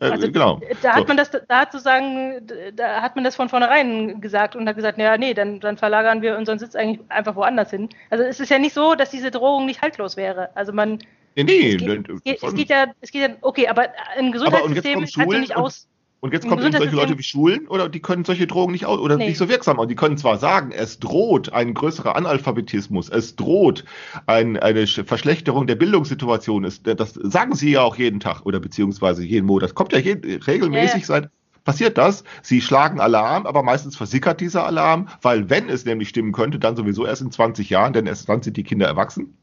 Äh, 0.00 0.10
also, 0.10 0.30
genau. 0.30 0.60
Da 0.82 0.94
hat 0.94 1.02
so. 1.02 1.06
man 1.08 1.16
das, 1.16 1.30
da 1.30 1.60
hat 1.60 1.72
sozusagen, 1.72 2.46
da 2.74 3.00
hat 3.00 3.14
man 3.14 3.24
das 3.24 3.36
von 3.36 3.48
vornherein 3.48 4.20
gesagt 4.20 4.54
und 4.54 4.68
hat 4.68 4.76
gesagt, 4.76 4.98
naja, 4.98 5.16
nee, 5.16 5.32
dann, 5.32 5.60
dann 5.60 5.78
verlagern 5.78 6.22
wir 6.22 6.36
unseren 6.36 6.58
Sitz 6.58 6.74
eigentlich 6.74 7.00
einfach 7.10 7.34
woanders 7.34 7.70
hin. 7.70 7.88
Also 8.10 8.24
es 8.24 8.40
ist 8.40 8.50
ja 8.50 8.58
nicht 8.58 8.74
so, 8.74 8.94
dass 8.94 9.10
diese 9.10 9.30
Drohung 9.30 9.66
nicht 9.66 9.80
haltlos 9.80 10.16
wäre. 10.16 10.54
Also 10.54 10.72
man. 10.72 10.98
Nee, 11.34 11.44
nee, 11.44 11.74
es 11.74 11.82
geht, 11.82 12.08
es 12.08 12.22
geht, 12.22 12.42
es 12.42 12.54
geht 12.54 12.68
ja, 12.70 12.86
es 13.00 13.10
geht 13.10 13.22
ja, 13.22 13.36
okay, 13.42 13.68
aber 13.68 13.88
ein 14.16 14.32
Gesundheitssystem 14.32 15.02
ist 15.02 15.16
halt 15.16 15.30
so 15.30 15.38
nicht 15.38 15.56
aus. 15.56 15.88
Und 16.20 16.32
jetzt 16.32 16.48
kommen 16.48 16.72
solche 16.72 16.96
Leute 16.96 17.18
wie 17.18 17.22
Schulen 17.22 17.68
oder 17.68 17.88
die 17.88 18.00
können 18.00 18.24
solche 18.24 18.46
Drohungen 18.46 18.72
nicht 18.72 18.86
aus 18.86 18.98
oder 18.98 19.16
nee. 19.16 19.28
nicht 19.28 19.38
so 19.38 19.48
wirksam. 19.48 19.78
Und 19.78 19.90
die 19.90 19.94
können 19.94 20.16
zwar 20.16 20.38
sagen, 20.38 20.72
es 20.72 20.98
droht 20.98 21.52
ein 21.52 21.74
größerer 21.74 22.16
Analphabetismus, 22.16 23.10
es 23.10 23.36
droht 23.36 23.84
ein, 24.26 24.56
eine 24.56 24.86
Verschlechterung 24.86 25.66
der 25.66 25.76
Bildungssituation. 25.76 26.62
Das 26.82 27.14
sagen 27.14 27.54
sie 27.54 27.72
ja 27.72 27.82
auch 27.82 27.96
jeden 27.96 28.20
Tag 28.20 28.42
oder 28.46 28.60
beziehungsweise 28.60 29.22
jeden 29.22 29.46
Monat. 29.46 29.64
Das 29.64 29.74
kommt 29.74 29.92
ja 29.92 29.98
jeden, 29.98 30.42
regelmäßig 30.42 31.02
ja. 31.02 31.06
seit 31.06 31.30
passiert 31.66 31.98
das. 31.98 32.24
Sie 32.42 32.62
schlagen 32.62 32.98
Alarm, 33.00 33.44
aber 33.44 33.62
meistens 33.62 33.96
versickert 33.96 34.40
dieser 34.40 34.64
Alarm, 34.64 35.08
weil 35.20 35.50
wenn 35.50 35.68
es 35.68 35.84
nämlich 35.84 36.08
stimmen 36.08 36.32
könnte, 36.32 36.58
dann 36.58 36.76
sowieso 36.76 37.04
erst 37.04 37.22
in 37.22 37.30
20 37.30 37.68
Jahren, 37.68 37.92
denn 37.92 38.06
erst 38.06 38.28
dann 38.28 38.40
sind 38.40 38.56
die 38.56 38.62
Kinder 38.62 38.86
erwachsen. 38.86 39.36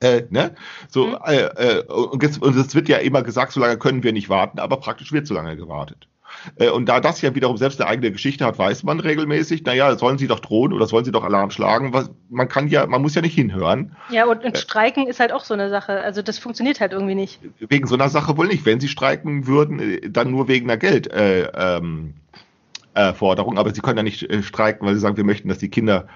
Äh, 0.00 0.22
ne? 0.30 0.54
So, 0.88 1.06
mhm. 1.06 1.18
äh, 1.24 1.42
äh, 1.42 1.82
und, 1.84 2.22
jetzt, 2.22 2.42
und 2.42 2.56
es 2.56 2.74
wird 2.74 2.88
ja 2.88 2.98
immer 2.98 3.22
gesagt, 3.22 3.52
so 3.52 3.60
lange 3.60 3.78
können 3.78 4.02
wir 4.02 4.12
nicht 4.12 4.28
warten, 4.28 4.58
aber 4.58 4.78
praktisch 4.78 5.12
wird 5.12 5.26
so 5.26 5.34
lange 5.34 5.56
gewartet. 5.56 6.08
Äh, 6.56 6.70
und 6.70 6.88
da 6.88 7.00
das 7.00 7.20
ja 7.22 7.34
wiederum 7.34 7.56
selbst 7.56 7.80
eine 7.80 7.90
eigene 7.90 8.10
Geschichte 8.12 8.44
hat, 8.44 8.58
weiß 8.58 8.82
man 8.84 9.00
regelmäßig, 9.00 9.64
naja, 9.64 9.96
sollen 9.96 10.18
sie 10.18 10.26
doch 10.26 10.40
drohen 10.40 10.72
oder 10.72 10.86
sollen 10.86 11.04
sie 11.04 11.12
doch 11.12 11.24
Alarm 11.24 11.50
schlagen? 11.50 11.92
Was, 11.92 12.10
man 12.30 12.48
kann 12.48 12.68
ja, 12.68 12.86
man 12.86 13.02
muss 13.02 13.14
ja 13.14 13.22
nicht 13.22 13.34
hinhören. 13.34 13.96
Ja, 14.10 14.26
und, 14.26 14.44
und 14.44 14.54
äh, 14.54 14.58
Streiken 14.58 15.06
ist 15.06 15.20
halt 15.20 15.32
auch 15.32 15.44
so 15.44 15.54
eine 15.54 15.70
Sache. 15.70 16.00
Also 16.00 16.22
das 16.22 16.38
funktioniert 16.38 16.80
halt 16.80 16.92
irgendwie 16.92 17.14
nicht. 17.14 17.40
Wegen 17.58 17.86
so 17.86 17.94
einer 17.94 18.08
Sache 18.08 18.36
wohl 18.36 18.48
nicht. 18.48 18.64
Wenn 18.64 18.80
sie 18.80 18.88
streiken 18.88 19.46
würden, 19.46 19.78
äh, 19.78 20.10
dann 20.10 20.30
nur 20.30 20.48
wegen 20.48 20.68
einer 20.68 20.78
Geld. 20.78 21.12
Äh, 21.12 21.48
ähm, 21.54 22.14
äh, 22.94 23.12
aber 23.20 23.74
sie 23.74 23.80
können 23.80 23.98
ja 23.98 24.02
nicht 24.02 24.22
äh, 24.22 24.42
streiken, 24.42 24.86
weil 24.86 24.94
sie 24.94 25.00
sagen, 25.00 25.16
wir 25.16 25.24
möchten, 25.24 25.48
dass 25.48 25.58
die 25.58 25.70
Kinder 25.70 26.08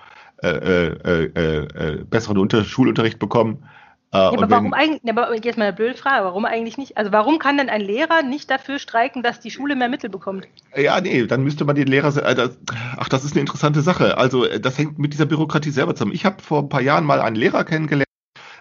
äh, 0.43 0.49
äh, 0.49 1.25
äh, 1.35 1.57
äh, 1.65 2.05
besseren 2.05 2.39
Unter 2.39 2.65
Schulunterricht 2.65 3.19
bekommen. 3.19 3.65
Äh, 4.13 4.19
ja, 4.19 4.33
aber 4.33 4.51
warum 4.51 4.73
eigentlich, 4.73 5.01
ja, 5.03 5.13
aber 5.13 5.35
jetzt 5.35 5.59
mal 5.59 5.65
eine 5.65 5.73
blöde 5.73 5.97
Frage, 5.97 6.25
warum 6.25 6.45
eigentlich 6.45 6.79
nicht? 6.79 6.97
Also 6.97 7.11
warum 7.11 7.39
kann 7.39 7.59
denn 7.59 7.69
ein 7.69 7.81
Lehrer 7.81 8.23
nicht 8.23 8.51
dafür 8.51 8.79
streiken, 8.79 9.23
dass 9.23 9.41
die 9.41 9.51
Schule 9.51 9.77
mehr 9.77 9.89
Mittel 9.89 10.11
bekommt? 10.11 10.47
Ja, 10.77 11.01
nee, 11.01 11.27
dann 11.27 11.43
müsste 11.43 11.65
man 11.65 11.75
den 11.75 11.89
Lehrer, 11.89 12.17
äh, 12.25 12.35
das, 12.35 12.59
ach, 12.97 13.09
das 13.09 13.25
ist 13.25 13.33
eine 13.33 13.41
interessante 13.41 13.83
Sache. 13.83 14.17
Also 14.17 14.45
äh, 14.45 14.61
das 14.61 14.79
hängt 14.79 14.99
mit 14.99 15.13
dieser 15.13 15.27
Bürokratie 15.27 15.71
selber 15.71 15.95
zusammen. 15.95 16.15
Ich 16.15 16.25
habe 16.25 16.43
vor 16.43 16.61
ein 16.61 16.69
paar 16.69 16.83
Jahren 16.83 17.05
mal 17.05 17.21
einen 17.21 17.37
Lehrer 17.37 17.65
kennengelernt. 17.65 18.07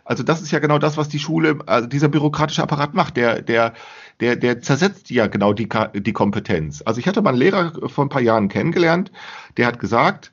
Also 0.03 0.23
das 0.23 0.41
ist 0.41 0.51
ja 0.51 0.59
genau 0.59 0.77
das, 0.77 0.97
was 0.97 1.09
die 1.09 1.19
Schule, 1.19 1.57
also 1.65 1.87
dieser 1.87 2.09
bürokratische 2.09 2.61
Apparat 2.61 2.93
macht. 2.93 3.17
Der, 3.17 3.41
der, 3.41 3.73
der, 4.19 4.35
der 4.35 4.61
zersetzt 4.61 5.09
ja 5.09 5.27
genau 5.27 5.53
die, 5.53 5.67
die 5.93 6.13
Kompetenz. 6.13 6.83
Also 6.85 6.99
ich 6.99 7.07
hatte 7.07 7.21
mal 7.21 7.31
einen 7.31 7.39
Lehrer 7.39 7.73
vor 7.89 8.05
ein 8.05 8.09
paar 8.09 8.21
Jahren 8.21 8.47
kennengelernt, 8.47 9.11
der 9.57 9.67
hat 9.67 9.79
gesagt, 9.79 10.31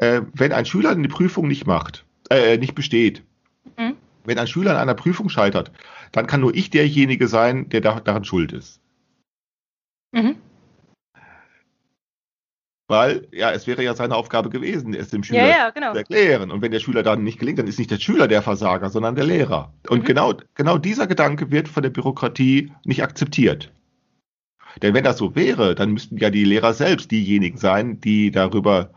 äh, 0.00 0.22
wenn 0.32 0.52
ein 0.52 0.64
Schüler 0.64 0.90
eine 0.90 1.08
Prüfung 1.08 1.46
nicht 1.46 1.66
macht, 1.66 2.06
äh, 2.30 2.56
nicht 2.56 2.74
besteht, 2.74 3.22
mhm. 3.78 3.96
wenn 4.24 4.38
ein 4.38 4.46
Schüler 4.46 4.72
an 4.72 4.78
einer 4.78 4.94
Prüfung 4.94 5.28
scheitert, 5.28 5.70
dann 6.12 6.26
kann 6.26 6.40
nur 6.40 6.54
ich 6.54 6.70
derjenige 6.70 7.28
sein, 7.28 7.68
der 7.68 7.82
da, 7.82 8.00
daran 8.00 8.24
schuld 8.24 8.52
ist. 8.52 8.80
Mhm. 10.12 10.36
Weil, 12.88 13.28
ja, 13.30 13.52
es 13.52 13.68
wäre 13.68 13.84
ja 13.84 13.94
seine 13.94 14.16
Aufgabe 14.16 14.50
gewesen, 14.50 14.94
es 14.94 15.10
dem 15.10 15.22
Schüler 15.22 15.46
ja, 15.46 15.58
ja, 15.58 15.70
genau. 15.70 15.92
zu 15.92 15.98
erklären. 15.98 16.50
Und 16.50 16.60
wenn 16.60 16.72
der 16.72 16.80
Schüler 16.80 17.04
dann 17.04 17.22
nicht 17.22 17.38
gelingt, 17.38 17.60
dann 17.60 17.68
ist 17.68 17.78
nicht 17.78 17.90
der 17.90 18.00
Schüler 18.00 18.26
der 18.26 18.42
Versager, 18.42 18.90
sondern 18.90 19.14
der 19.14 19.26
Lehrer. 19.26 19.72
Und 19.88 20.00
mhm. 20.00 20.06
genau, 20.06 20.34
genau 20.54 20.78
dieser 20.78 21.06
Gedanke 21.06 21.52
wird 21.52 21.68
von 21.68 21.84
der 21.84 21.90
Bürokratie 21.90 22.72
nicht 22.84 23.02
akzeptiert. 23.02 23.70
Denn 24.82 24.94
wenn 24.94 25.04
das 25.04 25.18
so 25.18 25.36
wäre, 25.36 25.74
dann 25.74 25.92
müssten 25.92 26.16
ja 26.16 26.30
die 26.30 26.44
Lehrer 26.44 26.72
selbst 26.72 27.10
diejenigen 27.10 27.58
sein, 27.58 28.00
die 28.00 28.30
darüber 28.30 28.90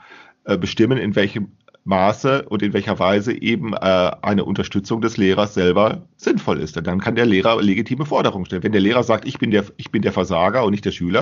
äh, 0.45 0.57
bestimmen, 0.57 0.97
in 0.97 1.15
welchem 1.15 1.53
Maße 1.85 2.43
und 2.43 2.61
in 2.61 2.73
welcher 2.73 2.97
Weise 2.99 3.33
eben 3.33 3.73
äh, 3.73 4.11
eine 4.21 4.45
Unterstützung 4.45 5.01
des 5.01 5.17
Lehrers 5.17 5.53
selber 5.53 6.07
sinnvoll 6.15 6.59
ist. 6.59 6.77
Und 6.77 6.87
dann 6.87 7.01
kann 7.01 7.15
der 7.15 7.25
Lehrer 7.25 7.61
legitime 7.61 8.05
Forderungen 8.05 8.45
stellen. 8.45 8.63
Wenn 8.63 8.71
der 8.71 8.81
Lehrer 8.81 9.03
sagt, 9.03 9.27
ich 9.27 9.37
bin 9.37 9.51
der, 9.51 9.65
ich 9.77 9.91
bin 9.91 10.01
der 10.01 10.13
Versager 10.13 10.63
und 10.63 10.71
nicht 10.71 10.85
der 10.85 10.91
Schüler, 10.91 11.21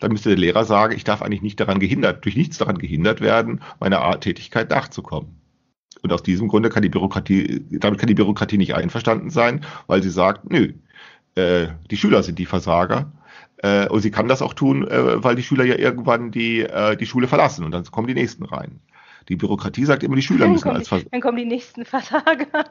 dann 0.00 0.12
müsste 0.12 0.30
der 0.30 0.38
Lehrer 0.38 0.64
sagen, 0.64 0.94
ich 0.94 1.04
darf 1.04 1.22
eigentlich 1.22 1.42
nicht 1.42 1.58
daran 1.58 1.78
gehindert, 1.78 2.24
durch 2.24 2.36
nichts 2.36 2.58
daran 2.58 2.78
gehindert 2.78 3.20
werden, 3.20 3.60
meiner 3.80 4.00
Art 4.00 4.22
Tätigkeit 4.22 4.68
nachzukommen. 4.68 5.40
Und 6.02 6.12
aus 6.12 6.22
diesem 6.22 6.48
Grunde 6.48 6.68
kann 6.68 6.82
die 6.82 6.90
Bürokratie, 6.90 7.64
damit 7.70 7.98
kann 7.98 8.08
die 8.08 8.14
Bürokratie 8.14 8.58
nicht 8.58 8.74
einverstanden 8.74 9.30
sein, 9.30 9.64
weil 9.86 10.02
sie 10.02 10.10
sagt, 10.10 10.50
nö, 10.50 10.74
äh, 11.34 11.68
die 11.90 11.96
Schüler 11.96 12.22
sind 12.22 12.38
die 12.38 12.46
Versager 12.46 13.10
äh, 13.64 13.88
und 13.88 14.02
sie 14.02 14.10
kann 14.10 14.28
das 14.28 14.42
auch 14.42 14.52
tun, 14.52 14.86
äh, 14.86 15.24
weil 15.24 15.36
die 15.36 15.42
Schüler 15.42 15.64
ja 15.64 15.76
irgendwann 15.76 16.30
die, 16.30 16.60
äh, 16.60 16.96
die 16.96 17.06
Schule 17.06 17.28
verlassen 17.28 17.64
und 17.64 17.70
dann 17.70 17.84
kommen 17.84 18.06
die 18.06 18.14
nächsten 18.14 18.44
rein. 18.44 18.80
Die 19.30 19.36
Bürokratie 19.36 19.86
sagt 19.86 20.02
immer, 20.02 20.16
die 20.16 20.22
Schüler 20.22 20.40
dann 20.40 20.52
müssen 20.52 20.68
als 20.68 20.88
Versager. 20.88 21.08
Dann 21.10 21.20
kommen 21.22 21.38
die 21.38 21.46
nächsten 21.46 21.84
Versager. 21.84 22.46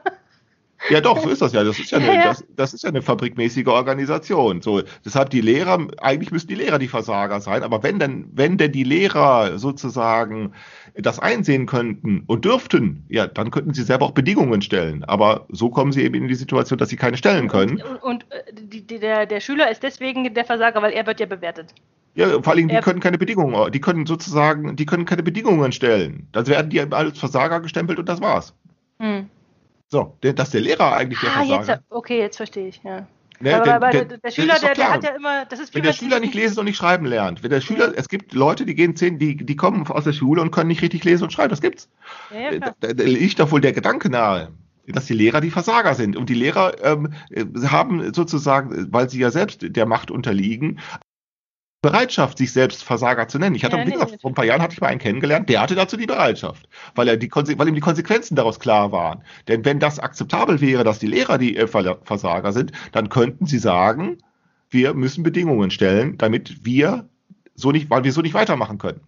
Ja, 0.90 1.00
doch, 1.00 1.18
so 1.22 1.30
ist 1.30 1.40
das 1.40 1.52
ja. 1.54 1.64
Das 1.64 1.78
ist 1.78 1.92
ja 1.92 1.98
eine, 1.98 2.22
Das, 2.24 2.44
das, 2.56 2.74
ist 2.74 2.82
ja 2.82 2.90
eine 2.90 3.00
fabrikmäßige 3.00 3.68
Organisation. 3.68 4.60
So, 4.60 4.82
deshalb 5.02 5.30
die 5.30 5.40
Lehrer, 5.40 5.86
eigentlich 5.98 6.30
müssen 6.30 6.48
die 6.48 6.56
Lehrer 6.56 6.78
die 6.78 6.88
Versager 6.88 7.40
sein, 7.40 7.62
aber 7.62 7.82
wenn 7.82 7.98
denn, 7.98 8.26
wenn 8.34 8.58
denn 8.58 8.72
die 8.72 8.84
Lehrer 8.84 9.58
sozusagen 9.58 10.52
das 10.94 11.18
einsehen 11.18 11.66
könnten 11.66 12.22
und 12.26 12.44
dürften, 12.44 13.04
ja, 13.08 13.26
dann 13.26 13.50
könnten 13.50 13.74
sie 13.74 13.82
selber 13.82 14.06
auch 14.06 14.12
Bedingungen 14.12 14.62
stellen. 14.62 15.04
Aber 15.04 15.46
so 15.48 15.68
kommen 15.68 15.92
sie 15.92 16.02
eben 16.02 16.14
in 16.14 16.28
die 16.28 16.34
Situation, 16.34 16.78
dass 16.78 16.88
sie 16.88 16.96
keine 16.96 17.16
stellen 17.16 17.48
können. 17.48 17.80
Und, 17.80 18.02
und, 18.02 18.02
und 18.02 18.32
äh, 18.32 18.52
die, 18.52 19.00
der, 19.00 19.26
der 19.26 19.40
Schüler 19.40 19.70
ist 19.70 19.82
deswegen 19.82 20.32
der 20.32 20.44
Versager, 20.44 20.80
weil 20.82 20.92
er 20.92 21.06
wird 21.06 21.20
ja 21.20 21.26
bewertet. 21.26 21.74
Ja, 22.14 22.40
vor 22.40 22.52
allem, 22.52 22.68
die 22.68 22.76
können 22.76 23.00
keine 23.00 23.18
Bedingungen, 23.18 23.72
die 23.72 23.80
können 23.80 24.06
sozusagen, 24.06 24.76
die 24.76 24.86
können 24.86 25.04
keine 25.04 25.24
Bedingungen 25.24 25.72
stellen. 25.72 26.28
Dann 26.30 26.46
werden 26.46 26.70
die 26.70 26.80
als 26.80 27.18
Versager 27.18 27.58
gestempelt 27.60 27.98
und 27.98 28.08
das 28.08 28.20
war's. 28.20 28.54
Hm. 29.00 29.28
So, 29.88 30.16
dass 30.20 30.50
der 30.50 30.60
Lehrer 30.60 30.94
eigentlich 30.94 31.18
der 31.20 31.30
ah, 31.30 31.44
Versager. 31.44 31.72
Jetzt, 31.72 31.82
okay, 31.90 32.18
jetzt 32.20 32.36
verstehe 32.36 32.68
ich, 32.68 32.80
ja. 32.84 33.06
Ne, 33.40 33.54
aber, 33.56 33.74
aber 33.74 33.90
der, 33.90 34.04
der, 34.04 34.30
Schüler, 34.30 34.58
der, 34.60 34.74
der, 34.74 34.92
hat 34.92 35.04
ja 35.04 35.10
immer, 35.10 35.44
das 35.44 35.58
ist 35.58 35.74
Wenn 35.74 35.82
der 35.82 35.92
Schüler 35.92 36.20
nicht 36.20 36.34
lesen 36.34 36.58
und 36.58 36.66
nicht 36.66 36.76
schreiben 36.76 37.04
lernt, 37.04 37.42
wenn 37.42 37.50
der 37.50 37.60
Schüler, 37.60 37.92
es 37.96 38.08
gibt 38.08 38.32
Leute, 38.32 38.64
die 38.64 38.74
gehen 38.74 38.94
zehn, 38.96 39.18
die, 39.18 39.36
die 39.36 39.56
kommen 39.56 39.86
aus 39.88 40.04
der 40.04 40.12
Schule 40.12 40.40
und 40.40 40.50
können 40.52 40.68
nicht 40.68 40.82
richtig 40.82 41.04
lesen 41.04 41.24
und 41.24 41.32
schreiben, 41.32 41.50
das 41.50 41.60
gibt's. 41.60 41.88
Ja, 42.32 42.58
da, 42.58 42.92
da 42.92 43.04
liegt 43.04 43.40
doch 43.40 43.50
wohl 43.50 43.60
der 43.60 43.72
Gedanke 43.72 44.08
nahe, 44.08 44.52
dass 44.86 45.06
die 45.06 45.14
Lehrer 45.14 45.40
die 45.40 45.50
Versager 45.50 45.94
sind. 45.94 46.16
Und 46.16 46.28
die 46.28 46.34
Lehrer 46.34 46.82
ähm, 46.84 47.12
haben 47.66 48.14
sozusagen, 48.14 48.92
weil 48.92 49.10
sie 49.10 49.18
ja 49.18 49.30
selbst 49.30 49.60
der 49.62 49.86
Macht 49.86 50.10
unterliegen, 50.10 50.78
Bereitschaft, 51.84 52.38
sich 52.38 52.50
selbst 52.50 52.82
Versager 52.82 53.28
zu 53.28 53.38
nennen. 53.38 53.54
Ich 53.54 53.62
hatte, 53.62 53.76
ja, 53.76 53.86
wie 53.86 53.92
gesagt, 53.92 54.12
nee, 54.12 54.18
vor 54.18 54.30
ein 54.30 54.34
paar 54.34 54.46
Jahren 54.46 54.62
hatte 54.62 54.72
ich 54.72 54.80
mal 54.80 54.88
einen 54.88 55.00
kennengelernt, 55.00 55.50
der 55.50 55.60
hatte 55.60 55.74
dazu 55.74 55.98
die 55.98 56.06
Bereitschaft, 56.06 56.66
weil, 56.94 57.08
er 57.08 57.18
die, 57.18 57.30
weil 57.30 57.68
ihm 57.68 57.74
die 57.74 57.80
Konsequenzen 57.82 58.36
daraus 58.36 58.58
klar 58.58 58.90
waren. 58.90 59.22
Denn 59.48 59.66
wenn 59.66 59.80
das 59.80 59.98
akzeptabel 59.98 60.62
wäre, 60.62 60.82
dass 60.82 60.98
die 60.98 61.06
Lehrer 61.06 61.36
die 61.36 61.56
äh, 61.56 61.66
Versager 61.66 62.52
sind, 62.52 62.72
dann 62.92 63.10
könnten 63.10 63.46
sie 63.46 63.58
sagen, 63.58 64.16
wir 64.70 64.94
müssen 64.94 65.22
Bedingungen 65.22 65.70
stellen, 65.70 66.16
damit 66.16 66.64
wir 66.64 67.06
so 67.54 67.70
nicht, 67.70 67.90
weil 67.90 68.02
wir 68.02 68.12
so 68.12 68.22
nicht 68.22 68.34
weitermachen 68.34 68.78
können. 68.78 69.00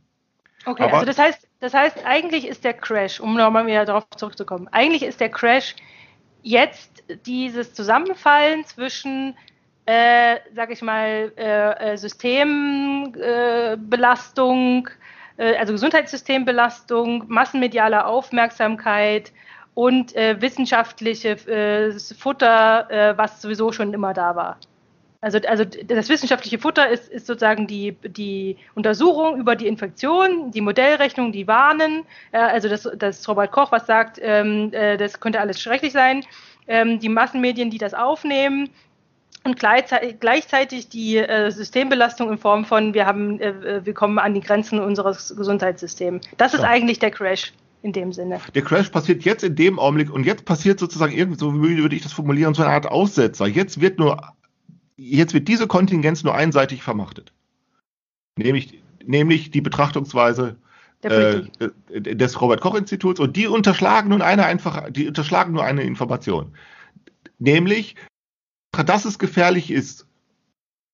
Okay, 0.67 0.83
Aber, 0.83 0.95
also 0.95 1.07
das 1.07 1.19
heißt, 1.19 1.49
das 1.61 1.73
heißt, 1.73 2.05
eigentlich 2.05 2.47
ist 2.47 2.63
der 2.63 2.75
Crash, 2.75 3.21
um 3.21 3.37
nochmal 3.37 3.67
wieder 3.67 3.87
darauf 3.87 4.05
zurückzukommen, 4.17 4.69
eigentlich 4.71 5.03
ist 5.03 5.21
der 5.21 5.31
Crash 5.31 5.75
jetzt 6.43 7.03
dieses 7.25 7.73
Zusammenfallen 7.73 8.65
zwischen 8.67 9.35
äh, 9.87 10.37
sag 10.55 10.71
ich 10.73 10.83
mal, 10.83 11.33
äh, 11.37 11.93
äh 11.93 11.97
Systembelastung, 11.97 14.89
äh, 15.37 15.57
also 15.57 15.73
Gesundheitssystembelastung, 15.73 17.25
massenmediale 17.29 18.05
Aufmerksamkeit 18.05 19.33
und 19.75 20.17
äh, 20.17 20.41
wissenschaftliche 20.41 21.31
äh, 21.49 21.93
Futter, 22.19 23.15
was 23.17 23.41
sowieso 23.43 23.71
schon 23.73 23.93
immer 23.95 24.13
da 24.13 24.35
war. 24.35 24.59
Also, 25.23 25.39
also 25.49 25.65
das 25.65 26.09
wissenschaftliche 26.09 26.59
Futter 26.59 26.89
ist, 26.89 27.09
ist 27.09 27.27
sozusagen 27.27 27.67
die, 27.67 27.97
die 28.03 28.57
Untersuchung 28.75 29.39
über 29.39 29.57
die 29.57 29.67
Infektion, 29.67 30.53
die 30.53 30.61
Modellrechnung, 30.61 31.33
die 31.33 31.49
warnen, 31.49 32.05
also 32.33 32.69
das, 32.69 32.89
das 32.97 33.27
Robert 33.29 33.51
Koch 33.51 33.73
was 33.73 33.87
sagt, 33.87 34.21
ähm, 34.23 34.71
das 34.71 35.19
könnte 35.19 35.41
alles 35.41 35.61
schrecklich 35.61 35.93
sein, 35.93 36.25
ähm, 36.69 37.01
die 37.01 37.09
Massenmedien, 37.09 37.71
die 37.71 37.79
das 37.79 37.95
aufnehmen, 37.95 38.71
und 39.47 39.59
gleichzeitig 39.59 40.89
die 40.89 41.17
äh, 41.17 41.51
Systembelastung 41.51 42.31
in 42.31 42.39
Form 42.39 42.65
von, 42.65 42.93
wir 42.93 43.07
haben, 43.07 43.41
äh, 43.41 43.85
wir 43.85 43.95
kommen 43.95 44.19
an 44.19 44.35
die 44.35 44.41
Grenzen 44.41 44.79
unseres 44.81 45.35
Gesundheitssystems. 45.37 46.29
Das 46.37 46.53
ist 46.53 46.61
ja. 46.61 46.69
eigentlich 46.69 46.99
der 46.99 47.11
Crash 47.11 47.53
in 47.83 47.93
dem 47.93 48.13
Sinne. 48.13 48.41
Der 48.55 48.63
Crash 48.63 48.91
passiert 48.91 49.25
jetzt 49.25 49.45
in 49.45 49.55
dem 49.55 49.79
Augenblick 49.79 50.13
und 50.13 50.27
jetzt 50.27 50.45
passiert 50.45 50.79
sozusagen 50.81 51.13
irgendwie, 51.13 51.39
so 51.39 51.55
würde 51.55 51.97
ich 51.97 52.03
das 52.03 52.13
formulieren, 52.13 52.55
so 52.55 52.63
eine 52.63 52.73
Art 52.73 52.87
Aussetzer. 52.87 53.47
Jetzt 53.47 53.81
wird 53.81 53.99
nur, 53.99 54.21
jetzt 54.97 55.33
wird 55.35 55.49
diese 55.49 55.67
Kontingenz 55.67 56.25
nur 56.25 56.35
einseitig 56.35 56.83
vermachtet. 56.83 57.33
Nämlich, 58.37 58.83
nämlich 59.05 59.51
die 59.51 59.61
Betrachtungsweise 59.61 60.57
äh, 61.03 61.43
des 61.89 62.41
Robert 62.41 62.61
Koch 62.61 62.75
Instituts 62.75 63.21
und 63.21 63.37
die 63.37 63.47
unterschlagen 63.47 64.09
nun 64.09 64.23
eine 64.23 64.45
einfach, 64.45 64.91
die 64.91 65.07
unterschlagen 65.07 65.53
nur 65.53 65.65
eine 65.65 65.83
Information. 65.83 66.55
Nämlich, 67.39 67.97
dass 68.85 69.05
es 69.05 69.19
gefährlich 69.19 69.71
ist, 69.71 70.07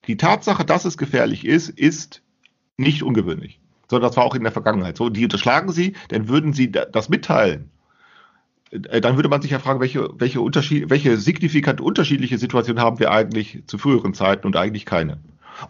die 0.06 0.16
Tatsache, 0.16 0.64
dass 0.64 0.84
es 0.84 0.98
gefährlich 0.98 1.44
ist, 1.44 1.68
ist 1.68 2.22
nicht 2.76 3.02
ungewöhnlich. 3.02 3.60
Sondern 3.88 4.08
das 4.08 4.16
war 4.16 4.24
auch 4.24 4.34
in 4.34 4.42
der 4.42 4.52
Vergangenheit 4.52 4.96
so. 4.96 5.10
Die 5.10 5.24
unterschlagen 5.24 5.70
sie, 5.70 5.94
dann 6.08 6.28
würden 6.28 6.52
sie 6.52 6.72
das 6.72 7.08
mitteilen. 7.08 7.70
Äh, 8.70 9.00
dann 9.00 9.16
würde 9.16 9.28
man 9.28 9.42
sich 9.42 9.50
ja 9.50 9.58
fragen, 9.58 9.80
welche, 9.80 10.08
welche, 10.18 10.40
Unterschied, 10.40 10.90
welche 10.90 11.16
signifikant 11.18 11.80
unterschiedliche 11.80 12.38
Situation 12.38 12.80
haben 12.80 12.98
wir 12.98 13.10
eigentlich 13.10 13.62
zu 13.66 13.78
früheren 13.78 14.14
Zeiten 14.14 14.46
und 14.46 14.56
eigentlich 14.56 14.86
keine. 14.86 15.18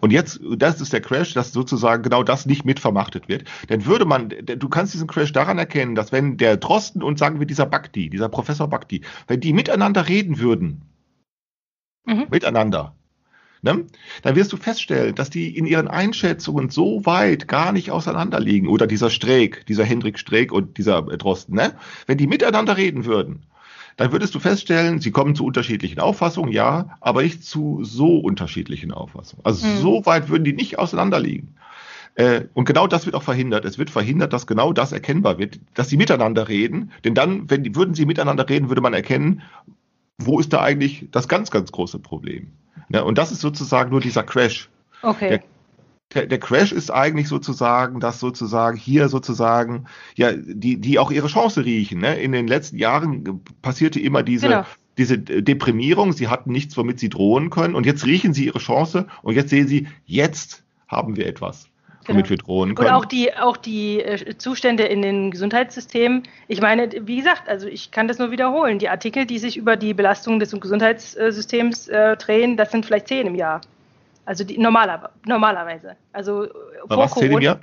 Und 0.01 0.13
jetzt, 0.13 0.41
das 0.57 0.81
ist 0.81 0.93
der 0.93 1.01
Crash, 1.01 1.35
dass 1.35 1.53
sozusagen 1.53 2.03
genau 2.03 2.23
das 2.23 2.47
nicht 2.47 2.65
mitvermachtet 2.65 3.29
wird. 3.29 3.45
Denn 3.69 3.85
würde 3.85 4.05
man, 4.05 4.29
du 4.29 4.69
kannst 4.69 4.95
diesen 4.95 5.09
Crash 5.09 5.33
daran 5.33 5.59
erkennen, 5.59 5.95
dass 5.95 6.13
wenn 6.13 6.37
der 6.37 6.57
Drosten 6.57 7.03
und 7.03 7.19
sagen 7.19 7.41
wir 7.41 7.47
dieser 7.47 7.67
Bhakti, 7.67 8.09
dieser 8.09 8.29
Professor 8.29 8.69
Bhakti, 8.69 9.03
wenn 9.27 9.41
die 9.41 9.53
miteinander 9.53 10.09
reden 10.09 10.39
würden, 10.39 10.83
mhm. 12.05 12.26
miteinander. 12.30 12.94
Ne? 13.62 13.86
Dann 14.22 14.34
wirst 14.34 14.53
du 14.53 14.57
feststellen, 14.57 15.14
dass 15.14 15.30
die 15.30 15.57
in 15.57 15.66
ihren 15.66 15.86
Einschätzungen 15.86 16.68
so 16.68 17.07
weit 17.07 17.46
gar 17.46 17.70
nicht 17.70 17.92
auseinander 17.92 18.40
liegen. 18.40 18.66
Oder 18.66 18.88
dieser 18.88 19.09
Streeck, 19.09 19.64
dieser 19.66 19.84
Hendrik 19.84 20.18
Streeck 20.18 20.50
und 20.50 20.78
dieser 20.78 21.03
Drosten. 21.03 21.55
Ne? 21.55 21.72
Wenn 22.07 22.18
die 22.18 22.26
miteinander 22.26 22.76
reden 22.76 23.05
würden, 23.05 23.46
dann 23.96 24.11
würdest 24.11 24.34
du 24.34 24.40
feststellen, 24.40 25.00
sie 25.00 25.12
kommen 25.12 25.36
zu 25.36 25.44
unterschiedlichen 25.44 26.00
Auffassungen, 26.00 26.50
ja, 26.50 26.96
aber 27.00 27.22
nicht 27.22 27.44
zu 27.44 27.84
so 27.84 28.18
unterschiedlichen 28.18 28.90
Auffassungen. 28.90 29.44
Also 29.44 29.66
mhm. 29.66 29.76
so 29.76 30.07
weit 30.07 30.28
würden 30.28 30.44
die 30.44 30.55
nicht 30.55 30.78
auseinander 30.78 31.20
liegen. 31.20 31.55
Äh, 32.14 32.42
und 32.55 32.64
genau 32.64 32.86
das 32.86 33.07
wird 33.07 33.14
auch 33.14 33.22
verhindert. 33.22 33.64
Es 33.64 33.78
wird 33.78 33.90
verhindert, 33.90 34.32
dass 34.32 34.46
genau 34.46 34.72
das 34.72 34.92
erkennbar 34.92 35.38
wird, 35.38 35.61
dass 35.74 35.88
sie 35.88 35.96
miteinander 35.96 36.48
reden. 36.48 36.90
Denn 37.05 37.14
dann, 37.14 37.48
wenn 37.48 37.62
die, 37.62 37.74
würden 37.74 37.94
sie 37.94 38.07
miteinander 38.07 38.48
reden, 38.48 38.68
würde 38.68 38.82
man 38.82 38.92
erkennen, 38.92 39.42
wo 40.27 40.41
ist 40.41 40.53
da 40.53 40.61
eigentlich 40.61 41.09
das 41.11 41.29
ganz, 41.29 41.51
ganz 41.51 41.73
große 41.73 41.99
Problem? 41.99 42.49
Ja, 42.89 43.03
und 43.03 43.18
das 43.18 43.33
ist 43.33 43.41
sozusagen 43.41 43.91
nur 43.91 44.01
dieser 44.01 44.23
Crash. 44.23 44.68
Okay. 45.03 45.29
Der, 45.29 45.41
der, 46.14 46.27
der, 46.27 46.39
Crash 46.39 46.73
ist 46.73 46.91
eigentlich 46.91 47.29
sozusagen, 47.29 48.01
dass 48.01 48.20
sozusagen 48.20 48.77
hier 48.77 49.09
sozusagen, 49.09 49.87
ja, 50.14 50.33
die, 50.33 50.79
die 50.79 50.99
auch 50.99 51.11
ihre 51.11 51.29
Chance 51.29 51.64
riechen. 51.64 52.01
Ne? 52.01 52.16
In 52.20 52.33
den 52.33 52.47
letzten 52.47 52.77
Jahren 52.77 53.41
passierte 53.62 53.99
immer 53.99 54.23
diese, 54.23 54.49
genau. 54.49 54.64
diese 54.99 55.18
Deprimierung, 55.18 56.12
sie 56.12 56.29
hatten 56.29 56.53
nichts, 56.53 56.77
womit 56.77 57.01
sie 57.01 57.09
drohen 57.09 57.51
können 57.51 57.75
und 57.75 57.87
jetzt 57.87 58.05
riechen 58.05 58.35
sie 58.35 58.47
ihre 58.47 58.59
Chance 58.59 59.07
und 59.23 59.35
jetzt 59.35 59.51
sehen 59.51 59.68
sie, 59.68 59.89
jetzt 60.05 60.62
haben 60.87 61.16
wir 61.16 61.27
etwas 61.27 61.72
womit 62.07 62.26
genau. 62.26 62.30
wir 62.30 62.36
drohen 62.38 62.74
können. 62.74 62.88
Und 62.88 62.94
auch 62.94 63.05
die, 63.05 63.34
auch 63.34 63.57
die 63.57 64.00
äh, 64.00 64.36
Zustände 64.38 64.84
in 64.84 65.03
den 65.03 65.30
Gesundheitssystemen. 65.30 66.22
Ich 66.48 66.61
meine, 66.61 66.90
wie 67.07 67.16
gesagt, 67.16 67.48
also 67.48 67.66
ich 67.66 67.90
kann 67.90 68.09
das 68.09 68.18
nur 68.18 68.30
wiederholen. 68.30 68.78
Die 68.78 68.88
Artikel, 68.88 69.26
die 69.26 69.38
sich 69.38 69.57
über 69.57 69.76
die 69.76 69.94
Belastung 69.94 70.38
des 70.40 70.53
Gesundheitssystems 70.53 71.88
äh, 71.88 72.16
drehen, 72.16 72.57
das 72.57 72.70
sind 72.70 72.86
vielleicht 72.86 73.09
zehn 73.09 73.26
im 73.26 73.34
Jahr. 73.34 73.61
Also 74.24 74.44
die, 74.44 74.59
normaler, 74.59 75.11
normalerweise. 75.26 75.96
Also 76.12 76.44
äh, 76.44 76.48
vor 76.88 76.98
was, 76.98 77.12
Corona. 77.12 77.28
Zehn 77.28 77.32
im 77.32 77.42
Jahr? 77.42 77.61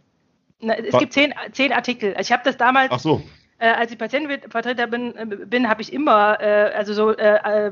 Na, 0.61 0.73
es 0.75 0.93
was? 0.93 0.99
gibt 0.99 1.13
zehn, 1.13 1.33
zehn 1.51 1.71
Artikel. 1.71 2.13
Also 2.15 2.21
ich 2.27 2.31
habe 2.31 2.43
das 2.43 2.57
damals. 2.57 2.91
Ach 2.91 2.99
so. 2.99 3.21
Äh, 3.61 3.71
als 3.71 3.91
ich 3.91 3.97
Patientenvertreter 3.97 4.87
bin, 4.87 5.15
äh, 5.17 5.25
bin 5.25 5.67
habe 5.67 5.81
ich 5.81 5.91
immer, 5.91 6.39
äh, 6.39 6.71
also 6.73 6.93
so 6.93 7.13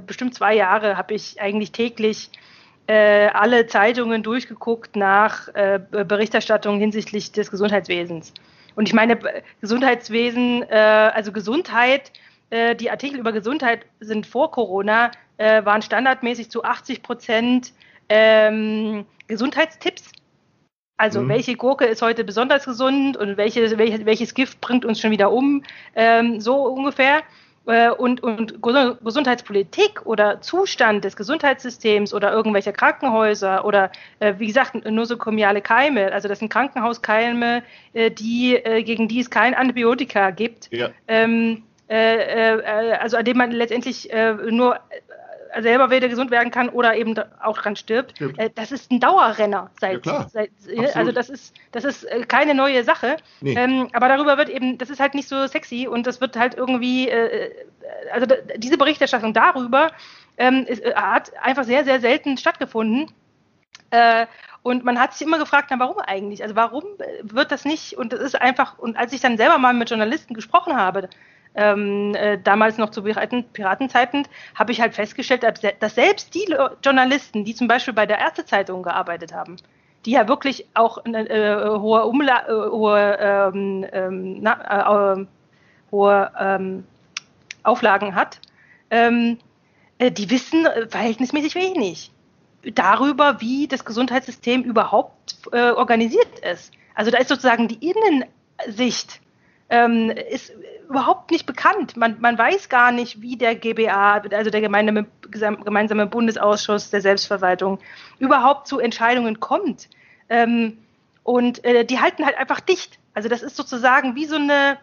bestimmt 0.05 0.35
zwei 0.35 0.53
Jahre, 0.53 0.97
habe 0.97 1.13
ich 1.13 1.39
eigentlich 1.39 1.71
täglich 1.71 2.29
äh, 2.87 3.27
alle 3.27 3.67
Zeitungen 3.67 4.23
durchgeguckt 4.23 4.95
nach 4.95 5.49
äh, 5.49 5.79
Berichterstattung 5.91 6.79
hinsichtlich 6.79 7.31
des 7.31 7.51
Gesundheitswesens. 7.51 8.33
Und 8.75 8.87
ich 8.87 8.93
meine, 8.93 9.19
Gesundheitswesen, 9.59 10.63
äh, 10.63 10.75
also 11.13 11.31
Gesundheit, 11.31 12.11
äh, 12.49 12.75
die 12.75 12.89
Artikel 12.89 13.19
über 13.19 13.31
Gesundheit 13.31 13.85
sind 13.99 14.25
vor 14.25 14.51
Corona, 14.51 15.11
äh, 15.37 15.65
waren 15.65 15.81
standardmäßig 15.81 16.49
zu 16.49 16.63
80 16.63 17.03
Prozent 17.03 17.73
ähm, 18.09 19.05
Gesundheitstipps. 19.27 20.11
Also 20.97 21.21
mhm. 21.21 21.29
welche 21.29 21.55
Gurke 21.55 21.85
ist 21.85 22.01
heute 22.01 22.23
besonders 22.23 22.65
gesund 22.65 23.17
und 23.17 23.37
welche, 23.37 23.77
welches, 23.77 24.05
welches 24.05 24.33
Gift 24.33 24.61
bringt 24.61 24.85
uns 24.85 24.99
schon 24.99 25.11
wieder 25.11 25.31
um, 25.31 25.63
ähm, 25.95 26.39
so 26.39 26.63
ungefähr. 26.67 27.21
Äh, 27.67 27.89
und, 27.89 28.23
und 28.23 28.61
Gesundheitspolitik 28.61 30.05
oder 30.05 30.39
Zustand 30.39 31.03
des 31.03 31.17
Gesundheitssystems 31.17 32.13
oder 32.13 32.31
irgendwelcher 32.31 32.71
Krankenhäuser 32.71 33.65
oder 33.65 33.91
äh, 34.19 34.35
wie 34.37 34.47
gesagt 34.47 34.89
nosokomiale 34.89 35.61
Keime, 35.61 36.13
also 36.13 36.29
das 36.29 36.39
sind 36.39 36.47
Krankenhauskeime, 36.47 37.63
äh, 37.91 38.09
die 38.09 38.57
gegen 38.85 39.09
die 39.09 39.19
es 39.19 39.29
kein 39.29 39.53
Antibiotika 39.53 40.29
gibt. 40.31 40.69
Ja. 40.71 40.89
Ähm, 41.07 41.63
also 41.89 43.15
an 43.15 43.23
dem 43.23 43.37
man 43.37 43.51
letztendlich 43.51 44.09
nur 44.49 44.77
selber 45.59 45.89
wieder 45.89 46.09
gesund 46.09 46.31
werden 46.31 46.51
kann 46.51 46.69
oder 46.69 46.95
eben 46.95 47.15
auch 47.41 47.57
dran 47.57 47.75
stirbt. 47.75 48.11
Stimmt. 48.15 48.39
Äh, 48.39 48.49
das 48.53 48.71
ist 48.71 48.91
ein 48.91 48.99
Dauerrenner 48.99 49.69
seit, 49.79 50.05
ja, 50.05 50.27
seit 50.29 50.51
also 50.95 51.11
das 51.11 51.29
ist 51.29 51.55
das 51.71 51.83
ist 51.83 52.03
äh, 52.03 52.21
keine 52.27 52.55
neue 52.55 52.83
Sache. 52.83 53.17
Nee. 53.41 53.55
Ähm, 53.57 53.89
aber 53.93 54.07
darüber 54.07 54.37
wird 54.37 54.49
eben, 54.49 54.77
das 54.77 54.89
ist 54.89 54.99
halt 54.99 55.13
nicht 55.13 55.27
so 55.27 55.47
sexy 55.47 55.87
und 55.87 56.07
das 56.07 56.21
wird 56.21 56.37
halt 56.37 56.55
irgendwie, 56.55 57.09
äh, 57.09 57.51
also 58.11 58.27
diese 58.55 58.77
Berichterstattung 58.77 59.33
darüber 59.33 59.91
ähm, 60.37 60.65
ist, 60.67 60.83
hat 60.95 61.31
einfach 61.41 61.63
sehr 61.63 61.83
sehr 61.83 61.99
selten 61.99 62.37
stattgefunden. 62.37 63.11
Äh, 63.91 64.27
und 64.63 64.83
man 64.83 64.99
hat 64.99 65.13
sich 65.13 65.25
immer 65.25 65.39
gefragt, 65.39 65.67
na, 65.69 65.79
warum 65.79 65.97
eigentlich? 65.99 66.43
Also 66.43 66.57
warum 66.57 66.83
wird 67.21 67.51
das 67.53 67.63
nicht? 67.63 67.93
Und 67.93 68.11
das 68.11 68.19
ist 68.19 68.35
einfach, 68.35 68.77
und 68.77 68.97
als 68.97 69.13
ich 69.13 69.21
dann 69.21 69.37
selber 69.37 69.59
mal 69.59 69.73
mit 69.73 69.89
Journalisten 69.89 70.33
gesprochen 70.33 70.75
habe, 70.75 71.07
ähm, 71.57 72.13
äh, 72.15 72.37
damals 72.37 72.77
noch 72.77 72.91
zu 72.91 73.03
Piraten, 73.03 73.43
Piratenzeiten, 73.51 74.27
habe 74.55 74.71
ich 74.71 74.79
halt 74.79 74.93
festgestellt, 74.93 75.43
dass 75.43 75.95
selbst 75.95 76.33
die 76.35 76.55
Journalisten, 76.85 77.43
die 77.43 77.55
zum 77.55 77.67
Beispiel 77.67 77.95
bei 77.95 78.05
der 78.05 78.19
Ärztezeitung 78.19 78.83
gearbeitet 78.83 79.33
haben, 79.33 79.57
die 80.05 80.11
ja 80.11 80.27
wirklich 80.27 80.67
auch 80.75 80.99
eine 81.03 81.27
äh, 81.27 81.79
hohe, 81.79 82.05
Umla 82.05 82.47
äh, 82.47 82.69
hohe, 82.69 83.17
ähm, 83.19 83.85
ähm 83.91 84.37
na, 84.41 85.15
äh, 85.15 85.25
hohe 85.91 86.31
ähm, 86.39 86.83
Auflagen 87.63 88.13
hat, 88.13 88.39
ähm, 88.91 89.39
äh, 89.97 90.11
die 90.11 90.29
wissen 90.29 90.65
äh, 90.65 90.87
verhältnismäßig 90.87 91.55
wenig 91.55 92.11
darüber, 92.75 93.41
wie 93.41 93.67
das 93.67 93.85
Gesundheitssystem 93.85 94.63
überhaupt 94.63 95.37
organisiert 95.53 96.39
ist. 96.39 96.73
Also 96.95 97.11
da 97.11 97.19
ist 97.19 97.29
sozusagen 97.29 97.69
die 97.69 97.91
Innensicht 97.91 99.21
ähm, 99.69 100.09
ist 100.09 100.51
überhaupt 100.87 101.31
nicht 101.31 101.45
bekannt. 101.45 101.97
Man, 101.97 102.17
man 102.19 102.37
weiß 102.37 102.69
gar 102.69 102.91
nicht, 102.91 103.21
wie 103.21 103.37
der 103.37 103.55
GBA, 103.55 104.21
also 104.31 104.49
der 104.49 104.61
gemeinsame, 104.61 105.05
gemeinsame 105.29 106.07
Bundesausschuss 106.07 106.89
der 106.89 107.01
Selbstverwaltung, 107.01 107.79
überhaupt 108.19 108.67
zu 108.67 108.79
Entscheidungen 108.79 109.39
kommt. 109.39 109.89
Ähm, 110.29 110.77
und 111.23 111.63
äh, 111.65 111.85
die 111.85 111.99
halten 111.99 112.25
halt 112.25 112.37
einfach 112.37 112.59
dicht. 112.59 112.99
Also 113.13 113.29
das 113.29 113.41
ist 113.41 113.55
sozusagen 113.55 114.15
wie 114.15 114.25
so 114.25 114.35
eine, 114.35 114.77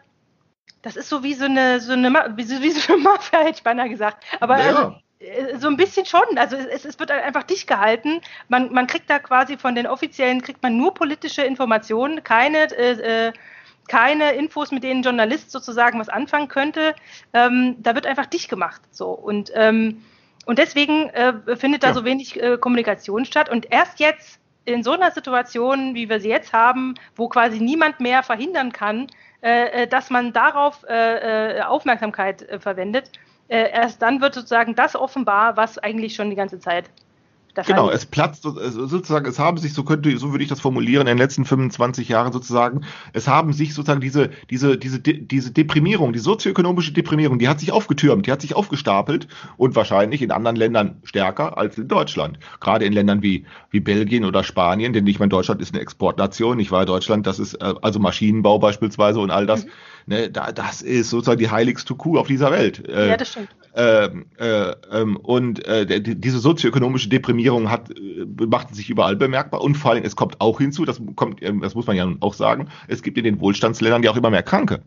das 0.82 0.96
ist 0.96 1.08
so 1.08 1.22
wie 1.22 1.34
so 1.34 1.46
eine, 1.46 1.80
so 1.80 1.92
eine, 1.92 2.12
wie 2.36 2.44
so, 2.44 2.60
wie 2.60 2.70
so 2.70 2.92
eine 2.92 3.02
Mafia, 3.02 3.38
hätte 3.40 3.58
ich 3.58 3.62
beinahe 3.62 3.88
gesagt. 3.88 4.24
Aber 4.40 4.58
ja. 4.58 4.66
also, 4.66 4.94
äh, 5.20 5.56
so 5.58 5.68
ein 5.68 5.76
bisschen 5.76 6.04
schon. 6.04 6.36
Also 6.36 6.56
es, 6.56 6.84
es 6.84 6.98
wird 6.98 7.10
einfach 7.10 7.44
dicht 7.44 7.66
gehalten. 7.66 8.20
Man, 8.48 8.72
man 8.72 8.86
kriegt 8.86 9.08
da 9.08 9.18
quasi 9.18 9.56
von 9.56 9.74
den 9.74 9.86
Offiziellen, 9.86 10.42
kriegt 10.42 10.62
man 10.62 10.76
nur 10.76 10.92
politische 10.94 11.42
Informationen, 11.42 12.22
keine, 12.22 12.70
äh, 12.76 13.28
äh 13.28 13.32
keine 13.88 14.32
Infos, 14.32 14.70
mit 14.70 14.82
denen 14.82 15.00
ein 15.00 15.02
Journalist 15.02 15.50
sozusagen 15.50 15.98
was 15.98 16.08
anfangen 16.08 16.48
könnte. 16.48 16.94
Ähm, 17.32 17.76
da 17.78 17.94
wird 17.94 18.06
einfach 18.06 18.26
dicht 18.26 18.48
gemacht. 18.48 18.82
So. 18.90 19.10
Und, 19.10 19.52
ähm, 19.54 20.02
und 20.46 20.58
deswegen 20.58 21.10
äh, 21.10 21.56
findet 21.56 21.82
da 21.82 21.88
ja. 21.88 21.94
so 21.94 22.04
wenig 22.04 22.40
äh, 22.40 22.58
Kommunikation 22.58 23.24
statt. 23.24 23.48
Und 23.48 23.70
erst 23.70 24.00
jetzt 24.00 24.40
in 24.64 24.82
so 24.82 24.92
einer 24.92 25.10
Situation, 25.10 25.94
wie 25.94 26.08
wir 26.08 26.20
sie 26.20 26.30
jetzt 26.30 26.52
haben, 26.52 26.94
wo 27.16 27.28
quasi 27.28 27.60
niemand 27.60 28.00
mehr 28.00 28.22
verhindern 28.22 28.72
kann, 28.72 29.08
äh, 29.42 29.82
äh 29.82 29.86
dass 29.86 30.10
man 30.10 30.32
darauf 30.32 30.84
äh, 30.88 31.58
äh 31.58 31.62
Aufmerksamkeit 31.62 32.46
verwendet, 32.60 33.10
erst 33.46 34.00
dann 34.00 34.22
wird 34.22 34.32
sozusagen 34.32 34.74
das 34.74 34.96
offenbar, 34.96 35.58
was 35.58 35.76
eigentlich 35.76 36.14
schon 36.14 36.30
die 36.30 36.36
ganze 36.36 36.58
Zeit 36.58 36.86
genau, 37.62 37.90
es 37.90 38.06
platzt 38.06 38.42
sozusagen, 38.42 39.26
es 39.26 39.38
haben 39.38 39.58
sich, 39.58 39.72
so 39.72 39.84
könnte, 39.84 40.16
so 40.18 40.32
würde 40.32 40.42
ich 40.42 40.50
das 40.50 40.60
formulieren, 40.60 41.02
in 41.02 41.16
den 41.16 41.18
letzten 41.18 41.44
25 41.44 42.08
Jahren 42.08 42.32
sozusagen, 42.32 42.82
es 43.12 43.28
haben 43.28 43.52
sich 43.52 43.74
sozusagen 43.74 44.00
diese, 44.00 44.30
diese, 44.50 44.76
diese, 44.76 45.00
diese 45.00 45.52
Deprimierung, 45.52 46.12
die 46.12 46.18
sozioökonomische 46.18 46.92
Deprimierung, 46.92 47.38
die 47.38 47.48
hat 47.48 47.60
sich 47.60 47.72
aufgetürmt, 47.72 48.26
die 48.26 48.32
hat 48.32 48.40
sich 48.40 48.56
aufgestapelt 48.56 49.28
und 49.56 49.76
wahrscheinlich 49.76 50.22
in 50.22 50.30
anderen 50.30 50.56
Ländern 50.56 50.96
stärker 51.04 51.56
als 51.56 51.78
in 51.78 51.88
Deutschland. 51.88 52.38
Gerade 52.60 52.84
in 52.84 52.92
Ländern 52.92 53.22
wie, 53.22 53.46
wie 53.70 53.80
Belgien 53.80 54.24
oder 54.24 54.42
Spanien, 54.42 54.92
denn 54.92 55.06
ich 55.06 55.18
meine, 55.18 55.30
Deutschland 55.30 55.60
ist 55.62 55.74
eine 55.74 55.82
Exportnation, 55.82 56.58
ich 56.58 56.70
war 56.70 56.84
Deutschland, 56.86 57.26
das 57.26 57.38
ist 57.38 57.54
äh, 57.54 57.74
also 57.82 57.98
Maschinenbau 57.98 58.58
beispielsweise 58.58 59.20
und 59.20 59.30
all 59.30 59.46
das. 59.46 59.64
Mhm. 59.64 59.70
Ne, 60.06 60.30
da, 60.30 60.52
das 60.52 60.82
ist 60.82 61.10
sozusagen 61.10 61.38
die 61.38 61.50
heiligste 61.50 61.94
Kuh 61.94 62.18
auf 62.18 62.26
dieser 62.26 62.50
Welt. 62.50 62.86
Äh, 62.88 63.08
ja, 63.08 63.16
das 63.16 63.28
stimmt. 63.28 63.48
Ähm, 63.74 64.26
äh, 64.38 64.70
äh, 64.70 65.16
und 65.22 65.66
äh, 65.66 66.00
diese 66.00 66.38
sozioökonomische 66.38 67.08
Deprimierung 67.08 67.70
hat, 67.70 67.90
äh, 67.90 68.26
macht 68.46 68.74
sich 68.74 68.90
überall 68.90 69.16
bemerkbar 69.16 69.62
und 69.62 69.76
vor 69.76 69.92
allem, 69.92 70.04
es 70.04 70.14
kommt 70.14 70.40
auch 70.40 70.58
hinzu, 70.58 70.84
das 70.84 71.00
kommt, 71.16 71.42
ähm, 71.42 71.60
das 71.60 71.74
muss 71.74 71.86
man 71.86 71.96
ja 71.96 72.06
auch 72.20 72.34
sagen, 72.34 72.68
es 72.86 73.02
gibt 73.02 73.16
in 73.18 73.24
den 73.24 73.40
Wohlstandsländern 73.40 74.02
ja 74.02 74.10
auch 74.10 74.16
immer 74.16 74.30
mehr 74.30 74.42
Kranke. 74.42 74.82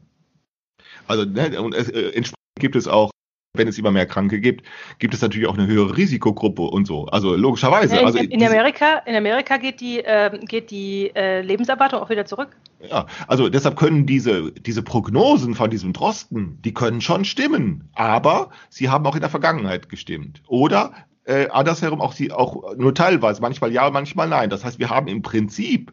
Also 1.08 1.26
ne, 1.26 1.60
und 1.62 1.74
es, 1.74 1.90
äh, 1.90 2.10
entsprechend 2.10 2.38
gibt 2.60 2.76
es 2.76 2.88
auch 2.88 3.10
wenn 3.58 3.68
es 3.68 3.78
immer 3.78 3.92
mehr 3.92 4.06
Kranke 4.06 4.40
gibt, 4.40 4.66
gibt 5.00 5.14
es 5.14 5.22
natürlich 5.22 5.48
auch 5.48 5.58
eine 5.58 5.68
höhere 5.68 5.98
Risikogruppe 5.98 6.64
und 6.64 6.86
so. 6.86 7.06
Also 7.06 7.36
logischerweise. 7.36 7.96
Ja, 7.96 8.02
in, 8.02 8.06
also 8.06 8.20
in, 8.20 8.44
Amerika, 8.44 8.98
in 9.06 9.16
Amerika 9.16 9.58
geht 9.58 9.82
die, 9.82 10.00
äh, 10.00 10.38
geht 10.46 10.72
die 10.72 11.12
äh, 11.16 11.42
Lebenserwartung 11.42 12.02
auch 12.02 12.10
wieder 12.10 12.26
zurück. 12.26 12.50
Ja, 12.80 13.08
also 13.28 13.50
deshalb 13.50 13.76
können 13.76 14.06
diese, 14.06 14.52
diese 14.52 14.84
Prognosen 14.84 15.56
von 15.56 15.70
diesem 15.70 15.94
Drosten, 15.94 16.60
die 16.64 16.74
können 16.74 17.02
schon 17.02 17.26
stimmen, 17.26 17.90
aber 17.96 18.52
sie 18.70 18.90
haben 18.90 19.06
auch 19.08 19.16
in 19.16 19.22
der 19.22 19.30
Vergangenheit 19.30 19.90
gestimmt. 19.90 20.44
Oder 20.48 20.94
äh, 21.26 21.50
andersherum 21.50 22.02
auch 22.02 22.14
sie 22.14 22.32
auch 22.32 22.76
nur 22.78 22.94
teilweise, 22.94 23.42
manchmal 23.42 23.72
ja, 23.72 23.90
manchmal 23.90 24.28
nein. 24.28 24.50
Das 24.50 24.64
heißt, 24.64 24.80
wir 24.80 24.90
haben 24.90 25.08
im 25.08 25.22
Prinzip 25.22 25.92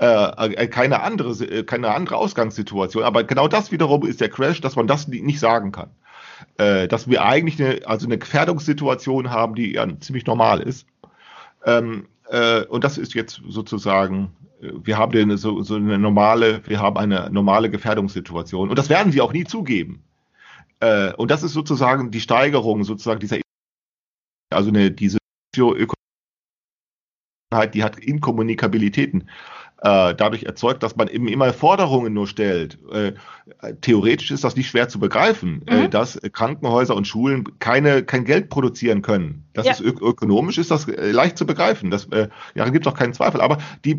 äh, 0.00 0.54
äh 0.54 0.66
keine 0.66 1.02
andere, 1.02 1.30
äh, 1.44 1.62
keine 1.62 1.94
andere 1.94 2.16
Ausgangssituation. 2.16 3.04
Aber 3.04 3.24
genau 3.24 3.46
das 3.46 3.70
wiederum 3.70 4.04
ist 4.06 4.20
der 4.20 4.30
Crash, 4.30 4.60
dass 4.60 4.76
man 4.76 4.86
das 4.86 5.06
nicht 5.08 5.40
sagen 5.40 5.72
kann 5.72 5.90
äh, 6.58 6.88
dass 6.88 7.08
wir 7.08 7.24
eigentlich 7.24 7.62
eine, 7.62 7.86
also 7.86 8.06
eine 8.06 8.18
Gefährdungssituation 8.18 9.30
haben, 9.30 9.54
die 9.54 9.72
ja 9.72 9.86
ziemlich 10.00 10.26
normal 10.26 10.60
ist. 10.60 10.86
Ähm, 11.64 12.06
äh, 12.28 12.64
und 12.64 12.84
das 12.84 12.98
ist 12.98 13.14
jetzt 13.14 13.40
sozusagen, 13.48 14.32
äh, 14.60 14.70
wir 14.82 14.98
haben 14.98 15.16
eine, 15.16 15.38
so, 15.38 15.62
so 15.62 15.76
eine 15.76 15.98
normale, 15.98 16.60
wir 16.66 16.80
haben 16.80 16.96
eine 16.96 17.30
normale 17.30 17.70
Gefährdungssituation. 17.70 18.70
Und 18.70 18.78
das 18.78 18.88
werden 18.88 19.12
sie 19.12 19.20
auch 19.20 19.32
nie 19.32 19.44
zugeben. 19.44 20.02
Äh, 20.80 21.12
und 21.14 21.30
das 21.30 21.42
ist 21.42 21.52
sozusagen 21.52 22.10
die 22.10 22.20
Steigerung 22.20 22.84
sozusagen 22.84 23.20
dieser, 23.20 23.38
also 24.50 24.70
eine, 24.70 24.90
diese 24.90 25.18
die 27.72 27.84
hat 27.84 27.98
Inkommunikabilitäten 27.98 29.30
äh, 29.84 30.14
dadurch 30.14 30.44
erzeugt, 30.44 30.82
dass 30.82 30.96
man 30.96 31.08
eben 31.08 31.28
immer 31.28 31.52
Forderungen 31.52 32.14
nur 32.14 32.26
stellt. 32.26 32.78
Äh, 32.90 33.12
theoretisch 33.82 34.30
ist 34.30 34.42
das 34.42 34.56
nicht 34.56 34.70
schwer 34.70 34.88
zu 34.88 34.98
begreifen, 34.98 35.62
äh, 35.66 35.74
mhm. 35.74 35.82
äh, 35.82 35.88
dass 35.90 36.18
Krankenhäuser 36.32 36.96
und 36.96 37.06
Schulen 37.06 37.58
keine, 37.58 38.02
kein 38.02 38.24
Geld 38.24 38.48
produzieren 38.48 39.02
können. 39.02 39.44
Das 39.52 39.66
ja. 39.66 39.72
ist 39.72 39.82
ök 39.82 40.00
ökonomisch 40.00 40.56
ist 40.56 40.70
das 40.70 40.88
äh, 40.88 41.10
leicht 41.10 41.36
zu 41.36 41.44
begreifen. 41.44 41.90
Das, 41.90 42.06
äh, 42.06 42.28
ja, 42.54 42.66
gibt 42.70 42.86
es 42.86 42.92
auch 42.92 42.96
keinen 42.96 43.12
Zweifel. 43.12 43.42
Aber 43.42 43.58
die, 43.84 43.98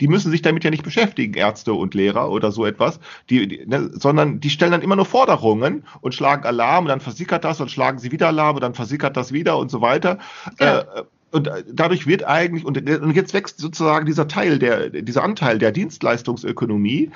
die 0.00 0.08
müssen 0.08 0.30
sich 0.30 0.40
damit 0.40 0.64
ja 0.64 0.70
nicht 0.70 0.82
beschäftigen, 0.82 1.34
Ärzte 1.34 1.74
und 1.74 1.92
Lehrer 1.92 2.30
oder 2.30 2.50
so 2.50 2.64
etwas, 2.64 2.98
die, 3.28 3.46
die 3.46 3.66
ne, 3.66 3.90
sondern 3.92 4.40
die 4.40 4.48
stellen 4.48 4.72
dann 4.72 4.82
immer 4.82 4.96
nur 4.96 5.04
Forderungen 5.04 5.84
und 6.00 6.14
schlagen 6.14 6.46
Alarm 6.46 6.84
und 6.84 6.88
dann 6.88 7.00
versickert 7.00 7.44
das 7.44 7.60
und 7.60 7.70
schlagen 7.70 7.98
sie 7.98 8.10
wieder 8.10 8.28
Alarm 8.28 8.56
und 8.56 8.62
dann 8.62 8.74
versickert 8.74 9.18
das 9.18 9.32
wieder 9.32 9.58
und 9.58 9.70
so 9.70 9.82
weiter. 9.82 10.18
Ja. 10.58 10.84
Äh, 11.32 11.36
und 11.36 11.50
dadurch 11.72 12.06
wird 12.06 12.24
eigentlich, 12.24 12.64
und, 12.64 12.76
jetzt 13.14 13.34
wächst 13.34 13.58
sozusagen 13.58 14.06
dieser 14.06 14.28
Teil, 14.28 14.58
der, 14.58 14.90
dieser 14.90 15.22
Anteil 15.22 15.58
der 15.58 15.72
Dienstleistungsökonomie, 15.72 17.10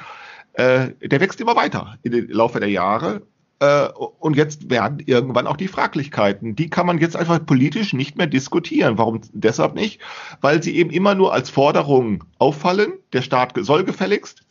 äh, 0.55 0.91
der 1.03 1.21
wächst 1.21 1.41
immer 1.41 1.57
weiter 1.57 1.99
im 2.03 2.29
Laufe 2.31 2.61
der 2.61 2.71
Jahre. 2.71 3.23
Äh, 3.61 3.89
und 4.19 4.37
jetzt 4.37 4.71
werden 4.71 5.01
irgendwann 5.05 5.47
auch 5.47 5.57
die 5.57 5.69
Fraglichkeiten. 5.69 6.57
Die 6.57 6.71
kann 6.71 6.87
man 6.87 6.99
jetzt 6.99 7.17
einfach 7.17 7.45
politisch 7.45 7.93
nicht 7.93 8.17
mehr 8.17 8.27
diskutieren. 8.27 8.99
Warum 8.99 9.21
deshalb 9.33 9.75
nicht? 9.75 10.01
Weil 10.41 10.63
sie 10.63 10.77
eben 10.77 10.91
immer 10.91 11.15
nur 11.15 11.33
als 11.33 11.51
Forderung 11.51 12.25
auffallen. 12.39 12.95
Der 13.13 13.23
Staat 13.23 13.53
soll 13.57 13.85
gefälligst. 13.85 14.43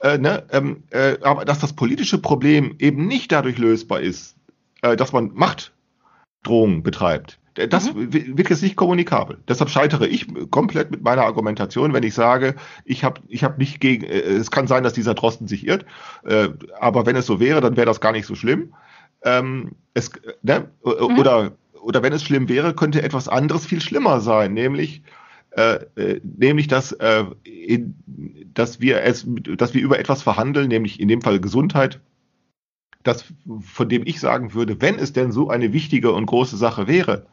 Äh, 0.00 0.18
ne, 0.18 0.44
ähm, 0.50 0.82
äh, 0.90 1.16
aber 1.22 1.44
dass 1.44 1.58
das 1.58 1.72
politische 1.72 2.18
Problem 2.18 2.74
eben 2.78 3.06
nicht 3.06 3.32
dadurch 3.32 3.56
lösbar 3.56 4.00
ist, 4.00 4.36
äh, 4.82 4.94
dass 4.94 5.12
man 5.12 5.32
Machtdrohungen 5.32 6.82
betreibt 6.82 7.38
das 7.68 7.92
mhm. 7.92 8.12
wird 8.12 8.50
jetzt 8.50 8.62
nicht 8.62 8.76
kommunikabel. 8.76 9.38
Deshalb 9.48 9.70
scheitere 9.70 10.06
ich 10.06 10.26
komplett 10.50 10.90
mit 10.90 11.02
meiner 11.02 11.22
Argumentation, 11.22 11.92
wenn 11.92 12.02
ich 12.02 12.14
sage, 12.14 12.54
ich 12.84 13.04
habe 13.04 13.20
ich 13.28 13.44
hab 13.44 13.58
nicht 13.58 13.80
gegen, 13.80 14.04
äh, 14.04 14.20
es 14.20 14.50
kann 14.50 14.66
sein, 14.66 14.82
dass 14.82 14.92
dieser 14.92 15.14
Drosten 15.14 15.48
sich 15.48 15.66
irrt, 15.66 15.86
äh, 16.24 16.48
aber 16.80 17.06
wenn 17.06 17.16
es 17.16 17.26
so 17.26 17.40
wäre, 17.40 17.60
dann 17.60 17.76
wäre 17.76 17.86
das 17.86 18.00
gar 18.00 18.12
nicht 18.12 18.26
so 18.26 18.34
schlimm. 18.34 18.74
Ähm, 19.22 19.72
es, 19.94 20.10
ne, 20.42 20.70
mhm. 20.84 21.18
oder, 21.18 21.52
oder 21.80 22.02
wenn 22.02 22.12
es 22.12 22.22
schlimm 22.22 22.48
wäre, 22.48 22.74
könnte 22.74 23.02
etwas 23.02 23.28
anderes 23.28 23.64
viel 23.64 23.80
schlimmer 23.80 24.20
sein, 24.20 24.52
nämlich 24.52 25.02
äh, 25.56 25.78
äh, 25.96 26.20
nämlich 26.22 26.68
dass, 26.68 26.92
äh, 26.92 27.24
in, 27.44 27.94
dass 28.52 28.80
wir 28.80 29.02
es, 29.02 29.26
dass 29.56 29.72
wir 29.72 29.80
über 29.80 29.98
etwas 29.98 30.22
verhandeln, 30.22 30.68
nämlich 30.68 31.00
in 31.00 31.08
dem 31.08 31.22
Fall 31.22 31.40
Gesundheit, 31.40 32.00
das, 33.02 33.24
von 33.60 33.88
dem 33.88 34.02
ich 34.04 34.20
sagen 34.20 34.52
würde, 34.52 34.82
wenn 34.82 34.98
es 34.98 35.14
denn 35.14 35.32
so 35.32 35.48
eine 35.48 35.72
wichtige 35.72 36.12
und 36.12 36.26
große 36.26 36.58
Sache 36.58 36.88
wäre, 36.88 37.26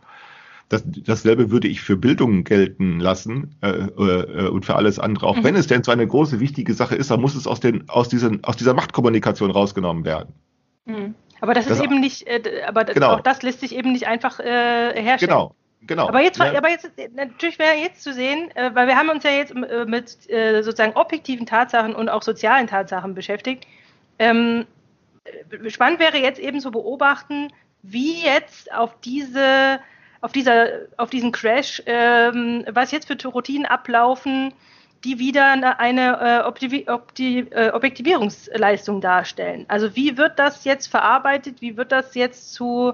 das, 0.73 0.83
dasselbe 0.85 1.51
würde 1.51 1.67
ich 1.67 1.81
für 1.81 1.95
Bildung 1.95 2.43
gelten 2.43 2.99
lassen 2.99 3.55
äh, 3.61 3.69
äh, 3.69 4.47
und 4.49 4.65
für 4.65 4.75
alles 4.75 4.99
andere. 4.99 5.27
Auch 5.27 5.37
mhm. 5.37 5.43
wenn 5.43 5.55
es 5.55 5.67
denn 5.67 5.83
so 5.83 5.91
eine 5.91 6.07
große, 6.07 6.39
wichtige 6.39 6.73
Sache 6.73 6.95
ist, 6.95 7.11
dann 7.11 7.21
muss 7.21 7.35
es 7.35 7.47
aus, 7.47 7.59
den, 7.59 7.87
aus, 7.89 8.09
diesen, 8.09 8.43
aus 8.43 8.57
dieser 8.57 8.73
Machtkommunikation 8.73 9.51
rausgenommen 9.51 10.03
werden. 10.03 10.33
Mhm. 10.85 11.15
Aber 11.41 11.53
das 11.53 11.65
ist 11.67 11.79
das, 11.79 11.83
eben 11.83 11.99
nicht, 11.99 12.25
äh, 12.27 12.63
aber 12.67 12.85
genau. 12.85 13.15
auch 13.15 13.21
das 13.21 13.43
lässt 13.43 13.59
sich 13.59 13.75
eben 13.75 13.91
nicht 13.91 14.07
einfach 14.07 14.39
äh, 14.39 14.43
herstellen. 15.01 15.29
Genau. 15.29 15.55
Genau. 15.85 16.07
Aber 16.07 16.21
jetzt, 16.21 16.39
ja. 16.39 16.57
aber 16.57 16.69
jetzt, 16.69 16.89
natürlich 17.13 17.59
wäre 17.59 17.75
jetzt 17.75 18.03
zu 18.03 18.13
sehen, 18.13 18.49
äh, 18.55 18.73
weil 18.73 18.87
wir 18.87 18.95
haben 18.95 19.09
uns 19.09 19.25
ja 19.25 19.31
jetzt 19.31 19.53
äh, 19.53 19.85
mit 19.85 20.29
äh, 20.29 20.61
sozusagen 20.61 20.93
objektiven 20.93 21.45
Tatsachen 21.45 21.93
und 21.93 22.07
auch 22.07 22.21
sozialen 22.21 22.67
Tatsachen 22.67 23.13
beschäftigt. 23.13 23.67
Ähm, 24.17 24.65
spannend 25.67 25.99
wäre 25.99 26.19
jetzt 26.19 26.39
eben 26.39 26.61
zu 26.61 26.71
beobachten, 26.71 27.49
wie 27.81 28.23
jetzt 28.23 28.73
auf 28.73 28.97
diese 29.01 29.79
auf, 30.23 30.31
dieser, 30.31 30.67
auf 30.95 31.09
diesen 31.09 31.33
Crash, 31.33 31.83
ähm, 31.85 32.63
was 32.71 32.91
jetzt 32.91 33.07
für 33.07 33.27
Routinen 33.27 33.65
ablaufen, 33.65 34.53
die 35.03 35.19
wieder 35.19 35.51
eine, 35.51 35.79
eine 35.79 36.45
äh, 36.45 36.47
Obti 36.47 37.39
äh, 37.39 37.71
Objektivierungsleistung 37.71 39.01
darstellen. 39.01 39.65
Also 39.67 39.97
wie 39.97 40.17
wird 40.17 40.39
das 40.39 40.63
jetzt 40.63 40.87
verarbeitet? 40.87 41.59
Wie 41.59 41.75
wird 41.75 41.91
das 41.91 42.15
jetzt 42.15 42.53
zu 42.53 42.93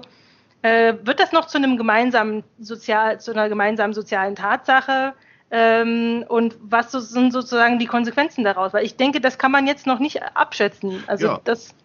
äh, 0.62 0.94
wird 1.04 1.20
das 1.20 1.30
noch 1.30 1.46
zu 1.46 1.58
einem 1.58 1.76
gemeinsamen 1.76 2.42
sozial 2.58 3.20
zu 3.20 3.30
einer 3.30 3.48
gemeinsamen 3.48 3.94
sozialen 3.94 4.34
Tatsache? 4.34 5.14
Ähm, 5.52 6.24
und 6.28 6.56
was 6.60 6.90
so, 6.90 6.98
sind 6.98 7.32
sozusagen 7.32 7.78
die 7.78 7.86
Konsequenzen 7.86 8.42
daraus? 8.42 8.72
Weil 8.72 8.84
ich 8.84 8.96
denke, 8.96 9.20
das 9.20 9.38
kann 9.38 9.52
man 9.52 9.68
jetzt 9.68 9.86
noch 9.86 10.00
nicht 10.00 10.20
abschätzen. 10.34 11.04
Also 11.06 11.26
ja. 11.28 11.40
das. 11.44 11.76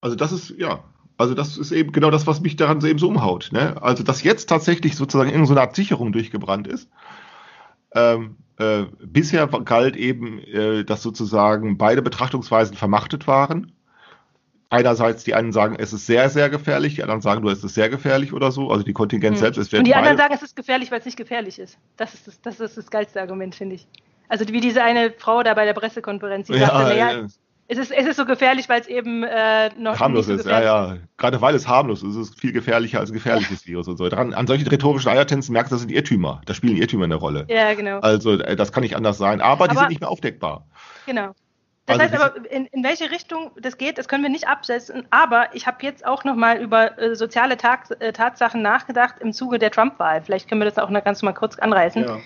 Also 0.00 0.14
das 0.14 0.30
ist 0.30 0.50
ja 0.50 0.84
also 1.18 1.34
das 1.34 1.56
ist 1.56 1.72
eben 1.72 1.92
genau 1.92 2.10
das, 2.10 2.26
was 2.26 2.40
mich 2.40 2.56
daran 2.56 2.80
so 2.80 2.86
eben 2.86 2.98
so 2.98 3.08
umhaut. 3.08 3.50
Ne? 3.52 3.80
Also 3.82 4.02
dass 4.02 4.22
jetzt 4.22 4.48
tatsächlich 4.48 4.96
sozusagen 4.96 5.30
irgendeine 5.30 5.60
Art 5.60 5.76
Sicherung 5.76 6.12
durchgebrannt 6.12 6.66
ist. 6.66 6.90
Ähm, 7.94 8.36
äh, 8.58 8.84
bisher 9.00 9.46
galt 9.46 9.96
eben, 9.96 10.38
äh, 10.40 10.84
dass 10.84 11.02
sozusagen 11.02 11.78
beide 11.78 12.02
Betrachtungsweisen 12.02 12.76
vermachtet 12.76 13.26
waren. 13.26 13.72
einerseits 14.68 15.22
die 15.22 15.34
einen 15.34 15.52
sagen, 15.52 15.76
es 15.78 15.92
ist 15.92 16.06
sehr, 16.06 16.28
sehr 16.28 16.50
gefährlich, 16.50 16.96
die 16.96 17.02
anderen 17.02 17.20
sagen, 17.20 17.40
du, 17.40 17.48
es 17.48 17.62
ist 17.62 17.74
sehr 17.74 17.88
gefährlich 17.88 18.32
oder 18.32 18.50
so. 18.50 18.70
Also 18.70 18.82
die 18.82 18.92
Kontingenz 18.92 19.36
Hm. 19.36 19.40
selbst 19.40 19.58
ist 19.58 19.72
Und 19.72 19.86
die 19.86 19.94
anderen 19.94 20.16
sagen, 20.16 20.34
es 20.34 20.42
ist 20.42 20.56
gefährlich, 20.56 20.90
weil 20.90 20.98
es 20.98 21.04
nicht 21.04 21.16
gefährlich 21.16 21.58
ist. 21.58 21.78
Das 21.96 22.14
ist 22.14 22.26
das, 22.26 22.40
das 22.40 22.60
ist 22.60 22.76
das 22.76 22.90
geilste 22.90 23.20
Argument, 23.20 23.54
finde 23.54 23.76
ich. 23.76 23.86
Also 24.28 24.46
wie 24.48 24.60
diese 24.60 24.82
eine 24.82 25.12
Frau 25.16 25.42
da 25.42 25.54
bei 25.54 25.64
der 25.64 25.74
Pressekonferenz, 25.74 26.48
die 26.48 26.54
ja, 26.54 26.66
sagte, 26.66 26.82
naja, 26.82 27.12
ja, 27.12 27.26
es 27.68 27.78
ist, 27.78 27.90
es 27.90 28.06
ist 28.06 28.16
so 28.16 28.24
gefährlich, 28.26 28.68
weil 28.68 28.80
es 28.80 28.86
eben 28.86 29.24
äh, 29.24 29.70
noch 29.76 29.98
harmlos 29.98 30.28
nicht 30.28 30.42
so 30.42 30.48
ist. 30.48 30.50
Ja, 30.50 30.62
ja. 30.62 30.96
Gerade 31.16 31.40
weil 31.40 31.54
es 31.54 31.66
harmlos 31.66 32.02
ist, 32.02 32.10
ist 32.16 32.30
es 32.30 32.34
viel 32.34 32.52
gefährlicher 32.52 33.00
als 33.00 33.10
ein 33.10 33.14
gefährliches 33.14 33.66
Virus 33.66 33.88
und 33.88 33.96
so. 33.96 34.08
Daran, 34.08 34.34
an 34.34 34.46
solchen 34.46 34.68
rhetorischen 34.68 35.10
Eiertänzen 35.10 35.52
merkst 35.52 35.72
du, 35.72 35.74
das 35.74 35.82
sind 35.82 35.90
Irrtümer. 35.90 36.42
Da 36.46 36.54
spielen 36.54 36.76
Irrtümer 36.76 37.04
eine 37.04 37.16
Rolle. 37.16 37.44
Ja, 37.48 37.74
genau. 37.74 37.98
Also 38.00 38.34
äh, 38.34 38.54
das 38.54 38.72
kann 38.72 38.82
nicht 38.82 38.94
anders 38.94 39.18
sein. 39.18 39.40
Aber, 39.40 39.66
die 39.66 39.72
Aber- 39.72 39.80
sind 39.80 39.88
nicht 39.88 40.00
mehr 40.00 40.10
aufdeckbar. 40.10 40.66
Genau. 41.06 41.34
Das 41.86 42.00
Also 42.00 42.14
heißt 42.14 42.22
aber, 42.24 42.50
in, 42.50 42.66
in 42.66 42.82
welche 42.82 43.12
Richtung 43.12 43.52
das 43.60 43.78
geht, 43.78 43.96
das 43.98 44.08
können 44.08 44.24
wir 44.24 44.30
nicht 44.30 44.48
absetzen. 44.48 45.06
Aber 45.10 45.54
ich 45.54 45.68
habe 45.68 45.78
jetzt 45.82 46.04
auch 46.04 46.24
nochmal 46.24 46.58
über 46.58 46.98
äh, 46.98 47.14
soziale 47.14 47.56
Tag, 47.56 47.86
äh, 48.00 48.12
Tatsachen 48.12 48.60
nachgedacht 48.60 49.16
im 49.20 49.32
Zuge 49.32 49.60
der 49.60 49.70
Trump-Wahl. 49.70 50.22
Vielleicht 50.22 50.48
können 50.48 50.60
wir 50.60 50.64
das 50.66 50.78
auch 50.78 50.90
noch 50.90 51.04
ganz 51.04 51.22
mal 51.22 51.32
kurz 51.32 51.58
anreißen. 51.58 52.04
Ja. 52.04 52.18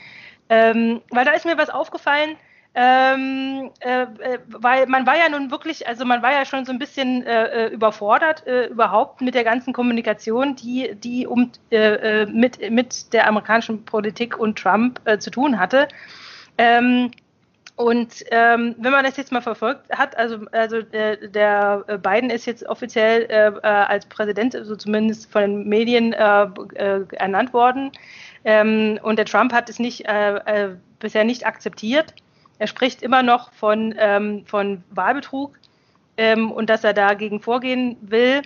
Ähm, 0.49 1.03
weil 1.11 1.24
da 1.26 1.32
ist 1.32 1.45
mir 1.45 1.59
was 1.59 1.68
aufgefallen, 1.70 2.36
ähm, 2.82 3.70
äh, 3.80 4.04
äh, 4.04 4.38
weil 4.46 4.86
man 4.86 5.06
war 5.06 5.14
ja 5.14 5.28
nun 5.28 5.50
wirklich, 5.50 5.86
also 5.86 6.06
man 6.06 6.22
war 6.22 6.32
ja 6.32 6.46
schon 6.46 6.64
so 6.64 6.72
ein 6.72 6.78
bisschen 6.78 7.26
äh, 7.26 7.66
äh, 7.66 7.74
überfordert 7.74 8.46
äh, 8.46 8.68
überhaupt 8.68 9.20
mit 9.20 9.34
der 9.34 9.44
ganzen 9.44 9.74
Kommunikation, 9.74 10.56
die, 10.56 10.94
die 10.94 11.26
um, 11.26 11.52
äh, 11.70 12.24
mit, 12.24 12.70
mit 12.70 13.12
der 13.12 13.26
amerikanischen 13.26 13.84
Politik 13.84 14.38
und 14.38 14.58
Trump 14.58 14.98
zu 15.18 15.30
tun 15.30 15.58
hatte. 15.58 15.88
Ähm, 16.56 17.10
und 17.76 18.24
ähm, 18.30 18.74
wenn 18.78 18.92
man 18.92 19.04
das 19.04 19.18
jetzt 19.18 19.30
mal 19.30 19.42
verfolgt 19.42 19.90
hat, 19.90 20.16
also, 20.16 20.46
also 20.52 20.80
der 20.82 21.84
Biden 22.02 22.30
ist 22.30 22.46
jetzt 22.46 22.66
offiziell 22.66 23.60
als 23.60 24.06
Präsident, 24.06 24.54
also 24.54 24.76
zumindest 24.76 25.30
von 25.30 25.42
den 25.42 25.68
Medien, 25.68 26.12
ernannt 26.12 27.52
worden. 27.54 27.92
Ähm, 28.44 28.98
und 29.02 29.16
der 29.16 29.24
Trump 29.24 29.52
hat 29.52 29.70
es 29.70 29.78
nicht, 29.78 30.04
bisher 30.98 31.24
nicht 31.24 31.46
akzeptiert. 31.46 32.14
Er 32.61 32.66
spricht 32.66 33.02
immer 33.02 33.22
noch 33.22 33.52
von, 33.54 33.94
ähm, 33.98 34.44
von 34.44 34.84
Wahlbetrug 34.90 35.58
ähm, 36.18 36.52
und 36.52 36.68
dass 36.68 36.84
er 36.84 36.92
dagegen 36.92 37.40
vorgehen 37.40 37.96
will. 38.02 38.42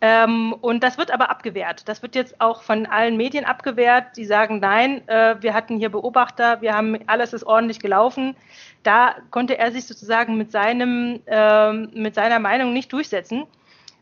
Ähm, 0.00 0.52
und 0.52 0.82
das 0.82 0.98
wird 0.98 1.12
aber 1.12 1.30
abgewehrt. 1.30 1.88
Das 1.88 2.02
wird 2.02 2.16
jetzt 2.16 2.40
auch 2.40 2.62
von 2.62 2.86
allen 2.86 3.16
Medien 3.16 3.44
abgewehrt. 3.44 4.16
Die 4.16 4.24
sagen, 4.24 4.58
nein, 4.58 5.06
äh, 5.06 5.36
wir 5.40 5.54
hatten 5.54 5.78
hier 5.78 5.90
Beobachter, 5.90 6.60
wir 6.60 6.74
haben 6.74 6.98
alles 7.06 7.32
ist 7.32 7.44
ordentlich 7.44 7.78
gelaufen. 7.78 8.34
Da 8.82 9.14
konnte 9.30 9.56
er 9.56 9.70
sich 9.70 9.86
sozusagen 9.86 10.36
mit 10.36 10.50
seinem, 10.50 11.20
ähm, 11.26 11.88
mit 11.94 12.16
seiner 12.16 12.40
Meinung 12.40 12.72
nicht 12.72 12.92
durchsetzen. 12.92 13.44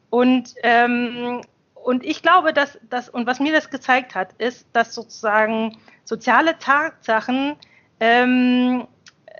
Und, 0.08 0.54
ähm, 0.62 1.42
und 1.74 2.02
ich 2.02 2.22
glaube, 2.22 2.54
dass 2.54 2.78
das, 2.88 3.10
und 3.10 3.26
was 3.26 3.40
mir 3.40 3.52
das 3.52 3.68
gezeigt 3.68 4.14
hat, 4.14 4.32
ist, 4.38 4.66
dass 4.72 4.94
sozusagen 4.94 5.76
soziale 6.04 6.58
Tatsachen, 6.58 7.56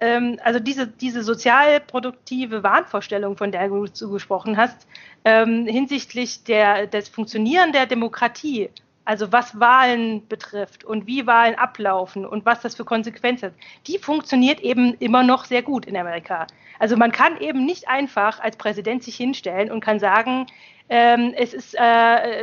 ähm, 0.01 0.39
also 0.43 0.59
diese, 0.59 0.87
diese 0.87 1.23
sozialproduktive 1.23 2.63
Wahnvorstellung, 2.63 3.37
von 3.37 3.53
der 3.53 3.69
du 3.69 4.11
gesprochen 4.11 4.57
hast, 4.57 4.87
ähm, 5.25 5.67
hinsichtlich 5.67 6.45
der, 6.45 6.87
des 6.87 7.09
Funktionieren 7.09 7.73
der 7.73 7.87
Demokratie, 7.87 8.71
also 9.05 9.33
was 9.33 9.59
Wahlen 9.59 10.27
betrifft 10.29 10.85
und 10.85 11.07
wie 11.07 11.27
Wahlen 11.27 11.55
ablaufen 11.57 12.25
und 12.25 12.47
was 12.47 12.61
das 12.61 12.75
für 12.75 12.85
Konsequenzen 12.85 13.47
hat, 13.47 13.55
die 13.87 13.99
funktioniert 13.99 14.61
eben 14.61 14.95
immer 14.95 15.23
noch 15.23 15.45
sehr 15.45 15.63
gut 15.63 15.87
in 15.87 15.97
Amerika. 15.97 16.47
Also 16.79 16.97
man 16.97 17.13
kann 17.13 17.39
eben 17.41 17.67
nicht 17.67 17.89
einfach 17.89 18.41
als 18.41 18.57
Präsident 18.57 19.03
sich 19.03 19.17
hinstellen 19.17 19.71
und 19.71 19.81
kann 19.81 19.99
sagen, 19.99 20.47
ähm, 20.93 21.33
es 21.37 21.55
ist, 21.55 21.77
äh, 21.77 21.79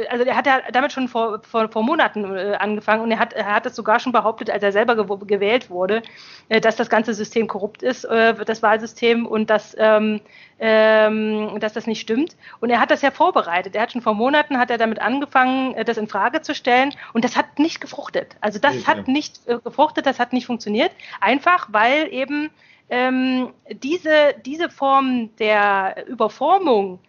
also 0.09 0.23
er 0.23 0.37
hat 0.37 0.47
ja 0.47 0.61
damit 0.71 0.93
schon 0.93 1.09
vor, 1.09 1.41
vor, 1.43 1.69
vor 1.69 1.83
Monaten 1.83 2.33
äh, 2.33 2.55
angefangen 2.57 3.03
und 3.03 3.11
er 3.11 3.19
hat, 3.19 3.33
er 3.33 3.53
hat 3.53 3.65
es 3.65 3.75
sogar 3.75 3.99
schon 3.99 4.13
behauptet, 4.13 4.49
als 4.49 4.63
er 4.63 4.71
selber 4.71 4.95
gew 4.95 5.17
gewählt 5.17 5.69
wurde, 5.69 6.01
äh, 6.47 6.61
dass 6.61 6.77
das 6.77 6.89
ganze 6.89 7.13
System 7.13 7.47
korrupt 7.47 7.83
ist, 7.83 8.05
äh, 8.05 8.33
das 8.45 8.63
Wahlsystem 8.63 9.25
und 9.25 9.49
dass, 9.49 9.75
ähm, 9.77 10.21
ähm, 10.59 11.59
dass 11.59 11.73
das 11.73 11.87
nicht 11.87 11.99
stimmt. 11.99 12.37
Und 12.61 12.69
er 12.69 12.79
hat 12.79 12.89
das 12.89 13.01
ja 13.01 13.11
vorbereitet. 13.11 13.75
Er 13.75 13.81
hat 13.81 13.91
schon 13.91 14.01
vor 14.01 14.13
Monaten 14.13 14.57
hat 14.57 14.71
er 14.71 14.77
damit 14.77 15.01
angefangen, 15.01 15.73
äh, 15.73 15.83
das 15.83 15.97
in 15.97 16.07
Frage 16.07 16.41
zu 16.41 16.55
stellen 16.55 16.93
und 17.11 17.25
das 17.25 17.35
hat 17.35 17.59
nicht 17.59 17.81
gefruchtet. 17.81 18.37
Also 18.39 18.59
das 18.59 18.75
Nee, 18.75 18.83
hat 18.85 19.07
ja. 19.07 19.11
nicht 19.11 19.45
äh, 19.47 19.59
gefruchtet, 19.59 20.05
das 20.05 20.19
hat 20.19 20.31
nicht 20.31 20.45
funktioniert, 20.45 20.91
einfach 21.19 21.67
weil 21.73 22.07
eben 22.13 22.49
ähm, 22.89 23.51
diese, 23.69 24.35
diese 24.45 24.69
Form 24.69 25.35
der 25.35 26.05
Überformung 26.07 26.99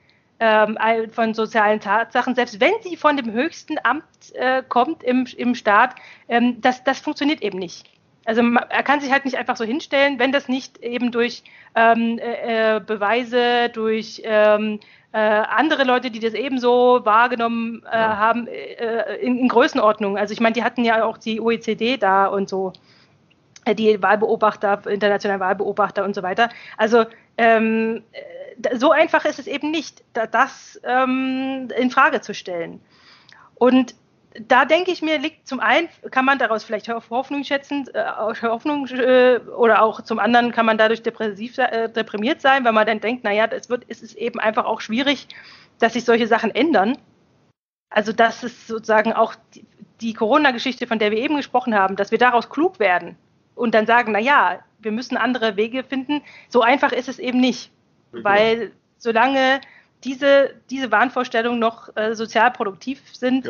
ähm, 0.40 0.78
von 1.10 1.34
sozialen 1.34 1.80
Tatsachen, 1.80 2.34
selbst 2.34 2.60
wenn 2.60 2.72
sie 2.82 2.96
von 2.96 3.16
dem 3.16 3.32
höchsten 3.32 3.76
Amt 3.82 4.04
äh, 4.34 4.62
kommt 4.68 5.02
im, 5.02 5.26
im 5.36 5.54
Staat, 5.54 5.94
ähm, 6.28 6.60
das, 6.60 6.84
das 6.84 7.00
funktioniert 7.00 7.42
eben 7.42 7.58
nicht. 7.58 7.86
Also 8.24 8.42
ma- 8.42 8.66
er 8.68 8.82
kann 8.82 9.00
sich 9.00 9.10
halt 9.10 9.24
nicht 9.24 9.36
einfach 9.36 9.56
so 9.56 9.64
hinstellen, 9.64 10.18
wenn 10.18 10.32
das 10.32 10.48
nicht 10.48 10.78
eben 10.78 11.10
durch 11.10 11.42
ähm, 11.74 12.18
äh, 12.18 12.76
äh, 12.76 12.80
Beweise, 12.80 13.70
durch 13.70 14.20
ähm, 14.24 14.80
äh, 15.12 15.18
andere 15.18 15.84
Leute, 15.84 16.10
die 16.10 16.20
das 16.20 16.34
ebenso 16.34 17.00
wahrgenommen 17.04 17.82
äh, 17.90 17.96
Ja. 17.98 18.16
haben, 18.18 18.46
äh, 18.46 19.14
in, 19.16 19.38
in 19.38 19.48
Größenordnung. 19.48 20.18
Also 20.18 20.32
ich 20.34 20.40
meine, 20.40 20.52
die 20.52 20.62
hatten 20.62 20.84
ja 20.84 21.04
auch 21.04 21.16
die 21.18 21.40
OECD 21.40 21.96
da 21.96 22.26
und 22.26 22.48
so 22.48 22.72
äh, 22.72 22.87
die 23.74 24.02
Wahlbeobachter, 24.02 24.86
internationalen 24.86 25.40
Wahlbeobachter 25.40 26.04
und 26.04 26.14
so 26.14 26.22
weiter. 26.22 26.48
Also 26.76 27.04
ähm, 27.36 28.02
äh, 28.12 28.76
so 28.76 28.90
einfach 28.90 29.24
ist 29.24 29.38
es 29.38 29.46
eben 29.46 29.70
nicht, 29.70 30.02
da- 30.12 30.26
das 30.26 30.80
ähm, 30.84 31.68
in 31.76 31.90
Frage 31.90 32.20
zu 32.20 32.34
stellen. 32.34 32.80
Und 33.54 33.94
da 34.46 34.64
denke 34.64 34.90
ich 34.90 35.02
mir, 35.02 35.18
liegt 35.18 35.48
zum 35.48 35.60
einen, 35.60 35.88
kann 36.10 36.24
man 36.24 36.38
daraus 36.38 36.62
vielleicht 36.64 36.88
Hoffnung 36.88 37.44
schätzen, 37.44 37.88
äh, 37.94 38.04
Hoffnung, 38.42 38.86
äh, 38.88 39.40
oder 39.56 39.82
auch 39.82 40.02
zum 40.02 40.18
anderen 40.18 40.52
kann 40.52 40.66
man 40.66 40.78
dadurch 40.78 41.02
depressiv, 41.02 41.58
äh, 41.58 41.88
deprimiert 41.88 42.40
sein, 42.40 42.64
weil 42.64 42.72
man 42.72 42.86
dann 42.86 43.00
denkt, 43.00 43.24
naja, 43.24 43.46
es 43.50 43.68
wird, 43.68 43.84
es 43.88 44.02
ist 44.02 44.14
eben 44.16 44.38
einfach 44.38 44.64
auch 44.64 44.80
schwierig, 44.80 45.28
dass 45.78 45.94
sich 45.94 46.04
solche 46.04 46.26
Sachen 46.26 46.54
ändern. 46.54 46.98
Also, 47.90 48.12
dass 48.12 48.42
es 48.42 48.66
sozusagen 48.66 49.12
auch 49.12 49.34
die, 49.54 49.64
die 50.00 50.12
Corona-Geschichte, 50.12 50.86
von 50.86 50.98
der 50.98 51.10
wir 51.10 51.18
eben 51.18 51.36
gesprochen 51.36 51.74
haben, 51.74 51.96
dass 51.96 52.10
wir 52.10 52.18
daraus 52.18 52.50
klug 52.50 52.78
werden 52.78 53.16
und 53.58 53.74
dann 53.74 53.86
sagen, 53.86 54.12
na 54.12 54.18
ja, 54.20 54.60
wir 54.80 54.92
müssen 54.92 55.16
andere 55.16 55.56
Wege 55.56 55.82
finden. 55.84 56.22
So 56.48 56.62
einfach 56.62 56.92
ist 56.92 57.08
es 57.08 57.18
eben 57.18 57.40
nicht, 57.40 57.70
weil 58.12 58.72
solange 58.98 59.60
diese, 60.04 60.54
diese 60.70 60.90
Wahnvorstellungen 60.92 61.58
noch 61.58 61.94
äh, 61.96 62.14
sozial 62.14 62.52
produktiv 62.52 63.02
sind, 63.12 63.46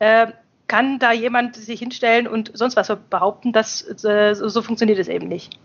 Ja. 0.00 0.24
äh, 0.24 0.32
kann 0.66 0.98
da 0.98 1.12
jemand 1.12 1.56
sich 1.56 1.78
hinstellen 1.80 2.28
und 2.28 2.50
sonst 2.54 2.76
was 2.76 2.92
behaupten, 3.08 3.52
dass 3.52 3.82
äh, 4.04 4.34
so, 4.34 4.48
so 4.48 4.60
funktioniert 4.60 4.98
es 4.98 5.08
eben 5.08 5.26
nicht. 5.26 5.58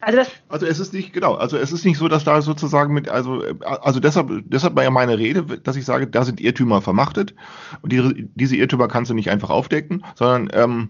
Also 0.00 0.18
das, 0.18 0.30
Also 0.48 0.66
es 0.66 0.78
ist 0.78 0.92
nicht, 0.92 1.12
genau, 1.12 1.34
also 1.34 1.56
es 1.56 1.72
ist 1.72 1.84
nicht 1.84 1.98
so, 1.98 2.06
dass 2.06 2.22
da 2.22 2.40
sozusagen 2.40 2.94
mit, 2.94 3.08
also, 3.08 3.42
äh, 3.42 3.54
also 3.64 3.98
deshalb, 3.98 4.28
deshalb 4.44 4.76
war 4.76 4.84
ja 4.84 4.90
meine 4.90 5.18
Rede, 5.18 5.42
dass 5.58 5.74
ich 5.74 5.84
sage, 5.84 6.06
da 6.06 6.24
sind 6.24 6.40
Irrtümer 6.40 6.80
vermachtet 6.80 7.34
und 7.82 7.92
die, 7.92 8.28
diese 8.36 8.54
Irrtümer 8.54 8.86
kannst 8.86 9.10
du 9.10 9.14
nicht 9.14 9.30
einfach 9.30 9.50
aufdecken, 9.50 10.04
sondern 10.14 10.50
ähm, 10.52 10.88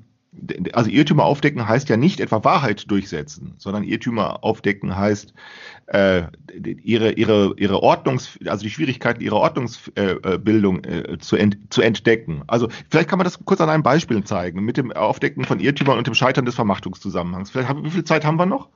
also 0.73 0.91
Irrtümer 0.91 1.25
aufdecken 1.25 1.67
heißt 1.67 1.89
ja 1.89 1.97
nicht 1.97 2.21
etwa 2.21 2.45
Wahrheit 2.45 2.91
durchsetzen, 2.91 3.55
sondern 3.59 3.83
Irrtümer 3.83 4.45
aufdecken 4.45 4.97
heißt 4.97 5.35
äh, 5.87 6.25
ihre 6.55 7.13
ihre 7.13 7.55
ihre 7.57 7.83
Ordnungs 7.83 8.39
also 8.47 8.63
die 8.63 8.71
Schwierigkeiten 8.71 9.23
ihrer 9.23 9.37
Ordnungsbildung 9.37 10.85
äh, 10.85 11.19
zu 11.19 11.37
ent, 11.37 11.59
zu 11.71 11.83
entdecken. 11.83 12.43
Also 12.47 12.69
vielleicht 12.91 13.09
kann 13.09 13.19
man 13.19 13.25
das 13.25 13.45
kurz 13.45 13.61
an 13.61 13.71
einem 13.71 13.83
Beispiel 13.83 14.23
zeigen 14.25 14.65
mit 14.65 14.77
dem 14.77 14.93
Aufdecken 14.93 15.45
von 15.45 15.61
Irrtümern 15.61 15.99
und 15.99 16.07
dem 16.07 16.15
Scheitern 16.15 16.45
des 16.45 16.55
Vermachtungszusammenhangs. 16.55 17.51
Vielleicht 17.51 17.75
wie 17.83 17.91
viel 17.91 18.05
Zeit 18.05 18.25
haben 18.25 18.39
wir 18.39 18.47
noch? 18.47 18.69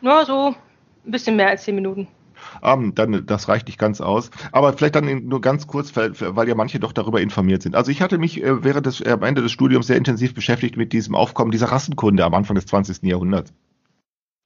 nur 0.00 0.24
so 0.24 0.54
ein 1.04 1.10
bisschen 1.10 1.36
mehr 1.36 1.48
als 1.48 1.64
zehn 1.64 1.74
Minuten. 1.74 2.08
Ähm, 2.62 2.94
dann, 2.94 3.26
das 3.26 3.48
reicht 3.48 3.66
nicht 3.66 3.78
ganz 3.78 4.00
aus. 4.00 4.30
Aber 4.52 4.72
vielleicht 4.72 4.96
dann 4.96 5.26
nur 5.26 5.40
ganz 5.40 5.66
kurz, 5.66 5.94
weil, 5.96 6.12
ja 6.48 6.54
manche 6.54 6.80
doch 6.80 6.92
darüber 6.92 7.20
informiert 7.20 7.62
sind. 7.62 7.74
Also 7.74 7.90
ich 7.90 8.02
hatte 8.02 8.18
mich 8.18 8.42
äh, 8.42 8.64
während 8.64 8.86
des, 8.86 9.00
äh, 9.00 9.10
am 9.10 9.22
Ende 9.22 9.42
des 9.42 9.52
Studiums 9.52 9.86
sehr 9.86 9.96
intensiv 9.96 10.34
beschäftigt 10.34 10.76
mit 10.76 10.92
diesem 10.92 11.14
Aufkommen 11.14 11.50
dieser 11.50 11.66
Rassenkunde 11.66 12.24
am 12.24 12.34
Anfang 12.34 12.54
des 12.54 12.66
20. 12.66 13.02
Jahrhunderts. 13.02 13.52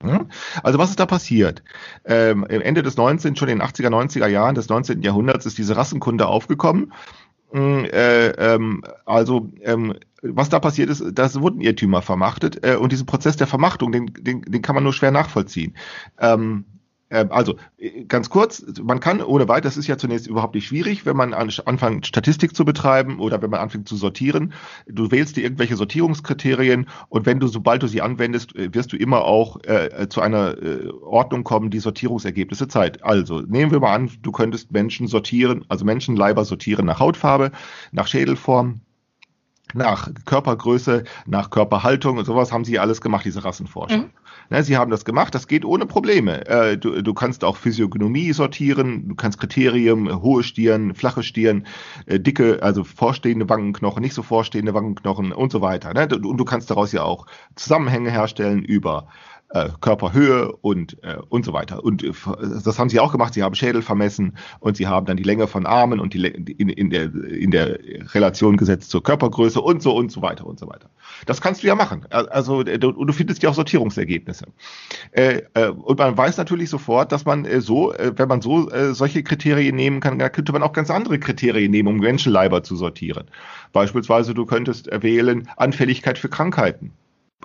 Hm? 0.03 0.29
Also 0.63 0.79
was 0.79 0.91
ist 0.91 1.01
da 1.01 1.07
passiert? 1.07 1.63
Ähm, 2.05 2.45
Ende 2.49 2.83
des 2.83 2.97
19., 2.97 3.37
schon 3.37 3.49
in 3.49 3.59
den 3.59 3.67
80er, 3.67 3.89
90er 3.89 4.29
Jahren 4.29 4.55
des 4.55 4.69
19. 4.69 5.03
Jahrhunderts 5.03 5.45
ist 5.47 5.59
diese 5.59 5.77
Rassenkunde 5.77 6.27
aufgekommen. 6.27 6.93
Mm, 7.53 7.85
Äh, 7.85 8.29
ähm, 8.29 8.83
also 9.07 9.51
ähm, 9.63 9.95
was 10.23 10.49
da 10.51 10.61
passiert 10.61 10.91
ist, 10.91 11.03
das 11.13 11.41
wurden 11.41 11.61
Irrtümer 11.61 12.03
vermachtet 12.03 12.65
äh, 12.65 12.77
und 12.77 12.93
diesen 12.93 13.07
Prozess 13.07 13.37
der 13.37 13.47
Vermachtung, 13.47 13.93
den, 13.93 14.13
den, 14.15 14.43
den 14.43 14.63
kann 14.63 14.75
man 14.75 14.85
nur 14.85 14.93
schwer 14.93 15.11
nachvollziehen. 15.11 15.75
Ähm, 16.19 16.65
also, 17.11 17.57
äh, 17.79 18.05
ganz 18.05 18.31
kurz, 18.31 18.65
man 18.83 19.01
kann 19.01 19.21
ohne 19.21 19.49
weiteres, 19.49 19.75
das 19.75 19.77
ist 19.77 19.87
ja 19.89 19.99
zunächst 19.99 20.27
überhaupt 20.27 20.55
nicht 20.55 20.67
schwierig, 20.67 21.07
wenn 21.07 21.17
man 21.17 21.35
anfängt, 21.35 22.07
Statistik 22.07 22.55
zu 22.55 22.65
betreiben 22.65 23.19
oder 23.19 23.43
wenn 23.43 23.51
man 23.51 23.61
anfängt 23.61 23.89
zu 23.89 23.97
sortieren. 23.97 24.53
Du 24.87 25.11
wählst 25.11 25.37
dir 25.37 25.43
irgendwelche 25.43 25.77
Sortierungskriterien 25.77 26.87
und 27.09 27.27
wenn 27.27 27.41
du, 27.41 27.49
sobald 27.49 27.83
du 27.83 27.89
sie 27.89 28.01
anwendest, 28.01 28.55
äh, 28.57 28.73
wirst 28.75 28.93
du 28.93 28.97
immer 28.97 29.25
auch 29.25 29.63
äh, 29.65 30.09
zu 30.09 30.21
einer 30.21 30.57
äh, 30.63 30.89
Ordnung 31.03 31.45
kommen, 31.45 31.71
die 31.71 31.81
Sortierungsergebnisse 31.81 32.69
zeigt. 32.69 33.05
Also, 33.05 33.41
nehmen 33.41 33.73
wir 33.73 33.81
mal 33.81 33.95
an, 33.95 34.11
du 34.23 34.33
könntest 34.33 34.73
Menschen 34.73 35.07
sortieren, 35.07 35.65
also 35.69 35.85
Menschenleiber 35.85 36.45
sortieren 36.45 36.87
nach 36.87 37.01
Hautfarbe, 37.01 37.51
nach 37.93 38.07
Schädelform, 38.07 38.81
nach 39.75 40.09
Körpergröße, 40.25 41.05
nach 41.27 41.51
Körperhaltung 41.51 42.19
und 42.19 42.25
sowas 42.25 42.53
haben 42.53 42.65
sie 42.65 42.79
alles 42.79 43.01
gemacht, 43.01 43.25
diese 43.25 43.45
Rassenforscher. 43.45 43.99
Mhm. 43.99 44.11
Ne, 44.49 44.65
sie 44.65 44.77
haben 44.77 44.91
das 44.91 45.05
gemacht, 45.05 45.35
das 45.35 45.47
geht 45.47 45.65
ohne 45.65 45.87
Probleme. 45.87 46.47
Äh, 46.49 46.77
du, 46.77 47.03
du, 47.03 47.15
kannst 47.15 47.45
auch 47.45 47.57
Physiognomie 47.57 48.33
sortieren, 48.33 49.09
du 49.09 49.15
kannst 49.15 49.39
Kriterien, 49.39 50.23
hohe 50.23 50.43
Stirn, 50.43 50.95
flache 50.95 51.23
Stirn, 51.23 51.67
äh, 52.07 52.19
dicke, 52.19 52.61
also 52.61 52.83
vorstehende 52.83 53.49
Wangenknochen, 53.49 54.03
nicht 54.03 54.15
so 54.15 54.23
vorstehende 54.23 54.75
Wangenknochen 54.75 55.33
und 55.33 55.53
so 55.53 55.61
weiter. 55.61 55.95
Ne? 55.95 56.09
Und 56.17 56.37
du 56.37 56.45
kannst 56.45 56.69
daraus 56.69 56.91
ja 56.91 57.05
auch 57.05 57.27
Zusammenhänge 57.55 58.11
herstellen 58.11 58.65
über 58.65 59.07
äh, 59.07 59.30
Körperhöhe 59.81 60.53
und, 60.61 61.03
äh, 61.03 61.17
und 61.29 61.45
so 61.45 61.53
weiter. 61.53 61.83
Und 61.83 62.05
äh, 62.05 62.13
das 62.65 62.79
haben 62.79 62.89
sie 62.89 63.01
auch 63.01 63.11
gemacht. 63.11 63.35
Sie 63.35 63.43
haben 63.43 63.55
Schädel 63.57 63.83
vermessen 63.83 64.37
und 64.61 64.77
sie 64.77 64.87
haben 64.87 65.07
dann 65.07 65.17
die 65.17 65.25
Länge 65.25 65.49
von 65.49 65.67
Armen 65.67 65.99
und 65.99 66.15
die 66.15 66.25
in, 66.25 66.69
in, 66.69 66.91
der, 66.91 67.13
in 67.13 67.51
der 67.51 67.79
Relation 68.15 68.57
gesetzt 68.57 68.91
zur 68.91 69.03
Körpergröße 69.03 69.61
und 69.61 69.83
so 69.83 69.97
und 69.97 70.13
so 70.13 70.23
weiter 70.23 70.47
und 70.47 70.61
so 70.61 70.69
weiter. 70.69 70.89
Das 71.27 71.41
kannst 71.41 71.63
du 71.63 71.67
ja 71.67 71.75
machen. 71.75 72.07
Also 72.11 72.63
du, 72.63 72.93
du 72.93 73.13
findest 73.13 73.43
ja 73.43 73.51
auch 73.51 73.55
Sortierungsergebnisse. 73.55 74.47
Äh, 75.11 75.43
äh, 75.55 75.69
und 75.69 75.99
man 75.99 76.17
weiß 76.17 76.37
natürlich 76.37 76.71
sofort, 76.71 77.11
dass 77.11 77.25
man 77.25 77.45
äh, 77.45 77.61
so, 77.61 77.93
äh, 77.93 78.13
wenn 78.17 78.29
man 78.29 78.43
so 78.43 78.71
äh, 78.71 78.95
solche 78.95 79.25
Kriterien 79.25 79.75
nehmen 79.75 80.01
kann, 80.01 80.19
da 80.19 80.29
könnte 80.29 80.53
man 80.53 80.63
auch 80.63 80.73
ganz 80.73 80.91
andere 80.91 81.19
Kriterien 81.19 81.73
nehmen, 81.73 81.89
um 81.89 81.97
Menschenleiber 81.97 82.63
zu 82.63 82.77
sortieren. 82.77 83.27
Beispielsweise 83.73 84.33
du 84.33 84.47
könntest 84.47 84.89
wählen 85.03 85.49
Anfälligkeit 85.57 86.19
für 86.19 86.29
Krankheiten. 86.29 86.93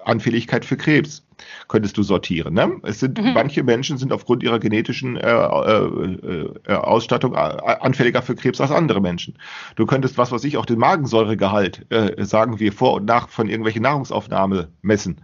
Anfälligkeit 0.04 0.66
für 0.66 0.78
Krebs 0.78 1.24
könntest 1.68 1.98
du 1.98 2.04
sortieren. 2.04 2.54
Ne? 2.54 2.80
Es 2.84 3.00
sind 3.00 3.22
mhm. 3.22 3.34
manche 3.34 3.64
Menschen 3.64 3.98
sind 3.98 4.14
aufgrund 4.14 4.44
ihrer 4.44 4.60
genetischen 4.60 5.18
äh, 5.18 5.30
äh, 5.30 6.50
äh, 6.68 6.74
Ausstattung 6.74 7.34
äh, 7.34 7.38
anfälliger 7.38 8.22
für 8.22 8.36
Krebs 8.36 8.62
als 8.62 8.72
andere 8.72 9.02
Menschen. 9.02 9.38
Du 9.76 9.86
könntest 9.86 10.18
was 10.18 10.32
weiß 10.32 10.44
ich 10.44 10.58
auch 10.58 10.66
den 10.66 10.80
Magensäuregehalt 10.80 11.86
äh, 11.92 12.24
sagen 12.24 12.60
wir 12.60 12.72
vor 12.72 12.94
und 12.94 13.06
nach 13.06 13.30
von 13.30 13.50
irgendwelchen 13.50 13.84
Nahrungsaufnahme 13.84 14.70
messen 14.82 15.22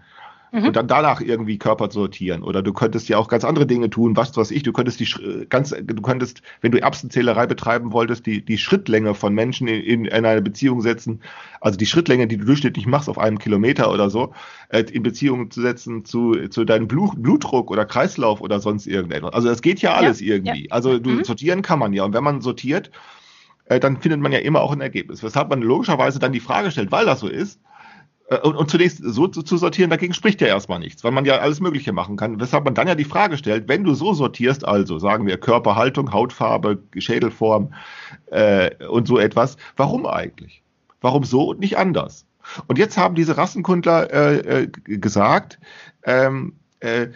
mhm. 0.51 0.65
und 0.65 0.75
dann 0.75 0.87
danach 0.87 1.21
irgendwie 1.21 1.57
Körper 1.57 1.89
sortieren. 1.91 2.43
Oder 2.43 2.61
du 2.61 2.73
könntest 2.73 3.09
ja 3.09 3.17
auch 3.17 3.27
ganz 3.27 3.43
andere 3.43 3.65
Dinge 3.65 3.89
tun, 3.89 4.15
was 4.17 4.35
weiß 4.35 4.51
ich, 4.51 4.63
du 4.63 4.73
könntest 4.73 4.99
die 4.99 5.45
ganz, 5.49 5.69
du 5.69 6.01
könntest, 6.01 6.41
wenn 6.61 6.71
du 6.71 6.81
Erbsenzählerei 6.81 7.47
betreiben 7.47 7.91
wolltest, 7.91 8.25
die, 8.25 8.43
die 8.43 8.57
Schrittlänge 8.57 9.15
von 9.15 9.33
Menschen 9.33 9.67
in, 9.67 9.81
in, 9.81 10.05
in 10.05 10.25
eine 10.25 10.41
Beziehung 10.41 10.81
setzen, 10.81 11.21
also 11.59 11.77
die 11.77 11.85
Schrittlänge, 11.85 12.27
die 12.27 12.37
du 12.37 12.45
durchschnittlich 12.45 12.85
machst 12.85 13.09
auf 13.09 13.17
einem 13.17 13.39
Kilometer 13.39 13.91
oder 13.91 14.09
so, 14.09 14.33
äh, 14.69 14.83
in 14.91 15.03
Beziehung 15.03 15.51
zu 15.51 15.61
setzen 15.61 16.05
zu, 16.05 16.47
zu 16.49 16.65
deinem 16.65 16.87
Blut, 16.87 17.21
Blutdruck 17.21 17.71
oder 17.71 17.85
Kreislauf 17.85 18.41
oder 18.41 18.59
sonst 18.59 18.87
irgendetwas. 18.87 19.33
Also 19.33 19.47
das 19.47 19.61
geht 19.61 19.81
ja 19.81 19.93
alles 19.93 20.19
ja, 20.19 20.35
irgendwie. 20.35 20.65
Ja. 20.65 20.71
Also 20.71 20.99
du 20.99 21.09
mhm. 21.09 21.23
sortieren 21.23 21.61
kann 21.61 21.79
man 21.79 21.93
ja. 21.93 22.03
Und 22.03 22.13
wenn 22.13 22.23
man 22.23 22.41
sortiert, 22.41 22.91
äh, 23.65 23.79
dann 23.79 23.97
findet 23.97 24.19
man 24.19 24.31
ja 24.31 24.39
immer 24.39 24.61
auch 24.61 24.71
ein 24.71 24.81
Ergebnis. 24.81 25.23
Weshalb 25.23 25.49
man 25.49 25.61
logischerweise 25.61 26.19
dann 26.19 26.33
die 26.33 26.39
Frage 26.39 26.71
stellt, 26.71 26.91
weil 26.91 27.05
das 27.05 27.19
so 27.19 27.27
ist, 27.27 27.59
und, 28.39 28.55
und 28.55 28.69
zunächst 28.69 28.99
so 29.03 29.27
zu, 29.27 29.43
zu, 29.43 29.57
sortieren, 29.57 29.89
dagegen 29.89 30.13
spricht 30.13 30.39
ja 30.41 30.47
erstmal 30.47 30.79
nichts, 30.79 31.03
weil 31.03 31.11
man 31.11 31.25
ja 31.25 31.39
alles 31.39 31.59
Mögliche 31.59 31.91
machen 31.91 32.15
kann. 32.15 32.39
Weshalb 32.39 32.63
man 32.63 32.75
dann 32.75 32.87
ja 32.87 32.95
die 32.95 33.03
Frage 33.03 33.37
stellt, 33.37 33.67
wenn 33.67 33.83
du 33.83 33.93
so 33.93 34.13
sortierst, 34.13 34.65
also 34.65 34.99
sagen 34.99 35.27
wir 35.27 35.37
Körperhaltung, 35.37 36.13
Hautfarbe, 36.13 36.81
Schädelform 36.97 37.73
äh, 38.27 38.85
und 38.85 39.07
so 39.07 39.19
etwas, 39.19 39.57
warum 39.75 40.05
eigentlich? 40.05 40.63
Warum 41.01 41.23
so 41.23 41.49
und 41.49 41.59
nicht 41.59 41.77
anders? 41.77 42.25
Und 42.67 42.77
jetzt 42.79 42.97
haben 42.97 43.15
diese 43.15 43.37
Rassenkundler 43.37 44.11
äh, 44.11 44.63
äh, 44.63 44.67
gesagt, 44.67 45.59
ähm, 46.03 46.53
äh, 46.81 47.09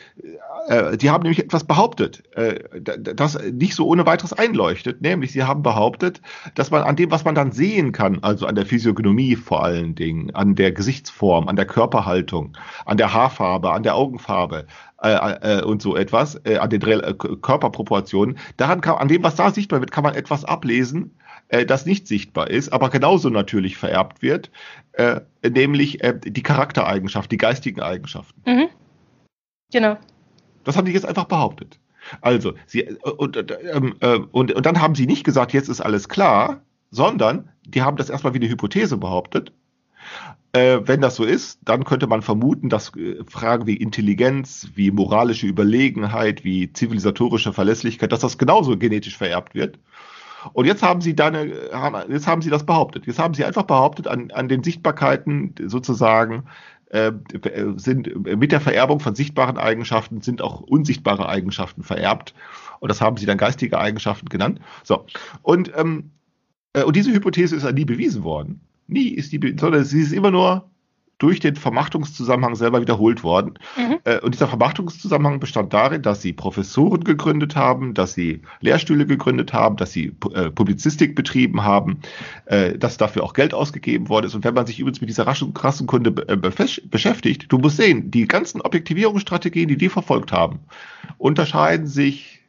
äh, 0.68 0.96
die 0.96 1.10
haben 1.10 1.24
nämlich 1.24 1.44
etwas 1.44 1.64
behauptet, 1.64 2.24
äh, 2.36 2.60
das 2.80 3.38
nicht 3.52 3.74
so 3.74 3.88
ohne 3.88 4.06
weiteres 4.06 4.32
einleuchtet, 4.32 5.02
nämlich 5.02 5.32
sie 5.32 5.44
haben 5.44 5.64
behauptet, 5.64 6.22
dass 6.54 6.70
man 6.70 6.84
an 6.84 6.96
dem, 6.96 7.10
was 7.10 7.26
man 7.26 7.34
dann 7.34 7.52
sehen 7.52 7.92
kann, 7.92 8.20
also 8.22 8.46
an 8.46 8.54
der 8.54 8.68
Physiognomie 8.68 9.36
vor 9.36 9.64
allen 9.64 9.96
Dingen, 9.96 10.34
an 10.36 10.54
der 10.56 10.72
Gesichtsform, 10.72 11.48
an 11.48 11.56
der 11.56 11.66
Körperhaltung, 11.66 12.56
an 12.86 12.98
der 12.98 13.14
Haarfarbe, 13.14 13.72
an 13.72 13.82
der 13.82 13.96
Augenfarbe, 13.96 14.68
äh, 15.02 15.58
äh, 15.60 15.64
und 15.64 15.82
so 15.82 15.96
etwas, 15.96 16.36
an 16.46 16.70
den 16.70 16.82
Körperproportionen. 17.42 18.38
Daran 18.58 18.82
kann, 18.82 18.98
an 18.98 19.08
dem, 19.08 19.24
was 19.24 19.36
da 19.36 19.52
sichtbar 19.52 19.80
wird, 19.80 19.92
kann 19.92 20.04
man 20.04 20.16
etwas 20.16 20.46
ablesen, 20.46 21.18
das 21.68 21.86
nicht 21.86 22.08
sichtbar 22.08 22.50
ist, 22.50 22.70
aber 22.70 22.90
genauso 22.90 23.30
natürlich 23.30 23.78
vererbt 23.78 24.24
wird, 24.24 24.50
nämlich 25.48 26.00
die 26.26 26.42
Charaktereigenschaft, 26.42 27.32
die 27.32 27.38
geistigen 27.38 27.82
Eigenschaften. 27.82 28.42
Mhm. 28.50 28.68
Genau. 29.76 29.98
Das 30.64 30.78
haben 30.78 30.86
die 30.86 30.94
jetzt 30.94 31.06
einfach 31.06 31.26
behauptet. 31.26 31.82
Also, 32.22 32.54
sie, 32.66 32.84
äh, 32.84 32.96
und, 33.10 33.36
ähm, 33.74 33.96
äh, 34.00 34.20
und, 34.32 34.54
und 34.54 34.66
dann 34.66 34.82
haben 34.82 34.96
sie 34.96 35.06
nicht 35.06 35.26
gesagt, 35.26 35.52
jetzt 35.52 35.68
ist 35.68 35.82
alles 35.82 36.08
klar, 36.08 36.62
sondern 36.92 37.50
die 37.66 37.82
haben 37.82 37.98
das 37.98 38.10
erstmal 38.10 38.34
wie 38.34 38.38
eine 38.38 38.48
Hypothese 38.48 38.96
behauptet. 38.96 39.52
Äh, 40.54 40.80
wenn 40.86 41.02
das 41.02 41.18
so 41.18 41.26
ist, 41.26 41.60
dann 41.66 41.84
könnte 41.84 42.08
man 42.08 42.22
vermuten, 42.22 42.70
dass 42.70 42.96
äh, 42.96 43.22
Fragen 43.28 43.68
wie 43.68 43.76
Intelligenz, 43.76 44.70
wie 44.76 44.92
moralische 44.92 45.46
Überlegenheit, 45.46 46.46
wie 46.46 46.72
zivilisatorische 46.72 47.52
Verlässlichkeit, 47.52 48.14
dass 48.14 48.22
das 48.22 48.38
genauso 48.38 48.78
genetisch 48.78 49.18
vererbt 49.18 49.56
wird. 49.56 49.78
Und 50.54 50.68
jetzt 50.68 50.84
haben 50.84 51.02
sie 51.02 51.16
dann, 51.16 51.34
jetzt 52.08 52.28
haben 52.28 52.42
sie 52.42 52.52
das 52.52 52.66
behauptet. 52.66 53.08
Jetzt 53.08 53.20
haben 53.20 53.34
sie 53.34 53.44
einfach 53.44 53.64
behauptet, 53.64 54.08
an, 54.08 54.32
an 54.32 54.48
den 54.48 54.64
Sichtbarkeiten 54.64 55.56
sozusagen 55.66 56.46
äh, 56.96 57.12
sind 57.76 58.26
mit 58.26 58.52
der 58.52 58.62
Vererbung 58.62 59.02
von 59.02 59.16
sichtbaren 59.16 59.58
Eigenschaften 59.58 60.22
sind 60.22 60.42
auch 60.42 60.62
unsichtbare 60.62 61.28
Eigenschaften 61.28 61.84
vererbt. 61.84 62.34
Und 62.80 62.90
das 62.90 63.02
haben 63.02 63.18
sie 63.18 63.26
dann 63.26 63.38
geistige 63.38 63.80
Eigenschaften 63.80 64.30
genannt. 64.30 64.60
So. 64.84 65.06
Und, 65.42 65.72
ähm, 65.76 66.12
äh, 66.74 66.84
und 66.84 66.96
diese 66.96 67.12
Hypothese 67.12 67.56
ist 67.56 67.64
ja 67.64 67.72
nie 67.72 67.86
bewiesen 67.86 68.24
worden. 68.24 68.62
Nie 68.88 69.10
ist 69.10 69.32
die, 69.34 69.56
sondern 69.60 69.84
sie 69.84 70.02
ist 70.02 70.14
immer 70.14 70.32
nur 70.32 70.70
durch 71.18 71.40
den 71.40 71.56
Vermachtungszusammenhang 71.56 72.56
selber 72.56 72.82
wiederholt 72.82 73.24
worden. 73.24 73.58
Mhm. 73.78 74.00
Äh, 74.04 74.20
und 74.20 74.34
dieser 74.34 74.48
Vermachtungszusammenhang 74.48 75.40
bestand 75.40 75.74
darin, 75.74 76.02
dass 76.02 76.22
sie 76.22 76.34
Professoren 76.34 77.04
gegründet 77.04 77.56
haben, 77.56 77.94
dass 77.94 78.14
sie 78.14 78.42
Lehrstühle 78.60 79.06
gegründet 79.06 79.54
haben, 79.54 79.78
dass 79.78 79.92
sie 79.92 80.14
äh, 80.34 80.50
Publizistik 80.52 81.16
betrieben 81.16 81.64
haben, 81.64 82.00
äh, 82.46 82.78
dass 82.78 82.98
dafür 82.98 83.24
auch 83.24 83.34
Geld 83.34 83.54
ausgegeben 83.54 84.10
worden 84.10 84.26
ist. 84.26 84.36
Und 84.36 84.44
wenn 84.44 84.54
man 84.54 84.68
sich 84.68 84.80
übrigens 84.80 85.02
mit 85.02 85.10
dieser 85.10 85.28
Rassenkunde 85.28 86.12
beschäftigt, 86.12 87.46
du 87.52 87.58
musst 87.60 87.78
sehen, 87.78 88.12
die 88.12 88.28
ganzen 88.28 88.62
Objektivierungsstrategien, 88.62 89.70
die 89.70 89.78
die 89.78 89.90
verfolgt 89.90 90.32
haben, 90.32 90.60
unterscheiden 91.18 91.88
sich 91.88 92.42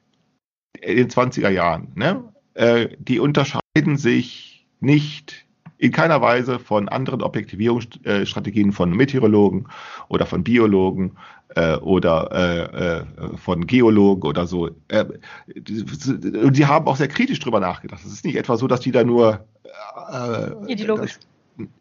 in 0.80 0.96
den 0.96 1.08
20er 1.08 1.50
Jahren. 1.50 1.92
Ne? 1.94 2.24
die 2.98 3.20
unterscheiden 3.20 3.98
sich 3.98 4.66
nicht 4.80 5.45
in 5.79 5.93
keiner 5.93 6.20
Weise 6.20 6.59
von 6.59 6.89
anderen 6.89 7.22
Objektivierungsstrategien 7.22 8.72
von 8.72 8.91
Meteorologen 8.91 9.68
oder 10.09 10.27
von 10.27 10.43
Biologen 10.43 11.16
äh, 11.55 11.77
oder 11.77 12.31
äh, 12.33 12.97
äh, 12.99 13.37
von 13.37 13.66
Geologen 13.66 14.27
oder 14.27 14.47
so. 14.47 14.70
Äh, 14.89 15.05
und 15.55 16.57
sie 16.57 16.66
haben 16.66 16.87
auch 16.87 16.97
sehr 16.97 17.09
kritisch 17.09 17.41
drüber 17.41 17.61
nachgedacht. 17.61 18.01
Es 18.05 18.12
ist 18.12 18.24
nicht 18.24 18.37
etwa 18.37 18.57
so, 18.57 18.66
dass 18.66 18.81
die 18.81 18.93
da 18.93 19.05
nur 19.05 19.45
äh, 20.12 20.72
ideologisch. 20.72 21.14
Das, 21.14 21.36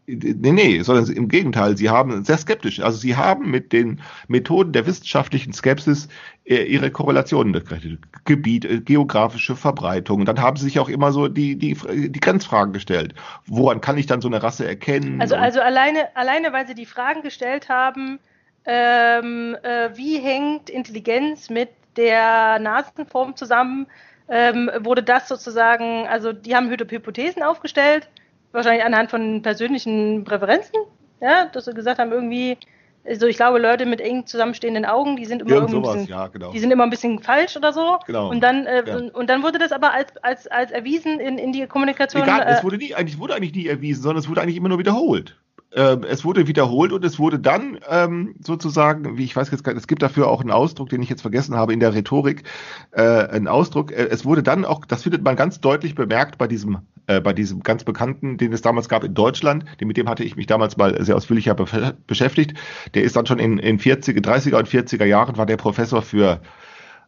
Nee, 0.07 0.51
nee, 0.51 0.81
sondern 0.81 1.11
im 1.11 1.27
Gegenteil, 1.27 1.75
sie 1.75 1.89
haben 1.89 2.23
sehr 2.23 2.37
skeptisch, 2.37 2.79
also 2.79 2.97
sie 2.97 3.15
haben 3.15 3.51
mit 3.51 3.73
den 3.73 4.01
Methoden 4.27 4.71
der 4.71 4.85
wissenschaftlichen 4.85 5.51
Skepsis 5.51 6.07
äh, 6.45 6.63
ihre 6.63 6.91
Korrelationen 6.91 7.51
gerechnet. 7.51 7.99
Gebiet, 8.23 8.63
äh, 8.63 8.79
geografische 8.79 9.55
Verbreitung. 9.55 10.23
Dann 10.25 10.39
haben 10.39 10.55
sie 10.55 10.65
sich 10.65 10.79
auch 10.79 10.87
immer 10.87 11.11
so 11.11 11.27
die, 11.27 11.57
die, 11.57 11.75
die 12.09 12.19
Grenzfragen 12.19 12.71
gestellt. 12.71 13.15
Woran 13.47 13.81
kann 13.81 13.97
ich 13.97 14.05
dann 14.05 14.21
so 14.21 14.29
eine 14.29 14.41
Rasse 14.41 14.65
erkennen? 14.65 15.19
Also, 15.19 15.35
also 15.35 15.59
alleine, 15.59 16.15
alleine, 16.15 16.53
weil 16.53 16.67
sie 16.67 16.75
die 16.75 16.85
Fragen 16.85 17.21
gestellt 17.21 17.67
haben, 17.67 18.19
ähm, 18.65 19.57
äh, 19.63 19.89
wie 19.95 20.19
hängt 20.19 20.69
Intelligenz 20.69 21.49
mit 21.49 21.69
der 21.97 22.59
Nasenform 22.59 23.35
zusammen, 23.35 23.87
ähm, 24.29 24.71
wurde 24.79 25.03
das 25.03 25.27
sozusagen, 25.27 26.07
also 26.07 26.31
die 26.31 26.55
haben 26.55 26.69
Hypothesen 26.69 27.43
aufgestellt 27.43 28.07
wahrscheinlich 28.55 28.85
anhand 28.85 29.09
von 29.09 29.41
persönlichen 29.41 30.23
Präferenzen, 30.23 30.79
ja, 31.21 31.45
dass 31.45 31.65
sie 31.65 31.73
gesagt 31.73 31.99
haben, 31.99 32.11
irgendwie, 32.11 32.57
also 33.05 33.27
ich 33.27 33.37
glaube, 33.37 33.59
Leute 33.59 33.85
mit 33.85 34.01
eng 34.01 34.25
zusammenstehenden 34.25 34.85
Augen, 34.85 35.15
die 35.15 35.25
sind 35.25 35.41
immer 35.41 35.51
irgendwie 35.51 35.73
sowas, 35.73 35.93
bisschen, 35.93 36.09
ja, 36.09 36.27
genau. 36.27 36.51
die 36.51 36.59
sind 36.59 36.71
immer 36.71 36.83
ein 36.83 36.89
bisschen 36.89 37.19
falsch 37.19 37.55
oder 37.55 37.73
so. 37.73 37.99
Genau. 38.07 38.29
Und 38.29 38.41
dann, 38.41 38.65
äh, 38.65 38.83
ja. 38.85 38.95
und, 38.95 39.13
und, 39.13 39.29
dann 39.29 39.43
wurde 39.43 39.59
das 39.59 39.71
aber 39.71 39.93
als, 39.93 40.15
als, 40.17 40.47
als 40.47 40.71
erwiesen 40.71 41.19
in, 41.19 41.37
in 41.37 41.51
die 41.51 41.67
Kommunikation. 41.67 42.23
Egal, 42.23 42.41
äh, 42.41 42.53
es 42.53 42.63
wurde 42.63 42.77
nie, 42.77 42.95
eigentlich 42.95 43.19
wurde 43.19 43.35
eigentlich 43.35 43.53
nie 43.53 43.67
erwiesen, 43.67 44.01
sondern 44.01 44.19
es 44.19 44.29
wurde 44.29 44.41
eigentlich 44.41 44.57
immer 44.57 44.69
nur 44.69 44.79
wiederholt. 44.79 45.37
Äh, 45.75 45.97
es 46.07 46.23
wurde 46.23 46.47
wiederholt 46.47 46.93
und 46.93 47.03
es 47.03 47.19
wurde 47.19 47.37
dann 47.37 47.77
ähm, 47.89 48.35
sozusagen, 48.39 49.17
wie 49.17 49.25
ich 49.25 49.35
weiß 49.35 49.51
jetzt 49.51 49.63
gar 49.63 49.73
nicht, 49.73 49.81
es 49.81 49.87
gibt 49.87 50.01
dafür 50.01 50.29
auch 50.29 50.39
einen 50.39 50.51
Ausdruck, 50.51 50.89
den 50.89 51.01
ich 51.01 51.09
jetzt 51.09 51.21
vergessen 51.21 51.55
habe 51.55 51.73
in 51.73 51.81
der 51.81 51.93
Rhetorik, 51.93 52.43
äh, 52.91 53.01
einen 53.01 53.49
Ausdruck. 53.49 53.91
Äh, 53.91 54.07
es 54.09 54.23
wurde 54.23 54.41
dann 54.41 54.63
auch, 54.63 54.85
das 54.85 55.03
findet 55.03 55.23
man 55.23 55.35
ganz 55.35 55.59
deutlich 55.59 55.93
bemerkt 55.93 56.37
bei 56.37 56.47
diesem, 56.47 56.79
äh, 57.07 57.19
bei 57.19 57.33
diesem 57.33 57.61
ganz 57.61 57.83
bekannten, 57.83 58.37
den 58.37 58.53
es 58.53 58.61
damals 58.61 58.87
gab 58.87 59.03
in 59.03 59.13
Deutschland. 59.13 59.65
Den, 59.81 59.89
mit 59.89 59.97
dem 59.97 60.07
hatte 60.07 60.23
ich 60.23 60.37
mich 60.37 60.47
damals 60.47 60.77
mal 60.77 61.03
sehr 61.03 61.17
ausführlicher 61.17 61.55
be 61.55 61.65
beschäftigt. 62.07 62.53
Der 62.93 63.03
ist 63.03 63.17
dann 63.17 63.25
schon 63.25 63.39
in, 63.39 63.59
in 63.59 63.77
40, 63.77 64.17
30er 64.25 64.57
und 64.57 64.69
40er 64.69 65.05
Jahren 65.05 65.35
war 65.37 65.45
der 65.45 65.57
Professor 65.57 66.01
für 66.01 66.39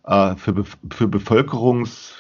äh, 0.06 0.36
für, 0.36 0.66
für 0.92 1.08
Bevölkerungs 1.08 2.17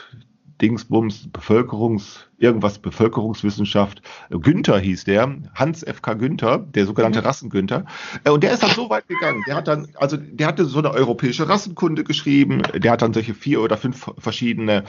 Dingsbums, 0.61 1.29
Bevölkerungs, 1.31 2.27
irgendwas 2.37 2.79
Bevölkerungswissenschaft. 2.79 4.01
Günther 4.29 4.79
hieß 4.79 5.03
der, 5.03 5.35
Hans 5.53 5.83
F.K. 5.83 6.13
Günther, 6.15 6.59
der 6.59 6.85
sogenannte 6.85 7.19
mhm. 7.21 7.25
Rassengünther. 7.25 7.85
Äh, 8.23 8.31
und 8.31 8.43
der 8.43 8.53
ist 8.53 8.63
dann 8.63 8.71
so 8.71 8.89
weit 8.89 9.07
gegangen. 9.07 9.43
Der 9.47 9.55
hat 9.55 9.67
dann, 9.67 9.87
also 9.95 10.17
der 10.17 10.47
hatte 10.47 10.65
so 10.65 10.79
eine 10.79 10.91
europäische 10.91 11.47
Rassenkunde 11.47 12.03
geschrieben. 12.03 12.63
Der 12.75 12.91
hat 12.91 13.01
dann 13.01 13.13
solche 13.13 13.33
vier 13.33 13.61
oder 13.61 13.77
fünf 13.77 14.11
verschiedene 14.17 14.83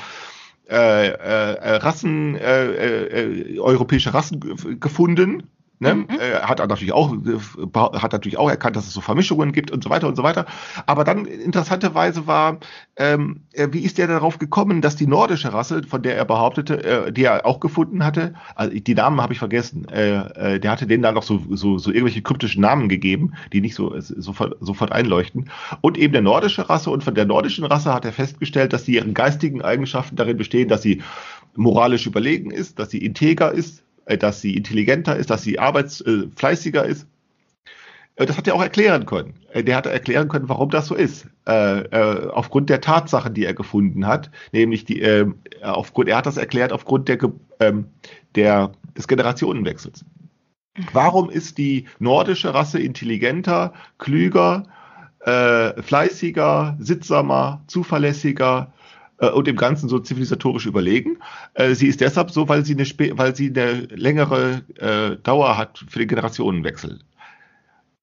äh, 0.70 1.08
äh, 1.08 1.76
Rassen, 1.76 2.36
äh, 2.36 2.66
äh, 2.66 3.58
europäische 3.58 4.12
Rassen 4.12 4.40
gefunden 4.80 5.44
Ne? 5.80 5.94
Mhm. 5.94 6.06
Äh, 6.10 6.40
hat 6.40 6.58
natürlich 6.58 6.92
auch 6.92 7.14
hat 7.74 8.12
natürlich 8.12 8.36
auch 8.36 8.50
erkannt, 8.50 8.74
dass 8.74 8.86
es 8.86 8.92
so 8.92 9.00
Vermischungen 9.00 9.52
gibt 9.52 9.70
und 9.70 9.84
so 9.84 9.90
weiter 9.90 10.08
und 10.08 10.16
so 10.16 10.22
weiter. 10.22 10.46
Aber 10.86 11.04
dann 11.04 11.24
interessanterweise 11.24 12.26
war, 12.26 12.58
ähm, 12.96 13.42
äh, 13.52 13.68
wie 13.70 13.80
ist 13.80 13.98
der 13.98 14.08
darauf 14.08 14.38
gekommen, 14.38 14.80
dass 14.80 14.96
die 14.96 15.06
nordische 15.06 15.52
Rasse, 15.52 15.82
von 15.84 16.02
der 16.02 16.16
er 16.16 16.24
behauptete, 16.24 16.82
äh, 16.82 17.12
die 17.12 17.24
er 17.24 17.46
auch 17.46 17.60
gefunden 17.60 18.04
hatte, 18.04 18.34
also 18.56 18.76
die 18.76 18.94
Namen 18.94 19.20
habe 19.20 19.32
ich 19.32 19.38
vergessen, 19.38 19.86
äh, 19.88 20.54
äh, 20.54 20.60
der 20.60 20.72
hatte 20.72 20.86
denen 20.86 21.02
dann 21.04 21.14
noch 21.14 21.22
so, 21.22 21.40
so, 21.50 21.78
so 21.78 21.90
irgendwelche 21.90 22.22
kryptischen 22.22 22.62
Namen 22.62 22.88
gegeben, 22.88 23.34
die 23.52 23.60
nicht 23.60 23.76
so 23.76 23.94
sofort, 24.00 24.56
sofort 24.60 24.90
einleuchten. 24.90 25.50
Und 25.80 25.96
eben 25.96 26.12
der 26.12 26.22
nordische 26.22 26.68
Rasse 26.68 26.90
und 26.90 27.04
von 27.04 27.14
der 27.14 27.24
nordischen 27.24 27.64
Rasse 27.64 27.94
hat 27.94 28.04
er 28.04 28.12
festgestellt, 28.12 28.72
dass 28.72 28.84
die 28.84 28.94
ihren 28.94 29.14
geistigen 29.14 29.62
Eigenschaften 29.62 30.16
darin 30.16 30.36
bestehen, 30.36 30.68
dass 30.68 30.82
sie 30.82 31.02
moralisch 31.54 32.06
überlegen 32.06 32.50
ist, 32.50 32.78
dass 32.78 32.90
sie 32.90 32.98
integer 32.98 33.52
ist, 33.52 33.80
äh, 33.80 33.87
dass 34.16 34.40
sie 34.40 34.56
intelligenter 34.56 35.16
ist, 35.16 35.30
dass 35.30 35.42
sie 35.42 35.58
arbeitsfleißiger 35.58 36.86
äh, 36.86 36.90
ist. 36.90 37.06
Äh, 38.16 38.26
das 38.26 38.38
hat 38.38 38.46
er 38.46 38.54
auch 38.54 38.62
erklären 38.62 39.04
können. 39.04 39.34
Der 39.54 39.76
hat 39.76 39.86
erklären 39.86 40.28
können, 40.28 40.48
warum 40.48 40.70
das 40.70 40.86
so 40.86 40.94
ist. 40.94 41.26
aufgrund 41.44 42.68
der 42.68 42.80
Tatsachen, 42.80 43.32
die 43.32 43.44
er 43.44 43.54
gefunden 43.54 44.06
hat, 44.06 44.30
nämlich 44.52 44.84
die, 44.84 45.02
aufgrund, 45.62 46.08
er 46.08 46.18
hat 46.18 46.26
das 46.26 46.36
erklärt 46.36 46.72
aufgrund 46.72 47.08
der, 47.08 47.18
ähm, 47.60 47.86
der, 48.34 48.72
des 48.96 49.08
Generationenwechsels. 49.08 50.04
Warum 50.92 51.30
ist 51.30 51.58
die 51.58 51.86
nordische 51.98 52.52
Rasse 52.52 52.78
intelligenter, 52.78 53.72
klüger, 53.98 54.64
fleißiger, 55.24 56.76
sittsamer, 56.78 57.62
zuverlässiger, 57.66 58.72
äh, 59.18 59.28
und 59.28 59.48
im 59.48 59.56
Ganzen 59.56 59.88
so 59.88 59.98
zivilisatorisch 59.98 60.66
überlegen. 60.66 61.18
Äh, 61.54 61.74
sie 61.74 61.88
ist 61.88 62.00
deshalb 62.00 62.30
so, 62.30 62.48
weil 62.48 62.64
sie 62.64 62.74
eine, 62.74 63.18
weil 63.18 63.36
sie 63.36 63.48
eine 63.48 63.82
längere 63.90 64.62
äh, 64.76 65.16
Dauer 65.22 65.56
hat 65.56 65.84
für 65.88 65.98
den 65.98 66.08
Generationenwechsel. 66.08 67.00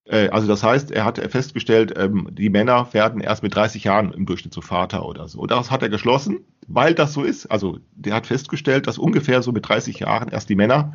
Äh, 0.06 0.28
also 0.28 0.46
das 0.46 0.62
heißt, 0.62 0.90
er 0.90 1.04
hat 1.04 1.18
festgestellt, 1.30 1.94
ähm, 1.96 2.28
die 2.32 2.50
Männer 2.50 2.92
werden 2.92 3.20
erst 3.20 3.42
mit 3.42 3.54
30 3.54 3.84
Jahren 3.84 4.12
im 4.12 4.26
Durchschnitt 4.26 4.54
zu 4.54 4.62
Vater 4.62 5.06
oder 5.06 5.28
so. 5.28 5.40
Und 5.40 5.50
daraus 5.50 5.70
hat 5.70 5.82
er 5.82 5.88
geschlossen, 5.88 6.40
weil 6.66 6.94
das 6.94 7.12
so 7.12 7.22
ist. 7.22 7.46
Also 7.46 7.78
der 7.94 8.14
hat 8.14 8.26
festgestellt, 8.26 8.86
dass 8.86 8.98
ungefähr 8.98 9.42
so 9.42 9.52
mit 9.52 9.68
30 9.68 10.00
Jahren 10.00 10.28
erst 10.28 10.48
die 10.48 10.56
Männer 10.56 10.94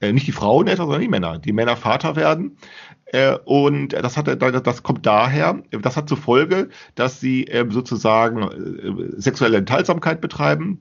äh, 0.00 0.12
nicht 0.12 0.26
die 0.26 0.32
Frauen 0.32 0.66
etwa, 0.66 0.84
sondern 0.84 1.00
die 1.00 1.08
Männer, 1.08 1.38
die 1.38 1.52
Männer 1.52 1.76
Vater 1.76 2.16
werden. 2.16 2.58
Äh, 3.06 3.36
und 3.44 3.92
das 3.92 4.16
hat, 4.16 4.26
das 4.42 4.82
kommt 4.82 5.06
daher, 5.06 5.62
das 5.70 5.96
hat 5.96 6.08
zur 6.08 6.18
Folge, 6.18 6.68
dass 6.94 7.20
sie 7.20 7.44
ähm, 7.44 7.70
sozusagen 7.70 8.42
äh, 8.42 9.20
sexuelle 9.20 9.58
Enthaltsamkeit 9.58 10.20
betreiben, 10.20 10.80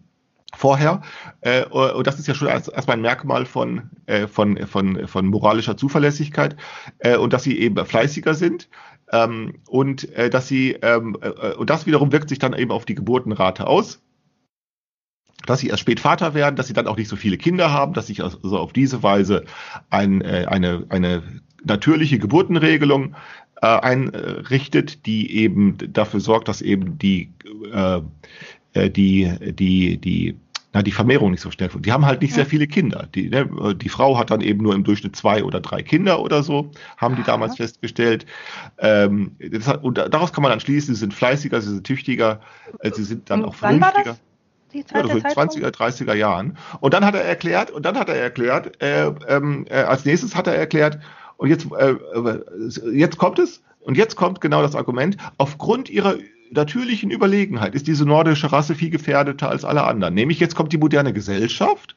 vorher. 0.58 1.02
und 1.72 2.08
das 2.08 2.18
ist 2.18 2.28
ja 2.28 2.34
schon 2.34 2.48
erstmal 2.48 2.96
ein 2.96 3.02
Merkmal 3.02 3.46
von, 3.46 3.90
von, 4.32 4.58
von, 4.68 5.06
von 5.06 5.26
moralischer 5.26 5.76
Zuverlässigkeit. 5.76 6.56
und 7.20 7.34
dass 7.34 7.44
sie 7.44 7.60
eben 7.60 7.86
fleißiger 7.86 8.36
sind. 8.36 8.70
Ähm, 9.12 9.56
und 9.68 10.08
dass 10.32 10.48
sie, 10.48 10.78
ähm, 10.82 11.18
und 11.58 11.70
das 11.70 11.86
wiederum 11.88 12.14
wirkt 12.14 12.30
sich 12.30 12.40
dann 12.40 12.54
eben 12.54 12.72
auf 12.72 12.86
die 12.86 12.96
Geburtenrate 12.96 13.68
aus 13.68 14.05
dass 15.46 15.60
sie 15.60 15.68
erst 15.68 15.82
spät 15.82 16.00
Vater 16.00 16.34
werden, 16.34 16.56
dass 16.56 16.68
sie 16.68 16.74
dann 16.74 16.88
auch 16.88 16.98
nicht 16.98 17.10
so 17.10 17.16
viele 17.16 17.38
Kinder 17.38 17.72
haben, 17.72 17.94
dass 17.94 18.08
sich 18.08 18.24
also 18.24 18.58
auf 18.58 18.74
diese 18.74 19.04
Weise 19.04 19.46
ein, 19.90 20.22
äh, 20.22 20.46
eine, 20.48 20.86
eine 20.90 21.24
natürliche 21.64 22.20
Geburtenregelung 22.20 23.16
äh, 23.62 23.68
einrichtet, 23.68 25.06
die 25.06 25.38
eben 25.38 25.78
dafür 25.94 26.20
sorgt, 26.20 26.48
dass 26.48 26.62
eben 26.62 26.98
die, 26.98 27.32
äh, 27.74 28.02
äh 28.74 28.90
die, 28.90 29.32
die, 29.54 29.98
die, 29.98 30.36
na, 30.74 30.82
die 30.82 30.92
Vermehrung 30.92 31.32
nicht 31.32 31.42
so 31.42 31.52
schnell 31.52 31.70
Die 31.80 31.92
haben 31.92 32.06
halt 32.06 32.22
nicht 32.22 32.34
sehr 32.34 32.46
viele 32.46 32.68
Kinder. 32.68 33.08
Die, 33.16 33.30
ne, 33.30 33.48
die 33.76 33.90
Frau 33.90 34.18
hat 34.18 34.30
dann 34.30 34.42
eben 34.42 34.62
nur 34.62 34.76
im 34.76 34.84
Durchschnitt 34.84 35.16
zwei 35.16 35.44
oder 35.44 35.62
drei 35.62 35.82
Kinder 35.82 36.20
oder 36.20 36.44
so, 36.44 36.70
haben 36.98 37.16
die 37.16 37.24
damals 37.24 37.56
festgestellt. 37.56 38.26
Ähm, 38.78 39.38
das 39.40 39.68
hat, 39.68 39.84
und 39.84 39.98
daraus 39.98 40.34
kann 40.34 40.42
man 40.42 40.52
dann 40.52 40.60
schließen, 40.60 40.94
sie 40.94 41.00
sind 41.00 41.14
fleißiger, 41.14 41.62
sie 41.62 41.70
sind 41.70 41.88
tüchtiger, 41.88 42.42
äh, 42.80 42.92
sie 42.92 43.04
sind 43.04 43.30
dann 43.30 43.46
auch 43.46 43.56
vernünftiger 43.56 44.18
die 44.74 44.86
Zeit 44.86 45.08
ja, 45.08 45.14
das 45.14 45.24
der 45.24 45.32
20er, 45.32 45.72
30er 45.72 46.14
Jahren. 46.14 46.58
Und 46.80 46.94
dann 46.94 47.06
hat 47.06 47.16
er 47.16 47.24
erklärt, 47.24 47.72
und 47.72 47.86
dann 47.86 47.98
hat 47.98 48.10
er 48.10 48.16
erklärt, 48.16 48.82
äh, 48.82 49.08
ähm, 49.28 49.66
äh, 49.70 49.84
als 49.84 50.06
nächstes 50.06 50.36
hat 50.36 50.48
er 50.48 50.56
erklärt, 50.56 51.00
und 51.38 51.50
jetzt, 51.50 51.68
äh, 51.72 51.92
äh, 51.92 52.92
jetzt 52.94 53.18
kommt 53.18 53.40
es, 53.40 53.62
und 53.82 53.98
jetzt 53.98 54.16
kommt 54.16 54.42
genau 54.42 54.62
das 54.62 54.76
Argument, 54.76 55.18
aufgrund 55.38 55.90
ihrer 55.90 56.16
natürlichen 56.52 57.12
Überlegenheit 57.12 57.76
ist 57.76 57.88
diese 57.88 58.06
nordische 58.06 58.52
Rasse 58.52 58.76
viel 58.76 58.90
gefährdeter 58.90 59.50
als 59.50 59.66
alle 59.66 59.84
anderen. 59.84 60.14
Nämlich 60.14 60.40
jetzt 60.40 60.56
kommt 60.56 60.72
die 60.74 60.78
moderne 60.78 61.14
Gesellschaft 61.14 61.96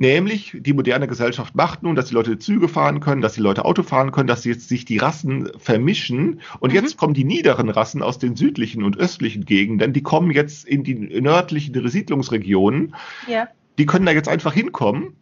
Nämlich, 0.00 0.56
die 0.58 0.72
moderne 0.72 1.06
Gesellschaft 1.06 1.54
macht 1.54 1.82
nun, 1.82 1.94
dass 1.94 2.06
die 2.06 2.14
Leute 2.14 2.38
Züge 2.38 2.68
fahren 2.68 3.00
können, 3.00 3.20
dass 3.20 3.34
die 3.34 3.42
Leute 3.42 3.66
Auto 3.66 3.82
fahren 3.82 4.12
können, 4.12 4.28
dass 4.28 4.46
jetzt 4.46 4.66
sich 4.66 4.86
die 4.86 4.96
Rassen 4.96 5.50
vermischen. 5.58 6.40
Und 6.58 6.70
mhm. 6.70 6.76
jetzt 6.76 6.96
kommen 6.96 7.12
die 7.12 7.24
niederen 7.24 7.68
Rassen 7.68 8.02
aus 8.02 8.18
den 8.18 8.34
südlichen 8.34 8.82
und 8.82 8.96
östlichen 8.96 9.44
Gegenden, 9.44 9.92
die 9.92 10.02
kommen 10.02 10.30
jetzt 10.30 10.66
in 10.66 10.84
die 10.84 10.94
nördlichen 10.94 11.86
Siedlungsregionen. 11.86 12.94
Ja. 13.28 13.48
Die 13.76 13.84
können 13.84 14.06
da 14.06 14.12
jetzt 14.12 14.30
einfach 14.30 14.54
hinkommen 14.54 15.16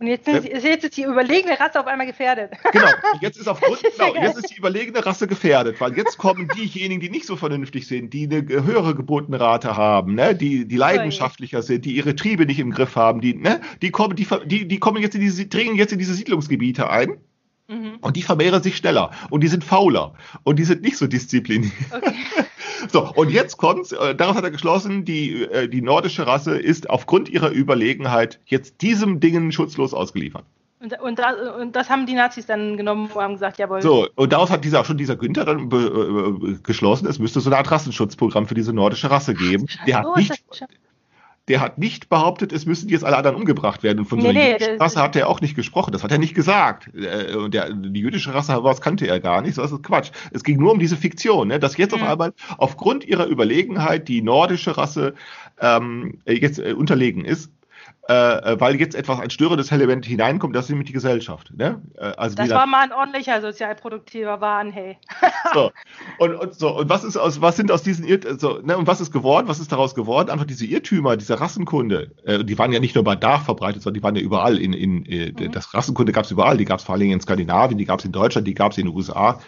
und 0.00 0.06
jetzt, 0.06 0.24
sind, 0.24 0.48
ja. 0.48 0.58
jetzt 0.58 0.84
ist 0.84 0.96
die 0.96 1.02
überlegene 1.02 1.60
Rasse 1.60 1.78
auf 1.78 1.86
einmal 1.86 2.06
gefährdet. 2.06 2.52
Genau, 2.72 2.86
jetzt 3.20 3.36
ist 3.38 3.48
aufgrund, 3.48 3.82
genau, 3.98 4.14
jetzt 4.14 4.38
ist 4.38 4.50
die 4.50 4.56
überlegene 4.56 5.04
Rasse 5.04 5.26
gefährdet, 5.26 5.80
weil 5.80 5.94
jetzt 5.96 6.16
kommen 6.16 6.48
diejenigen, 6.56 7.00
die 7.00 7.10
nicht 7.10 7.26
so 7.26 7.36
vernünftig 7.36 7.86
sind, 7.86 8.14
die 8.14 8.24
eine 8.24 8.64
höhere 8.64 8.94
Geburtenrate 8.94 9.76
haben, 9.76 10.14
ne, 10.14 10.34
die, 10.34 10.66
die 10.66 10.76
leidenschaftlicher 10.76 11.62
sind, 11.62 11.84
die 11.84 11.96
ihre 11.96 12.16
Triebe 12.16 12.46
nicht 12.46 12.60
im 12.60 12.70
Griff 12.70 12.96
haben, 12.96 13.20
die, 13.20 13.34
ne, 13.34 13.60
die 13.82 13.90
kommen, 13.90 14.16
die, 14.16 14.26
die, 14.46 14.66
die 14.68 14.78
kommen 14.78 15.02
jetzt 15.02 15.14
in 15.14 15.20
diese, 15.20 15.46
dringen 15.46 15.76
jetzt 15.76 15.92
in 15.92 15.98
diese 15.98 16.14
Siedlungsgebiete 16.14 16.88
ein. 16.88 17.18
Mhm. 17.70 17.98
Und 18.00 18.16
die 18.16 18.22
vermehren 18.22 18.62
sich 18.62 18.76
schneller. 18.76 19.10
Und 19.30 19.42
die 19.42 19.48
sind 19.48 19.62
fauler. 19.62 20.14
Und 20.42 20.58
die 20.58 20.64
sind 20.64 20.82
nicht 20.82 20.96
so 20.96 21.06
diszipliniert. 21.06 21.72
Okay. 21.90 22.14
So, 22.90 23.12
und 23.12 23.30
jetzt 23.30 23.58
kommt's, 23.58 23.92
äh, 23.92 24.14
daraus 24.14 24.36
hat 24.36 24.44
er 24.44 24.50
geschlossen, 24.50 25.04
die, 25.04 25.42
äh, 25.42 25.68
die 25.68 25.82
nordische 25.82 26.26
Rasse 26.26 26.56
ist 26.58 26.88
aufgrund 26.88 27.28
ihrer 27.28 27.50
Überlegenheit 27.50 28.40
jetzt 28.46 28.80
diesem 28.80 29.20
Dingen 29.20 29.52
schutzlos 29.52 29.92
ausgeliefert. 29.92 30.44
Und, 30.80 30.98
und, 30.98 31.18
das, 31.18 31.34
und, 31.60 31.76
das, 31.76 31.90
haben 31.90 32.06
die 32.06 32.14
Nazis 32.14 32.46
dann 32.46 32.78
genommen 32.78 33.10
und 33.12 33.20
haben 33.20 33.34
gesagt, 33.34 33.58
jawohl. 33.58 33.82
So, 33.82 34.08
und 34.14 34.32
daraus 34.32 34.48
hat 34.48 34.64
dieser, 34.64 34.82
schon 34.86 34.96
dieser 34.96 35.14
Günther 35.14 35.44
dann 35.44 35.68
be, 35.68 35.76
äh, 35.76 36.58
geschlossen, 36.62 37.06
es 37.06 37.18
müsste 37.18 37.40
so 37.40 37.50
eine 37.50 37.58
Art 37.58 37.70
Rassenschutzprogramm 37.70 38.46
für 38.46 38.54
diese 38.54 38.72
nordische 38.72 39.10
Rasse 39.10 39.34
geben. 39.34 39.66
Der 39.86 39.98
hat 39.98 40.16
nicht, 40.16 40.42
der 41.50 41.60
hat 41.60 41.78
nicht 41.78 42.08
behauptet, 42.08 42.52
es 42.52 42.64
müssen 42.64 42.88
jetzt 42.88 43.04
alle 43.04 43.16
anderen 43.16 43.36
umgebracht 43.36 43.82
werden. 43.82 43.98
Und 43.98 44.04
von 44.06 44.18
nee, 44.18 44.24
so 44.24 44.28
einer 44.30 44.38
nee, 44.38 44.52
jüdischen 44.52 44.78
Rasse 44.78 45.02
hat 45.02 45.16
er 45.16 45.28
auch 45.28 45.40
nicht 45.40 45.56
gesprochen. 45.56 45.90
Das 45.90 46.04
hat 46.04 46.12
er 46.12 46.18
nicht 46.18 46.34
gesagt. 46.34 46.88
Äh, 46.94 47.34
und 47.34 47.52
der, 47.52 47.72
die 47.74 48.00
jüdische 48.00 48.32
Rasse, 48.32 48.62
was 48.62 48.80
kannte 48.80 49.06
er 49.06 49.18
gar 49.18 49.42
nicht. 49.42 49.58
Das 49.58 49.72
ist 49.72 49.82
Quatsch. 49.82 50.12
Es 50.30 50.44
ging 50.44 50.58
nur 50.58 50.72
um 50.72 50.78
diese 50.78 50.96
Fiktion, 50.96 51.48
ne? 51.48 51.58
dass 51.58 51.76
jetzt 51.76 51.94
mhm. 51.94 52.02
auf 52.02 52.08
einmal 52.08 52.32
aufgrund 52.56 53.04
ihrer 53.04 53.26
Überlegenheit 53.26 54.06
die 54.06 54.22
nordische 54.22 54.76
Rasse 54.76 55.14
ähm, 55.60 56.18
jetzt 56.24 56.60
äh, 56.60 56.72
unterlegen 56.72 57.24
ist 57.24 57.50
äh, 58.10 58.60
weil 58.60 58.74
jetzt 58.74 58.96
etwas 58.96 59.20
ein 59.20 59.30
störendes 59.30 59.70
Element 59.70 60.04
hineinkommt, 60.04 60.56
das 60.56 60.64
ist 60.64 60.70
nämlich 60.70 60.88
die 60.88 60.92
Gesellschaft. 60.92 61.52
Ne? 61.56 61.80
Äh, 61.96 62.12
also 62.16 62.34
das 62.34 62.50
war 62.50 62.66
mal 62.66 62.82
ein 62.82 62.92
ordentlicher 62.92 63.40
sozialproduktiver 63.40 64.40
Wahn, 64.40 64.72
hey. 64.72 64.98
so. 65.54 65.70
Und, 66.18 66.34
und, 66.34 66.54
so, 66.54 66.76
und 66.76 66.88
was 66.88 67.04
ist 67.04 67.16
aus, 67.16 67.40
was 67.40 67.56
sind 67.56 67.70
aus 67.70 67.84
diesen 67.84 68.04
Irr 68.04 68.36
so, 68.36 68.58
ne, 68.62 68.76
und 68.76 68.88
was 68.88 69.00
ist 69.00 69.12
geworden, 69.12 69.46
was 69.46 69.60
ist 69.60 69.70
daraus 69.70 69.94
geworden? 69.94 70.28
Einfach 70.30 70.46
diese 70.46 70.66
Irrtümer, 70.66 71.16
diese 71.16 71.40
Rassenkunde, 71.40 72.10
äh, 72.24 72.44
die 72.44 72.58
waren 72.58 72.72
ja 72.72 72.80
nicht 72.80 72.96
nur 72.96 73.04
bei 73.04 73.14
Darf 73.14 73.44
verbreitet, 73.44 73.82
sondern 73.82 74.00
die 74.00 74.02
waren 74.02 74.16
ja 74.16 74.22
überall 74.22 74.58
in, 74.58 74.72
in 74.72 75.06
äh, 75.06 75.30
mhm. 75.30 75.52
das 75.52 75.72
Rassenkunde 75.72 76.10
gab 76.10 76.24
es 76.24 76.32
überall, 76.32 76.56
die 76.56 76.64
gab 76.64 76.80
es 76.80 76.84
vor 76.84 76.96
allem 76.96 77.12
in 77.12 77.20
Skandinavien, 77.20 77.78
die 77.78 77.84
gab 77.84 78.00
es 78.00 78.04
in 78.04 78.12
Deutschland, 78.12 78.46
die 78.48 78.54
gab 78.54 78.72
es 78.72 78.78
in 78.78 78.86
den 78.86 78.94
USA 78.94 79.38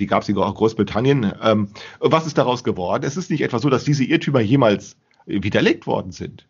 die 0.00 0.06
gab 0.06 0.22
es 0.22 0.28
in 0.30 0.36
Großbritannien. 0.36 1.32
Ähm, 1.42 1.68
was 2.00 2.26
ist 2.26 2.38
daraus 2.38 2.64
geworden? 2.64 3.04
Es 3.04 3.18
ist 3.18 3.30
nicht 3.30 3.42
etwa 3.42 3.58
so, 3.58 3.68
dass 3.68 3.84
diese 3.84 4.04
Irrtümer 4.04 4.40
jemals 4.40 4.96
widerlegt 5.26 5.86
worden 5.86 6.12
sind, 6.12 6.46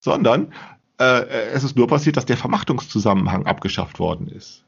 sondern 0.00 0.52
äh, 0.98 1.50
es 1.52 1.64
ist 1.64 1.76
nur 1.76 1.86
passiert, 1.86 2.16
dass 2.16 2.26
der 2.26 2.36
Vermachtungszusammenhang 2.36 3.46
abgeschafft 3.46 3.98
worden 3.98 4.28
ist. 4.28 4.64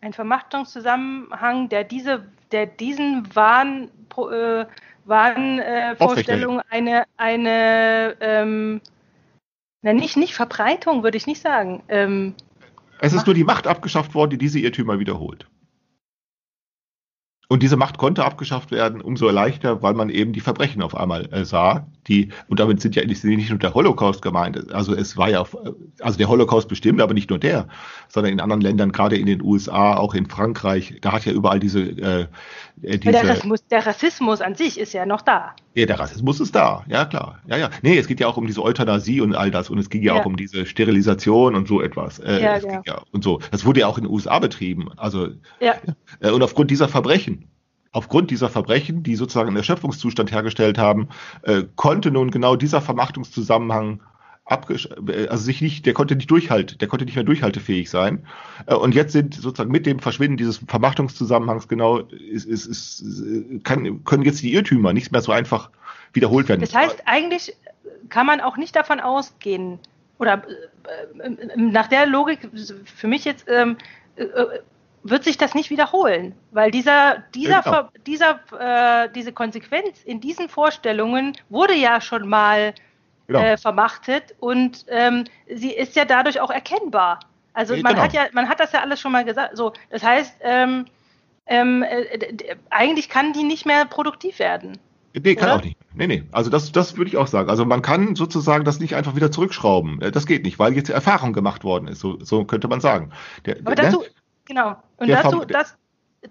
ein 0.00 0.12
Vermachtungszusammenhang, 0.12 1.68
der 1.68 1.84
diese, 1.84 2.26
der 2.52 2.66
diesen 2.66 3.34
Wahn, 3.34 3.90
äh, 4.16 4.66
Wahnvorstellung 5.04 6.60
eine, 6.68 7.04
eine 7.16 8.16
ähm, 8.20 8.80
na 9.82 9.92
nicht, 9.92 10.16
nicht 10.16 10.34
Verbreitung, 10.34 11.02
würde 11.02 11.16
ich 11.16 11.26
nicht 11.26 11.40
sagen. 11.40 11.82
Ähm, 11.88 12.34
es 13.00 13.14
ist 13.14 13.26
nur 13.26 13.34
die 13.34 13.44
Macht 13.44 13.66
abgeschafft 13.66 14.14
worden, 14.14 14.30
die 14.30 14.38
diese 14.38 14.58
Irrtümer 14.58 14.98
wiederholt. 14.98 15.46
Und 17.48 17.62
diese 17.62 17.76
Macht 17.76 17.98
konnte 17.98 18.24
abgeschafft 18.24 18.70
werden, 18.70 19.00
umso 19.00 19.28
leichter, 19.30 19.82
weil 19.82 19.94
man 19.94 20.10
eben 20.10 20.32
die 20.32 20.40
Verbrechen 20.40 20.82
auf 20.82 20.94
einmal 20.94 21.32
äh, 21.32 21.44
sah, 21.44 21.88
die, 22.10 22.28
und 22.48 22.60
damit 22.60 22.80
sind 22.80 22.96
ja 22.96 23.04
nicht, 23.04 23.22
nicht 23.24 23.50
nur 23.50 23.58
der 23.58 23.72
Holocaust 23.72 24.20
gemeint, 24.20 24.72
also 24.74 24.94
es 24.94 25.16
war 25.16 25.30
ja, 25.30 25.44
also 26.00 26.18
der 26.18 26.28
Holocaust 26.28 26.68
bestimmt, 26.68 27.00
aber 27.00 27.14
nicht 27.14 27.30
nur 27.30 27.38
der, 27.38 27.68
sondern 28.08 28.32
in 28.32 28.40
anderen 28.40 28.60
Ländern, 28.60 28.92
gerade 28.92 29.16
in 29.16 29.26
den 29.26 29.40
USA, 29.40 29.96
auch 29.96 30.14
in 30.14 30.26
Frankreich, 30.26 30.98
da 31.00 31.12
hat 31.12 31.24
ja 31.24 31.32
überall 31.32 31.60
diese, 31.60 31.80
äh, 31.80 32.26
äh 32.82 32.98
diese 32.98 33.12
der, 33.12 33.28
Rassismus, 33.28 33.66
der 33.68 33.86
Rassismus 33.86 34.40
an 34.40 34.56
sich 34.56 34.78
ist 34.78 34.92
ja 34.92 35.06
noch 35.06 35.22
da. 35.22 35.54
Ja, 35.74 35.86
der 35.86 36.00
Rassismus 36.00 36.40
ist 36.40 36.54
da, 36.54 36.84
ja 36.88 37.04
klar, 37.04 37.40
ja, 37.46 37.56
ja. 37.56 37.70
Nee, 37.82 37.96
es 37.96 38.08
geht 38.08 38.18
ja 38.18 38.26
auch 38.26 38.36
um 38.36 38.46
diese 38.46 38.62
Euthanasie 38.62 39.20
und 39.20 39.34
all 39.34 39.52
das 39.52 39.70
und 39.70 39.78
es 39.78 39.88
ging 39.88 40.02
ja, 40.02 40.14
ja. 40.14 40.20
auch 40.20 40.26
um 40.26 40.36
diese 40.36 40.66
Sterilisation 40.66 41.54
und 41.54 41.68
so 41.68 41.80
etwas. 41.80 42.18
Äh, 42.18 42.42
ja, 42.42 42.58
ja. 42.58 42.82
ja. 42.84 43.02
Und 43.12 43.22
so, 43.22 43.40
das 43.52 43.64
wurde 43.64 43.80
ja 43.80 43.86
auch 43.86 43.98
in 43.98 44.04
den 44.04 44.12
USA 44.12 44.40
betrieben, 44.40 44.90
also, 44.96 45.28
ja. 45.60 45.76
Äh, 46.18 46.30
und 46.32 46.42
aufgrund 46.42 46.72
dieser 46.72 46.88
Verbrechen, 46.88 47.48
Aufgrund 47.92 48.30
dieser 48.30 48.48
Verbrechen, 48.48 49.02
die 49.02 49.16
sozusagen 49.16 49.48
einen 49.48 49.56
Erschöpfungszustand 49.56 50.30
hergestellt 50.30 50.78
haben, 50.78 51.08
äh, 51.42 51.64
konnte 51.76 52.10
nun 52.10 52.30
genau 52.30 52.56
dieser 52.56 52.80
Vermachtungszusammenhang 52.80 54.00
äh, 54.50 55.28
also 55.28 55.44
sich 55.44 55.60
nicht, 55.60 55.86
der 55.86 55.94
konnte 55.94 56.16
nicht 56.16 56.30
durchhalten, 56.30 56.78
der 56.78 56.88
konnte 56.88 57.04
nicht 57.04 57.14
mehr 57.14 57.24
durchhaltefähig 57.24 57.88
sein. 57.90 58.26
Äh, 58.66 58.74
und 58.74 58.94
jetzt 58.94 59.12
sind 59.12 59.34
sozusagen 59.34 59.70
mit 59.70 59.86
dem 59.86 60.00
Verschwinden 60.00 60.36
dieses 60.36 60.60
Vermachtungszusammenhangs 60.66 61.68
genau, 61.68 61.98
ist, 61.98 62.46
ist, 62.46 62.66
ist, 62.66 63.64
kann, 63.64 64.04
können 64.04 64.24
jetzt 64.24 64.42
die 64.42 64.52
Irrtümer 64.52 64.92
nicht 64.92 65.12
mehr 65.12 65.22
so 65.22 65.32
einfach 65.32 65.70
wiederholt 66.12 66.48
werden. 66.48 66.60
Das 66.60 66.74
heißt, 66.74 67.02
eigentlich 67.06 67.56
kann 68.08 68.26
man 68.26 68.40
auch 68.40 68.56
nicht 68.56 68.74
davon 68.74 69.00
ausgehen, 69.00 69.78
oder 70.18 70.42
äh, 70.44 71.56
nach 71.56 71.86
der 71.86 72.06
Logik 72.06 72.40
für 72.84 73.08
mich 73.08 73.24
jetzt, 73.24 73.46
ähm, 73.48 73.76
wird 75.02 75.24
sich 75.24 75.38
das 75.38 75.54
nicht 75.54 75.70
wiederholen, 75.70 76.34
weil 76.50 76.70
dieser, 76.70 77.24
dieser, 77.34 77.62
genau. 77.62 77.88
dieser, 78.06 78.40
äh, 78.58 79.08
diese 79.14 79.32
Konsequenz 79.32 80.02
in 80.04 80.20
diesen 80.20 80.48
Vorstellungen 80.48 81.36
wurde 81.48 81.74
ja 81.74 82.00
schon 82.00 82.28
mal 82.28 82.74
genau. 83.26 83.40
äh, 83.40 83.56
vermachtet 83.56 84.34
und 84.40 84.84
ähm, 84.88 85.24
sie 85.48 85.72
ist 85.72 85.96
ja 85.96 86.04
dadurch 86.04 86.40
auch 86.40 86.50
erkennbar. 86.50 87.20
Also 87.52 87.74
man 87.76 87.94
genau. 87.94 88.02
hat 88.02 88.12
ja, 88.12 88.26
man 88.32 88.48
hat 88.48 88.60
das 88.60 88.72
ja 88.72 88.80
alles 88.80 89.00
schon 89.00 89.12
mal 89.12 89.24
gesagt. 89.24 89.56
So, 89.56 89.72
das 89.90 90.02
heißt, 90.02 90.36
ähm, 90.42 90.86
ähm, 91.46 91.82
äh, 91.82 92.56
eigentlich 92.70 93.08
kann 93.08 93.32
die 93.32 93.42
nicht 93.42 93.66
mehr 93.66 93.84
produktiv 93.86 94.38
werden. 94.38 94.78
Nee, 95.12 95.34
kann 95.34 95.48
oder? 95.48 95.56
auch 95.56 95.64
nicht. 95.64 95.76
Nee, 95.94 96.06
nee. 96.06 96.22
Also 96.30 96.50
das, 96.50 96.70
das 96.70 96.96
würde 96.96 97.08
ich 97.08 97.16
auch 97.16 97.26
sagen. 97.26 97.50
Also 97.50 97.64
man 97.64 97.82
kann 97.82 98.14
sozusagen 98.14 98.64
das 98.64 98.78
nicht 98.78 98.94
einfach 98.94 99.16
wieder 99.16 99.32
zurückschrauben. 99.32 100.00
Äh, 100.00 100.12
das 100.12 100.26
geht 100.26 100.44
nicht, 100.44 100.58
weil 100.58 100.74
jetzt 100.74 100.90
Erfahrung 100.90 101.32
gemacht 101.32 101.64
worden 101.64 101.88
ist. 101.88 101.98
So, 102.00 102.18
so 102.22 102.44
könnte 102.44 102.68
man 102.68 102.80
sagen. 102.80 103.10
Der, 103.46 103.56
Aber 103.64 103.74
dazu, 103.74 104.00
ne? 104.00 104.06
Genau. 104.50 104.76
Und 104.96 105.06
der 105.06 105.22
dazu, 105.22 105.44
das, 105.44 105.76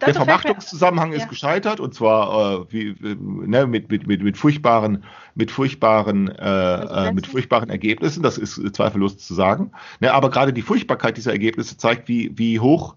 der 0.02 0.14
Vermachtungszusammenhang 0.14 1.14
ist 1.14 1.22
ja. 1.22 1.28
gescheitert 1.28 1.80
und 1.80 1.94
zwar 1.94 2.64
äh, 2.64 2.66
wie, 2.70 2.96
ne, 3.00 3.66
mit, 3.66 3.90
mit, 3.90 4.08
mit, 4.08 4.22
mit 4.22 4.38
furchtbaren, 4.38 5.06
mit 5.36 5.52
furchtbaren, 5.52 6.28
äh, 6.28 7.08
äh, 7.08 7.14
mit 7.14 7.28
furchtbaren 7.28 7.70
Ergebnissen. 7.70 8.22
Das 8.22 8.38
ist 8.38 8.76
zweifellos 8.76 9.18
zu 9.18 9.34
sagen. 9.34 9.72
Ne, 10.02 10.14
aber 10.14 10.32
gerade 10.32 10.52
die 10.52 10.62
Furchtbarkeit 10.62 11.16
dieser 11.16 11.32
Ergebnisse 11.32 11.78
zeigt, 11.78 12.10
wie, 12.10 12.38
wie 12.38 12.60
hoch 12.60 12.96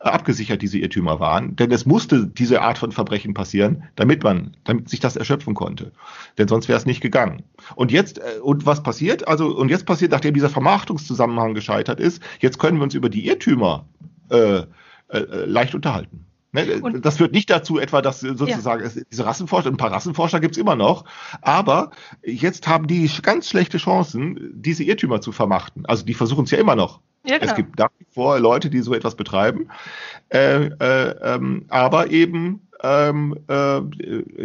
äh, 0.00 0.08
abgesichert 0.08 0.60
diese 0.60 0.78
Irrtümer 0.78 1.20
waren. 1.20 1.54
Denn 1.54 1.70
es 1.70 1.86
musste 1.86 2.26
diese 2.26 2.60
Art 2.60 2.78
von 2.78 2.90
Verbrechen 2.90 3.32
passieren, 3.32 3.84
damit 3.94 4.24
man, 4.24 4.56
damit 4.64 4.88
sich 4.88 4.98
das 4.98 5.14
erschöpfen 5.14 5.54
konnte. 5.54 5.92
Denn 6.36 6.48
sonst 6.48 6.66
wäre 6.66 6.78
es 6.78 6.84
nicht 6.84 7.00
gegangen. 7.00 7.44
Und 7.76 7.92
jetzt, 7.92 8.18
äh, 8.18 8.40
und 8.42 8.66
was 8.66 8.82
passiert? 8.82 9.28
Also, 9.28 9.56
und 9.56 9.68
jetzt 9.68 9.86
passiert, 9.86 10.10
nachdem 10.10 10.34
dieser 10.34 10.50
Vermachtungszusammenhang 10.50 11.54
gescheitert 11.54 12.00
ist, 12.00 12.20
jetzt 12.40 12.58
können 12.58 12.78
wir 12.78 12.82
uns 12.82 12.94
über 12.94 13.08
die 13.08 13.28
Irrtümer 13.28 13.86
äh, 14.30 14.62
äh, 15.08 15.44
leicht 15.46 15.74
unterhalten. 15.74 16.26
Ne, 16.52 16.80
das 17.00 17.16
führt 17.16 17.32
nicht 17.32 17.50
dazu, 17.50 17.80
etwa, 17.80 18.00
dass 18.00 18.20
sozusagen 18.20 18.84
ja. 18.84 18.90
diese 19.10 19.26
Rassenforscher, 19.26 19.70
ein 19.70 19.76
paar 19.76 19.90
Rassenforscher 19.90 20.38
gibt's 20.38 20.56
immer 20.56 20.76
noch, 20.76 21.04
aber 21.42 21.90
jetzt 22.22 22.68
haben 22.68 22.86
die 22.86 23.10
ganz 23.22 23.48
schlechte 23.48 23.78
Chancen, 23.78 24.52
diese 24.54 24.84
Irrtümer 24.84 25.20
zu 25.20 25.32
vermachten. 25.32 25.84
Also 25.86 26.04
die 26.04 26.14
versuchen 26.14 26.44
es 26.44 26.52
ja 26.52 26.58
immer 26.58 26.76
noch. 26.76 27.00
Ja. 27.26 27.38
Es 27.40 27.56
gibt 27.56 27.76
nach 27.78 27.88
wie 27.98 28.06
vor 28.08 28.38
Leute, 28.38 28.70
die 28.70 28.82
so 28.82 28.94
etwas 28.94 29.16
betreiben, 29.16 29.68
äh, 30.28 30.66
äh, 30.66 31.16
ähm, 31.22 31.64
aber 31.70 32.10
eben 32.10 32.68
ähm, 32.84 33.34
äh, 33.48 33.80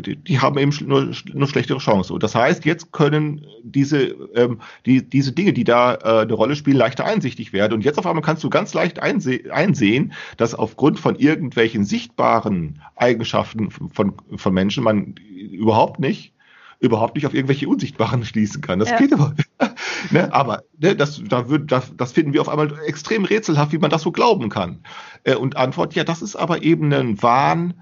die, 0.02 0.16
die, 0.16 0.40
haben 0.40 0.58
eben 0.58 0.72
nur, 0.88 1.12
nur 1.34 1.48
schlechtere 1.48 1.80
Chancen. 1.80 2.14
Und 2.14 2.24
das 2.24 2.36
heißt, 2.36 2.64
jetzt 2.64 2.94
können 2.94 3.46
diese, 3.64 4.16
ähm, 4.34 4.62
die, 4.86 5.08
diese 5.08 5.34
Dinge, 5.34 5.52
die 5.52 5.66
da 5.66 5.96
äh, 5.96 6.22
eine 6.22 6.34
Rolle 6.34 6.56
spielen, 6.56 6.78
leichter 6.78 7.04
einsichtig 7.04 7.52
werden. 7.52 7.74
Und 7.74 7.84
jetzt 7.84 8.00
auf 8.00 8.06
einmal 8.06 8.24
kannst 8.24 8.44
du 8.46 8.50
ganz 8.50 8.74
leicht 8.74 9.02
einse 9.02 9.42
einsehen, 9.52 10.14
dass 10.38 10.56
aufgrund 10.56 11.02
von 11.02 11.16
irgendwelchen 11.18 11.84
sichtbaren 11.84 12.82
Eigenschaften 12.96 13.72
von, 13.72 14.14
von 14.36 14.54
Menschen 14.54 14.86
man 14.86 15.16
überhaupt 15.36 16.00
nicht 16.00 16.34
überhaupt 16.82 17.16
nicht 17.16 17.26
auf 17.26 17.34
irgendwelche 17.34 17.68
Unsichtbaren 17.68 18.24
schließen 18.26 18.62
kann. 18.62 18.80
Das 18.80 18.90
ja. 18.90 18.98
geht 18.98 19.12
aber. 19.12 19.36
ne? 20.12 20.34
Aber 20.34 20.64
ne, 20.78 20.96
das, 20.96 21.22
da 21.28 21.50
wird, 21.50 21.74
das, 21.74 21.94
das 21.98 22.14
finden 22.14 22.32
wir 22.32 22.40
auf 22.40 22.48
einmal 22.48 22.74
extrem 22.86 23.26
rätselhaft, 23.26 23.74
wie 23.74 23.80
man 23.80 23.90
das 23.90 24.04
so 24.04 24.14
glauben 24.14 24.48
kann. 24.48 24.80
Äh, 25.26 25.36
und 25.36 25.58
Antwort, 25.58 25.94
ja, 25.94 26.06
das 26.06 26.22
ist 26.22 26.38
aber 26.38 26.64
eben 26.64 26.94
ein 26.94 27.22
Wahn, 27.22 27.74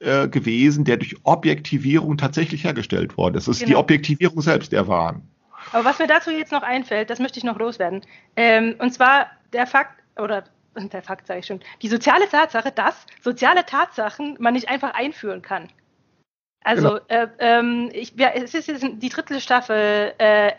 äh, 0.00 0.28
gewesen, 0.28 0.84
der 0.84 0.96
durch 0.96 1.14
Objektivierung 1.24 2.16
tatsächlich 2.16 2.64
hergestellt 2.64 3.16
worden 3.16 3.36
ist. 3.36 3.48
Es 3.48 3.56
ist 3.56 3.60
genau. 3.60 3.68
die 3.68 3.76
Objektivierung 3.76 4.40
selbst 4.40 4.72
der 4.72 4.88
Waren. 4.88 5.28
Aber 5.72 5.84
was 5.84 5.98
mir 5.98 6.06
dazu 6.06 6.30
jetzt 6.30 6.52
noch 6.52 6.62
einfällt, 6.62 7.10
das 7.10 7.18
möchte 7.18 7.38
ich 7.38 7.44
noch 7.44 7.58
loswerden. 7.58 8.00
Ähm, 8.34 8.76
und 8.78 8.92
zwar 8.92 9.26
der 9.52 9.66
Fakt, 9.66 10.02
oder 10.18 10.44
der 10.74 11.02
Fakt 11.02 11.26
sage 11.26 11.40
ich 11.40 11.46
schon, 11.46 11.60
die 11.82 11.88
soziale 11.88 12.28
Tatsache, 12.28 12.72
dass 12.72 13.06
soziale 13.20 13.66
Tatsachen 13.66 14.36
man 14.40 14.54
nicht 14.54 14.68
einfach 14.68 14.94
einführen 14.94 15.42
kann. 15.42 15.68
Also, 16.62 16.88
genau. 16.88 17.00
äh, 17.08 17.28
ähm, 17.38 17.90
ich, 17.92 18.14
ja, 18.16 18.28
es 18.34 18.54
ist 18.54 18.68
jetzt 18.68 18.84
die 18.84 19.08
dritte 19.08 19.40
Staffel 19.40 20.12
äh, 20.18 20.52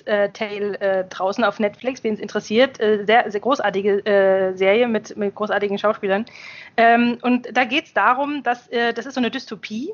Handmade 0.00 0.24
äh, 0.24 0.30
Tale 0.30 0.80
äh, 0.80 1.04
draußen 1.08 1.44
auf 1.44 1.58
Netflix, 1.58 2.02
wen 2.04 2.14
es 2.14 2.20
interessiert. 2.20 2.80
Äh, 2.80 3.04
sehr, 3.04 3.30
sehr 3.30 3.40
großartige 3.40 4.04
äh, 4.06 4.56
Serie 4.56 4.88
mit, 4.88 5.16
mit 5.16 5.34
großartigen 5.34 5.78
Schauspielern. 5.78 6.26
Ähm, 6.76 7.18
und 7.22 7.56
da 7.56 7.64
geht 7.64 7.86
es 7.86 7.94
darum, 7.94 8.42
dass 8.42 8.68
äh, 8.68 8.92
das 8.92 9.06
ist 9.06 9.14
so 9.14 9.20
eine 9.20 9.30
Dystopie. 9.30 9.92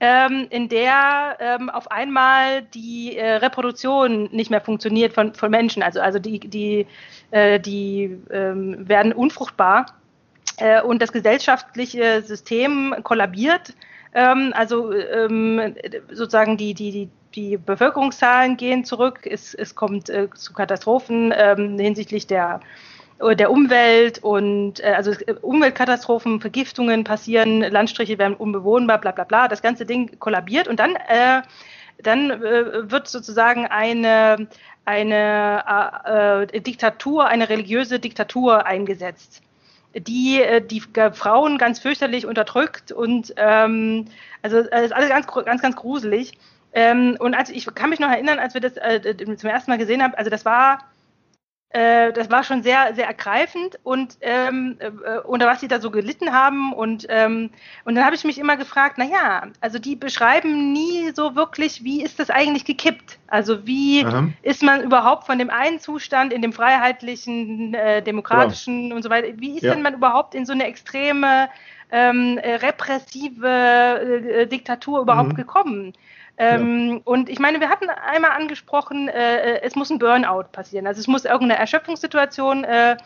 Ähm, 0.00 0.46
in 0.50 0.68
der 0.68 1.38
ähm, 1.40 1.70
auf 1.70 1.90
einmal 1.90 2.62
die 2.62 3.16
äh, 3.16 3.34
Reproduktion 3.36 4.28
nicht 4.30 4.48
mehr 4.48 4.60
funktioniert 4.60 5.12
von, 5.12 5.34
von 5.34 5.50
Menschen. 5.50 5.82
Also, 5.82 6.00
also 6.00 6.20
die, 6.20 6.38
die, 6.38 6.86
äh, 7.32 7.58
die 7.58 8.16
ähm, 8.30 8.88
werden 8.88 9.12
unfruchtbar 9.12 9.86
äh, 10.58 10.80
und 10.82 11.02
das 11.02 11.10
gesellschaftliche 11.10 12.22
System 12.22 12.94
kollabiert. 13.02 13.74
Ähm, 14.14 14.52
also 14.54 14.92
ähm, 14.92 15.74
sozusagen 16.12 16.56
die, 16.56 16.74
die, 16.74 16.92
die 16.92 17.10
die 17.34 17.56
Bevölkerungszahlen 17.56 18.56
gehen 18.56 18.84
zurück, 18.84 19.20
es, 19.24 19.54
es 19.54 19.74
kommt 19.74 20.08
äh, 20.10 20.28
zu 20.34 20.52
Katastrophen 20.52 21.32
ähm, 21.36 21.78
hinsichtlich 21.78 22.26
der, 22.26 22.60
äh, 23.20 23.36
der 23.36 23.50
Umwelt 23.50 24.18
und 24.22 24.80
äh, 24.80 24.94
also 24.96 25.12
äh, 25.12 25.34
Umweltkatastrophen, 25.40 26.40
Vergiftungen 26.40 27.04
passieren, 27.04 27.60
Landstriche 27.60 28.18
werden 28.18 28.34
unbewohnbar, 28.34 28.98
bla 28.98 29.12
bla 29.12 29.24
bla. 29.24 29.48
Das 29.48 29.62
ganze 29.62 29.84
Ding 29.86 30.18
kollabiert 30.18 30.68
und 30.68 30.80
dann, 30.80 30.96
äh, 30.96 31.42
dann 32.02 32.30
äh, 32.30 32.90
wird 32.90 33.08
sozusagen 33.08 33.66
eine, 33.66 34.48
eine 34.84 36.46
Diktatur, 36.54 37.26
eine 37.26 37.48
religiöse 37.48 37.98
Diktatur 37.98 38.64
eingesetzt 38.66 39.42
die 39.94 40.42
die 40.70 40.82
Frauen 41.12 41.56
ganz 41.56 41.80
fürchterlich 41.80 42.26
unterdrückt 42.26 42.92
und 42.92 43.32
ähm, 43.36 44.04
also 44.42 44.58
ist 44.58 44.92
alles 44.92 45.08
ganz 45.08 45.26
ganz 45.26 45.62
ganz 45.62 45.76
gruselig 45.76 46.34
ähm, 46.72 47.16
und 47.18 47.34
als 47.34 47.50
ich 47.50 47.66
kann 47.74 47.90
mich 47.90 48.00
noch 48.00 48.10
erinnern, 48.10 48.38
als 48.38 48.54
wir 48.54 48.60
das 48.60 48.76
äh, 48.76 49.16
zum 49.36 49.50
ersten 49.50 49.70
Mal 49.70 49.78
gesehen 49.78 50.02
haben, 50.02 50.14
also 50.14 50.30
das 50.30 50.44
war 50.44 50.78
äh, 51.70 52.14
das 52.14 52.30
war 52.30 52.44
schon 52.44 52.62
sehr, 52.62 52.94
sehr 52.94 53.06
ergreifend 53.06 53.78
und 53.82 54.16
ähm, 54.22 54.78
äh, 54.78 55.18
unter 55.18 55.46
was 55.46 55.60
sie 55.60 55.68
da 55.68 55.80
so 55.80 55.90
gelitten 55.90 56.32
haben. 56.32 56.72
Und, 56.72 57.06
ähm, 57.10 57.50
und 57.84 57.94
dann 57.94 58.06
habe 58.06 58.16
ich 58.16 58.24
mich 58.24 58.38
immer 58.38 58.56
gefragt, 58.56 58.94
na 58.96 59.04
ja, 59.04 59.42
also 59.60 59.78
die 59.78 59.94
beschreiben 59.94 60.72
nie 60.72 61.12
so 61.14 61.36
wirklich, 61.36 61.84
wie 61.84 62.02
ist 62.02 62.18
das 62.18 62.30
eigentlich 62.30 62.64
gekippt? 62.64 63.18
Also 63.26 63.66
wie 63.66 64.02
Aha. 64.02 64.28
ist 64.40 64.62
man 64.62 64.82
überhaupt 64.82 65.26
von 65.26 65.38
dem 65.38 65.50
einen 65.50 65.78
Zustand 65.78 66.32
in 66.32 66.40
dem 66.40 66.54
freiheitlichen, 66.54 67.74
äh, 67.74 68.02
demokratischen 68.02 68.88
ja. 68.88 68.96
und 68.96 69.02
so 69.02 69.10
weiter, 69.10 69.28
wie 69.36 69.56
ist 69.56 69.62
ja. 69.62 69.74
denn 69.74 69.82
man 69.82 69.92
überhaupt 69.92 70.34
in 70.34 70.46
so 70.46 70.54
eine 70.54 70.64
extreme 70.64 71.50
ähm, 71.90 72.38
äh, 72.38 72.54
repressive 72.54 73.46
äh, 73.46 74.46
Diktatur 74.46 75.02
überhaupt 75.02 75.32
mhm. 75.32 75.36
gekommen? 75.36 75.92
Ähm, 76.38 76.90
ja. 76.90 77.00
Und 77.04 77.28
ich 77.28 77.38
meine, 77.38 77.60
wir 77.60 77.68
hatten 77.68 77.88
einmal 77.90 78.30
angesprochen, 78.32 79.08
äh, 79.08 79.36
äh, 79.36 79.62
es 79.62 79.74
muss 79.74 79.90
ein 79.90 79.98
Burnout 79.98 80.44
passieren. 80.52 80.86
Also 80.86 81.00
es 81.00 81.08
muss 81.08 81.24
irgendeine 81.24 81.58
Erschöpfungssituation 81.58 82.64
äh, 82.64 82.96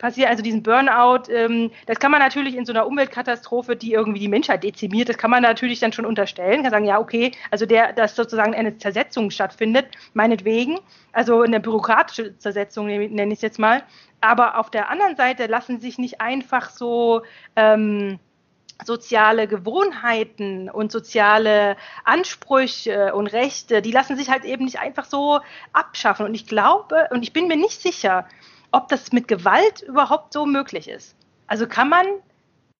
passiert, 0.00 0.28
also 0.28 0.42
diesen 0.42 0.62
Burnout, 0.62 1.30
ähm, 1.30 1.70
das 1.86 2.00
kann 2.00 2.10
man 2.10 2.20
natürlich 2.20 2.56
in 2.56 2.64
so 2.64 2.72
einer 2.72 2.86
Umweltkatastrophe, 2.86 3.76
die 3.76 3.92
irgendwie 3.92 4.18
die 4.18 4.28
Menschheit 4.28 4.64
dezimiert, 4.64 5.08
das 5.08 5.18
kann 5.18 5.30
man 5.30 5.42
natürlich 5.42 5.78
dann 5.78 5.92
schon 5.92 6.06
unterstellen, 6.06 6.62
kann 6.62 6.72
sagen, 6.72 6.86
ja, 6.86 6.98
okay, 6.98 7.32
also 7.50 7.66
der, 7.66 7.92
dass 7.92 8.16
sozusagen 8.16 8.54
eine 8.54 8.78
Zersetzung 8.78 9.30
stattfindet, 9.30 9.86
meinetwegen, 10.14 10.78
also 11.12 11.42
eine 11.42 11.60
bürokratische 11.60 12.36
Zersetzung 12.38 12.86
nenne 12.86 13.32
ich 13.32 13.38
es 13.38 13.42
jetzt 13.42 13.58
mal, 13.58 13.82
aber 14.20 14.58
auf 14.58 14.70
der 14.70 14.90
anderen 14.90 15.16
Seite 15.16 15.46
lassen 15.46 15.80
sich 15.80 15.98
nicht 15.98 16.20
einfach 16.20 16.70
so 16.70 17.22
ähm, 17.54 18.18
soziale 18.84 19.46
Gewohnheiten 19.46 20.70
und 20.70 20.92
soziale 20.92 21.76
Ansprüche 22.04 23.14
und 23.14 23.26
Rechte, 23.28 23.82
die 23.82 23.92
lassen 23.92 24.16
sich 24.16 24.30
halt 24.30 24.44
eben 24.44 24.64
nicht 24.64 24.80
einfach 24.80 25.04
so 25.04 25.40
abschaffen. 25.72 26.26
Und 26.26 26.34
ich 26.34 26.46
glaube, 26.46 27.08
und 27.10 27.22
ich 27.22 27.32
bin 27.32 27.48
mir 27.48 27.56
nicht 27.56 27.80
sicher, 27.80 28.26
ob 28.72 28.88
das 28.88 29.12
mit 29.12 29.28
Gewalt 29.28 29.82
überhaupt 29.82 30.32
so 30.32 30.46
möglich 30.46 30.88
ist. 30.88 31.16
Also 31.46 31.66
kann 31.66 31.88
man, 31.88 32.06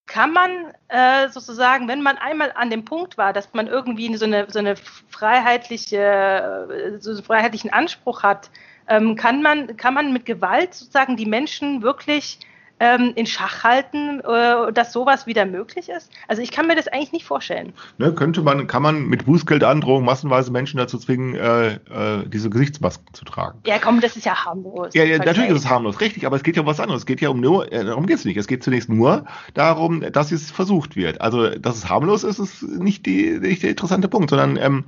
kann 0.07 0.33
man 0.33 0.51
äh, 0.89 1.29
sozusagen, 1.29 1.89
wenn 1.89 2.03
man 2.03 2.19
einmal 2.19 2.53
an 2.55 2.71
dem 2.71 2.85
Punkt 2.85 3.19
war, 3.19 3.33
dass 3.33 3.53
man 3.53 3.67
irgendwie 3.67 4.15
so 4.17 4.25
eine, 4.25 4.47
so 4.51 4.59
eine 4.59 4.77
freiheitliche, 4.77 6.99
so 7.01 7.11
einen 7.11 7.23
freiheitlichen 7.23 7.73
Anspruch 7.73 8.23
hat, 8.23 8.51
ähm, 8.89 9.17
kann, 9.17 9.43
man, 9.43 9.77
kann 9.77 9.95
man 9.95 10.13
mit 10.13 10.27
Gewalt 10.27 10.75
sozusagen 10.75 11.17
die 11.17 11.27
Menschen 11.27 11.83
wirklich 11.83 12.41
ähm, 12.81 13.13
in 13.15 13.27
Schach 13.27 13.63
halten, 13.63 14.21
äh, 14.21 14.73
dass 14.73 14.93
sowas 14.93 15.27
wieder 15.27 15.47
möglich 15.47 15.89
ist? 15.89 16.11
Also 16.27 16.43
ich 16.43 16.51
kann 16.51 16.67
mir 16.67 16.75
das 16.75 16.89
eigentlich 16.89 17.13
nicht 17.13 17.27
vorstellen. 17.27 17.73
Ne, 17.99 18.13
könnte 18.13 18.43
man, 18.43 18.67
kann 18.67 18.83
man 18.83 19.07
mit 19.07 19.27
Bußgeldandrohung 19.27 20.05
massenweise 20.05 20.51
Menschen 20.51 20.79
dazu 20.79 20.99
zwingen, 20.99 21.35
äh, 21.35 21.75
äh, 21.75 22.27
diese 22.27 22.51
Gesichtsmasken 22.51 23.13
zu 23.13 23.25
tragen? 23.25 23.61
Ja, 23.67 23.79
komm, 23.79 24.01
das 24.01 24.17
ist 24.17 24.25
ja 24.25 24.45
harmlos. 24.45 24.95
Ja, 24.95 25.05
ja 25.05 25.19
natürlich 25.19 25.51
ist 25.51 25.59
es 25.59 25.69
harmlos, 25.69 26.01
richtig, 26.01 26.27
aber 26.27 26.37
es 26.37 26.43
geht 26.43 26.57
ja 26.57 26.63
um 26.63 26.69
was 26.69 26.81
anderes. 26.81 27.03
Es 27.03 27.07
geht 27.07 27.21
ja 27.21 27.29
um 27.29 27.41
nur, 27.41 27.71
äh, 27.71 27.85
darum 27.85 28.07
geht 28.07 28.17
es 28.17 28.25
nicht. 28.25 28.37
Es 28.37 28.47
geht 28.47 28.65
zunächst 28.65 28.89
nur 28.89 29.27
darum, 29.55 30.01
dass 30.13 30.33
es 30.33 30.51
versucht 30.51 30.97
wird. 30.97 31.21
Also, 31.21 31.51
dass 31.51 31.77
es 31.77 31.89
harmlos 31.89 32.25
ist, 32.25 32.39
ist 32.39 32.63
nicht, 32.63 33.05
die, 33.07 33.39
nicht 33.39 33.63
der 33.63 33.71
interessante 33.71 34.09
Punkt, 34.09 34.31
sondern 34.31 34.57
ähm, 34.57 34.85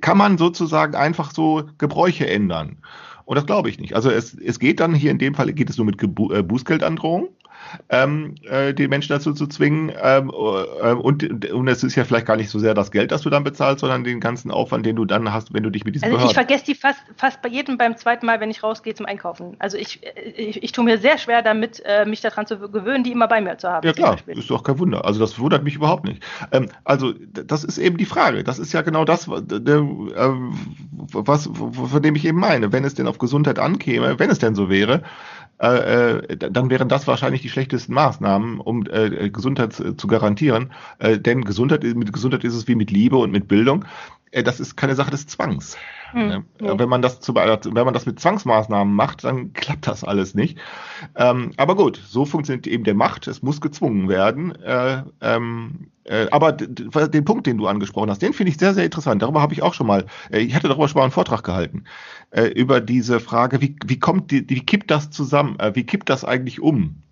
kann 0.00 0.16
man 0.16 0.38
sozusagen 0.38 0.94
einfach 0.94 1.30
so 1.32 1.64
Gebräuche 1.76 2.26
ändern. 2.28 2.78
Und 3.28 3.34
das 3.34 3.44
glaube 3.44 3.68
ich 3.68 3.78
nicht. 3.78 3.94
Also 3.94 4.10
es, 4.10 4.32
es 4.32 4.58
geht 4.58 4.80
dann 4.80 4.94
hier 4.94 5.10
in 5.10 5.18
dem 5.18 5.34
Fall 5.34 5.52
geht 5.52 5.68
es 5.68 5.76
nur 5.76 5.84
mit 5.84 5.98
Gebu 5.98 6.32
äh, 6.32 6.42
Bußgeldandrohung 6.42 7.28
ähm, 7.88 8.34
äh, 8.48 8.74
die 8.74 8.88
Menschen 8.88 9.10
dazu 9.10 9.32
zu 9.32 9.46
zwingen. 9.46 9.92
Ähm, 10.02 10.28
äh, 10.28 10.92
und, 10.92 11.50
und 11.50 11.68
es 11.68 11.84
ist 11.84 11.96
ja 11.96 12.04
vielleicht 12.04 12.26
gar 12.26 12.36
nicht 12.36 12.50
so 12.50 12.58
sehr 12.58 12.74
das 12.74 12.90
Geld, 12.90 13.12
das 13.12 13.22
du 13.22 13.30
dann 13.30 13.44
bezahlst, 13.44 13.80
sondern 13.80 14.04
den 14.04 14.20
ganzen 14.20 14.50
Aufwand, 14.50 14.86
den 14.86 14.96
du 14.96 15.04
dann 15.04 15.32
hast, 15.32 15.54
wenn 15.54 15.62
du 15.62 15.70
dich 15.70 15.84
mit 15.84 15.94
diesem 15.94 16.06
Also 16.06 16.16
Behörden 16.16 16.30
ich 16.30 16.34
vergesse 16.34 16.64
die 16.64 16.74
fast, 16.74 17.00
fast 17.16 17.42
bei 17.42 17.48
jedem 17.48 17.78
beim 17.78 17.96
zweiten 17.96 18.26
Mal, 18.26 18.40
wenn 18.40 18.50
ich 18.50 18.62
rausgehe 18.62 18.94
zum 18.94 19.06
Einkaufen. 19.06 19.56
Also 19.58 19.76
ich, 19.76 20.00
ich, 20.36 20.62
ich 20.62 20.72
tue 20.72 20.84
mir 20.84 20.98
sehr 20.98 21.18
schwer 21.18 21.42
damit, 21.42 21.82
äh, 21.84 22.04
mich 22.04 22.20
daran 22.20 22.46
zu 22.46 22.58
gewöhnen, 22.58 23.04
die 23.04 23.12
immer 23.12 23.28
bei 23.28 23.40
mir 23.40 23.58
zu 23.58 23.68
haben. 23.68 23.86
Ja 23.86 23.92
klar, 23.92 24.16
ist 24.26 24.50
doch 24.50 24.62
kein 24.62 24.78
Wunder. 24.78 25.04
Also 25.04 25.20
das 25.20 25.38
wundert 25.38 25.64
mich 25.64 25.76
überhaupt 25.76 26.04
nicht. 26.04 26.22
Ähm, 26.52 26.68
also 26.84 27.12
das 27.12 27.64
ist 27.64 27.78
eben 27.78 27.96
die 27.96 28.04
Frage. 28.04 28.44
Das 28.44 28.58
ist 28.58 28.72
ja 28.72 28.82
genau 28.82 29.04
das, 29.04 29.28
was, 29.28 31.46
von 31.46 32.02
dem 32.02 32.16
ich 32.16 32.24
eben 32.24 32.38
meine. 32.38 32.72
Wenn 32.72 32.84
es 32.84 32.94
denn 32.94 33.06
auf 33.06 33.18
Gesundheit 33.18 33.58
ankäme, 33.58 34.18
wenn 34.18 34.30
es 34.30 34.38
denn 34.38 34.54
so 34.54 34.68
wäre, 34.68 35.02
äh, 35.60 36.18
äh, 36.18 36.36
dann 36.36 36.70
wären 36.70 36.88
das 36.88 37.06
wahrscheinlich 37.06 37.42
die 37.42 37.48
schlechtesten 37.48 37.92
Maßnahmen, 37.94 38.60
um 38.60 38.86
äh, 38.86 39.28
Gesundheit 39.30 39.72
zu 39.72 40.06
garantieren. 40.06 40.72
Äh, 40.98 41.18
denn 41.18 41.44
Gesundheit, 41.44 41.82
mit 41.82 42.12
Gesundheit 42.12 42.44
ist 42.44 42.54
es 42.54 42.68
wie 42.68 42.76
mit 42.76 42.90
Liebe 42.90 43.16
und 43.16 43.32
mit 43.32 43.48
Bildung. 43.48 43.84
Äh, 44.30 44.42
das 44.42 44.60
ist 44.60 44.76
keine 44.76 44.94
Sache 44.94 45.10
des 45.10 45.26
Zwangs. 45.26 45.76
Hm, 46.12 46.44
ja. 46.60 46.78
Wenn 46.78 46.88
man 46.88 47.02
das 47.02 47.20
zu, 47.20 47.34
wenn 47.34 47.84
man 47.84 47.94
das 47.94 48.06
mit 48.06 48.18
Zwangsmaßnahmen 48.18 48.94
macht, 48.94 49.24
dann 49.24 49.52
klappt 49.54 49.86
das 49.86 50.04
alles 50.04 50.34
nicht. 50.34 50.58
Ähm, 51.14 51.52
aber 51.56 51.76
gut, 51.76 52.00
so 52.06 52.24
funktioniert 52.24 52.66
eben 52.66 52.84
der 52.84 52.94
Macht. 52.94 53.26
Es 53.28 53.42
muss 53.42 53.60
gezwungen 53.60 54.08
werden. 54.08 54.54
Äh, 54.62 55.02
ähm, 55.20 55.90
äh, 56.04 56.26
aber 56.30 56.52
den 56.52 57.24
Punkt, 57.24 57.46
den 57.46 57.58
du 57.58 57.66
angesprochen 57.66 58.10
hast, 58.10 58.22
den 58.22 58.32
finde 58.32 58.50
ich 58.50 58.58
sehr, 58.58 58.74
sehr 58.74 58.84
interessant. 58.84 59.22
Darüber 59.22 59.42
habe 59.42 59.52
ich 59.52 59.62
auch 59.62 59.74
schon 59.74 59.86
mal, 59.86 60.06
äh, 60.30 60.38
ich 60.38 60.54
hatte 60.54 60.68
darüber 60.68 60.88
schon 60.88 60.98
mal 60.98 61.04
einen 61.04 61.12
Vortrag 61.12 61.44
gehalten, 61.44 61.84
äh, 62.30 62.46
über 62.46 62.80
diese 62.80 63.20
Frage, 63.20 63.60
wie, 63.60 63.76
wie 63.84 63.98
kommt 63.98 64.30
die, 64.30 64.48
wie 64.48 64.64
kippt 64.64 64.90
das 64.90 65.10
zusammen, 65.10 65.58
wie 65.74 65.84
kippt 65.84 66.08
das 66.08 66.24
eigentlich 66.24 66.60
um? 66.60 67.02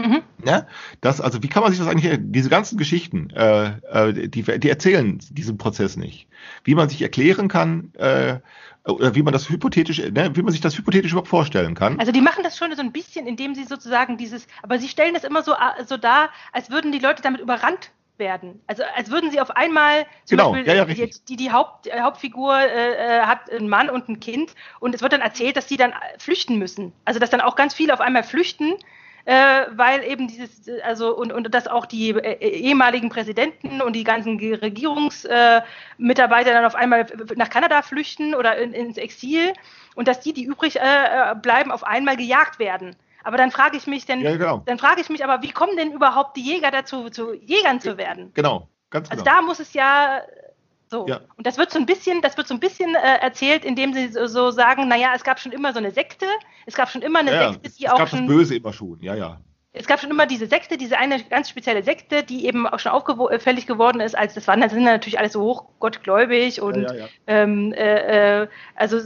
Mhm. 0.00 0.22
Ja, 0.44 0.66
das, 1.02 1.20
also 1.20 1.42
wie 1.42 1.48
kann 1.48 1.62
man 1.62 1.72
sich 1.72 1.78
das 1.78 1.88
eigentlich, 1.88 2.18
diese 2.20 2.48
ganzen 2.48 2.78
Geschichten, 2.78 3.30
äh, 3.30 3.72
äh, 3.90 4.28
die, 4.28 4.42
die 4.42 4.70
erzählen 4.70 5.18
diesen 5.30 5.58
Prozess 5.58 5.96
nicht. 5.96 6.26
Wie 6.64 6.74
man 6.74 6.88
sich 6.88 7.02
erklären 7.02 7.48
kann, 7.48 7.92
äh, 7.98 8.38
oder 8.84 9.14
wie 9.14 9.22
man 9.22 9.32
das 9.32 9.50
hypothetisch, 9.50 9.98
ne, 9.98 10.34
wie 10.34 10.42
man 10.42 10.52
sich 10.52 10.62
das 10.62 10.76
hypothetisch 10.78 11.12
überhaupt 11.12 11.28
vorstellen 11.28 11.74
kann. 11.74 12.00
Also 12.00 12.12
die 12.12 12.22
machen 12.22 12.42
das 12.42 12.56
schon 12.56 12.74
so 12.74 12.80
ein 12.80 12.92
bisschen, 12.92 13.26
indem 13.26 13.54
sie 13.54 13.64
sozusagen 13.64 14.16
dieses, 14.16 14.46
aber 14.62 14.78
sie 14.78 14.88
stellen 14.88 15.12
das 15.12 15.24
immer 15.24 15.42
so, 15.42 15.52
äh, 15.52 15.84
so 15.86 15.98
dar, 15.98 16.30
als 16.52 16.70
würden 16.70 16.92
die 16.92 16.98
Leute 16.98 17.22
damit 17.22 17.42
überrannt 17.42 17.90
werden. 18.16 18.60
Also 18.66 18.82
als 18.96 19.10
würden 19.10 19.30
sie 19.30 19.40
auf 19.40 19.50
einmal 19.50 20.06
zum 20.24 20.38
genau, 20.38 20.52
Beispiel, 20.52 20.68
ja, 20.68 20.74
ja, 20.74 20.84
die, 20.86 21.10
die, 21.28 21.36
die 21.36 21.52
Haupt, 21.52 21.88
äh, 21.88 22.00
Hauptfigur 22.00 22.56
äh, 22.58 23.18
äh, 23.18 23.20
hat 23.22 23.50
einen 23.50 23.68
Mann 23.68 23.90
und 23.90 24.08
ein 24.08 24.20
Kind 24.20 24.54
und 24.78 24.94
es 24.94 25.02
wird 25.02 25.12
dann 25.12 25.20
erzählt, 25.20 25.56
dass 25.56 25.68
sie 25.68 25.76
dann 25.76 25.92
flüchten 26.18 26.58
müssen. 26.58 26.92
Also 27.04 27.20
dass 27.20 27.30
dann 27.30 27.40
auch 27.40 27.56
ganz 27.56 27.74
viele 27.74 27.92
auf 27.92 28.00
einmal 28.00 28.22
flüchten 28.22 28.74
äh, 29.24 29.66
weil 29.74 30.04
eben 30.04 30.28
dieses, 30.28 30.68
also 30.82 31.16
und, 31.16 31.32
und 31.32 31.54
dass 31.54 31.68
auch 31.68 31.86
die 31.86 32.10
äh, 32.10 32.38
ehemaligen 32.38 33.08
Präsidenten 33.08 33.82
und 33.82 33.94
die 33.94 34.04
ganzen 34.04 34.38
Regierungsmitarbeiter 34.38 36.50
äh, 36.50 36.54
dann 36.54 36.64
auf 36.64 36.74
einmal 36.74 37.06
nach 37.36 37.50
Kanada 37.50 37.82
flüchten 37.82 38.34
oder 38.34 38.56
in, 38.56 38.72
ins 38.72 38.96
Exil 38.96 39.52
und 39.94 40.08
dass 40.08 40.20
die, 40.20 40.32
die 40.32 40.44
übrig 40.44 40.76
äh, 40.76 41.34
bleiben, 41.40 41.70
auf 41.70 41.84
einmal 41.84 42.16
gejagt 42.16 42.58
werden. 42.58 42.96
Aber 43.22 43.36
dann 43.36 43.50
frage 43.50 43.76
ich 43.76 43.86
mich, 43.86 44.06
denn, 44.06 44.22
ja, 44.22 44.36
genau. 44.36 44.62
dann 44.64 44.78
frage 44.78 45.00
ich 45.00 45.10
mich 45.10 45.24
aber, 45.24 45.42
wie 45.42 45.50
kommen 45.50 45.76
denn 45.76 45.92
überhaupt 45.92 46.36
die 46.36 46.42
Jäger 46.42 46.70
dazu, 46.70 47.10
zu 47.10 47.34
Jägern 47.34 47.80
zu 47.80 47.98
werden? 47.98 48.30
Genau, 48.34 48.68
ganz 48.88 49.10
also 49.10 49.22
genau. 49.22 49.36
Also 49.36 49.42
da 49.42 49.46
muss 49.46 49.60
es 49.60 49.74
ja 49.74 50.22
so. 50.90 51.06
Ja. 51.06 51.20
Und 51.36 51.46
das 51.46 51.56
wird 51.56 51.70
so 51.70 51.78
ein 51.78 51.86
bisschen, 51.86 52.20
das 52.20 52.36
wird 52.36 52.48
so 52.48 52.54
ein 52.54 52.60
bisschen 52.60 52.94
äh, 52.94 53.18
erzählt, 53.20 53.64
indem 53.64 53.94
sie 53.94 54.08
so, 54.08 54.26
so 54.26 54.50
sagen, 54.50 54.88
naja, 54.88 55.12
es 55.14 55.22
gab 55.22 55.38
schon 55.38 55.52
immer 55.52 55.72
so 55.72 55.78
eine 55.78 55.92
Sekte, 55.92 56.26
es 56.66 56.74
gab 56.74 56.90
schon 56.90 57.02
immer 57.02 57.20
eine 57.20 57.32
ja, 57.32 57.52
Sekte, 57.52 57.70
die 57.70 57.84
es 57.84 57.90
auch. 57.90 57.94
Es 57.94 57.98
gab 57.98 58.08
schon, 58.08 58.26
das 58.26 58.36
Böse 58.36 58.56
immer 58.56 58.72
schon, 58.72 58.98
ja, 59.00 59.14
ja. 59.14 59.40
Es 59.72 59.86
gab 59.86 60.00
schon 60.00 60.10
immer 60.10 60.26
diese 60.26 60.48
Sekte, 60.48 60.76
diese 60.76 60.98
eine 60.98 61.22
ganz 61.22 61.48
spezielle 61.48 61.84
Sekte, 61.84 62.24
die 62.24 62.44
eben 62.44 62.66
auch 62.66 62.80
schon 62.80 62.90
auffällig 62.90 63.68
geworden 63.68 64.00
ist, 64.00 64.18
als 64.18 64.34
das 64.34 64.48
waren, 64.48 64.60
das 64.60 64.72
sind 64.72 64.82
natürlich 64.82 65.20
alles 65.20 65.32
so 65.32 65.42
hochgottgläubig 65.42 66.60
und 66.60 66.82
ja, 66.82 67.06
ähm, 67.28 67.72
äh, 67.72 68.42
äh, 68.42 68.48
also 68.74 68.98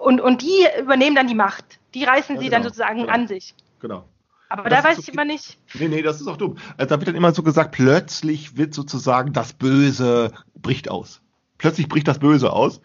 und, 0.00 0.22
und 0.22 0.40
die 0.40 0.66
übernehmen 0.80 1.14
dann 1.14 1.26
die 1.26 1.34
Macht. 1.34 1.78
Die 1.92 2.04
reißen 2.04 2.38
sie 2.38 2.46
genau, 2.46 2.56
dann 2.56 2.62
sozusagen 2.62 3.00
genau. 3.00 3.12
an 3.12 3.28
sich. 3.28 3.54
Genau. 3.80 4.04
Aber 4.48 4.68
da 4.68 4.84
weiß 4.84 4.98
ich 4.98 5.12
immer 5.12 5.24
nicht. 5.24 5.58
Nee, 5.74 5.88
nee, 5.88 6.02
das 6.02 6.20
ist 6.20 6.26
auch 6.26 6.36
dumm. 6.36 6.58
Also 6.76 6.88
da 6.90 7.00
wird 7.00 7.08
dann 7.08 7.14
immer 7.14 7.32
so 7.32 7.42
gesagt, 7.42 7.72
plötzlich 7.72 8.56
wird 8.56 8.74
sozusagen 8.74 9.32
das 9.32 9.54
Böse 9.54 10.32
bricht 10.62 10.90
aus. 10.90 11.22
Plötzlich 11.62 11.88
bricht 11.88 12.08
das 12.08 12.18
Böse 12.18 12.52
aus. 12.52 12.80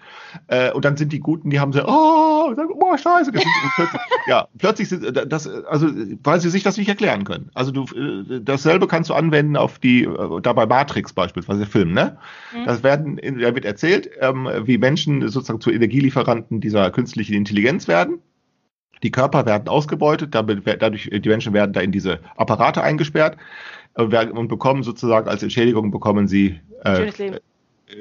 Äh, 0.48 0.72
und 0.72 0.86
dann 0.86 0.98
sind 0.98 1.12
die 1.12 1.20
Guten, 1.20 1.50
die 1.50 1.60
haben 1.60 1.74
so, 1.74 1.84
oh, 1.84 2.54
sagen, 2.54 2.70
oh 2.76 2.96
scheiße. 2.96 3.32
plötzlich, 3.32 3.54
ja, 4.28 4.48
plötzlich 4.60 4.90
sind 4.90 5.04
äh, 5.04 5.26
das, 5.26 5.48
also 5.48 5.88
weil 6.24 6.40
sie 6.40 6.52
sich 6.52 6.62
das 6.62 6.78
nicht 6.78 6.88
erklären 6.88 7.24
können. 7.24 7.50
Also 7.56 7.72
du, 7.72 7.86
äh, 7.86 8.40
dasselbe 8.40 8.86
kannst 8.88 9.10
du 9.10 9.16
anwenden 9.16 9.58
auf 9.58 9.80
die, 9.80 10.04
äh, 10.04 10.42
da 10.42 10.54
bei 10.54 10.68
Matrix 10.68 11.12
beispielsweise, 11.12 11.62
der 11.62 11.68
Film, 11.68 11.94
ne? 11.94 12.20
Mhm. 12.54 12.66
Das 12.66 12.84
werden, 12.84 13.16
da 13.18 13.56
wird 13.56 13.66
erzählt, 13.66 14.12
ähm, 14.22 14.48
wie 14.66 14.78
Menschen 14.78 15.28
sozusagen 15.28 15.60
zu 15.60 15.72
Energielieferanten 15.72 16.62
dieser 16.62 16.92
künstlichen 16.92 17.34
Intelligenz 17.34 17.88
werden. 17.88 18.20
Die 19.02 19.12
Körper 19.12 19.48
werden 19.48 19.68
ausgebeutet, 19.70 20.36
dadurch, 20.36 21.10
die 21.12 21.30
Menschen 21.30 21.54
werden 21.54 21.74
da 21.74 21.82
in 21.82 21.92
diese 21.92 22.20
Apparate 22.36 22.82
eingesperrt 22.82 23.38
und 23.96 24.48
bekommen 24.48 24.84
sozusagen 24.84 25.28
als 25.28 25.44
Entschädigung 25.44 25.92
bekommen 25.92 26.28
sie 26.28 26.60
äh, 26.84 27.08
äh, 27.08 27.40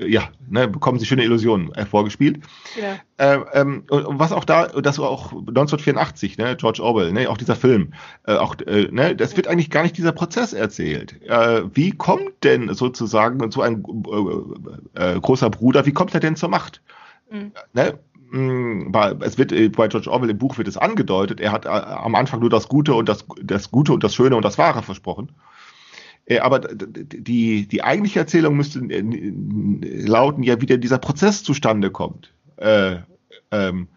ja, 0.05 0.29
ne, 0.49 0.67
bekommen 0.67 0.99
sie 0.99 1.07
schöne 1.07 1.23
Illusionen 1.25 1.73
äh, 1.75 1.87
vorgespielt. 1.87 2.41
Ja. 2.81 2.99
Äh, 3.19 3.41
ähm, 3.53 3.85
und 3.89 4.19
was 4.19 4.33
auch 4.33 4.45
da, 4.45 4.67
das 4.67 4.99
war 4.99 5.09
auch 5.09 5.33
1984, 5.33 6.39
ne, 6.39 6.57
George 6.57 6.83
Orwell, 6.83 7.13
ne, 7.13 7.29
auch 7.29 7.37
dieser 7.37 7.57
Film, 7.57 7.93
äh, 8.27 8.35
auch, 8.35 8.57
äh, 8.67 8.89
ne, 8.91 9.15
das 9.15 9.37
wird 9.37 9.47
eigentlich 9.47 9.71
gar 9.71 9.85
nicht 9.85 9.97
dieser 9.97 10.13
Prozess 10.13 10.53
erzählt. 10.53 11.23
Äh, 11.23 11.63
wie 11.73 11.93
kommt 11.93 12.43
denn 12.43 12.75
sozusagen 12.75 13.51
so 13.51 13.63
ein 13.63 13.85
äh, 14.95 15.13
äh, 15.15 15.21
großer 15.21 15.51
Bruder, 15.51 15.87
wie 15.87 15.93
kommt 15.93 16.15
er 16.15 16.21
denn 16.21 16.37
zur 16.37 16.49
Macht? 16.49 16.83
Mhm. 17.31 17.53
Ne? 17.73 17.99
Mm, 18.31 18.93
es 19.21 19.39
wird 19.39 19.53
äh, 19.53 19.69
bei 19.69 19.87
George 19.87 20.11
Orwell 20.11 20.31
im 20.31 20.39
Buch 20.39 20.59
wird 20.59 20.67
es 20.67 20.77
angedeutet, 20.77 21.41
er 21.41 21.53
hat 21.53 21.65
äh, 21.65 21.69
am 21.69 22.17
Anfang 22.17 22.41
nur 22.41 22.51
das 22.51 22.69
Gute 22.69 22.95
und 22.95 23.09
das, 23.09 23.25
das 23.43 23.71
Gute 23.71 23.93
und 23.93 24.03
das 24.03 24.15
Schöne 24.15 24.35
und 24.35 24.45
das 24.45 24.59
Wahre 24.59 24.83
versprochen. 24.83 25.31
Äh, 26.27 26.41
aber 26.41 26.61
die, 26.61 27.67
die 27.67 27.83
eigentliche 27.83 28.21
Erzählung 28.21 28.57
müsste 28.57 28.81
lauten, 28.81 30.43
ja, 30.43 30.61
wie 30.61 30.67
denn 30.67 30.81
dieser 30.81 30.99
Prozess 30.99 31.43
zustande 31.43 31.91
kommt. 31.91 32.33
Äh, 32.57 32.99
ähm, 33.51 33.89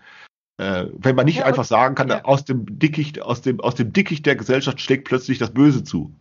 äh, 0.58 0.86
wenn 0.94 1.16
man 1.16 1.26
nicht 1.26 1.40
ja, 1.40 1.46
einfach 1.46 1.66
sagen 1.66 1.96
kann, 1.96 2.10
ja. 2.10 2.24
aus 2.26 2.46
dem 2.46 2.80
Dickicht, 2.80 3.22
aus 3.22 3.42
dem, 3.42 3.60
aus 3.62 3.76
dem 3.76 3.94
Dickicht 3.94 4.26
der 4.26 4.36
Gesellschaft 4.36 4.80
schlägt 4.80 5.06
plötzlich 5.06 5.38
das 5.38 5.52
Böse 5.52 5.84
zu. 5.84 6.14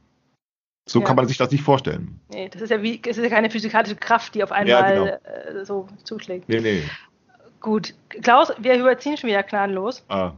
So 0.89 1.01
ja. 1.01 1.05
kann 1.05 1.17
man 1.17 1.29
sich 1.29 1.37
das 1.37 1.51
nicht 1.51 1.63
vorstellen. 1.63 2.21
Nee, 2.31 2.49
das 2.49 2.63
ist 2.63 2.71
ja 2.71 2.83
wie, 2.83 3.01
es 3.07 3.19
ist 3.19 3.25
ja 3.25 3.29
keine 3.29 3.51
physikalische 3.51 3.97
Kraft, 3.97 4.35
die 4.35 4.43
auf 4.43 4.53
einmal 4.53 4.95
genau. 4.95 5.61
äh, 5.61 5.65
so 5.67 5.87
zuschlägt. 6.05 6.49
Nee, 6.49 6.61
nee. 6.61 6.83
Gut, 7.61 7.95
Klaus, 8.23 8.53
wir 8.59 8.79
überziehen 8.79 9.17
schon 9.17 9.29
wieder 9.29 9.43
gnadenlos. 9.43 10.05
Ah. 10.09 10.33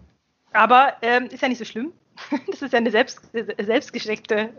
Aber 0.52 0.94
ähm, 1.02 1.26
ist 1.26 1.42
ja 1.42 1.48
nicht 1.48 1.58
so 1.58 1.64
schlimm. 1.64 1.92
Das 2.48 2.62
ist 2.62 2.72
ja 2.72 2.78
eine 2.78 2.90
selbst, 2.90 3.20
selbstgesteckte 3.32 4.50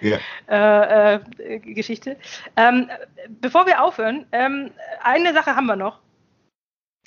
Ja. 0.00 0.18
äh, 0.48 1.14
äh, 1.14 1.58
Geschichte. 1.60 2.16
Ähm, 2.56 2.90
bevor 3.40 3.66
wir 3.66 3.82
aufhören, 3.82 4.26
ähm, 4.32 4.70
eine 5.02 5.32
Sache 5.32 5.56
haben 5.56 5.66
wir 5.66 5.76
noch. 5.76 6.00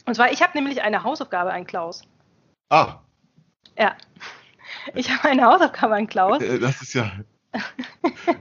Und 0.05 0.15
zwar, 0.15 0.31
ich 0.31 0.41
habe 0.41 0.57
nämlich 0.57 0.81
eine 0.81 1.03
Hausaufgabe 1.03 1.51
an 1.51 1.65
Klaus. 1.65 2.03
Ah, 2.69 2.99
Ja. 3.77 3.95
Ich 4.95 5.09
habe 5.11 5.29
eine 5.29 5.45
Hausaufgabe 5.45 5.95
an 5.95 6.07
Klaus. 6.07 6.41
äh, 6.41 6.59
das 6.59 6.81
ist 6.81 6.93
ja. 6.93 7.11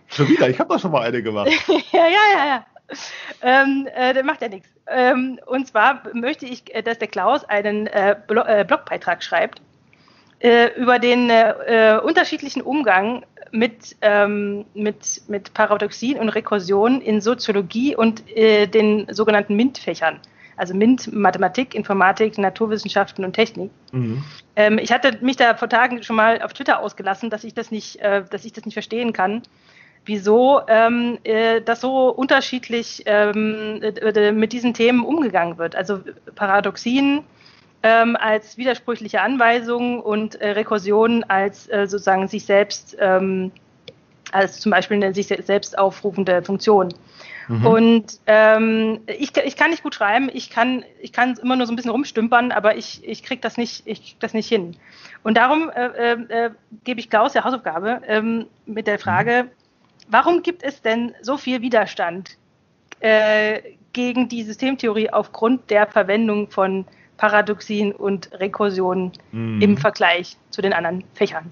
schon 0.09 0.29
wieder, 0.29 0.49
ich 0.49 0.59
habe 0.61 0.73
doch 0.75 0.81
schon 0.81 0.91
mal 0.91 1.03
eine 1.03 1.23
gemacht. 1.23 1.51
ja, 1.93 2.07
ja, 2.07 2.21
ja, 2.37 2.47
ja. 2.47 2.67
Ähm, 3.43 3.89
äh, 3.95 4.15
das 4.15 4.25
macht 4.25 4.43
ja 4.43 4.49
nichts. 4.49 4.69
Ähm, 4.87 5.41
und 5.47 5.67
zwar 5.67 6.03
möchte 6.13 6.47
ich, 6.47 6.73
äh, 6.75 6.83
dass 6.83 6.99
der 6.99 7.09
Klaus 7.09 7.45
einen 7.45 7.89
äh, 7.89 8.17
Blo 8.29 8.43
äh, 8.43 8.65
Blogbeitrag 8.65 9.23
schreibt 9.25 9.61
äh, 10.41 10.69
über 10.81 10.99
den 10.99 11.31
unterschiedlichen 12.03 12.63
Umgang 12.63 13.25
mit, 13.53 13.97
ähm, 14.01 14.65
mit, 14.75 15.23
mit 15.29 15.55
Paradoxien 15.55 16.19
und 16.19 16.29
Rekursion 16.29 17.01
in 17.01 17.21
Soziologie 17.21 17.97
und 17.97 18.29
äh, 18.37 18.67
den 18.67 19.07
sogenannten 19.11 19.57
MINT-Fächern. 19.57 20.21
Also 20.57 20.75
MINT, 20.75 21.13
Mathematik, 21.13 21.75
Informatik, 21.75 22.39
Naturwissenschaften 22.39 23.25
und 23.25 23.35
Technik. 23.35 23.71
Mhm. 23.93 24.25
Ähm, 24.57 24.79
ich 24.79 24.91
hatte 24.91 25.19
mich 25.21 25.37
da 25.37 25.55
vor 25.55 25.69
Tagen 25.69 26.03
schon 26.03 26.17
mal 26.17 26.41
auf 26.41 26.55
Twitter 26.55 26.81
ausgelassen, 26.81 27.29
dass 27.29 27.45
ich 27.45 27.53
das 27.53 27.71
nicht, 27.71 27.97
äh, 27.97 28.25
dass 28.31 28.45
ich 28.45 28.53
das 28.53 28.65
nicht 28.65 28.75
verstehen 28.75 29.13
kann, 29.13 29.43
wieso 30.07 30.63
ähm, 30.69 31.19
äh, 31.25 31.61
das 31.61 31.83
so 31.83 32.09
unterschiedlich 32.09 33.03
ähm, 33.05 33.83
äh, 33.83 34.33
mit 34.33 34.53
diesen 34.53 34.73
Themen 34.73 35.05
umgegangen 35.05 35.59
wird. 35.59 35.77
Also 35.77 36.01
Paradoxien 36.35 37.25
ähm, 37.87 38.17
als 38.17 38.59
widersprüchliche 38.59 39.21
Anweisungen 39.21 40.01
und 40.01 40.35
äh, 40.41 40.51
Rekursion 40.51 41.23
als 41.25 41.69
äh, 41.69 41.87
sozusagen 41.87 42.27
sich 42.27 42.45
selbst, 42.45 42.97
ähm, 42.99 43.53
als 44.33 44.59
zum 44.59 44.71
Beispiel 44.73 44.97
eine 44.97 45.15
sich 45.15 45.29
selbst 45.29 45.79
aufrufende 45.79 46.43
Funktion. 46.43 46.89
Mhm. 47.47 47.67
Und 47.67 48.21
ähm, 48.27 49.03
ich, 49.07 49.37
ich 49.37 49.57
kann 49.57 49.71
nicht 49.71 49.85
gut 49.85 49.95
schreiben, 49.95 50.29
ich 50.33 50.51
kann, 50.51 50.85
ich 51.01 51.13
kann 51.13 51.39
immer 51.41 51.55
nur 51.55 51.67
so 51.67 51.73
ein 51.73 51.77
bisschen 51.77 51.93
rumstümpern, 51.93 52.51
aber 52.51 52.77
ich, 52.77 53.07
ich 53.07 53.23
krieg 53.23 53.41
das 53.41 53.57
nicht, 53.57 53.87
ich 53.87 54.03
krieg 54.03 54.17
das 54.19 54.35
nicht 54.35 54.49
hin. 54.49 54.77
Und 55.23 55.37
darum 55.37 55.71
äh, 55.71 56.15
äh, 56.15 56.51
gebe 56.83 56.99
ich 56.99 57.09
Klaus 57.09 57.35
ja 57.35 57.45
Hausaufgabe 57.45 58.03
ähm, 58.09 58.47
mit 58.65 58.89
der 58.89 58.99
Frage, 58.99 59.49
warum 60.09 60.43
gibt 60.43 60.65
es 60.65 60.83
denn 60.83 61.15
so 61.23 61.37
viel 61.37 61.63
Widerstand 61.63 62.37
äh, 62.99 63.61
gegen 63.93 64.29
die 64.29 64.43
Systemtheorie 64.43 65.11
aufgrund 65.11 65.71
der 65.71 65.87
Verwendung 65.87 66.51
von 66.51 66.85
Paradoxien 67.17 67.93
und 67.93 68.31
Rekursionen 68.33 69.13
Mhm. 69.33 69.61
im 69.63 69.77
Vergleich 69.77 70.37
zu 70.51 70.63
den 70.63 70.73
anderen 70.73 71.05
Fächern? 71.15 71.51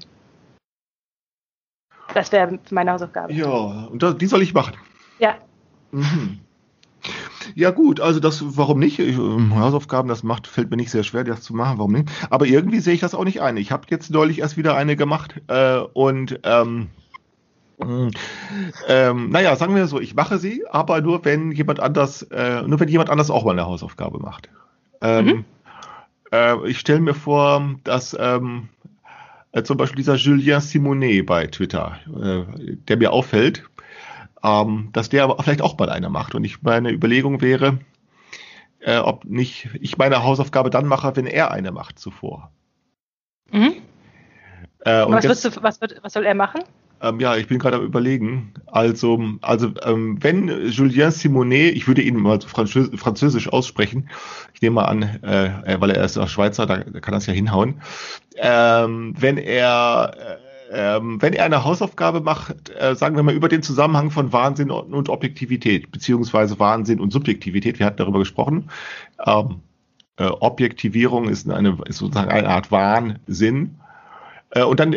Das 2.13 2.31
wäre 2.33 2.59
meine 2.71 2.93
Hausaufgabe. 2.93 3.33
Ja, 3.33 3.49
und 3.91 4.03
das, 4.03 4.17
die 4.19 4.27
soll 4.27 4.43
ich 4.43 4.55
machen. 4.55 4.75
Ja. 5.19 5.35
Mhm. 5.91 6.41
Ja 7.55 7.71
gut, 7.71 8.01
also 8.01 8.21
das, 8.21 8.43
warum 8.57 8.79
nicht? 8.79 8.99
Ich, 8.99 9.17
ähm, 9.19 9.55
Hausaufgaben, 9.59 10.09
das 10.09 10.23
macht, 10.23 10.47
fällt 10.47 10.71
mir 10.71 10.77
nicht 10.77 10.91
sehr 10.91 11.03
schwer, 11.03 11.25
das 11.25 11.43
zu 11.43 11.55
machen, 11.55 11.79
warum 11.79 11.93
nicht? 11.93 12.09
Aber 12.31 12.47
irgendwie 12.47 12.81
sehe 12.81 12.95
ich 12.95 13.01
das 13.01 13.15
auch 13.15 13.25
nicht 13.25 13.43
ein. 13.43 13.57
Ich 13.59 13.71
habe 13.73 13.87
jetzt 13.91 14.11
neulich 14.11 14.39
erst 14.39 14.57
wieder 14.57 14.75
eine 14.77 14.97
gemacht 14.97 15.43
äh, 15.49 15.79
und 15.79 16.41
ähm, 16.45 16.89
mh, 17.79 18.11
ähm, 18.89 19.29
naja, 19.31 19.55
sagen 19.57 19.75
wir 19.75 19.87
so, 19.87 20.01
ich 20.01 20.15
mache 20.15 20.39
sie, 20.39 20.65
aber 20.71 21.03
nur 21.03 21.25
wenn 21.27 21.53
jemand 21.53 21.81
anders, 21.81 22.23
äh, 22.23 22.63
nur 22.63 22.81
wenn 22.81 22.89
jemand 22.89 23.11
anders 23.11 23.31
auch 23.31 23.45
mal 23.45 23.51
eine 23.53 23.67
Hausaufgabe 23.67 24.19
macht. 24.19 24.49
Ähm, 25.03 25.27
Mhm. 25.27 25.45
Äh, 26.35 26.69
ich 26.69 26.79
stelle 26.81 27.01
mir 27.01 27.15
vor, 27.15 27.77
dass 27.85 28.17
ähm, 28.19 28.69
äh, 29.53 29.63
zum 29.63 29.77
Beispiel 29.77 29.97
dieser 29.97 30.17
Julien 30.17 30.61
Simonet 30.61 31.27
bei 31.27 31.47
Twitter, 31.47 31.99
äh, 32.09 32.75
der 32.89 32.97
mir 32.97 33.13
auffällt, 33.13 33.65
ähm, 34.43 34.89
dass 34.93 35.09
der 35.09 35.25
aber 35.25 35.43
vielleicht 35.43 35.63
auch 35.63 35.79
mal 35.79 35.89
eine 35.91 36.11
macht. 36.11 36.35
Und 36.35 36.45
ich 36.45 36.63
meine 36.63 36.91
Überlegung 36.91 37.41
wäre, 37.41 37.79
äh, 38.81 38.99
ob 38.99 39.25
nicht 39.25 39.69
ich 39.81 39.97
meine 39.97 40.23
Hausaufgabe 40.23 40.71
dann 40.71 40.87
mache, 40.87 41.15
wenn 41.17 41.27
er 41.27 41.51
eine 41.51 41.73
macht 41.73 41.99
zuvor. 41.99 42.51
Mhm. 43.53 43.75
Äh, 44.81 45.05
Was, 45.09 45.25
jetzt- 45.25 45.45
du, 45.57 45.63
was, 45.63 45.81
wird, 45.81 46.01
was 46.03 46.13
soll 46.13 46.27
er 46.27 46.35
machen? 46.35 46.61
Ähm, 47.05 47.21
ja, 47.21 47.37
ich 47.37 47.47
bin 47.47 47.59
gerade 47.59 47.77
am 47.77 47.85
überlegen. 47.85 48.55
Also, 48.67 49.23
also 49.43 49.73
ähm, 49.83 50.23
wenn 50.23 50.49
Julien 50.69 51.11
Simonet, 51.11 51.77
ich 51.77 51.87
würde 51.87 52.03
ihn 52.03 52.17
mal 52.17 52.41
Französ 52.41 52.91
französisch 52.97 53.49
aussprechen, 53.49 54.09
ich 54.55 54.63
nehme 54.63 54.77
mal 54.77 54.87
an, 54.87 55.03
äh, 55.03 55.75
äh, 55.75 55.81
weil 55.81 55.91
er 55.91 56.05
ist 56.05 56.17
auch 56.17 56.29
Schweizer, 56.29 56.67
da, 56.67 56.79
da 56.79 57.01
kann 57.01 57.13
das 57.13 57.27
ja 57.27 57.35
hinhauen. 57.35 57.83
Ähm, 58.37 59.15
wenn 59.19 59.37
er 59.39 60.13
äh, 60.17 60.45
ähm, 60.73 61.21
wenn 61.21 61.35
er 61.35 61.45
eine 61.45 61.65
Hausaufgabe 61.65 62.21
macht, 62.21 62.71
äh, 62.71 62.97
sagen 62.97 63.17
wir 63.17 63.23
mal 63.23 63.35
über 63.35 63.49
den 63.49 63.63
Zusammenhang 63.63 64.11
von 64.11 64.33
Wahnsinn 64.33 64.71
und, 64.71 65.09
Objektivität, 65.09 65.93
beziehungsweise 65.93 66.59
Wahnsinn 66.59 67.01
und 67.01 67.13
Subjektivität, 67.13 67.79
wir 67.79 67.87
hatten 67.87 67.99
darüber 67.99 68.19
gesprochen. 68.19 68.71
Ähm, 69.25 69.61
äh, 70.17 70.25
Objektivierung 70.27 71.29
ist, 71.29 71.49
eine, 71.49 71.79
ist 71.87 71.99
sozusagen 71.99 72.31
eine 72.31 72.49
Art 72.49 72.73
Wahnsinn. 72.73 73.77
Äh, 74.51 74.65
und 74.65 74.81
dann 74.81 74.95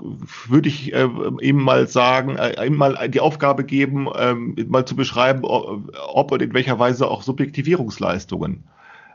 würde 0.00 0.68
ich 0.68 0.92
äh, 0.92 1.08
ihm 1.40 1.56
mal 1.56 1.88
sagen, 1.88 2.36
äh, 2.36 2.66
ihm 2.66 2.76
mal 2.76 3.08
die 3.08 3.20
Aufgabe 3.20 3.64
geben, 3.64 4.08
ähm, 4.16 4.56
mal 4.68 4.84
zu 4.84 4.96
beschreiben, 4.96 5.44
ob 5.44 6.32
und 6.32 6.42
in 6.42 6.54
welcher 6.54 6.78
Weise 6.78 7.08
auch 7.08 7.22
Subjektivierungsleistungen 7.22 8.64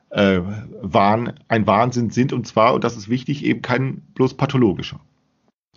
äh, 0.10 0.42
Wahn, 0.82 1.34
ein 1.48 1.68
Wahnsinn 1.68 2.10
sind. 2.10 2.34
Und 2.34 2.48
zwar, 2.48 2.74
und 2.74 2.84
das 2.84 2.98
ist 2.98 3.10
wichtig, 3.10 3.46
eben 3.46 3.62
kein 3.62 4.02
bloß 4.16 4.36
pathologischer. 4.36 5.00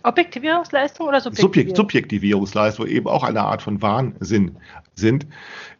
Objektivierungsleistung 0.03 1.07
oder 1.07 1.19
Subjekt, 1.19 1.41
Subjektivierung? 1.41 1.75
Subjektivierungsleistungen 1.75 2.91
eben 2.91 3.07
auch 3.07 3.23
eine 3.23 3.41
Art 3.41 3.61
von 3.61 3.81
Wahnsinn 3.81 4.57
sind, 4.93 5.25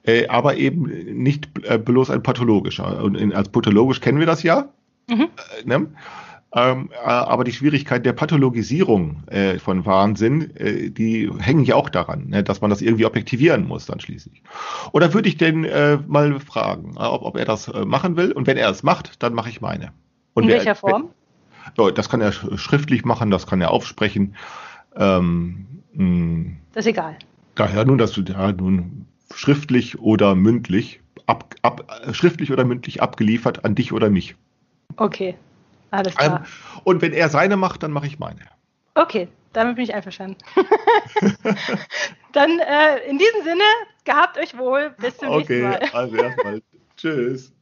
äh, 0.04 0.28
aber 0.28 0.58
eben 0.58 0.84
nicht 1.22 1.50
äh, 1.64 1.78
bloß 1.78 2.10
ein 2.10 2.24
pathologischer. 2.24 3.04
Und 3.04 3.16
in, 3.16 3.34
als 3.34 3.50
pathologisch 3.50 4.02
kennen 4.02 4.20
wir 4.20 4.26
das 4.26 4.42
ja. 4.42 4.70
Mhm. 5.08 5.28
Äh, 5.62 5.68
ne? 5.68 5.88
Ähm, 6.56 6.90
äh, 6.94 7.06
aber 7.08 7.44
die 7.44 7.52
Schwierigkeit 7.52 8.06
der 8.06 8.14
Pathologisierung 8.14 9.24
äh, 9.28 9.60
von 9.60 9.86
Wahnsinn, 9.86 10.56
äh, 10.56 10.90
die 10.90 11.30
hängen 11.38 11.66
ja 11.66 11.76
auch 11.76 11.90
daran, 11.90 12.28
ne, 12.30 12.44
dass 12.44 12.62
man 12.62 12.70
das 12.70 12.82
irgendwie 12.82 13.06
objektivieren 13.06 13.68
muss 13.68 13.86
dann 13.86 14.00
schließlich. 14.00 14.42
Oder 14.94 15.14
würde 15.14 15.28
ich 15.28 15.38
denn 15.38 15.66
äh, 15.66 15.98
mal 16.08 16.40
fragen, 16.40 16.96
äh, 16.96 17.00
ob, 17.04 17.24
ob 17.24 17.38
er 17.38 17.46
das 17.46 17.68
äh, 17.68 17.84
machen 17.86 18.16
will? 18.16 18.32
Und 18.32 18.48
wenn 18.48 18.58
er 18.58 18.70
es 18.70 18.84
macht, 18.84 19.22
dann 19.22 19.34
mache 19.34 19.50
ich 19.50 19.60
meine. 19.62 19.92
Und 20.34 20.44
In 20.44 20.50
welcher 20.50 20.76
Form? 20.76 21.10
ja, 21.78 21.92
das 21.92 22.10
kann 22.10 22.22
er 22.22 22.32
sch- 22.32 22.58
schriftlich 22.58 23.04
machen, 23.06 23.32
das 23.32 23.48
kann 23.48 23.60
er 23.62 23.72
aufsprechen. 23.72 24.36
Ähm, 24.96 25.66
mh, 25.94 26.52
Das 26.74 26.86
ist 26.86 26.90
egal. 26.92 27.18
daher 27.56 27.84
nun, 27.86 27.98
dass 27.98 28.14
du 28.14 28.22
ja, 28.22 28.52
nun 28.54 29.08
schriftlich 29.34 30.00
oder 30.00 30.36
mündlich, 30.36 31.02
ab, 31.26 31.54
ab, 31.64 31.86
schriftlich 32.14 32.52
oder 32.52 32.64
mündlich 32.64 33.02
abgeliefert 33.02 33.66
an 33.66 33.76
dich 33.76 33.92
oder 33.92 34.10
mich. 34.10 34.36
Okay. 34.98 35.36
Alles 35.92 36.14
Ähm, 36.14 36.18
klar. 36.18 36.46
und 36.84 37.02
wenn 37.02 37.14
er 37.14 37.30
seine 37.30 37.58
macht, 37.58 37.84
dann 37.84 37.92
mache 37.92 38.08
ich 38.08 38.20
meine. 38.20 38.42
Okay, 38.96 39.28
damit 39.54 39.76
bin 39.76 39.84
ich 39.84 39.94
einverstanden. 39.94 40.38
Dann 42.34 42.60
äh, 42.60 42.98
in 43.10 43.18
diesem 43.18 43.44
Sinne, 43.44 43.64
gehabt 44.04 44.38
euch 44.38 44.58
wohl. 44.58 44.94
Bis 45.00 45.18
zum 45.18 45.30
nächsten 45.30 45.54
Okay, 45.54 45.62
Mal. 45.62 45.80
also 45.94 46.16
erstmal. 46.18 46.62
Tschüss. 46.98 47.54